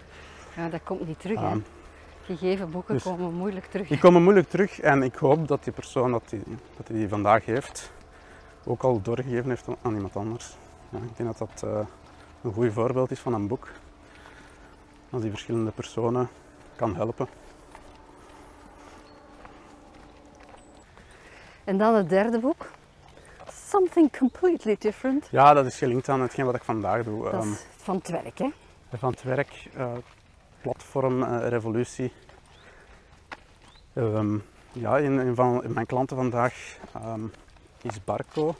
Ja, 0.56 0.68
dat 0.68 0.80
komt 0.84 1.06
niet 1.06 1.20
terug, 1.20 1.40
hè? 1.40 1.56
Gegeven 2.24 2.70
boeken 2.70 2.94
Dus- 2.94 3.02
komen 3.02 3.34
moeilijk 3.34 3.66
terug. 3.66 3.88
Die 3.88 3.98
komen 3.98 4.22
moeilijk 4.22 4.48
terug 4.48 4.80
en 4.80 5.02
ik 5.02 5.14
hoop 5.14 5.48
dat 5.48 5.64
die 5.64 5.72
persoon 5.72 6.10
dat 6.12 6.22
die, 6.28 6.42
dat 6.76 6.86
die, 6.86 6.96
die 6.96 7.08
vandaag 7.08 7.44
heeft 7.44 7.92
ook 8.64 8.82
al 8.82 9.00
doorgegeven 9.02 9.48
heeft 9.48 9.66
aan- 9.82 9.94
iemand 9.94 10.16
anders. 10.16 10.56
Ja, 10.88 10.98
ik 10.98 11.16
denk 11.16 11.36
dat 11.38 11.48
dat 11.48 11.62
eh, 11.70 11.78
een 12.42 12.52
goed 12.52 12.72
voorbeeld 12.72 13.10
is 13.10 13.18
van 13.20 13.34
een 13.34 13.46
boek. 13.48 13.68
Als 15.10 15.22
die 15.22 15.30
verschillende 15.30 15.70
personen 15.70 16.28
kan 16.76 16.96
helpen. 16.96 17.28
En 21.64 21.78
dan 21.78 21.94
het 21.94 22.08
derde 22.08 22.38
boek. 22.38 22.66
Something 23.68 24.16
completely 24.18 24.76
different. 24.78 25.28
Ja, 25.30 25.54
dat 25.54 25.66
is 25.66 25.78
gelinkt 25.78 26.08
aan 26.08 26.20
hetgeen 26.20 26.44
wat 26.44 26.54
ik 26.54 26.62
vandaag 26.62 27.02
doe. 27.04 27.22
Dat 27.24 27.32
Ehm, 27.32 27.52
is 27.52 27.66
van 27.76 27.96
het 27.96 28.08
werk, 28.08 28.38
hè? 28.38 28.48
van 28.96 29.10
het 29.10 29.22
werk, 29.22 29.68
eh, 29.76 29.92
platform, 30.74 31.22
eh, 31.22 31.48
revolutie. 31.48 32.12
Ehm, 33.92 34.38
ja, 34.72 34.98
een, 34.98 35.18
een 35.18 35.34
van 35.34 35.62
mijn 35.68 35.86
klanten 35.86 36.16
vandaag 36.16 36.78
ehm, 36.94 37.20
is 37.82 38.04
Barco. 38.04 38.54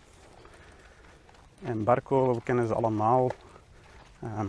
En 1.62 1.84
Barco, 1.84 2.34
we 2.34 2.40
kennen 2.42 2.66
ze 2.66 2.74
allemaal. 2.74 3.30
Ehm, 4.22 4.46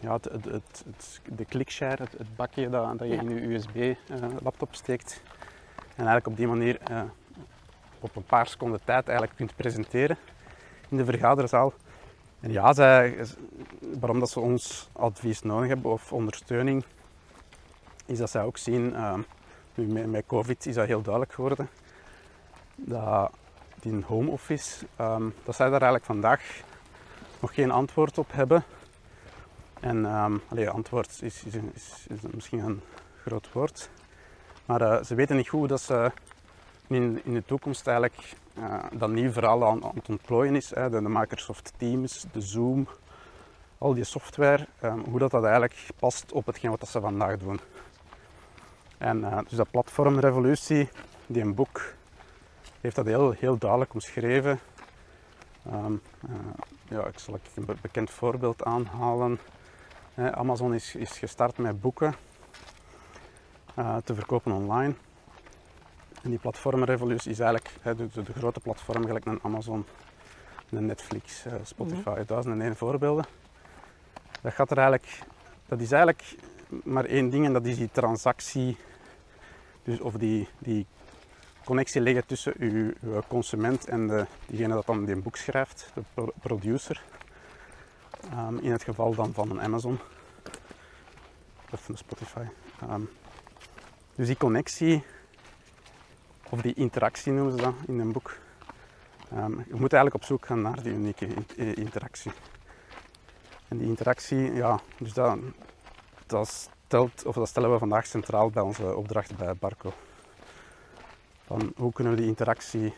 ja, 0.00 0.12
het, 0.12 0.24
het, 0.24 0.44
het, 0.44 0.84
het- 0.86 1.20
de 1.24 1.44
clickshare, 1.44 2.02
het, 2.02 2.12
het 2.18 2.36
bakje 2.36 2.68
dat, 2.70 2.98
dat 2.98 3.08
je 3.08 3.14
Ja. 3.14 3.20
in 3.20 3.28
je 3.30 3.54
USB-laptop 3.54 4.74
steekt. 4.74 5.22
En 5.76 6.06
eigenlijk 6.06 6.26
op 6.26 6.36
die 6.36 6.46
manier 6.48 6.78
eh, 6.84 7.02
op 8.00 8.16
een 8.16 8.24
paar 8.24 8.46
seconden 8.46 8.80
tijd 8.84 9.06
eigenlijk 9.08 9.36
kunt 9.36 9.56
presenteren 9.56 10.16
in 10.88 10.96
de 10.96 11.04
vergaderzaal. 11.04 11.72
En 12.40 12.52
ja, 12.52 12.74
waarom 13.98 14.18
dat 14.18 14.30
ze 14.30 14.40
ons 14.40 14.88
advies 14.92 15.42
nodig 15.42 15.68
hebben 15.68 15.90
of 15.90 16.12
ondersteuning, 16.12 16.84
is 18.06 18.18
dat 18.18 18.30
zij 18.30 18.42
ook 18.42 18.58
zien, 18.58 18.94
ehm, 18.94 19.20
nu 19.74 20.06
met, 20.06 20.26
COVID 20.26 20.66
is 20.66 20.74
dat 20.74 20.86
heel 20.86 21.02
duidelijk 21.02 21.32
geworden, 21.32 21.68
dat 22.74 23.30
die 23.80 24.04
home 24.06 24.30
office, 24.30 24.86
ehm, 24.96 25.28
dat 25.44 25.54
zij 25.54 25.64
daar 25.64 25.82
eigenlijk 25.82 26.04
vandaag 26.04 26.42
nog 27.40 27.54
geen 27.54 27.70
antwoord 27.70 28.18
op 28.18 28.32
hebben. 28.32 28.64
En 29.80 30.06
ehm 30.06 30.36
allee, 30.48 30.68
antwoord 30.68 31.18
is, 31.22 31.44
is, 31.44 31.54
is, 31.74 32.06
is 32.08 32.20
misschien 32.34 32.58
een 32.58 32.80
groot 33.22 33.52
woord, 33.52 33.90
maar 34.64 34.80
eh, 34.80 35.04
ze 35.04 35.14
weten 35.14 35.36
niet 35.36 35.48
goed 35.48 35.68
dat 35.68 35.80
ze 35.80 36.12
in, 36.90 37.20
in 37.24 37.34
de 37.34 37.44
toekomst 37.44 37.86
eigenlijk 37.86 38.34
eh, 38.54 38.84
dat 38.92 39.10
nieuw 39.10 39.32
verhaal 39.32 39.66
aan, 39.66 39.82
het 39.94 40.08
ontplooien 40.08 40.56
is. 40.56 40.74
Hè, 40.74 40.90
de, 40.90 41.00
Microsoft 41.00 41.72
Teams, 41.76 42.26
de 42.32 42.40
Zoom, 42.40 42.88
al 43.78 43.94
die 43.94 44.04
software, 44.04 44.66
ehm, 44.80 44.98
hoe 44.98 45.18
dat, 45.18 45.30
dat 45.30 45.42
eigenlijk 45.42 45.86
past 45.98 46.32
op 46.32 46.46
hetgeen 46.46 46.70
wat 46.70 46.88
ze 46.88 47.00
vandaag 47.00 47.38
doen. 47.38 47.60
En 48.98 49.24
eh, 49.24 49.38
dus 49.48 49.56
dat 49.56 49.70
platformrevolutie, 49.70 50.88
die 51.26 51.42
een 51.42 51.54
boek, 51.54 51.94
heeft 52.80 52.96
dat 52.96 53.06
heel, 53.06 53.30
heel 53.30 53.58
duidelijk 53.58 53.94
omschreven. 53.94 54.60
Ehm, 55.66 55.92
eh, 56.28 56.34
ja, 56.88 57.06
ik 57.06 57.18
zal 57.18 57.38
een 57.54 57.64
be- 57.64 57.76
bekend 57.80 58.10
voorbeeld 58.10 58.64
aanhalen. 58.64 59.38
Amazon 60.14 60.74
is, 60.74 60.94
is 60.94 61.18
gestart 61.18 61.58
met 61.58 61.80
boeken 61.80 62.14
eh, 63.74 63.96
te 63.96 64.14
verkopen 64.14 64.52
online. 64.52 64.94
En 66.22 66.30
die 66.30 66.38
platformrevolutie 66.38 67.30
is 67.30 67.38
eigenlijk 67.38 67.74
hè, 67.80 67.94
de, 67.94 68.08
de, 68.12 68.22
de 68.22 68.32
grote 68.32 68.60
platformen, 68.60 69.06
gelijk 69.06 69.26
een 69.26 69.38
Amazon, 69.42 69.84
een 70.70 70.86
Netflix, 70.86 71.44
eh, 71.44 71.52
Spotify, 71.62 72.24
duizend 72.26 72.54
en 72.54 72.60
één 72.60 72.76
voorbeelden. 72.76 73.24
Dat, 74.40 74.52
gaat 74.52 74.70
er 74.70 74.78
eigenlijk, 74.78 75.18
dat 75.66 75.80
is 75.80 75.92
eigenlijk 75.92 76.36
maar 76.84 77.04
één 77.04 77.30
ding 77.30 77.46
en 77.46 77.52
dat 77.52 77.66
is 77.66 77.76
die 77.76 77.90
transactie, 77.92 78.76
dus 79.82 80.00
of 80.00 80.14
die, 80.14 80.48
die 80.58 80.86
connectie 81.64 82.00
leggen 82.00 82.26
tussen 82.26 82.54
uw, 82.58 82.92
uw 83.00 83.22
consument 83.28 83.86
en 83.86 84.06
de, 84.06 84.26
diegene 84.46 84.74
dat 84.74 84.86
dan 84.86 85.04
die 85.04 85.16
boek 85.16 85.36
schrijft, 85.36 85.90
de 85.94 86.02
pro- 86.14 86.32
producer. 86.40 87.02
Ehm, 88.30 88.58
in 88.58 88.72
het 88.72 88.82
geval 88.82 89.14
dan 89.14 89.32
van 89.32 89.50
een 89.50 89.60
Amazon 89.60 89.98
of 91.72 91.88
een 91.88 91.96
Spotify. 91.96 92.44
Ehm, 92.80 93.02
dus 94.14 94.26
die 94.26 94.36
connectie, 94.36 95.04
of 96.50 96.60
die 96.60 96.74
interactie 96.74 97.32
noemen 97.32 97.52
ze 97.52 97.62
dat 97.62 97.74
in 97.86 97.98
een 97.98 98.12
boek. 98.12 98.38
Ehm, 99.30 99.58
je 99.58 99.74
moet 99.74 99.92
eigenlijk 99.92 100.14
op 100.14 100.24
zoek 100.24 100.46
gaan 100.46 100.62
naar 100.62 100.82
die 100.82 100.92
unieke 100.92 101.28
eh, 101.56 101.76
interactie. 101.76 102.32
En 103.68 103.78
die 103.78 103.86
interactie, 103.86 104.52
ja, 104.52 104.80
dus 104.98 105.12
dat, 105.12 105.38
dat, 106.86 107.22
of 107.26 107.34
dat 107.34 107.48
stellen 107.48 107.72
we 107.72 107.78
vandaag 107.78 108.06
centraal 108.06 108.50
bij 108.50 108.62
onze 108.62 108.96
opdracht 108.96 109.36
bij 109.36 109.54
Barco. 109.54 109.92
Van 111.46 111.72
hoe 111.76 111.92
kunnen 111.92 112.14
we 112.14 112.20
die 112.20 112.28
interactie 112.28 112.94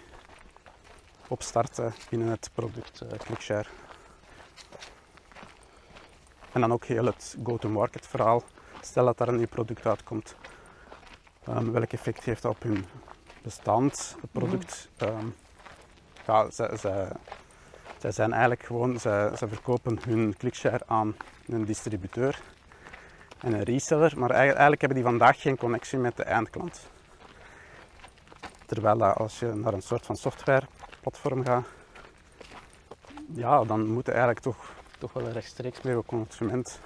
opstarten 1.28 1.94
binnen 2.10 2.28
het 2.28 2.50
product 2.54 3.00
eh, 3.00 3.18
ClickShare. 3.18 3.68
En 6.52 6.60
dan 6.60 6.72
ook 6.72 6.84
heel 6.84 7.04
het 7.04 7.36
go-to-market 7.44 8.06
verhaal. 8.06 8.42
Stel 8.80 9.04
dat 9.04 9.18
daar 9.18 9.28
een 9.28 9.36
nieuw 9.36 9.46
product 9.46 9.86
uitkomt. 9.86 10.36
Ehm, 11.44 11.70
welk 11.70 11.92
effect 11.92 12.24
heeft 12.24 12.42
dat 12.42 12.52
op 12.52 12.62
hun 12.62 12.84
bestaand 13.42 14.16
product? 14.32 14.88
Ehm, 14.96 15.26
ja, 16.26 16.50
zij, 16.50 16.76
zij, 16.76 17.08
zij 17.98 18.12
zijn 18.12 18.32
eigenlijk 18.32 18.62
gewoon, 18.62 19.00
zij, 19.00 19.36
zij 19.36 19.48
verkopen 19.48 19.98
hun 20.08 20.34
clickshare 20.38 20.82
aan 20.86 21.16
een 21.46 21.64
distributeur 21.64 22.40
en 23.38 23.52
een 23.52 23.62
reseller, 23.62 24.12
maar 24.18 24.30
eigenlijk, 24.30 24.80
hebben 24.80 24.98
die 24.98 25.08
vandaag 25.08 25.40
geen 25.40 25.56
connectie 25.56 25.98
met 25.98 26.16
de 26.16 26.22
eindklant. 26.22 26.90
Terwijl 28.66 28.98
dat 28.98 29.16
als 29.16 29.38
je 29.38 29.46
naar 29.46 29.72
een 29.72 29.82
soort 29.82 30.06
van 30.06 30.16
softwareplatform 30.16 31.44
gaat, 31.44 31.64
ja, 33.34 33.64
dan 33.64 33.86
moet 33.86 34.06
je 34.06 34.12
eigenlijk 34.12 34.40
toch, 34.40 34.72
toch 34.98 35.12
wel 35.12 35.28
rechtstreeks 35.28 35.80
met 35.80 35.94
je 35.94 36.02
consument, 36.06 36.80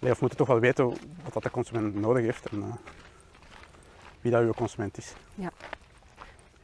nee, 0.00 0.10
of 0.10 0.20
moet 0.20 0.30
je 0.30 0.36
toch 0.36 0.46
wel 0.46 0.60
weten 0.60 0.88
wat 1.22 1.32
dat 1.32 1.42
de 1.42 1.50
consument 1.50 1.94
nodig 1.94 2.24
heeft 2.24 2.46
en 2.46 2.62
eh, 2.62 2.74
wie 4.22 4.32
dat 4.32 4.46
je 4.46 4.54
consument 4.54 4.98
is. 4.98 5.12
Ja. 5.34 5.50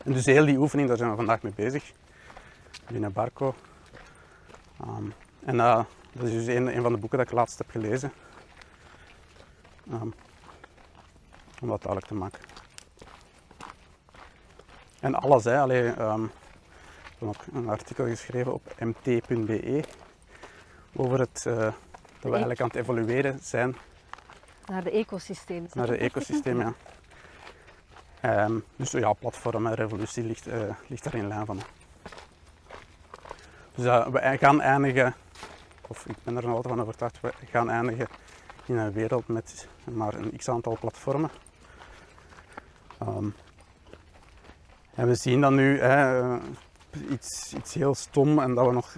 En 0.05 0.13
dus 0.13 0.27
heel 0.27 0.45
die 0.45 0.59
oefening, 0.59 0.89
daar 0.89 0.97
zijn 0.97 1.11
we 1.11 1.17
vandaag 1.17 1.43
mee 1.43 1.53
bezig, 1.55 1.93
binnen 2.91 3.13
Barco. 3.13 3.55
Ehm, 4.81 5.05
en 5.45 5.61
eh, 5.61 5.85
dat 6.13 6.27
is 6.27 6.33
dus 6.33 6.47
een, 6.47 6.77
een 6.77 6.83
van 6.83 6.93
de 6.93 6.99
boeken 6.99 7.19
dat 7.19 7.27
ik 7.27 7.33
laatst 7.33 7.59
heb 7.59 7.71
gelezen. 7.71 8.13
Ehm, 9.91 10.09
om 11.61 11.69
dat 11.69 11.83
duidelijk 11.83 12.07
te 12.07 12.15
maken. 12.15 12.41
En 15.01 15.15
alles, 15.15 15.45
hè. 15.45 15.61
Allee, 15.61 15.93
ehm, 15.93 16.25
ik 16.25 16.31
heb 17.19 17.29
ook 17.29 17.45
een 17.53 17.69
artikel 17.69 18.07
geschreven 18.07 18.55
op 18.55 18.75
mt.be 18.79 19.85
over 20.97 21.21
het, 21.21 21.45
eh, 21.47 21.55
dat 21.55 21.73
we 22.21 22.31
eigenlijk 22.31 22.61
aan 22.61 22.67
het 22.67 22.77
evolueren 22.77 23.39
zijn 23.43 23.77
Naar 24.67 24.83
de 24.83 24.91
dat 24.91 25.75
naar 25.75 25.89
echt 25.89 26.01
ecosysteem. 26.01 26.61
Ja. 26.61 26.75
Ehm, 28.21 28.59
dus 28.77 28.91
ja, 28.91 29.13
platform 29.13 29.67
en 29.67 29.75
revolutie 29.75 30.25
ligt, 30.25 30.47
eh, 30.47 30.61
ligt 30.87 31.05
daar 31.05 31.15
in 31.15 31.29
lijn 31.29 31.47
van. 31.47 31.61
Dus 33.75 33.85
eh, 33.85 34.07
we 34.07 34.37
gaan 34.39 34.61
eindigen, 34.61 35.15
of 35.87 36.07
ik 36.07 36.17
ben 36.23 36.37
er 36.37 36.43
nog 36.43 36.55
altijd 36.55 36.75
van 36.75 36.83
overtuigd, 36.83 37.21
we 37.21 37.33
gaan 37.51 37.71
eindigen 37.71 38.07
in 38.67 38.77
een 38.77 38.93
wereld 38.93 39.29
met 39.29 39.69
maar 39.85 40.15
een 40.15 40.37
x 40.37 40.49
aantal 40.49 40.77
platformen. 40.81 41.31
Ehm, 42.99 43.29
en 44.95 45.07
we 45.07 45.15
zien 45.15 45.41
dan 45.41 45.55
nu 45.55 45.79
eh, 45.79 46.37
iets, 47.11 47.55
iets 47.55 47.75
heel 47.75 47.95
stom 47.95 48.39
en 48.39 48.55
dat 48.55 48.67
we 48.67 48.73
nog 48.73 48.97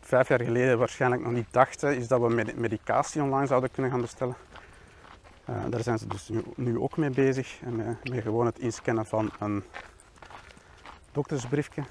vijf 0.00 0.28
jaar 0.28 0.42
geleden 0.42 0.78
waarschijnlijk 0.78 1.22
nog 1.22 1.32
niet 1.32 1.52
dachten, 1.52 1.96
is 1.96 2.08
dat 2.08 2.20
we 2.20 2.28
med- 2.28 2.56
medicatie 2.56 3.22
online 3.22 3.46
zouden 3.46 3.70
kunnen 3.70 3.90
gaan 3.90 4.00
bestellen. 4.00 4.36
Eh, 5.46 5.64
daar 5.68 5.82
zijn 5.82 5.98
ze 5.98 6.06
dus 6.06 6.30
nu, 6.54 6.78
ook 6.78 6.96
mee 6.96 7.10
bezig, 7.10 7.60
en 7.62 7.76
met, 7.76 8.08
met 8.10 8.22
gewoon 8.22 8.46
het 8.46 8.58
inscannen 8.58 9.06
van 9.06 9.30
een 9.38 9.64
doktersbriefje. 11.12 11.82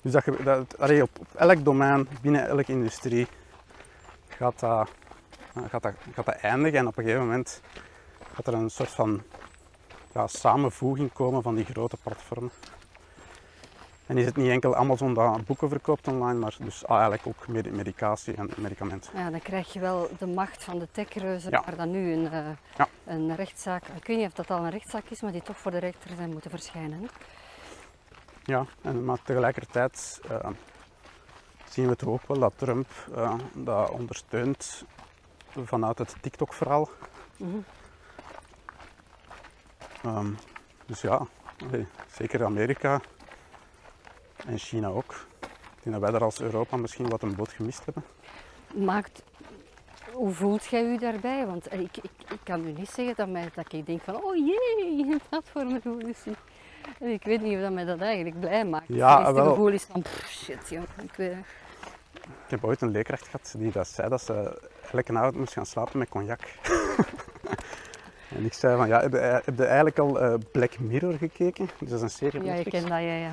Dus 0.00 0.12
dat, 0.12 0.24
dat, 0.44 1.00
op 1.02 1.10
elk 1.34 1.64
domein, 1.64 2.08
binnen 2.22 2.46
elke 2.46 2.72
industrie, 2.72 3.26
gaat 4.28 4.60
dat, 4.60 4.88
eh, 5.54 5.62
gaat, 5.68 5.82
dat, 5.82 5.94
gaat 6.12 6.26
dat 6.26 6.34
eindigen 6.34 6.78
en 6.78 6.86
op 6.86 6.96
een 6.98 7.04
gegeven 7.04 7.26
moment 7.26 7.60
gaat 8.34 8.46
er 8.46 8.54
een 8.54 8.70
soort 8.70 8.90
van 8.90 9.22
ja, 10.14 10.26
samenvoeging 10.26 11.12
komen 11.12 11.42
van 11.42 11.54
die 11.54 11.64
grote 11.64 11.96
platformen. 12.02 12.50
En 14.06 14.18
is 14.18 14.24
het 14.24 14.36
niet 14.36 14.50
enkel 14.50 14.76
Amazon 14.76 15.14
dat 15.14 15.44
boeken 15.44 15.68
verkoopt 15.68 16.08
online, 16.08 16.38
maar 16.38 16.54
dus 16.58 16.84
eigenlijk 16.84 17.26
ook 17.26 17.48
medi- 17.48 17.70
medicatie 17.70 18.34
en 18.34 18.50
medicamenten. 18.56 19.18
Ja, 19.18 19.30
dan 19.30 19.40
krijg 19.42 19.72
je 19.72 19.80
wel 19.80 20.08
de 20.18 20.26
macht 20.26 20.64
van 20.64 20.78
de 20.78 20.88
techreuzen, 20.92 21.50
Ja. 21.50 21.62
maar 21.66 21.76
dan 21.76 21.90
nu 21.90 22.12
een, 22.12 22.56
Ja. 22.76 22.88
een 23.04 23.36
rechtszaak. 23.36 23.84
Ik 23.86 24.06
weet 24.06 24.16
niet 24.16 24.26
of 24.26 24.32
dat 24.32 24.50
al 24.50 24.64
een 24.64 24.70
rechtszaak 24.70 25.04
is, 25.08 25.20
maar 25.20 25.32
die 25.32 25.42
toch 25.42 25.58
voor 25.58 25.70
de 25.70 25.78
rechter 25.78 26.10
zijn 26.16 26.30
moeten 26.30 26.50
verschijnen. 26.50 27.00
hè. 27.00 27.06
Ja, 28.44 28.66
en, 28.82 29.04
maar 29.04 29.18
tegelijkertijd 29.22 30.20
eh, 30.30 30.48
zien 31.68 31.88
we 31.88 31.96
toch 31.96 32.08
ook 32.08 32.26
wel 32.28 32.38
dat 32.38 32.52
Trump 32.56 32.88
eh, 33.14 33.34
dat 33.54 33.90
ondersteunt 33.90 34.84
vanuit 35.64 35.98
het 35.98 36.14
TikTok-verhaal. 36.20 36.88
Ehm, 40.02 40.30
dus 40.86 41.00
ja, 41.00 41.26
zeker 42.12 42.44
Amerika 42.44 43.00
en 44.46 44.58
China 44.58 44.88
ook. 44.88 45.26
Ik 45.40 45.82
denk 45.82 45.94
dat 45.96 46.00
wij 46.00 46.10
daar 46.10 46.24
als 46.28 46.40
Europa 46.40 46.76
misschien 46.76 47.08
wat 47.08 47.22
een 47.22 47.34
boot 47.34 47.52
gemist 47.52 47.84
hebben. 47.84 48.04
Maakt, 48.74 49.22
hoe 50.12 50.32
voelt 50.32 50.64
jij 50.64 50.84
u 50.84 50.98
daarbij? 50.98 51.46
Want 51.46 51.68
eh, 51.68 51.80
ik, 51.80 51.96
ik, 51.96 52.10
ik 52.30 52.38
kan 52.42 52.66
u 52.66 52.72
niet 52.72 52.90
zeggen 52.90 53.14
dat, 53.16 53.28
mij, 53.28 53.50
dat 53.54 53.72
ik 53.72 53.86
denk 53.86 54.00
van, 54.02 54.22
oh 54.22 54.36
jee, 54.36 55.12
een 55.12 55.20
platformrevolutie. 55.28 56.32
En 56.98 57.08
ik 57.08 57.22
weet 57.24 57.42
niet 57.42 57.54
of 57.54 57.60
dat 57.60 57.72
mij 57.72 57.84
dat 57.84 58.00
eigenlijk 58.00 58.40
blij 58.40 58.64
maakt. 58.64 58.84
Ja, 58.88 59.24
Het 59.26 59.34
wel. 59.34 59.48
gevoel 59.50 59.68
is 59.68 59.82
van, 59.82 60.02
pff, 60.02 60.28
shit 60.30 60.68
joh. 60.68 60.82
Ik 61.02 61.14
weet, 61.16 61.36
Ik 62.14 62.50
heb 62.50 62.64
ooit 62.64 62.80
een 62.80 62.90
leerkracht 62.90 63.24
gehad 63.24 63.54
die 63.58 63.72
dat 63.72 63.88
zei 63.88 64.08
dat 64.08 64.22
ze 64.22 64.60
elke 64.92 65.18
avond 65.18 65.36
moest 65.36 65.52
gaan 65.52 65.66
slapen 65.66 65.98
met 65.98 66.08
cognac. 66.08 66.40
en 68.36 68.44
ik 68.44 68.52
zei 68.52 68.76
van, 68.76 68.88
ja, 68.88 69.00
heb 69.00 69.12
je, 69.12 69.18
heb 69.18 69.56
je 69.58 69.64
eigenlijk 69.64 69.98
al 69.98 70.20
eh, 70.20 70.34
Black 70.52 70.78
Mirror 70.78 71.14
gekeken? 71.14 71.68
Dus 71.78 71.88
dat 71.88 71.98
is 71.98 72.02
een 72.02 72.10
serie 72.10 72.40
op 72.40 72.46
ja, 72.46 72.52
Netflix. 72.52 72.76
kent 72.78 72.88
dat, 72.88 73.00
ja, 73.00 73.14
ja. 73.14 73.32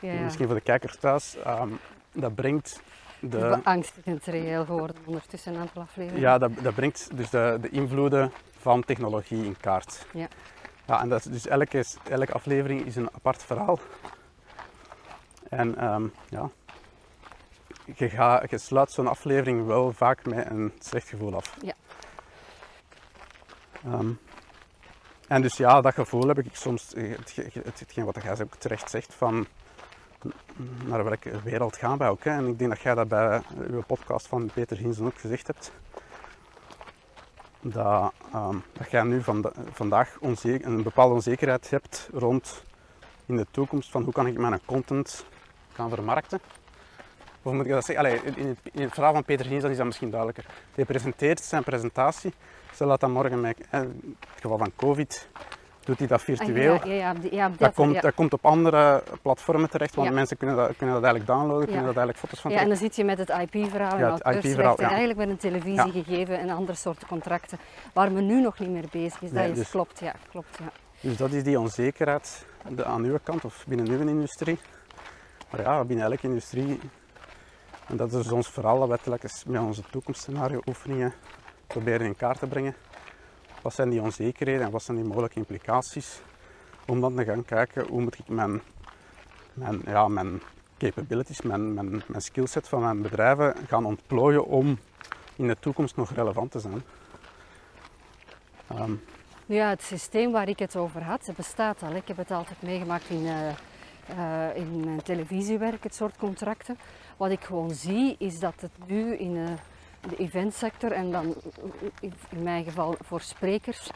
Ja. 0.00 0.12
Misschien 0.12 0.46
voor 0.46 0.54
de 0.54 0.60
kijkers 0.60 0.96
thuis. 0.96 1.36
ehm, 1.36 1.68
dat 2.12 2.34
brengt 2.34 2.80
Het 3.20 3.30
de, 3.32 3.38
is 3.38 3.62
beangstigend 3.62 4.24
reëel 4.24 4.64
geworden 4.64 4.96
ondertussen 5.04 5.54
een 5.54 5.60
aantal 5.60 5.82
afleveringen. 5.82 6.22
ja, 6.22 6.38
dat, 6.38 6.50
dat 6.62 6.74
brengt 6.74 7.08
dus 7.16 7.30
de, 7.30 7.58
de 7.60 7.68
invloeden 7.68 8.32
van 8.58 8.84
technologie 8.84 9.44
in 9.44 9.56
kaart. 9.60 10.06
Ja. 10.12 10.28
Ja, 10.86 11.00
en 11.00 11.08
dat, 11.08 11.18
is- 11.24 11.32
dus 11.32 11.46
elke, 11.46 11.84
elke 12.08 12.32
aflevering 12.32 12.86
is 12.86 12.96
een 12.96 13.08
apart 13.14 13.42
verhaal. 13.44 13.78
En 15.48 15.78
ehm, 15.78 16.06
ja, 16.28 16.50
je, 17.94 18.08
ga, 18.08 18.42
je 18.48 18.58
sluit 18.58 18.90
zo'n 18.90 19.06
aflevering 19.08 19.66
wel 19.66 19.92
vaak 19.92 20.24
met 20.26 20.50
een 20.50 20.72
slecht 20.78 21.08
gevoel 21.08 21.34
af. 21.34 21.54
Ja. 21.62 21.72
Ehm, 23.84 24.10
en 25.28 25.42
dus 25.42 25.56
ja, 25.56 25.80
dat 25.80 25.94
gevoel 25.94 26.26
heb 26.28 26.38
ik 26.38 26.46
soms, 26.56 26.92
het, 26.96 27.36
het, 27.36 27.78
hetgeen 27.80 28.04
wat 28.04 28.22
jij 28.22 28.40
ook 28.42 28.54
terecht 28.54 28.90
zegt, 28.90 29.14
van 29.14 29.46
naar 30.86 31.04
welke 31.04 31.42
wereld 31.42 31.76
gaan 31.76 31.98
wij 31.98 32.08
ook. 32.08 32.24
Hè? 32.24 32.30
En 32.30 32.46
ik 32.46 32.58
denk 32.58 32.70
dat 32.70 32.80
jij 32.80 32.94
dat 32.94 33.08
bij 33.08 33.42
uw 33.70 33.82
podcast 33.86 34.26
van 34.26 34.50
Peter 34.54 34.76
Hinsen 34.76 35.04
ook 35.04 35.18
gezegd 35.18 35.46
hebt. 35.46 35.72
Dat, 37.60 38.12
ehm, 38.32 38.56
jij 38.90 39.02
nu 39.02 39.22
vanda- 39.22 39.52
vandaag 39.72 40.16
onze- 40.20 40.64
een 40.64 40.82
bepaalde 40.82 41.14
onzekerheid 41.14 41.70
hebt 41.70 42.08
rond 42.12 42.62
in 43.26 43.36
de 43.36 43.46
toekomst 43.50 43.90
van 43.90 44.02
hoe 44.02 44.12
kan 44.12 44.26
ik 44.26 44.38
mijn 44.38 44.60
content 44.64 45.24
gaan 45.72 45.88
vermarkten. 45.88 46.40
Of 47.42 47.52
moet 47.52 47.64
ik 47.64 47.70
dat 47.70 47.84
zeggen? 47.84 48.36
In, 48.36 48.56
het, 48.72 48.92
verhaal 48.94 49.12
van 49.12 49.24
Peter 49.24 49.46
Hinsen 49.46 49.70
is 49.70 49.76
dat 49.76 49.86
misschien 49.86 50.10
duidelijker. 50.10 50.46
Hij 50.74 50.84
presenteert 50.84 51.40
zijn 51.40 51.64
presentatie. 51.64 52.32
Stel 52.72 52.88
dat 52.88 53.00
dat 53.00 53.10
morgen 53.10 53.40
met 53.40 53.58
eh, 53.70 53.80
in 53.80 54.16
het 54.30 54.40
geval 54.40 54.58
van 54.58 54.72
COVID 54.76 55.28
doet 55.88 55.98
hij 55.98 56.06
dat 56.06 56.18
Ah, 56.18 56.24
virtueel. 56.24 56.74
Ja, 56.88 56.92
ja, 56.92 57.14
ja, 57.30 57.48
Dat 57.48 57.58
dat, 57.58 57.74
komt, 57.74 58.02
dat 58.02 58.14
komt 58.14 58.32
op 58.32 58.46
andere 58.46 59.02
platformen 59.22 59.70
terecht, 59.70 59.94
want 59.94 60.12
mensen 60.12 60.36
kunnen 60.36 60.56
dat, 60.56 60.76
kunnen 60.76 60.94
dat 60.94 61.04
eigenlijk 61.04 61.26
downloaden, 61.26 61.66
kunnen 61.66 61.84
daar 61.84 61.96
eigenlijk 61.96 62.18
foto's 62.18 62.40
van 62.40 62.50
Ja, 62.50 62.60
en 62.60 62.68
dan 62.68 62.76
zit 62.76 62.96
je 62.96 63.04
met 63.04 63.18
het 63.18 63.28
IP-verhaal 63.28 63.92
en 63.92 63.98
Ja, 63.98 64.12
het 64.12 64.22
auteursrechten 64.22 64.50
IP-verhaal, 64.50 64.76
en 64.76 64.84
eigenlijk 64.84 65.18
met 65.18 65.28
een 65.28 65.36
televisiegegeven 65.36 66.38
en 66.38 66.50
andere 66.50 66.78
soorten 66.78 67.08
contracten 67.08 67.58
waar 67.92 68.12
men 68.12 68.26
nu 68.26 68.40
nog 68.40 68.58
niet 68.58 68.70
meer 68.70 68.88
bezig 68.90 69.22
is. 69.22 69.30
Dat 69.30 69.38
Nee, 69.42 69.50
is, 69.50 69.56
dus- 69.58 69.70
klopt, 69.70 70.00
ja, 70.00 70.14
klopt, 70.30 70.58
ja. 70.58 70.72
Dus 71.00 71.16
dat 71.16 71.30
is 71.32 71.42
die 71.42 71.60
onzekerheid 71.60 72.46
de, 72.68 72.84
aan 72.84 73.02
uw 73.04 73.18
kant 73.22 73.44
of 73.44 73.64
binnen 73.66 73.88
uw 73.88 74.08
industrie. 74.08 74.58
Maar 75.50 75.60
ja, 75.60 75.84
binnen 75.84 76.04
elke 76.06 76.26
industrie. 76.26 76.80
En 77.86 77.96
dat 77.96 78.12
is 78.12 78.30
ons 78.30 78.48
verhaal 78.48 78.88
dat 78.88 79.02
telkens 79.02 79.44
met 79.46 79.60
onze 79.60 79.82
toekomstscenario 79.90 80.60
oefeningen 80.66 81.12
proberen 81.66 82.06
in 82.06 82.16
kaart 82.16 82.38
te 82.38 82.46
brengen. 82.46 82.74
Wat 83.68 83.76
zijn 83.76 83.90
die 83.90 84.02
onzekerheden 84.02 84.66
en 84.66 84.70
wat 84.70 84.82
zijn 84.82 84.96
die 84.96 85.06
mogelijke 85.06 85.36
implicaties? 85.36 86.20
Om 86.86 87.00
dan 87.00 87.16
te 87.16 87.24
gaan 87.24 87.44
kijken 87.44 87.86
hoe 87.86 88.00
moet 88.00 88.18
ik 88.18 88.28
mijn, 88.28 88.60
mijn, 89.52 89.82
ja, 89.86 90.08
mijn 90.08 90.42
capabilities, 90.78 91.42
mijn, 91.42 91.74
mijn, 91.74 92.02
mijn 92.06 92.22
skillset 92.22 92.68
van 92.68 92.80
mijn 92.80 93.02
bedrijven 93.02 93.54
gaan 93.66 93.84
ontplooien 93.84 94.46
om 94.46 94.78
in 95.36 95.46
de 95.46 95.56
toekomst 95.60 95.96
nog 95.96 96.10
relevant 96.10 96.50
te 96.50 96.60
zijn. 96.60 96.82
Ehm, 98.66 98.92
ja, 99.46 99.68
het 99.68 99.82
systeem 99.82 100.32
waar 100.32 100.48
ik 100.48 100.58
het 100.58 100.76
over 100.76 101.02
had, 101.02 101.30
bestaat 101.36 101.82
al. 101.82 101.94
Ik 101.94 102.08
heb 102.08 102.16
het 102.16 102.30
altijd 102.30 102.62
meegemaakt 102.62 103.08
in, 103.08 103.26
eh, 103.26 103.48
eh, 104.48 104.56
in 104.56 104.84
mijn 104.84 105.02
televisiewerk, 105.02 105.82
het 105.82 105.94
soort 105.94 106.16
contracten. 106.16 106.78
Wat 107.16 107.30
ik 107.30 107.44
gewoon 107.44 107.70
zie, 107.70 108.16
is 108.18 108.40
dat 108.40 108.54
het 108.60 108.72
nu 108.86 109.16
in 109.16 109.36
eh, 109.36 109.52
de 110.00 110.16
eventsector, 110.16 110.92
en 110.92 111.10
dan 111.10 111.34
in 112.00 112.42
mijn 112.42 112.64
geval 112.64 112.96
voor 113.00 113.20
sprekers, 113.20 113.90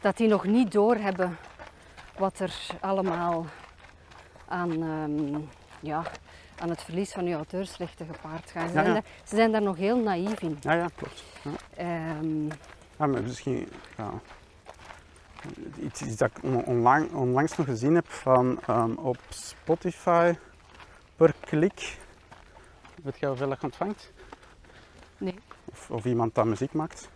dat 0.00 0.16
die 0.16 0.28
nog 0.28 0.44
niet 0.44 0.72
doorhebben 0.72 1.36
wat 2.18 2.38
er 2.38 2.54
allemaal 2.80 3.46
aan, 4.48 4.70
ehm, 4.82 5.40
ja, 5.80 6.02
aan 6.58 6.68
het 6.68 6.82
verlies 6.82 7.12
van 7.12 7.24
je 7.24 7.34
auteursrechten 7.34 8.06
gepaard 8.06 8.50
gaat. 8.50 8.68
Ze, 8.70 8.74
Ja, 8.76 8.82
zijn 8.82 8.94
ja. 8.94 9.02
ze 9.24 9.36
zijn 9.36 9.52
daar 9.52 9.62
nog 9.62 9.76
heel 9.76 9.96
naïef 9.98 10.40
in. 10.42 10.56
ja, 10.60 10.72
ja, 10.72 10.86
klopt. 10.94 11.24
Ja. 11.42 11.50
Ehm, 11.76 12.46
Ja, 12.98 13.06
maar 13.06 13.22
misschien 13.22 13.68
ja, 13.96 14.10
iets, 15.78 16.02
iets 16.02 16.16
dat 16.16 16.30
ik 16.36 16.42
on- 16.44 16.64
onlang, 16.64 17.12
onlangs 17.12 17.56
nog 17.56 17.66
gezien 17.66 17.94
heb 17.94 18.08
van 18.10 18.60
ehm, 18.66 18.92
op 18.92 19.16
Spotify 19.28 20.34
per 21.16 21.34
klik. 21.40 21.98
Weet 23.02 23.18
je 23.18 23.26
hoeveel 23.26 23.48
dat 23.48 23.58
je 23.60 23.64
ontvangt? 23.66 24.12
Nee, 25.18 25.34
Of, 25.64 25.90
of 25.90 26.04
iemand 26.04 26.34
dat 26.34 26.44
muziek 26.44 26.72
maakt? 26.72 27.08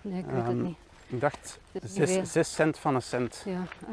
nee, 0.00 0.18
ik 0.18 0.26
weet 0.26 0.34
het 0.36 0.46
Ehm, 0.46 0.62
niet. 0.62 0.76
Ik 1.06 1.20
dacht 1.20 1.60
Dat 1.72 1.82
is 1.82 1.94
niet 1.94 2.08
veel. 2.10 2.26
6 2.26 2.54
cent 2.54 2.78
van 2.78 2.94
een 2.94 3.02
cent. 3.02 3.42
Ja. 3.44 3.52
ah. 3.58 3.88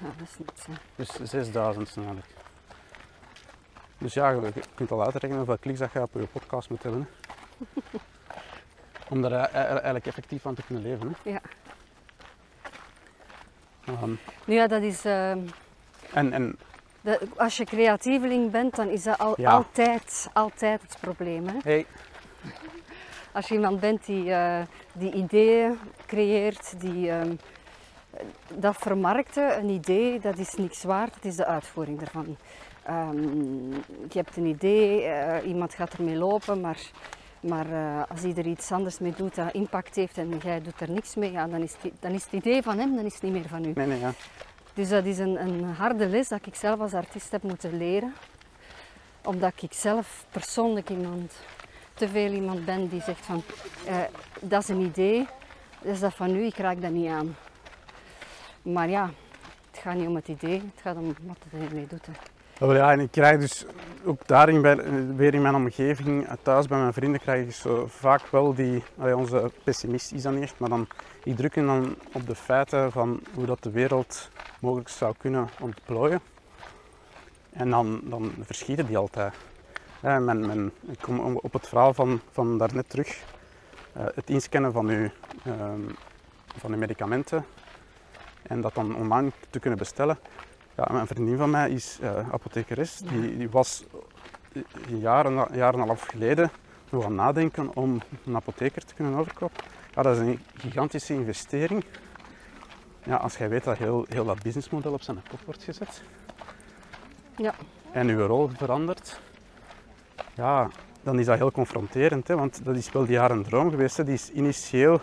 Ja, 0.00 0.06
dat 0.16 0.28
is 0.56 0.64
hè. 0.66 0.72
Dus 0.96 1.08
6000 1.30 1.96
eigenlijk. 1.96 2.26
Dus 3.98 4.14
ja, 4.14 4.30
je 4.30 4.52
kunt 4.74 4.90
al 4.90 5.02
uitrekenen 5.02 5.36
hoeveel 5.36 5.58
kliks 5.58 5.78
dat 5.78 5.92
je 5.92 6.00
op 6.02 6.10
je 6.14 6.26
podcast 6.26 6.70
moet 6.70 6.82
hebben. 6.82 7.08
hè. 7.58 7.80
Om 9.08 9.22
daar 9.22 9.32
e- 9.32 9.58
e- 9.58 9.64
eigenlijk 9.64 10.06
effectief 10.06 10.42
van 10.42 10.54
te 10.54 10.62
kunnen 10.62 10.84
leven. 10.84 11.16
Hè. 11.22 11.30
Ja. 11.30 11.40
Nu 14.46 14.54
ja, 14.54 14.66
dat 14.66 14.82
is... 14.82 15.04
ehm, 15.04 15.38
en, 16.12 16.32
en 16.32 16.58
dat- 17.04 17.20
als 17.36 17.56
je 17.56 17.64
creatieveling 17.64 18.50
bent, 18.50 18.74
dan 18.76 18.88
is 18.88 19.02
dat 19.02 19.18
al, 19.18 19.34
Ja. 19.40 19.50
altijd, 19.50 20.28
altijd 20.32 20.82
het 20.82 20.96
probleem. 21.00 21.46
Hè? 21.48 21.56
hey, 21.62 21.86
Als 23.32 23.48
je 23.48 23.54
iemand 23.54 23.80
bent 23.80 24.06
die, 24.06 24.32
eh, 24.32 24.60
die 24.92 25.12
ideeën 25.12 25.78
creëert, 26.06 26.80
die 26.80 27.10
ehm, 27.10 27.34
dat 28.54 28.76
vermarkten, 28.76 29.58
een 29.58 29.68
idee, 29.68 30.20
dat 30.20 30.38
is 30.38 30.54
niks 30.54 30.82
waard, 30.84 31.14
het 31.14 31.24
is 31.24 31.36
de 31.36 31.46
uitvoering 31.46 32.00
ervan. 32.00 32.36
Ehm, 32.82 33.70
je 34.08 34.18
hebt 34.22 34.36
een 34.36 34.46
idee, 34.46 35.02
eh, 35.02 35.46
iemand 35.48 35.74
gaat 35.74 35.92
ermee 35.92 36.16
lopen, 36.16 36.60
maar, 36.60 36.78
maar 37.40 37.72
eh, 37.72 38.02
als 38.08 38.20
hij 38.20 38.34
er 38.36 38.46
iets 38.46 38.72
anders 38.72 38.98
mee 38.98 39.12
doet 39.16 39.34
dat 39.34 39.52
impact 39.52 39.94
heeft 39.96 40.18
en 40.18 40.38
jij 40.42 40.60
doet 40.62 40.80
er 40.80 40.90
niks 40.90 41.14
mee, 41.14 41.32
ja, 41.32 41.46
dan, 41.46 41.62
is 41.62 41.74
het, 41.80 41.92
dan 42.00 42.10
is 42.12 42.24
het 42.24 42.32
idee 42.32 42.62
van 42.62 42.78
hem, 42.78 42.96
dan 42.96 43.04
is 43.04 43.12
het 43.14 43.22
niet 43.22 43.32
meer 43.32 43.48
van 43.48 43.64
u. 43.64 43.72
nee, 43.74 43.86
nee, 43.86 43.98
ja. 43.98 44.12
Dus 44.74 44.88
dat 44.88 45.04
is 45.04 45.18
een, 45.18 45.40
een 45.40 45.64
harde 45.64 46.08
les 46.08 46.28
dat 46.28 46.46
ik 46.46 46.54
zelf 46.54 46.80
als 46.80 46.94
artiest 46.94 47.30
heb 47.30 47.42
moeten 47.42 47.76
leren. 47.76 48.14
Omdat 49.24 49.62
ik 49.62 49.72
zelf 49.72 50.26
persoonlijk 50.30 50.90
iemand, 50.90 51.32
te 51.94 52.08
veel 52.08 52.32
iemand 52.32 52.64
ben 52.64 52.88
die 52.88 53.02
zegt 53.02 53.26
van, 53.26 53.42
eh, 53.86 53.96
dat 54.40 54.62
is 54.62 54.68
een 54.68 54.80
idee, 54.80 55.26
dat 55.82 55.92
is 55.92 56.00
dat 56.00 56.14
van 56.14 56.36
u, 56.36 56.44
ik 56.44 56.56
raak 56.56 56.80
dat 56.80 56.90
niet 56.90 57.08
aan. 57.08 57.36
Maar 58.62 58.88
ja, 58.88 59.10
het 59.70 59.80
gaat 59.80 59.94
niet 59.94 60.06
om 60.06 60.14
het 60.14 60.28
idee, 60.28 60.60
het 60.74 60.82
gaat 60.82 60.96
om 60.96 61.14
wat 61.22 61.36
het 61.50 61.68
ermee 61.68 61.86
doet. 61.86 62.06
Ik 63.00 63.10
krijg 63.10 63.40
dus 63.40 63.64
ook 64.04 64.26
daarin, 64.26 64.62
bij, 64.62 64.76
weer 65.16 65.34
in 65.34 65.42
mijn 65.42 65.54
omgeving, 65.54 66.26
eh, 66.26 66.32
thuis 66.42 66.66
bij 66.66 66.78
mijn 66.78 66.92
vrienden, 66.92 67.20
krijg 67.20 67.46
ik 67.46 67.52
zo 67.54 67.86
vaak 67.88 68.26
wel 68.30 68.54
die, 68.54 68.82
allee, 68.98 69.16
onze 69.16 69.50
pessimist 69.64 70.12
is 70.12 70.24
niet 70.24 70.42
echt, 70.42 70.58
maar 70.58 70.68
dan, 70.68 70.88
die 71.22 71.34
drukken 71.34 71.66
dan 71.66 71.96
op 72.12 72.26
de 72.26 72.34
feiten 72.34 72.92
van 72.92 73.20
hoe 73.34 73.46
dat 73.46 73.62
de 73.62 73.70
wereld 73.70 74.30
mogelijk 74.60 74.88
zou 74.88 75.14
kunnen 75.18 75.48
ontplooien. 75.60 76.20
En 77.52 77.70
dan, 77.70 78.00
dan 78.04 78.32
verschieten 78.40 78.86
die 78.86 78.96
altijd. 78.96 79.34
Men, 80.00 80.24
men, 80.46 80.72
ik 80.86 80.98
kom 81.00 81.18
om- 81.20 81.38
op 81.42 81.52
het 81.52 81.68
verhaal 81.68 81.94
van, 81.94 82.20
van 82.30 82.58
daarnet 82.58 82.90
terug. 82.90 83.22
Eh, 83.92 84.04
het 84.14 84.30
inscannen 84.30 84.72
van 84.72 84.88
uw, 84.88 85.08
ehm, 85.44 85.80
van 86.56 86.72
uw 86.72 86.78
medicamenten 86.78 87.44
en 88.42 88.60
dat 88.60 88.74
dan 88.74 88.96
online 88.96 89.30
te 89.50 89.58
kunnen 89.58 89.78
bestellen. 89.78 90.18
Ja, 90.76 90.90
een 90.90 91.06
vriendin 91.06 91.36
van 91.36 91.50
mij 91.50 91.70
is 91.70 91.98
apothekeres. 92.30 92.98
Die, 92.98 93.36
die 93.36 93.50
was 93.50 93.84
jaren, 94.86 95.34
jaren 95.34 95.74
en 95.74 95.80
een 95.80 95.86
half 95.86 96.06
geleden 96.06 96.50
nog 96.90 97.04
aan 97.04 97.14
nadenken 97.14 97.76
om 97.76 98.00
een 98.26 98.36
apotheker 98.36 98.84
te 98.84 98.94
kunnen 98.94 99.14
overkopen. 99.14 99.64
Ja, 99.94 100.02
dat 100.02 100.16
is 100.16 100.20
een 100.20 100.40
gigantische 100.54 101.14
investering. 101.14 101.84
Ja, 103.04 103.16
als 103.16 103.36
jij 103.36 103.48
weet 103.48 103.64
dat 103.64 103.78
heel, 103.78 104.06
heel 104.08 104.24
dat 104.24 104.42
businessmodel 104.42 104.92
op 104.92 105.02
zijn 105.02 105.22
kop 105.30 105.40
wordt 105.44 105.62
gezet 105.62 106.02
Ja, 107.36 107.54
en 107.92 108.08
uw 108.08 108.26
rol 108.26 108.50
verandert, 108.56 109.20
ja, 110.34 110.68
dan 111.02 111.18
is 111.18 111.26
dat 111.26 111.38
heel 111.38 111.52
confronterend. 111.52 112.28
Hè? 112.28 112.36
Want 112.36 112.64
dat 112.64 112.76
is 112.76 112.92
wel 112.92 113.04
die 113.04 113.12
jaren 113.12 113.42
droom 113.42 113.70
geweest. 113.70 113.96
Hè? 113.96 114.04
Die 114.04 114.14
is 114.14 114.30
initieel 114.30 115.00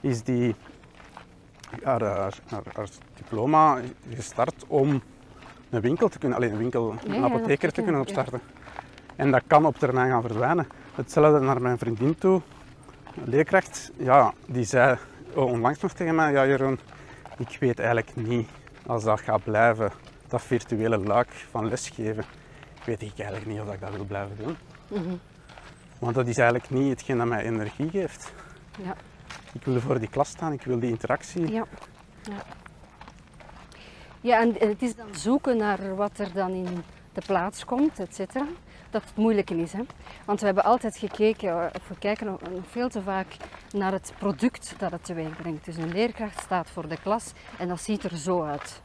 is 0.00 0.22
die, 0.22 0.54
haar, 1.82 2.02
haar, 2.02 2.34
haar, 2.74 2.88
diploma 3.14 3.80
gestart 4.14 4.64
om 4.66 5.02
een 5.70 5.80
winkel 5.80 6.08
te 6.08 6.18
kunnen, 6.18 6.38
alleen 6.38 6.52
een 6.52 6.58
winkel, 6.58 6.94
een 7.04 7.14
ja, 7.14 7.22
apotheker 7.22 7.72
te 7.72 7.82
kunnen 7.82 8.00
opstarten. 8.00 8.40
En 9.16 9.30
dat 9.30 9.42
kan 9.46 9.66
op 9.66 9.78
termijn 9.78 10.10
gaan 10.10 10.22
verdwijnen. 10.22 10.66
Hetzelfde 10.94 11.40
naar 11.40 11.62
mijn 11.62 11.78
vriendin 11.78 12.14
toe, 12.14 12.40
een 13.16 13.28
leerkracht, 13.28 13.92
ja, 13.96 14.32
die 14.46 14.64
zei 14.64 14.98
onlangs 15.34 15.80
nog 15.80 15.92
tegen 15.92 16.14
mij, 16.14 16.32
ja 16.32 16.46
Jeroen, 16.46 16.78
ik 17.38 17.56
weet 17.60 17.78
eigenlijk 17.78 18.16
niet 18.16 18.48
als 18.86 19.04
dat 19.04 19.20
gaat 19.20 19.44
blijven, 19.44 19.92
dat 20.28 20.42
virtuele 20.42 20.98
luik 20.98 21.30
van 21.50 21.68
lesgeven, 21.68 22.24
weet 22.84 23.02
ik 23.02 23.18
eigenlijk 23.18 23.46
niet 23.46 23.60
of 23.60 23.72
ik 23.72 23.80
dat 23.80 23.90
wil 23.90 24.04
blijven 24.04 24.36
doen. 24.36 24.56
Mhm. 24.88 25.14
Want 25.98 26.14
dat 26.14 26.26
is 26.26 26.38
eigenlijk 26.38 26.70
niet 26.70 26.90
hetgeen 26.90 27.18
dat 27.18 27.26
mij 27.26 27.44
energie 27.44 27.90
geeft. 27.90 28.32
Ja. 28.82 28.96
Ik 29.52 29.64
wil 29.64 29.80
voor 29.80 29.98
die 29.98 30.08
klas 30.08 30.28
staan, 30.28 30.52
ik 30.52 30.62
wil 30.62 30.78
die 30.78 30.90
interactie. 30.90 31.52
Ja. 31.52 31.64
Ja. 32.22 32.42
ja, 34.20 34.40
en 34.40 34.54
het 34.58 34.82
is 34.82 34.96
dan 34.96 35.14
zoeken 35.14 35.56
naar 35.56 35.96
wat 35.96 36.18
er 36.18 36.32
dan 36.32 36.50
in 36.50 36.84
de 37.12 37.22
plaats 37.26 37.64
komt, 37.64 37.98
et 37.98 38.14
cetera, 38.14 38.46
dat 38.90 39.02
het 39.02 39.16
moeilijke 39.16 39.56
is. 39.56 39.72
Hè? 39.72 39.82
Want 40.24 40.40
we 40.40 40.46
hebben 40.46 40.64
altijd 40.64 40.96
gekeken, 40.96 41.48
eh, 41.48 41.66
of 41.74 41.88
we 41.88 41.98
kijken 41.98 42.26
nog 42.26 42.40
veel 42.70 42.88
te 42.88 43.02
vaak 43.02 43.36
naar 43.72 43.92
het 43.92 44.12
product 44.18 44.74
dat 44.78 44.90
het 44.90 45.04
teweeg 45.04 45.36
brengt. 45.36 45.64
Dus 45.64 45.76
een 45.76 45.92
leerkracht 45.92 46.40
staat 46.40 46.70
voor 46.70 46.88
de 46.88 47.00
klas 47.02 47.32
en 47.58 47.68
dat 47.68 47.80
ziet 47.80 48.04
er 48.04 48.16
zo 48.16 48.42
uit. 48.42 48.80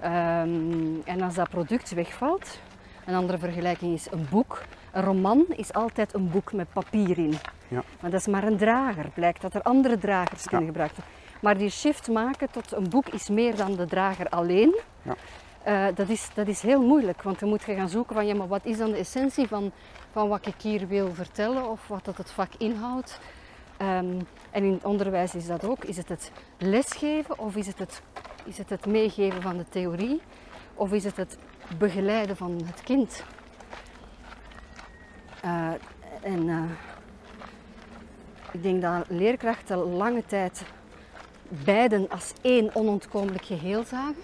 Ehm, 0.00 1.00
en 1.04 1.20
als 1.22 1.34
dat 1.34 1.48
product 1.48 1.90
wegvalt, 1.90 2.60
een 3.06 3.14
andere 3.14 3.38
vergelijking 3.38 3.94
is 3.94 4.06
een 4.10 4.26
boek. 4.30 4.62
Een 4.92 5.02
roman 5.02 5.44
is 5.48 5.72
altijd 5.72 6.14
een 6.14 6.30
boek 6.30 6.52
met 6.52 6.72
papier 6.72 7.18
in. 7.18 7.34
Ja. 7.68 7.82
Maar 8.00 8.10
dat 8.10 8.20
is 8.20 8.26
maar 8.26 8.44
een 8.44 8.56
drager. 8.56 9.10
Blijkt 9.14 9.40
dat 9.40 9.54
er 9.54 9.62
andere 9.62 9.98
dragers 9.98 10.44
kunnen 10.44 10.66
gebruikt 10.66 10.96
worden. 10.96 11.14
Maar 11.40 11.58
die 11.58 11.70
shift 11.70 12.08
maken 12.08 12.50
tot 12.50 12.72
een 12.72 12.88
boek 12.88 13.08
is 13.08 13.28
meer 13.28 13.56
dan 13.56 13.76
de 13.76 13.86
drager 13.86 14.28
alleen. 14.28 14.76
Ja. 15.02 15.14
Eh, 15.62 15.86
dat, 15.94 16.08
is, 16.08 16.28
dat 16.34 16.46
is 16.46 16.60
heel 16.62 16.82
moeilijk, 16.82 17.22
want 17.22 17.38
dan 17.38 17.48
moet 17.48 17.62
je 17.62 17.74
gaan 17.74 17.88
zoeken 17.88 18.14
van 18.14 18.26
ja, 18.26 18.34
maar 18.34 18.48
wat 18.48 18.64
is 18.64 18.78
dan 18.78 18.90
de 18.90 18.96
essentie 18.96 19.46
van, 19.46 19.72
van 20.12 20.28
wat 20.28 20.46
ik 20.46 20.54
hier 20.58 20.88
wil 20.88 21.14
vertellen 21.14 21.70
of 21.70 21.88
wat 21.88 22.04
dat 22.04 22.16
het 22.16 22.30
vak 22.30 22.50
inhoudt. 22.58 23.20
Ehm, 23.76 24.20
en 24.50 24.64
in 24.64 24.72
het 24.72 24.84
onderwijs 24.84 25.34
is 25.34 25.46
dat 25.46 25.64
ook. 25.64 25.84
Is 25.84 25.96
het 25.96 26.08
het 26.08 26.32
lesgeven 26.58 27.38
of 27.38 27.56
is 27.56 27.66
het 27.66 27.78
het, 27.78 28.02
is 28.44 28.58
het 28.58 28.70
het 28.70 28.86
meegeven 28.86 29.42
van 29.42 29.56
de 29.56 29.68
theorie 29.68 30.20
of 30.74 30.92
is 30.92 31.04
het 31.04 31.16
het 31.16 31.38
begeleiden 31.78 32.36
van 32.36 32.62
het 32.64 32.82
kind? 32.82 33.24
Eh, 35.40 35.70
en 36.22 36.48
eh, 36.48 36.62
ik 38.52 38.62
denk 38.62 38.82
dat 38.82 39.04
leerkrachten 39.08 39.76
lange 39.78 40.24
tijd 40.26 40.62
beiden 41.48 42.08
als 42.08 42.32
één 42.42 42.74
onontkomelijk 42.74 43.44
geheel 43.44 43.84
zagen. 43.84 44.22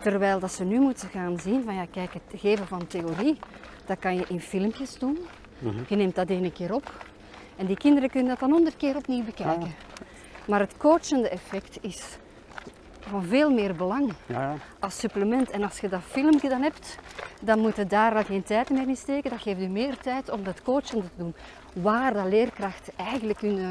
Terwijl 0.00 0.38
dat 0.38 0.52
ze 0.52 0.64
nu 0.64 0.80
moeten 0.80 1.08
gaan 1.08 1.40
zien 1.40 1.64
van 1.64 1.74
ja, 1.74 1.86
kijk, 1.90 2.12
het 2.12 2.40
geven 2.40 2.66
van 2.66 2.86
theorie, 2.86 3.38
dat 3.86 3.98
kan 3.98 4.14
je 4.14 4.24
in 4.28 4.40
filmpjes 4.40 4.98
doen. 4.98 5.18
Mhm. 5.58 5.82
Je 5.88 5.96
neemt 5.96 6.14
dat 6.14 6.30
ene 6.30 6.52
keer 6.52 6.74
op 6.74 7.04
en 7.56 7.66
die 7.66 7.76
kinderen 7.76 8.10
kunnen 8.10 8.28
dat 8.28 8.38
dan 8.38 8.50
honderd 8.50 8.76
keer 8.76 8.96
opnieuw 8.96 9.24
bekijken. 9.24 9.74
Maar 10.44 10.60
het 10.60 10.76
coachende 10.76 11.28
effect 11.28 11.78
is 11.80 12.18
van 13.08 13.24
veel 13.24 13.50
meer 13.50 13.74
belang 13.74 14.12
Ja, 14.26 14.40
ja. 14.40 14.54
als 14.78 14.98
supplement. 14.98 15.50
En 15.50 15.62
als 15.62 15.78
je 15.78 15.88
dat 15.88 16.00
filmpje 16.06 16.48
dan 16.48 16.62
hebt, 16.62 16.98
dan 17.42 17.58
moet 17.58 17.76
je 17.76 17.86
daar 17.86 18.14
al 18.14 18.24
geen 18.24 18.42
tijd 18.42 18.70
meer 18.70 18.88
in 18.88 18.96
steken. 18.96 19.30
Dat 19.30 19.40
geeft 19.40 19.60
je 19.60 19.68
meer 19.68 19.96
tijd 19.98 20.30
om 20.30 20.44
dat 20.44 20.62
coachende 20.62 21.02
te 21.02 21.16
doen. 21.16 21.34
Waar 21.72 22.12
dat 22.14 22.26
leerkrachten 22.26 22.92
eigenlijk 22.96 23.40
hun, 23.40 23.58
eh, 23.58 23.68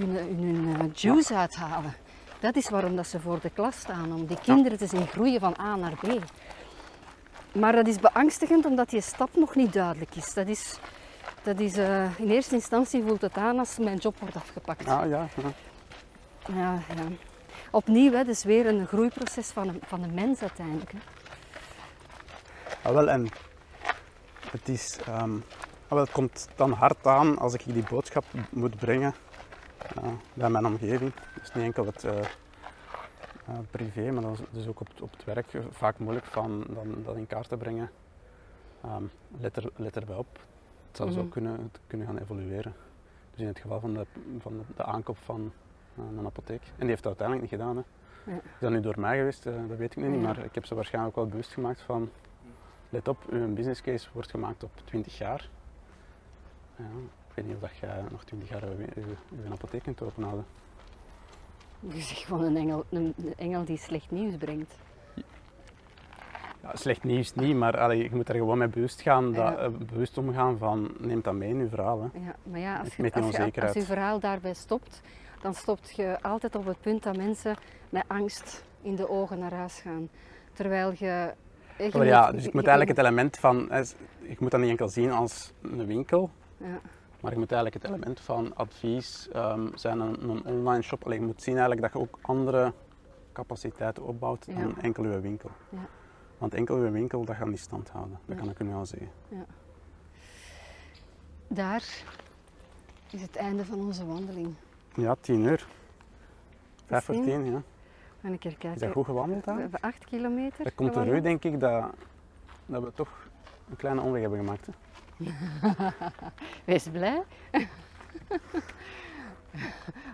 hun, 0.00 0.10
hun, 0.16 0.66
hun 0.66 0.80
eh, 0.80 0.94
juice 0.94 1.34
uithalen. 1.34 1.94
Dat 2.40 2.56
is 2.56 2.68
waarom 2.68 2.96
dat 2.96 3.06
ze 3.06 3.20
voor 3.20 3.40
de 3.40 3.50
klas 3.50 3.76
staan, 3.76 4.12
om 4.12 4.26
die 4.26 4.38
kinderen 4.42 4.78
te 4.78 4.86
zien 4.86 5.06
groeien 5.06 5.40
van 5.40 5.56
A 5.60 5.76
naar 5.76 5.94
B. 6.00 6.18
Maar 7.52 7.72
dat 7.72 7.86
is 7.86 7.98
beangstigend 8.00 8.64
omdat 8.64 8.90
die 8.90 9.00
stap 9.00 9.28
nog 9.36 9.54
niet 9.54 9.72
duidelijk 9.72 10.14
is. 10.14 10.34
Dat 10.34 10.46
is, 10.46 10.78
dat 11.42 11.60
is 11.60 11.76
eh, 11.76 12.18
in 12.18 12.30
eerste 12.30 12.54
instantie 12.54 13.02
voelt 13.02 13.20
het 13.20 13.36
aan 13.36 13.58
als 13.58 13.78
mijn 13.78 13.96
job 13.96 14.18
wordt 14.20 14.36
afgepakt. 14.36 14.84
Ja, 14.84 15.04
ja, 15.04 15.28
ja. 15.36 15.52
Ja, 16.54 16.78
ja. 16.94 17.02
Opnieuw, 17.74 18.12
hè, 18.12 18.24
dus 18.24 18.44
weer 18.44 18.66
een 18.66 18.86
groeiproces 18.86 19.50
van 19.50 19.68
een, 19.68 19.80
van 19.84 20.02
een 20.02 20.14
mens 20.14 20.40
uiteindelijk. 20.40 20.92
Hè. 20.92 20.98
Ah, 22.82 22.92
wel, 22.94 23.08
en 23.08 23.28
het, 24.50 24.68
is, 24.68 24.98
ehm, 25.06 25.34
ah, 25.82 25.88
wel, 25.88 25.98
het 25.98 26.10
komt 26.10 26.48
dan 26.56 26.72
hard 26.72 27.06
aan 27.06 27.38
als 27.38 27.54
ik 27.54 27.64
die 27.64 27.84
boodschap 27.90 28.24
moet 28.50 28.76
brengen 28.76 29.14
eh, 29.96 30.08
bij 30.34 30.50
mijn 30.50 30.66
omgeving. 30.66 31.12
Dus 31.40 31.52
niet 31.54 31.64
enkel 31.64 31.86
het 31.86 32.04
eh, 32.04 32.18
eh, 32.18 33.58
privé, 33.70 34.10
maar 34.10 34.22
dat 34.22 34.32
is 34.32 34.40
dus 34.50 34.66
ook 34.66 34.80
op, 34.80 34.88
het- 34.88 35.00
op 35.00 35.10
het 35.12 35.24
werk 35.24 35.46
vaak 35.70 35.98
moeilijk 35.98 36.26
van 36.26 36.64
dan, 36.68 37.02
dat 37.04 37.16
in 37.16 37.26
kaart 37.26 37.48
te 37.48 37.56
brengen. 37.56 37.90
Ehm, 38.82 39.02
let, 39.40 39.56
er, 39.56 39.70
let 39.76 39.96
erbij 39.96 40.16
op. 40.16 40.38
Het 40.88 40.96
zou 40.96 41.08
Mhm. 41.10 41.18
zo 41.18 41.24
kunnen, 41.24 41.72
kunnen 41.86 42.06
gaan 42.06 42.18
evolueren. 42.18 42.74
Dus 43.30 43.40
in 43.40 43.46
het 43.46 43.58
geval 43.58 43.80
van 43.80 43.94
de, 43.94 44.06
van 44.40 44.52
de, 44.52 44.62
de 44.76 44.84
aankoop 44.84 45.18
van 45.24 45.52
eh, 45.98 46.18
een 46.18 46.26
apotheek. 46.26 46.62
En 46.62 46.72
die 46.78 46.88
heeft 46.88 47.02
dat 47.02 47.18
uiteindelijk 47.20 47.50
niet 47.50 47.60
gedaan. 47.60 47.76
Hè. 47.76 47.82
Ja. 48.32 48.36
Is 48.36 48.60
dat 48.60 48.70
nu 48.70 48.80
door 48.80 49.00
mij 49.00 49.18
geweest? 49.18 49.46
Eh, 49.46 49.52
dat 49.68 49.78
weet 49.78 49.96
ik 49.96 50.02
nu 50.02 50.08
niet. 50.08 50.22
Maar 50.22 50.44
ik 50.44 50.54
heb 50.54 50.64
ze 50.64 50.74
waarschijnlijk 50.74 51.16
ook 51.16 51.22
wel 51.22 51.30
bewust 51.32 51.52
gemaakt 51.52 51.80
van... 51.80 52.10
Let 52.88 53.08
op, 53.08 53.18
uw 53.30 53.52
business 53.54 53.80
case 53.82 54.08
wordt 54.12 54.30
gemaakt 54.30 54.62
op 54.62 54.70
20 54.84 55.18
jaar. 55.18 55.48
Ja, 56.76 56.84
ik 57.28 57.34
weet 57.34 57.46
niet 57.46 57.54
of 57.54 57.60
dat 57.60 57.76
jij 57.76 58.02
nog 58.10 58.24
20 58.24 58.48
jaar 58.48 58.62
uw, 58.64 59.52
apotheek 59.52 59.82
kunt 59.82 60.02
openhouden. 60.02 60.44
Je 61.80 62.00
zegt 62.00 62.24
gewoon 62.24 62.42
een 62.44 62.56
engel, 62.56 62.84
een, 62.90 63.14
een 63.16 63.34
engel 63.36 63.64
die 63.64 63.76
slecht 63.76 64.10
nieuws 64.10 64.36
brengt. 64.36 64.74
Ja, 66.62 66.76
slecht 66.76 67.04
nieuws 67.04 67.34
niet, 67.34 67.56
maar 67.56 67.78
allee, 67.78 68.02
je 68.02 68.16
moet 68.16 68.28
er 68.28 68.34
gewoon 68.34 68.58
mee 68.58 68.68
bewust 68.68 69.00
gaan, 69.00 69.32
dat, 69.32 69.34
Ja. 69.36 69.56
eh, 69.56 69.70
bewust 69.70 70.18
omgaan 70.18 70.58
van 70.58 70.94
neem 70.98 71.20
dat 71.22 71.34
mee 71.34 71.48
in 71.48 71.58
uw 71.58 71.68
verhaal. 71.68 72.02
Hè. 72.02 72.18
Ja, 72.18 72.34
maar 72.42 72.60
ja, 72.60 72.78
als 72.78 72.96
je, 72.96 73.12
als, 73.12 73.36
je, 73.36 73.62
als 73.62 73.72
je 73.72 73.82
verhaal 73.82 74.20
daarbij 74.20 74.54
stopt, 74.54 75.02
dan 75.44 75.54
stopt 75.54 75.96
je 75.96 76.16
altijd 76.22 76.54
op 76.54 76.64
het 76.66 76.80
punt 76.80 77.02
dat 77.02 77.16
mensen 77.16 77.56
met 77.90 78.04
angst 78.06 78.64
in 78.82 78.94
de 78.96 79.08
ogen 79.08 79.38
naar 79.38 79.52
huis 79.52 79.80
gaan. 79.80 80.08
Terwijl 80.52 80.90
je... 80.90 81.34
eh, 81.76 81.90
je 81.92 82.04
ja, 82.04 82.22
moet- 82.24 82.32
dus 82.32 82.42
je- 82.42 82.48
ik 82.48 82.54
moet 82.54 82.66
eigenlijk 82.66 82.88
het 82.98 83.06
element 83.06 83.36
van, 83.38 83.66
hè, 83.70 83.78
je 84.28 84.36
moet 84.38 84.50
dat 84.50 84.60
niet 84.60 84.70
enkel 84.70 84.88
zien 84.88 85.10
als 85.10 85.52
een 85.62 85.86
winkel, 85.86 86.30
Ja, 86.56 86.80
maar 87.20 87.32
je 87.32 87.38
moet 87.38 87.52
eigenlijk 87.52 87.82
het 87.82 87.92
element 87.92 88.20
van 88.20 88.56
advies 88.56 89.28
ehm, 89.32 89.68
zijn 89.74 90.00
een, 90.00 90.22
een 90.28 90.44
online 90.46 90.82
shop. 90.82 91.04
Allee, 91.04 91.18
je 91.18 91.24
moet 91.24 91.42
zien 91.42 91.56
eigenlijk 91.56 91.82
dat 91.82 91.92
je 91.92 91.98
ook 92.08 92.18
andere 92.22 92.72
capaciteiten 93.32 94.02
opbouwt 94.04 94.44
Ja. 94.46 94.54
dan 94.60 94.78
enkel 94.80 95.04
je 95.04 95.20
winkel. 95.20 95.50
Ja. 95.68 95.78
Want 96.38 96.54
enkel 96.54 96.84
je 96.84 96.90
winkel, 96.90 97.24
dat 97.24 97.36
gaat 97.36 97.48
niet 97.48 97.58
stand 97.60 97.88
houden. 97.88 98.18
Dat 98.26 98.36
kan 98.36 98.50
ik 98.50 98.58
nu 98.58 98.74
al 98.74 98.86
zeggen. 98.86 99.08
daar 101.48 102.04
is 103.10 103.22
het 103.22 103.36
einde 103.36 103.64
van 103.64 103.80
onze 103.80 104.06
wandeling. 104.06 104.54
Ja, 104.94 105.14
10 105.20 105.44
uur. 105.44 105.66
Vijf 106.86 107.04
voor 107.04 107.14
Tien? 107.14 107.24
tien, 107.24 107.44
ja. 107.44 107.52
We 107.52 107.62
gaan 108.22 108.32
een 108.32 108.38
keer 108.38 108.50
kijken. 108.50 108.72
Is 108.72 108.80
dat 108.80 108.92
goed 108.92 109.04
gewandeld 109.04 109.44
We 109.44 109.50
dan? 109.50 109.60
hebben 109.60 109.80
acht 109.80 110.04
kilometer. 110.04 110.64
Dat 110.64 110.74
komt 110.74 110.88
er 110.88 110.94
gewandeld. 111.02 111.22
denk 111.24 111.44
ik, 111.44 111.60
dat, 111.60 111.90
dat 112.66 112.82
we 112.82 112.92
toch 112.94 113.28
een 113.70 113.76
kleine 113.76 114.00
omweg 114.00 114.20
hebben 114.20 114.38
gemaakt. 114.38 114.66
Hè? 114.66 114.72
Wees 116.64 116.88
blij. 116.88 117.22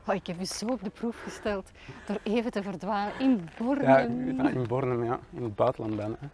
Oh, 0.06 0.14
ik 0.14 0.26
heb 0.26 0.40
u 0.40 0.44
zo 0.44 0.66
op 0.66 0.82
de 0.84 0.90
proef 0.90 1.22
gesteld 1.22 1.70
door 2.06 2.18
even 2.22 2.50
te 2.50 2.62
verdwalen 2.62 3.12
in 3.18 3.48
Bornem. 3.58 3.84
ja, 3.86 3.98
in 4.48 4.66
Bornem, 4.66 5.04
ja. 5.04 5.18
In 5.30 5.42
het 5.42 5.54
buitenland 5.54 5.96
bijna. 5.96 6.14
hè. 6.18 6.26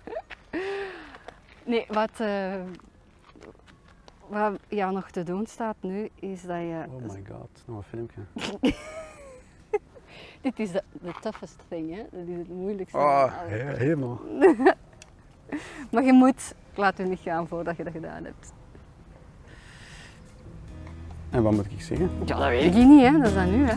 Nee, 1.64 1.86
wat, 1.88 2.20
eh, 2.20 2.54
wat 4.28 4.52
jou 4.68 4.92
nog 4.92 5.10
te 5.10 5.22
doen 5.22 5.46
staat 5.46 5.76
nu, 5.80 6.08
is 6.14 6.42
dat 6.42 6.56
je... 6.56 6.84
Oh 6.88 7.12
my 7.12 7.22
god, 7.30 7.62
nog 7.66 7.76
een 7.76 7.82
filmpje. 7.82 8.20
Dit 10.40 10.58
is 10.58 10.70
de, 10.72 10.82
de 10.92 11.12
toughest 11.20 11.56
thing, 11.68 11.94
hè? 11.94 12.02
Dat 12.10 12.26
is 12.26 12.36
het 12.38 12.48
moeilijkste. 12.48 12.98
Oh, 12.98 13.22
alles. 13.22 13.32
he- 13.50 13.76
helemaal. 13.76 14.20
Maar 15.90 16.04
je 16.04 16.12
moet, 16.12 16.54
laat 16.74 16.98
u 17.00 17.04
niet 17.08 17.20
gaan 17.20 17.48
voordat 17.48 17.76
je 17.76 17.84
dat 17.84 17.92
gedaan 17.92 18.24
hebt. 18.24 18.52
En 21.30 21.42
wat 21.42 21.52
moet 21.52 21.72
ik 21.72 21.80
zeggen? 21.80 22.10
Ja, 22.24 22.38
dat 22.38 22.48
weet 22.48 22.74
ik 22.74 22.84
niet, 22.84 23.02
hè? 23.02 23.18
Dat 23.18 23.30
is 23.30 23.36
aan 23.36 23.54
u, 23.54 23.66
hè? 23.66 23.74